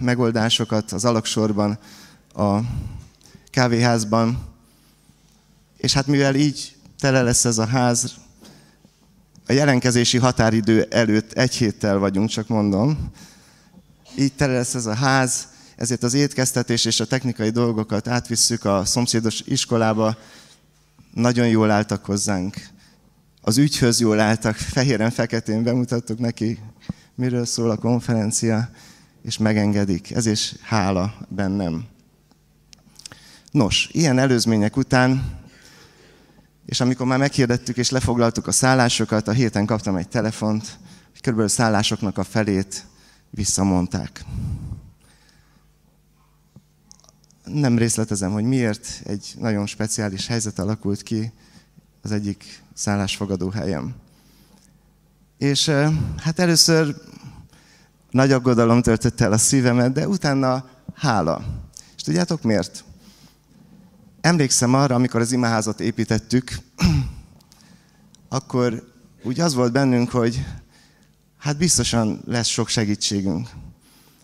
megoldásokat 0.00 0.92
az 0.92 1.04
alaksorban, 1.04 1.78
a 2.34 2.58
kávéházban. 3.50 4.38
És 5.76 5.92
hát 5.92 6.06
mivel 6.06 6.34
így 6.34 6.76
tele 6.98 7.22
lesz 7.22 7.44
ez 7.44 7.58
a 7.58 7.66
ház, 7.66 8.14
a 9.50 9.52
jelenkezési 9.52 10.18
határidő 10.18 10.82
előtt 10.90 11.32
egy 11.32 11.54
héttel 11.54 11.98
vagyunk, 11.98 12.28
csak 12.28 12.48
mondom, 12.48 13.10
így 14.16 14.32
tele 14.32 14.52
lesz 14.52 14.74
ez 14.74 14.86
a 14.86 14.94
ház, 14.94 15.48
ezért 15.76 16.02
az 16.02 16.14
étkeztetés 16.14 16.84
és 16.84 17.00
a 17.00 17.04
technikai 17.04 17.50
dolgokat 17.50 18.08
átvisszük 18.08 18.64
a 18.64 18.84
szomszédos 18.84 19.42
iskolába, 19.46 20.16
nagyon 21.14 21.48
jól 21.48 21.70
álltak 21.70 22.04
hozzánk. 22.04 22.56
Az 23.42 23.58
ügyhöz 23.58 24.00
jól 24.00 24.20
álltak, 24.20 24.56
fehéren-feketén 24.56 25.62
bemutattuk 25.62 26.18
neki, 26.18 26.58
miről 27.14 27.46
szól 27.46 27.70
a 27.70 27.76
konferencia, 27.76 28.70
és 29.22 29.38
megengedik. 29.38 30.10
Ez 30.10 30.26
is 30.26 30.54
hála 30.62 31.14
bennem. 31.28 31.84
Nos, 33.50 33.88
ilyen 33.92 34.18
előzmények 34.18 34.76
után, 34.76 35.39
és 36.70 36.80
amikor 36.80 37.06
már 37.06 37.18
meghirdettük 37.18 37.76
és 37.76 37.90
lefoglaltuk 37.90 38.46
a 38.46 38.52
szállásokat, 38.52 39.28
a 39.28 39.32
héten 39.32 39.66
kaptam 39.66 39.96
egy 39.96 40.08
telefont, 40.08 40.78
hogy 41.10 41.20
körülbelül 41.20 41.50
szállásoknak 41.50 42.18
a 42.18 42.24
felét 42.24 42.86
visszamondták. 43.30 44.24
Nem 47.44 47.78
részletezem, 47.78 48.32
hogy 48.32 48.44
miért. 48.44 49.00
Egy 49.04 49.34
nagyon 49.38 49.66
speciális 49.66 50.26
helyzet 50.26 50.58
alakult 50.58 51.02
ki 51.02 51.32
az 52.02 52.12
egyik 52.12 52.62
szállásfogadó 52.74 53.48
helyem. 53.48 53.94
És 55.38 55.68
hát 56.16 56.38
először 56.38 56.96
nagy 58.10 58.32
aggodalom 58.32 58.82
töltötte 58.82 59.24
el 59.24 59.32
a 59.32 59.38
szívemet, 59.38 59.92
de 59.92 60.08
utána 60.08 60.68
hála. 60.94 61.44
És 61.96 62.02
tudjátok 62.02 62.42
miért? 62.42 62.84
Emlékszem 64.20 64.74
arra, 64.74 64.94
amikor 64.94 65.20
az 65.20 65.32
imaházat 65.32 65.80
építettük, 65.80 66.50
akkor 68.28 68.92
úgy 69.22 69.40
az 69.40 69.54
volt 69.54 69.72
bennünk, 69.72 70.10
hogy 70.10 70.44
hát 71.38 71.56
biztosan 71.58 72.22
lesz 72.26 72.46
sok 72.46 72.68
segítségünk. 72.68 73.48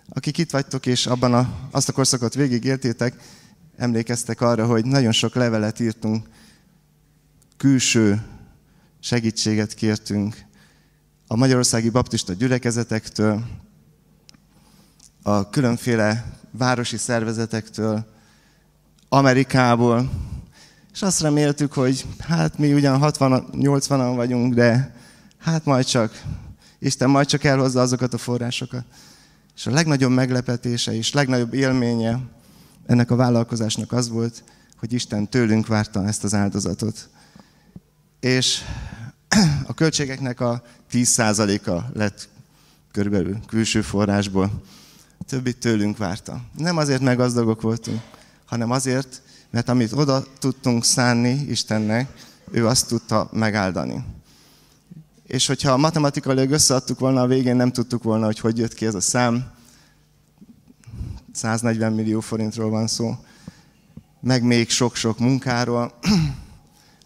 Akik 0.08 0.38
itt 0.38 0.50
vagytok, 0.50 0.86
és 0.86 1.06
abban 1.06 1.34
a, 1.34 1.68
azt 1.70 1.88
a 1.88 1.92
korszakot 1.92 2.34
végigéltétek, 2.34 3.22
emlékeztek 3.76 4.40
arra, 4.40 4.66
hogy 4.66 4.84
nagyon 4.84 5.12
sok 5.12 5.34
levelet 5.34 5.80
írtunk, 5.80 6.28
külső 7.56 8.22
segítséget 9.00 9.74
kértünk 9.74 10.44
a 11.26 11.36
magyarországi 11.36 11.90
baptista 11.90 12.32
gyülekezetektől, 12.32 13.44
a 15.22 15.50
különféle 15.50 16.38
városi 16.50 16.96
szervezetektől, 16.96 18.15
Amerikából, 19.08 20.10
és 20.92 21.02
azt 21.02 21.20
reméltük, 21.20 21.72
hogy 21.72 22.06
hát 22.18 22.58
mi 22.58 22.72
ugyan 22.72 23.00
60-80-an 23.02 24.12
vagyunk, 24.14 24.54
de 24.54 24.94
hát 25.38 25.64
majd 25.64 25.84
csak, 25.84 26.22
Isten 26.78 27.10
majd 27.10 27.26
csak 27.26 27.44
elhozza 27.44 27.80
azokat 27.80 28.14
a 28.14 28.18
forrásokat. 28.18 28.84
És 29.56 29.66
a 29.66 29.70
legnagyobb 29.70 30.10
meglepetése 30.10 30.94
és 30.94 31.12
legnagyobb 31.12 31.54
élménye 31.54 32.18
ennek 32.86 33.10
a 33.10 33.16
vállalkozásnak 33.16 33.92
az 33.92 34.08
volt, 34.08 34.44
hogy 34.76 34.92
Isten 34.92 35.28
tőlünk 35.28 35.66
várta 35.66 36.06
ezt 36.06 36.24
az 36.24 36.34
áldozatot. 36.34 37.08
És 38.20 38.60
a 39.66 39.74
költségeknek 39.74 40.40
a 40.40 40.62
10%-a 40.92 41.90
lett 41.92 42.28
körülbelül 42.92 43.38
külső 43.46 43.80
forrásból. 43.82 44.50
Többit 45.26 45.56
tőlünk 45.56 45.96
várta. 45.96 46.40
Nem 46.56 46.76
azért, 46.76 47.00
mert 47.00 47.16
gazdagok 47.18 47.60
voltunk, 47.60 48.00
hanem 48.46 48.70
azért, 48.70 49.22
mert 49.50 49.68
amit 49.68 49.92
oda 49.92 50.24
tudtunk 50.38 50.84
szánni 50.84 51.30
Istennek, 51.30 52.12
ő 52.50 52.66
azt 52.66 52.88
tudta 52.88 53.28
megáldani. 53.32 54.04
És 55.26 55.46
hogyha 55.46 55.76
matematikailag 55.76 56.50
összeadtuk 56.50 56.98
volna 56.98 57.20
a 57.20 57.26
végén, 57.26 57.56
nem 57.56 57.72
tudtuk 57.72 58.02
volna, 58.02 58.24
hogy 58.24 58.38
hogy 58.38 58.58
jött 58.58 58.74
ki 58.74 58.86
ez 58.86 58.94
a 58.94 59.00
szám. 59.00 59.50
140 61.32 61.92
millió 61.92 62.20
forintról 62.20 62.70
van 62.70 62.86
szó, 62.86 63.16
meg 64.20 64.42
még 64.42 64.70
sok-sok 64.70 65.18
munkáról, 65.18 65.98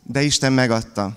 de 0.03 0.23
Isten 0.23 0.53
megadta. 0.53 1.17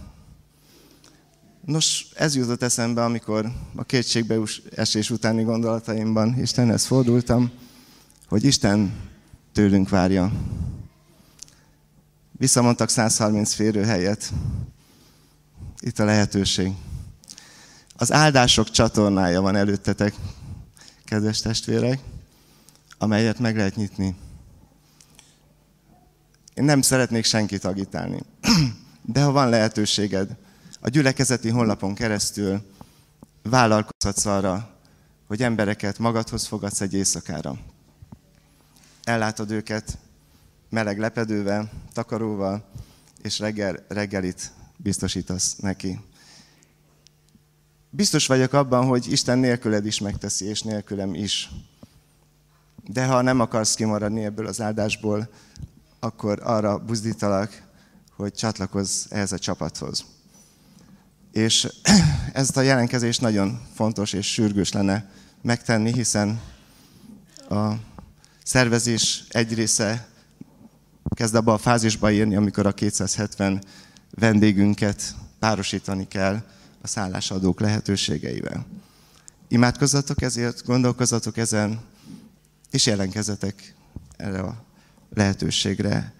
Nos, 1.66 2.08
ez 2.16 2.36
jutott 2.36 2.62
eszembe, 2.62 3.04
amikor 3.04 3.52
a 3.76 3.84
kétségbe 3.84 4.40
esés 4.76 5.10
utáni 5.10 5.44
gondolataimban 5.44 6.40
Istenhez 6.40 6.86
fordultam, 6.86 7.52
hogy 8.28 8.44
Isten 8.44 8.94
tőlünk 9.54 9.90
várja. 9.90 10.32
Visszamondtak 12.32 12.90
130 12.90 13.54
férőhelyet. 13.54 14.34
Itt 15.80 16.00
a 16.00 16.06
lehetőség. 16.06 16.72
Az 17.96 18.12
áldások 18.12 18.70
csatornája 18.72 19.42
van 19.42 19.56
előttetek, 19.56 20.14
kedves 21.06 21.42
testvérek, 21.42 22.00
amelyet 22.98 23.40
meg 23.40 23.56
lehet 23.56 23.76
nyitni. 23.76 24.16
Én 26.54 26.64
nem 26.64 26.82
szeretnék 26.82 27.24
senkit 27.24 27.66
agitálni, 27.66 28.20
de 29.02 29.24
ha 29.24 29.32
van 29.32 29.50
lehetőséged, 29.50 30.36
a 30.80 30.90
gyülekezeti 30.90 31.50
honlapon 31.50 31.94
keresztül 31.94 32.62
vállalkozhatsz 33.44 34.26
arra, 34.26 34.78
hogy 35.28 35.44
embereket 35.44 36.00
magadhoz 36.00 36.46
fogadsz 36.46 36.82
egy 36.82 36.94
éjszakára. 36.94 37.58
Ellátod 39.04 39.52
őket 39.52 39.98
meleg 40.70 41.00
lepedővel, 41.00 41.72
takaróval, 41.94 42.66
és 43.22 43.40
reggel, 43.40 43.86
reggelit 43.88 44.52
biztosítasz 44.78 45.56
neki. 45.56 46.00
Biztos 47.90 48.28
vagyok 48.28 48.54
abban, 48.54 48.86
hogy 48.86 49.12
Isten 49.12 49.40
nélküled 49.40 49.86
is 49.86 50.00
megteszi, 50.00 50.46
és 50.46 50.62
nélkülem 50.62 51.14
is. 51.14 51.52
De 52.88 53.06
ha 53.06 53.22
nem 53.22 53.40
akarsz 53.40 53.76
kimaradni 53.76 54.24
ebből 54.24 54.48
az 54.48 54.62
áldásból, 54.62 55.30
akkor 56.00 56.40
arra 56.44 56.78
buzdítalak, 56.80 57.64
hogy 58.16 58.34
csatlakozz 58.34 59.06
ehhez 59.10 59.32
a 59.32 59.40
csapathoz. 59.40 60.06
És 61.32 61.68
ezt 62.34 62.58
a 62.58 62.62
jelenkezést 62.62 63.22
nagyon 63.22 63.62
fontos 63.74 64.14
és 64.14 64.34
sürgős 64.34 64.72
lenne 64.72 65.10
megtenni, 65.42 65.94
hiszen 65.94 66.42
a 67.50 67.74
szervezés 68.44 69.24
egy 69.30 69.54
része 69.54 70.08
kezd 71.16 71.36
abba 71.36 71.54
a 71.54 71.58
fázisba 71.58 72.12
írni, 72.12 72.36
amikor 72.36 72.66
a 72.66 72.72
270 72.72 73.64
vendégünket 74.10 75.16
párosítani 75.40 76.08
kell 76.08 76.44
a 76.82 76.88
szállásadók 76.88 77.60
lehetőségeivel. 77.60 78.66
Imádkozzatok 79.48 80.22
ezért, 80.22 80.66
gondolkozzatok 80.66 81.38
ezen, 81.38 81.82
és 82.72 82.86
jelenkezzetek 82.86 83.76
erre 84.18 84.40
a 84.40 84.64
lehetőségre. 85.14 86.14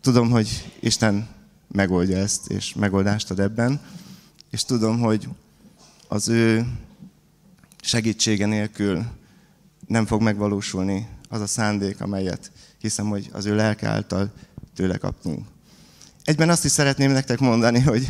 Tudom, 0.00 0.30
hogy 0.30 0.72
Isten 0.80 1.28
megoldja 1.68 2.16
ezt, 2.16 2.50
és 2.50 2.74
megoldást 2.74 3.30
ad 3.30 3.40
ebben, 3.40 3.80
és 4.50 4.64
tudom, 4.64 5.00
hogy 5.00 5.28
az 6.08 6.28
ő 6.28 6.66
segítsége 7.80 8.46
nélkül 8.46 9.04
nem 9.86 10.06
fog 10.06 10.22
megvalósulni 10.22 11.08
az 11.28 11.40
a 11.40 11.46
szándék, 11.46 12.00
amelyet 12.00 12.50
hiszem, 12.78 13.08
hogy 13.08 13.30
az 13.32 13.44
ő 13.44 13.54
lelke 13.54 13.88
által 13.88 14.32
tőle 14.74 14.96
kaptunk. 14.96 15.46
Egyben 16.24 16.48
azt 16.48 16.64
is 16.64 16.70
szeretném 16.70 17.10
nektek 17.10 17.38
mondani, 17.38 17.80
hogy 17.80 18.08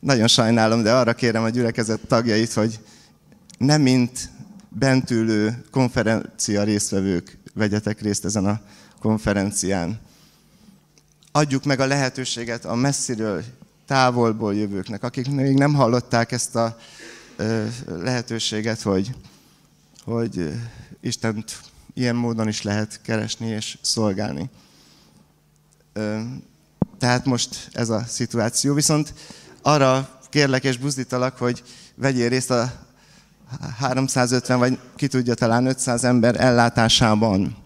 nagyon 0.00 0.28
sajnálom, 0.28 0.82
de 0.82 0.92
arra 0.92 1.14
kérem 1.14 1.42
a 1.42 1.48
gyülekezet 1.48 2.00
tagjait, 2.06 2.52
hogy 2.52 2.80
nem 3.58 3.82
mint 3.82 4.30
bentülő 4.68 5.64
konferencia 5.70 6.62
résztvevők 6.62 7.38
vegyetek 7.54 8.00
részt 8.00 8.24
ezen 8.24 8.46
a 8.46 8.60
konferencián. 8.98 10.00
Adjuk 11.32 11.64
meg 11.64 11.80
a 11.80 11.86
lehetőséget 11.86 12.64
a 12.64 12.74
messziről, 12.74 13.44
távolból 13.86 14.54
jövőknek, 14.54 15.02
akik 15.02 15.30
még 15.30 15.56
nem 15.56 15.74
hallották 15.74 16.32
ezt 16.32 16.56
a 16.56 16.78
lehetőséget, 17.86 18.82
hogy, 18.82 19.14
hogy 20.04 20.52
Istent 21.00 21.60
ilyen 21.94 22.16
módon 22.16 22.48
is 22.48 22.62
lehet 22.62 23.00
keresni 23.02 23.46
és 23.46 23.78
szolgálni. 23.80 24.50
Tehát 26.98 27.24
most 27.24 27.68
ez 27.72 27.88
a 27.88 28.04
szituáció. 28.06 28.74
Viszont 28.74 29.14
arra 29.62 30.20
kérlek 30.28 30.64
és 30.64 30.76
buzdítalak, 30.76 31.36
hogy 31.36 31.62
vegyél 31.94 32.28
részt 32.28 32.50
a 32.50 32.72
350 33.78 34.58
vagy 34.58 34.78
ki 34.96 35.08
tudja 35.08 35.34
talán 35.34 35.66
500 35.66 36.04
ember 36.04 36.40
ellátásában. 36.40 37.56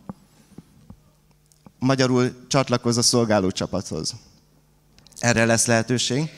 Magyarul 1.78 2.46
csatlakozz 2.48 2.96
a 2.96 3.02
szolgáló 3.02 3.50
csapathoz. 3.50 4.14
Erre 5.18 5.44
lesz 5.44 5.66
lehetőség. 5.66 6.30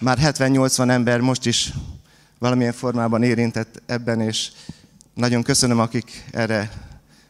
Már 0.00 0.18
70-80 0.20 0.90
ember 0.90 1.20
most 1.20 1.46
is 1.46 1.72
valamilyen 2.38 2.72
formában 2.72 3.22
érintett 3.22 3.82
ebben, 3.86 4.20
és 4.20 4.50
Nagyon 5.18 5.42
köszönöm, 5.42 5.78
akik 5.78 6.24
erre 6.32 6.72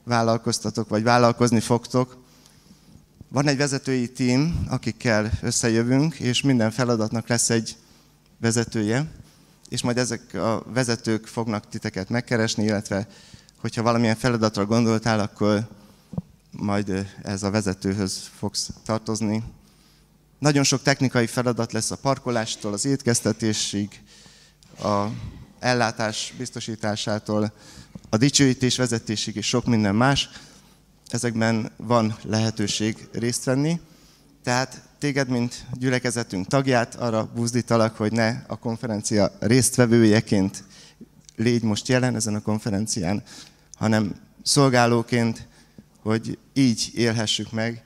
vállalkoztatok, 0.05 0.89
vagy 0.89 1.02
vállalkozni 1.02 1.60
fogtok. 1.60 2.16
Van 3.28 3.48
egy 3.48 3.56
vezetői 3.56 4.12
tím, 4.12 4.66
akikkel 4.70 5.31
összejövünk, 5.43 6.15
és 6.15 6.43
minden 6.43 6.70
feladatnak 6.70 7.28
lesz 7.28 7.51
egy 7.51 7.77
vezetője, 8.40 9.10
és 9.69 9.82
majd 9.82 9.98
ezek 9.98 10.35
a 10.35 10.62
vezetők 10.73 11.27
fognak 11.27 11.69
titeket 11.69 12.09
megkeresni, 12.09 12.65
illetve 12.65 13.06
hogyha 13.60 13.82
valamilyen 13.82 14.16
feladatra 14.16 14.66
gondoltál, 14.66 15.20
akkor 15.20 15.69
majd 16.51 17.15
ez 17.23 17.43
a 17.43 17.51
vezetőhöz 17.51 18.31
fogsz 18.39 18.70
tartozni. 18.85 19.43
Nagyon 20.39 20.65
sok 20.65 20.82
technikai 20.82 21.27
feladat 21.27 21.73
lesz 21.73 21.90
a 21.90 21.97
parkolástól, 21.97 22.73
az 22.73 22.85
étkeztetésig, 22.85 24.02
a 24.82 25.06
ellátás 25.59 26.35
biztosításától, 26.39 27.52
a 28.09 28.16
dicsőítés 28.16 28.76
vezetésig 28.76 29.36
és 29.36 29.47
sok 29.47 29.64
minden 29.64 29.94
más. 29.94 30.28
Ezekben 31.09 31.70
van 31.76 32.16
lehetőség 32.22 33.09
részt 33.12 33.44
venni. 33.44 33.80
Tehát 34.43 34.82
téged, 34.98 35.28
mint 35.28 35.66
gyülekezetünk 35.72 36.47
tagját 36.47 36.94
arra 36.94 37.30
buzdítalak, 37.35 37.97
hogy 37.97 38.12
ne 38.12 38.43
a 38.47 38.56
konferencia 38.56 39.36
résztvevőjeként 39.40 40.64
légy 41.36 41.62
most 41.62 41.89
jelen 41.89 42.14
ezen 42.14 42.35
a 42.35 42.40
konferencián, 42.40 43.22
hanem 43.74 44.14
szolgálóként, 44.43 45.47
hogy 46.02 46.39
így 46.52 46.90
élhessük 46.94 47.52
meg 47.52 47.82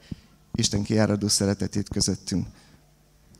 Isten 0.55 0.83
kiáradó 0.83 1.29
szeretetét 1.29 1.89
közöttünk. 1.89 2.47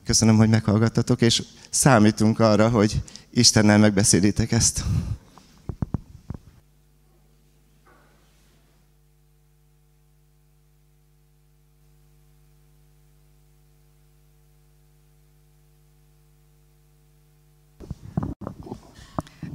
Köszönöm, 0.05 0.37
hogy 0.37 0.49
meghallgattatok, 0.49 1.21
és 1.21 1.43
számítunk 1.69 2.39
arra, 2.39 2.69
hogy 2.69 3.01
Istennel 3.29 3.77
megbeszélitek 3.77 4.51
ezt. 4.51 4.83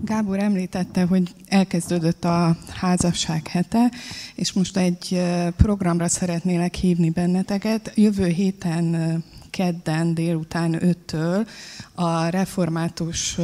Gábor 0.09 0.39
említette, 0.39 1.05
hogy 1.05 1.35
elkezdődött 1.49 2.25
a 2.25 2.57
házasság 2.69 3.47
hete, 3.47 3.91
és 4.35 4.53
most 4.53 4.77
egy 4.77 5.23
programra 5.57 6.09
szeretnélek 6.09 6.75
hívni 6.75 7.11
benneteket. 7.11 7.93
Jövő 7.95 8.27
héten 8.27 9.25
kedden 9.51 10.15
délután 10.15 10.79
5-től 10.81 11.47
a 11.95 12.27
református 12.27 13.39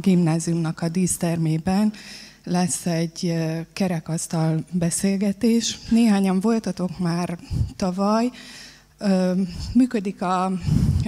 gimnáziumnak 0.00 0.80
a 0.80 0.88
dísztermében 0.88 1.92
lesz 2.44 2.86
egy 2.86 3.34
kerekasztal 3.72 4.64
beszélgetés. 4.70 5.78
Néhányan 5.90 6.40
voltatok 6.40 6.98
már 6.98 7.38
tavaly, 7.76 8.30
Működik 9.72 10.22
a, 10.22 10.44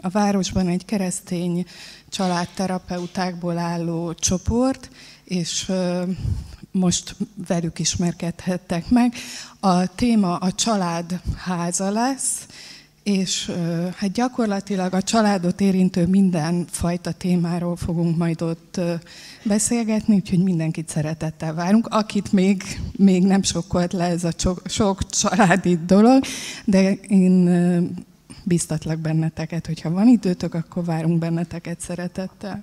a 0.00 0.08
városban 0.08 0.68
egy 0.68 0.84
keresztény 0.84 1.66
családterapeutákból 2.08 3.58
álló 3.58 4.14
csoport, 4.14 4.90
és 5.24 5.72
most 6.72 7.16
velük 7.46 7.78
ismerkedhettek 7.78 8.88
meg. 8.88 9.14
A 9.60 9.94
téma 9.94 10.36
a 10.36 10.52
család 10.52 11.20
háza 11.36 11.90
lesz, 11.90 12.46
és 13.02 13.50
hát 13.96 14.12
gyakorlatilag 14.12 14.94
a 14.94 15.02
családot 15.02 15.60
érintő 15.60 16.06
minden 16.06 16.64
fajta 16.70 17.12
témáról 17.12 17.76
fogunk 17.76 18.16
majd 18.16 18.42
ott 18.42 18.80
beszélgetni, 19.42 20.14
úgyhogy 20.14 20.42
mindenkit 20.42 20.88
szeretettel 20.88 21.54
várunk. 21.54 21.86
Akit 21.86 22.32
még, 22.32 22.62
még 22.96 23.22
nem 23.22 23.42
sokkolt 23.42 23.92
le 23.92 24.04
ez 24.04 24.24
a 24.24 24.30
sok, 24.36 24.62
sok 24.64 25.06
családi 25.06 25.78
dolog, 25.86 26.24
de 26.64 26.92
én 26.92 27.48
biztatlak 28.44 28.98
benneteket, 28.98 29.66
hogyha 29.66 29.90
van 29.90 30.08
időtök, 30.08 30.54
akkor 30.54 30.84
várunk 30.84 31.18
benneteket 31.18 31.80
szeretettel. 31.80 32.62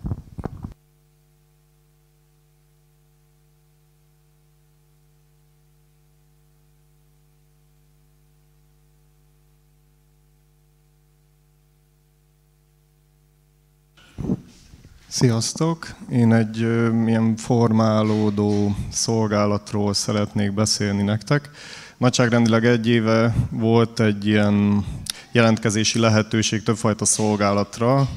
Sziasztok! 15.19 15.95
Én 16.11 16.33
egy 16.33 16.61
ö, 16.61 17.03
ilyen 17.05 17.35
formálódó 17.35 18.75
szolgálatról 18.91 19.93
szeretnék 19.93 20.53
beszélni 20.53 21.03
nektek. 21.03 21.49
Nagyságrendileg 21.97 22.65
egy 22.65 22.87
éve 22.87 23.35
volt 23.49 23.99
egy 23.99 24.27
ilyen 24.27 24.85
jelentkezési 25.31 25.99
lehetőség 25.99 26.63
többfajta 26.63 27.05
szolgálatra, 27.05 28.09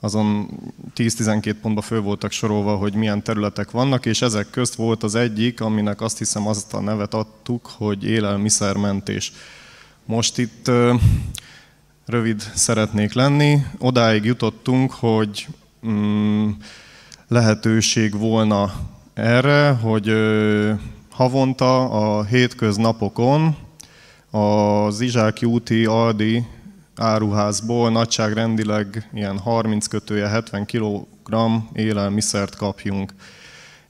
azon 0.00 0.48
10-12 0.96 1.54
pontba 1.62 1.80
föl 1.80 2.00
voltak 2.00 2.30
sorolva, 2.30 2.76
hogy 2.76 2.94
milyen 2.94 3.22
területek 3.22 3.70
vannak, 3.70 4.06
és 4.06 4.22
ezek 4.22 4.50
közt 4.50 4.74
volt 4.74 5.02
az 5.02 5.14
egyik, 5.14 5.60
aminek 5.60 6.00
azt 6.00 6.18
hiszem 6.18 6.46
azt 6.46 6.74
a 6.74 6.80
nevet 6.80 7.14
adtuk, 7.14 7.70
hogy 7.76 8.04
élelmiszermentés. 8.04 9.32
Most 10.04 10.38
itt 10.38 10.68
ö, 10.68 10.94
rövid 12.06 12.40
szeretnék 12.54 13.12
lenni. 13.12 13.64
Odáig 13.78 14.24
jutottunk, 14.24 14.92
hogy 14.92 15.46
mm, 15.88 16.50
lehetőség 17.28 18.18
volna 18.18 18.72
erre, 19.14 19.70
hogy 19.70 20.12
havonta 21.10 21.90
a 21.90 22.24
hétköznapokon 22.24 23.56
az 24.30 25.00
Izsáki 25.00 25.46
úti 25.46 25.84
Aldi 25.84 26.46
áruházból 26.96 27.90
nagyságrendileg 27.90 29.08
ilyen 29.12 29.38
30 29.38 29.86
kötője 29.86 30.28
70 30.28 30.66
kg 30.66 31.34
élelmiszert 31.72 32.56
kapjunk. 32.56 33.14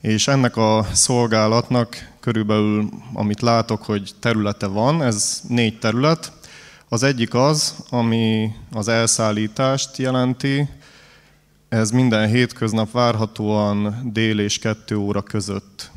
És 0.01 0.29
ennek 0.29 0.57
a 0.57 0.87
szolgálatnak 0.93 2.13
körülbelül, 2.21 2.89
amit 3.13 3.41
látok, 3.41 3.83
hogy 3.83 4.11
területe 4.21 4.67
van, 4.67 5.03
ez 5.03 5.41
négy 5.49 5.79
terület. 5.79 6.33
Az 6.89 7.03
egyik 7.03 7.35
az, 7.35 7.75
ami 7.91 8.53
az 8.73 8.89
elszállítást 8.89 9.97
jelenti, 9.97 10.69
ez 11.75 11.91
minden 11.91 12.29
hétköznap 12.29 12.91
várhatóan 12.91 14.11
dél 14.13 14.39
és 14.39 14.59
kettő 14.59 14.97
óra 14.97 15.23
között 15.23 15.91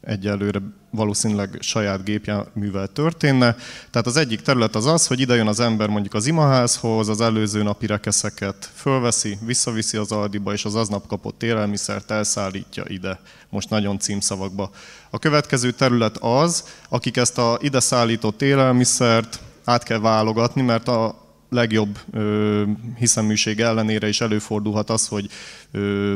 egyelőre 0.00 0.60
valószínűleg 0.90 1.56
saját 1.60 2.04
gépjárművel 2.04 2.86
történne. 2.86 3.56
Tehát 3.90 4.06
az 4.06 4.16
egyik 4.16 4.40
terület 4.40 4.74
az 4.74 4.86
az, 4.86 5.06
hogy 5.06 5.20
ide 5.20 5.34
jön 5.34 5.46
az 5.46 5.60
ember 5.60 5.88
mondjuk 5.88 6.14
az 6.14 6.26
imaházhoz, 6.26 7.08
az 7.08 7.20
előző 7.20 7.62
napi 7.62 7.86
rekeszeket 7.86 8.70
fölveszi, 8.74 9.38
visszaviszi 9.46 9.96
az 9.96 10.12
aldiba, 10.12 10.52
és 10.52 10.64
az 10.64 10.74
aznap 10.74 11.06
kapott 11.06 11.42
élelmiszert 11.42 12.10
elszállítja 12.10 12.84
ide, 12.86 13.20
most 13.48 13.70
nagyon 13.70 13.98
címszavakba. 13.98 14.70
A 15.10 15.18
következő 15.18 15.70
terület 15.70 16.16
az, 16.16 16.64
akik 16.88 17.16
ezt 17.16 17.38
a 17.38 17.58
ide 17.60 17.80
szállított 17.80 18.42
élelmiszert 18.42 19.40
át 19.64 19.82
kell 19.82 20.00
válogatni, 20.00 20.62
mert 20.62 20.88
a 20.88 21.23
legjobb 21.54 21.98
ö, 22.12 22.62
hiszeműség 22.96 23.60
ellenére 23.60 24.08
is 24.08 24.20
előfordulhat 24.20 24.90
az, 24.90 25.08
hogy 25.08 25.28
ö, 25.70 26.14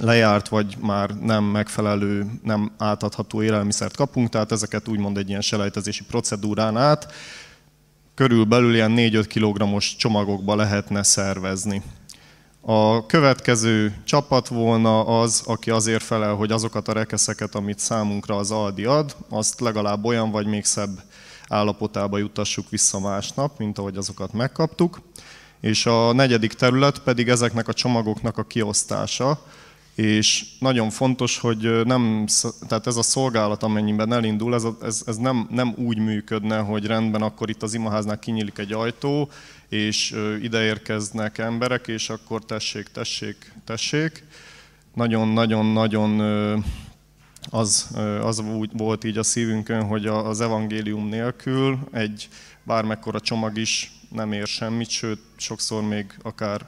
lejárt, 0.00 0.48
vagy 0.48 0.76
már 0.80 1.10
nem 1.10 1.44
megfelelő, 1.44 2.26
nem 2.42 2.72
átadható 2.78 3.42
élelmiszert 3.42 3.96
kapunk, 3.96 4.28
tehát 4.28 4.52
ezeket 4.52 4.88
úgymond 4.88 5.16
egy 5.16 5.28
ilyen 5.28 5.40
selejtezési 5.40 6.04
procedúrán 6.04 6.76
át 6.76 7.12
körülbelül 8.14 8.74
ilyen 8.74 8.94
4-5 8.96 9.24
kg-os 9.34 9.96
csomagokba 9.96 10.56
lehetne 10.56 11.02
szervezni. 11.02 11.82
A 12.60 13.06
következő 13.06 13.94
csapat 14.04 14.48
volna 14.48 15.20
az, 15.20 15.42
aki 15.46 15.70
azért 15.70 16.02
felel, 16.02 16.34
hogy 16.34 16.52
azokat 16.52 16.88
a 16.88 16.92
rekeszeket, 16.92 17.54
amit 17.54 17.78
számunkra 17.78 18.36
az 18.36 18.50
Aldi 18.50 18.84
ad, 18.84 19.16
azt 19.28 19.60
legalább 19.60 20.04
olyan 20.04 20.30
vagy 20.30 20.46
még 20.46 20.64
szebb 20.64 21.02
állapotába 21.48 22.18
jutassuk 22.18 22.70
vissza 22.70 23.00
másnap, 23.00 23.58
mint 23.58 23.78
ahogy 23.78 23.96
azokat 23.96 24.32
megkaptuk. 24.32 25.00
És 25.60 25.86
a 25.86 26.12
negyedik 26.12 26.52
terület 26.52 26.98
pedig 26.98 27.28
ezeknek 27.28 27.68
a 27.68 27.72
csomagoknak 27.72 28.38
a 28.38 28.44
kiosztása, 28.44 29.40
és 29.98 30.44
nagyon 30.58 30.90
fontos, 30.90 31.38
hogy 31.38 31.86
nem, 31.86 32.24
tehát 32.68 32.86
ez 32.86 32.96
a 32.96 33.02
szolgálat, 33.02 33.62
amennyiben 33.62 34.12
elindul, 34.12 34.54
ez, 34.54 34.64
ez, 34.82 35.02
ez 35.06 35.16
nem, 35.16 35.48
nem 35.50 35.74
úgy 35.76 35.98
működne, 35.98 36.58
hogy 36.58 36.86
rendben 36.86 37.22
akkor 37.22 37.50
itt 37.50 37.62
az 37.62 37.74
imaháznál 37.74 38.18
kinyílik 38.18 38.58
egy 38.58 38.72
ajtó, 38.72 39.28
és 39.68 40.16
ide 40.42 40.62
érkeznek 40.62 41.38
emberek, 41.38 41.88
és 41.88 42.10
akkor 42.10 42.44
tessék, 42.44 42.86
tessék, 42.86 43.52
tessék. 43.64 44.24
Nagyon-nagyon-nagyon 44.94 46.20
az, 47.50 47.88
az 48.22 48.38
úgy 48.38 48.70
volt 48.72 49.04
így 49.04 49.18
a 49.18 49.22
szívünkön, 49.22 49.82
hogy 49.82 50.06
az 50.06 50.40
evangélium 50.40 51.08
nélkül 51.08 51.78
egy 51.92 52.28
bármekkora 52.62 53.20
csomag 53.20 53.58
is 53.58 53.92
nem 54.08 54.32
ér 54.32 54.46
semmit, 54.46 54.88
sőt, 54.88 55.20
sokszor 55.36 55.82
még 55.82 56.18
akár 56.22 56.66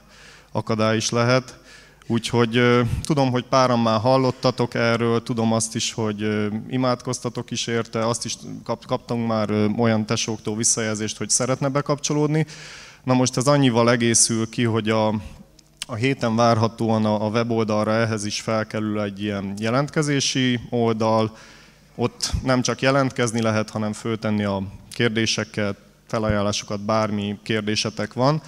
akadály 0.51 0.95
is 0.95 1.09
lehet. 1.09 1.59
Úgyhogy 2.07 2.81
tudom, 3.03 3.31
hogy 3.31 3.43
páran 3.43 3.79
már 3.79 3.99
hallottatok 3.99 4.73
erről, 4.73 5.23
tudom 5.23 5.53
azt 5.53 5.75
is, 5.75 5.93
hogy 5.93 6.49
imádkoztatok 6.69 7.51
is 7.51 7.67
érte, 7.67 8.07
azt 8.07 8.25
is 8.25 8.35
kap, 8.63 8.85
kaptunk 8.85 9.27
már 9.27 9.51
olyan 9.77 10.05
tesóktól 10.05 10.55
visszajelzést, 10.55 11.17
hogy 11.17 11.29
szeretne 11.29 11.67
bekapcsolódni. 11.67 12.45
Na 13.03 13.13
most 13.13 13.37
ez 13.37 13.47
annyival 13.47 13.91
egészül 13.91 14.49
ki, 14.49 14.63
hogy 14.63 14.89
a, 14.89 15.13
a 15.87 15.95
héten 15.95 16.35
várhatóan 16.35 17.05
a, 17.05 17.27
weboldalra 17.27 17.91
ehhez 17.91 18.25
is 18.25 18.41
felkerül 18.41 19.01
egy 19.01 19.21
ilyen 19.23 19.53
jelentkezési 19.57 20.59
oldal, 20.69 21.37
ott 21.95 22.31
nem 22.43 22.61
csak 22.61 22.81
jelentkezni 22.81 23.41
lehet, 23.41 23.69
hanem 23.69 23.93
föltenni 23.93 24.43
a 24.43 24.63
kérdéseket, 24.89 25.77
felajánlásokat, 26.07 26.81
bármi 26.81 27.39
kérdésetek 27.43 28.13
van, 28.13 28.41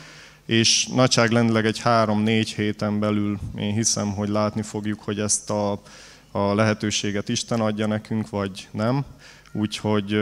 és 0.45 0.88
nagyságrendileg 0.88 1.65
egy 1.65 1.80
három-négy 1.80 2.53
héten 2.53 2.99
belül 2.99 3.39
én 3.57 3.73
hiszem, 3.73 4.11
hogy 4.11 4.30
látni 4.30 4.61
fogjuk, 4.61 5.01
hogy 5.01 5.19
ezt 5.19 5.49
a, 5.49 5.81
a 6.31 6.53
lehetőséget 6.53 7.30
Isten 7.30 7.61
adja 7.61 7.88
nekünk, 7.88 8.30
vagy 8.30 8.68
nem. 8.72 9.05
Úgyhogy 9.51 10.18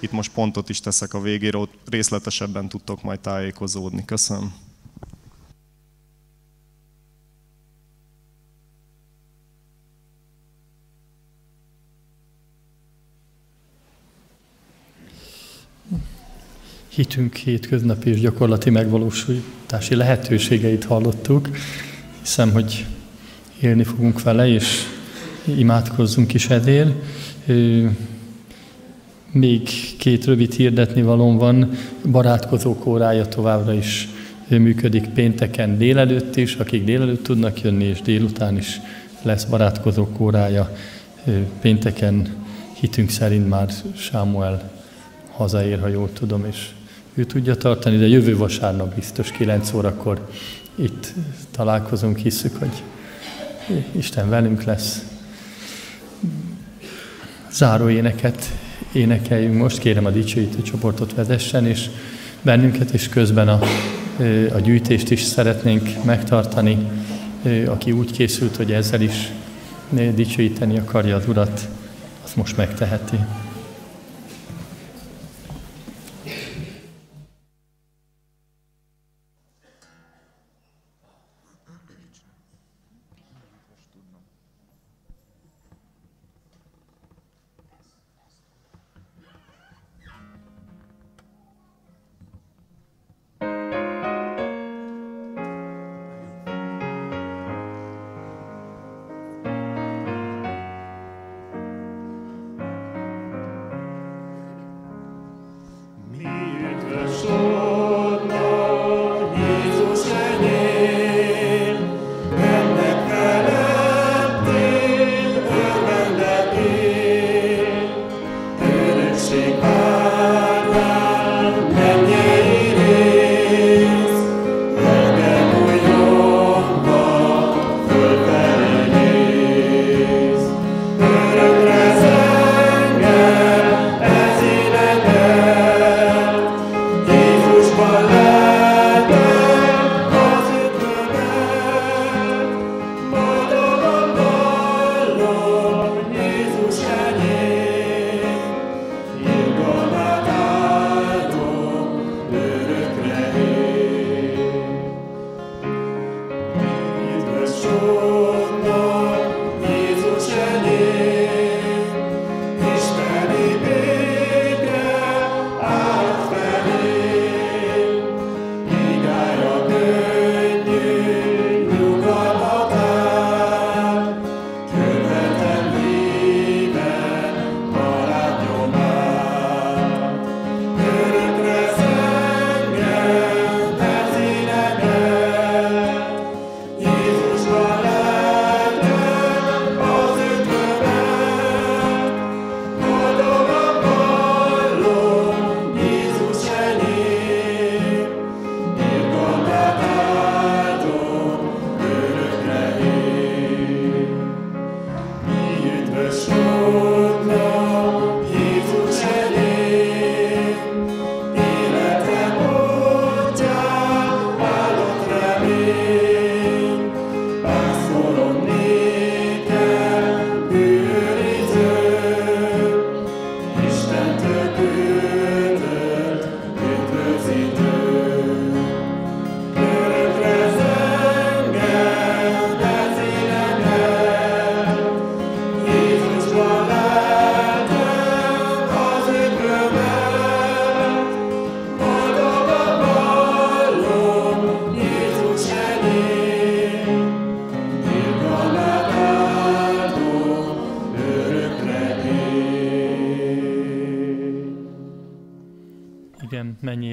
itt 0.00 0.12
most 0.12 0.32
pontot 0.32 0.68
is 0.68 0.80
teszek 0.80 1.14
a 1.14 1.20
végére, 1.20 1.58
ott 1.58 1.74
részletesebben 1.90 2.68
tudtok 2.68 3.02
majd 3.02 3.20
tájékozódni. 3.20 4.04
Köszönöm. 4.04 4.61
Hitünk 16.94 17.36
hétköznapi 17.36 18.10
és 18.10 18.20
gyakorlati 18.20 18.70
megvalósítási 18.70 19.94
lehetőségeit 19.94 20.84
hallottuk. 20.84 21.48
Hiszem, 22.20 22.52
hogy 22.52 22.86
élni 23.60 23.84
fogunk 23.84 24.22
vele, 24.22 24.48
és 24.48 24.82
imádkozzunk 25.44 26.34
is 26.34 26.48
ezért. 26.48 26.90
Még 29.30 29.68
két 29.98 30.24
rövid 30.24 30.52
hirdetni 30.52 31.02
valón 31.02 31.36
van. 31.36 31.70
Barátkozók 32.10 32.86
órája 32.86 33.28
továbbra 33.28 33.72
is 33.72 34.08
működik 34.48 35.08
pénteken 35.08 35.78
délelőtt 35.78 36.36
is, 36.36 36.54
akik 36.54 36.84
délelőtt 36.84 37.22
tudnak 37.22 37.60
jönni, 37.60 37.84
és 37.84 38.00
délután 38.00 38.56
is 38.56 38.80
lesz 39.22 39.44
barátkozók 39.44 40.20
órája. 40.20 40.76
Pénteken 41.60 42.28
hitünk 42.80 43.10
szerint 43.10 43.48
már 43.48 43.68
Sámuel 43.96 44.70
hazaér, 45.30 45.80
ha 45.80 45.88
jól 45.88 46.12
tudom, 46.12 46.44
és 46.44 46.68
ő 47.14 47.24
tudja 47.24 47.54
tartani, 47.54 47.96
de 47.96 48.06
jövő 48.06 48.36
vasárnap 48.36 48.94
biztos 48.94 49.30
9 49.30 49.72
órakor 49.72 50.28
itt 50.74 51.12
találkozunk, 51.50 52.18
hiszük, 52.18 52.56
hogy 52.56 52.82
Isten 53.92 54.28
velünk 54.28 54.62
lesz. 54.62 55.04
Záró 57.50 57.88
éneket 57.88 58.50
énekeljünk 58.92 59.54
most, 59.54 59.78
kérem 59.78 60.06
a 60.06 60.10
dicsőítő 60.10 60.62
csoportot 60.62 61.14
vezessen, 61.14 61.66
és 61.66 61.88
bennünket, 62.42 62.90
és 62.90 63.08
közben 63.08 63.48
a, 63.48 63.60
a 64.54 64.58
gyűjtést 64.58 65.10
is 65.10 65.22
szeretnénk 65.22 66.04
megtartani. 66.04 66.90
Aki 67.66 67.92
úgy 67.92 68.10
készült, 68.10 68.56
hogy 68.56 68.72
ezzel 68.72 69.00
is 69.00 69.32
dicsőíteni 70.14 70.78
akarja 70.78 71.16
az 71.16 71.28
Urat, 71.28 71.68
azt 72.24 72.36
most 72.36 72.56
megteheti. 72.56 73.18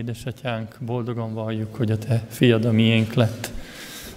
Édesatyánk, 0.09 0.75
boldogan 0.79 1.33
valljuk, 1.33 1.75
hogy 1.75 1.91
a 1.91 1.97
te 1.97 2.23
fiad 2.27 2.65
a 2.65 2.71
miénk 2.71 3.13
lett. 3.13 3.51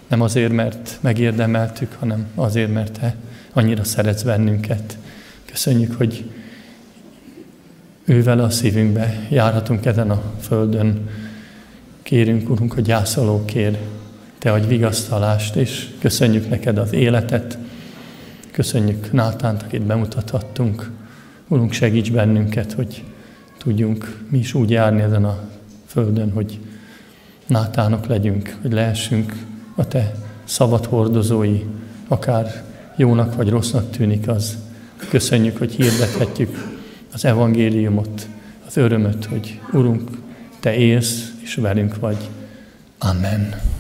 Nem 0.09 0.20
azért, 0.20 0.52
mert 0.52 0.98
megérdemeltük, 1.01 1.97
hanem 1.98 2.27
azért, 2.35 2.73
mert 2.73 2.98
Te 2.98 3.14
annyira 3.52 3.85
szeretsz 3.85 4.23
bennünket. 4.23 4.98
Köszönjük, 5.44 5.94
hogy 5.94 6.31
ővel 8.05 8.39
a 8.39 8.51
szívünkbe 8.51 9.27
járhatunk 9.28 9.86
ezen 9.86 10.10
a 10.10 10.23
földön. 10.40 11.09
Kérünk, 12.02 12.51
Urunk, 12.51 12.73
hogy 12.73 12.94
kér, 13.44 13.78
Te 14.39 14.52
adj 14.52 14.66
vigasztalást, 14.66 15.56
és 15.56 15.89
köszönjük 15.98 16.48
neked 16.48 16.78
az 16.78 16.93
életet. 16.93 17.59
Köszönjük 18.51 19.12
Nátánt, 19.12 19.62
akit 19.62 19.82
bemutathattunk. 19.82 20.90
Urunk, 21.48 21.73
segíts 21.73 22.12
bennünket, 22.12 22.73
hogy 22.73 23.05
tudjunk 23.59 24.24
mi 24.31 24.39
is 24.39 24.55
úgy 24.55 24.70
járni 24.70 25.01
ezen 25.01 25.24
a 25.24 25.51
földön, 25.93 26.32
hogy 26.32 26.59
Nátánok 27.47 28.06
legyünk, 28.06 28.56
hogy 28.62 28.73
lehessünk 28.73 29.32
a 29.77 29.89
Te 29.89 30.14
szabad 30.44 30.85
hordozói, 30.85 31.62
akár 32.09 32.64
jónak 32.97 33.35
vagy 33.36 33.48
rossznak 33.48 33.90
tűnik 33.90 34.28
az. 34.28 34.56
Köszönjük, 35.09 35.56
hogy 35.56 35.73
hirdethetjük 35.73 36.78
az 37.12 37.24
evangéliumot, 37.24 38.28
az 38.66 38.77
örömöt, 38.77 39.24
hogy 39.24 39.60
Urunk, 39.73 40.10
Te 40.60 40.74
élsz 40.74 41.32
és 41.43 41.55
velünk 41.55 42.01
vagy. 42.01 42.28
Amen. 42.98 43.71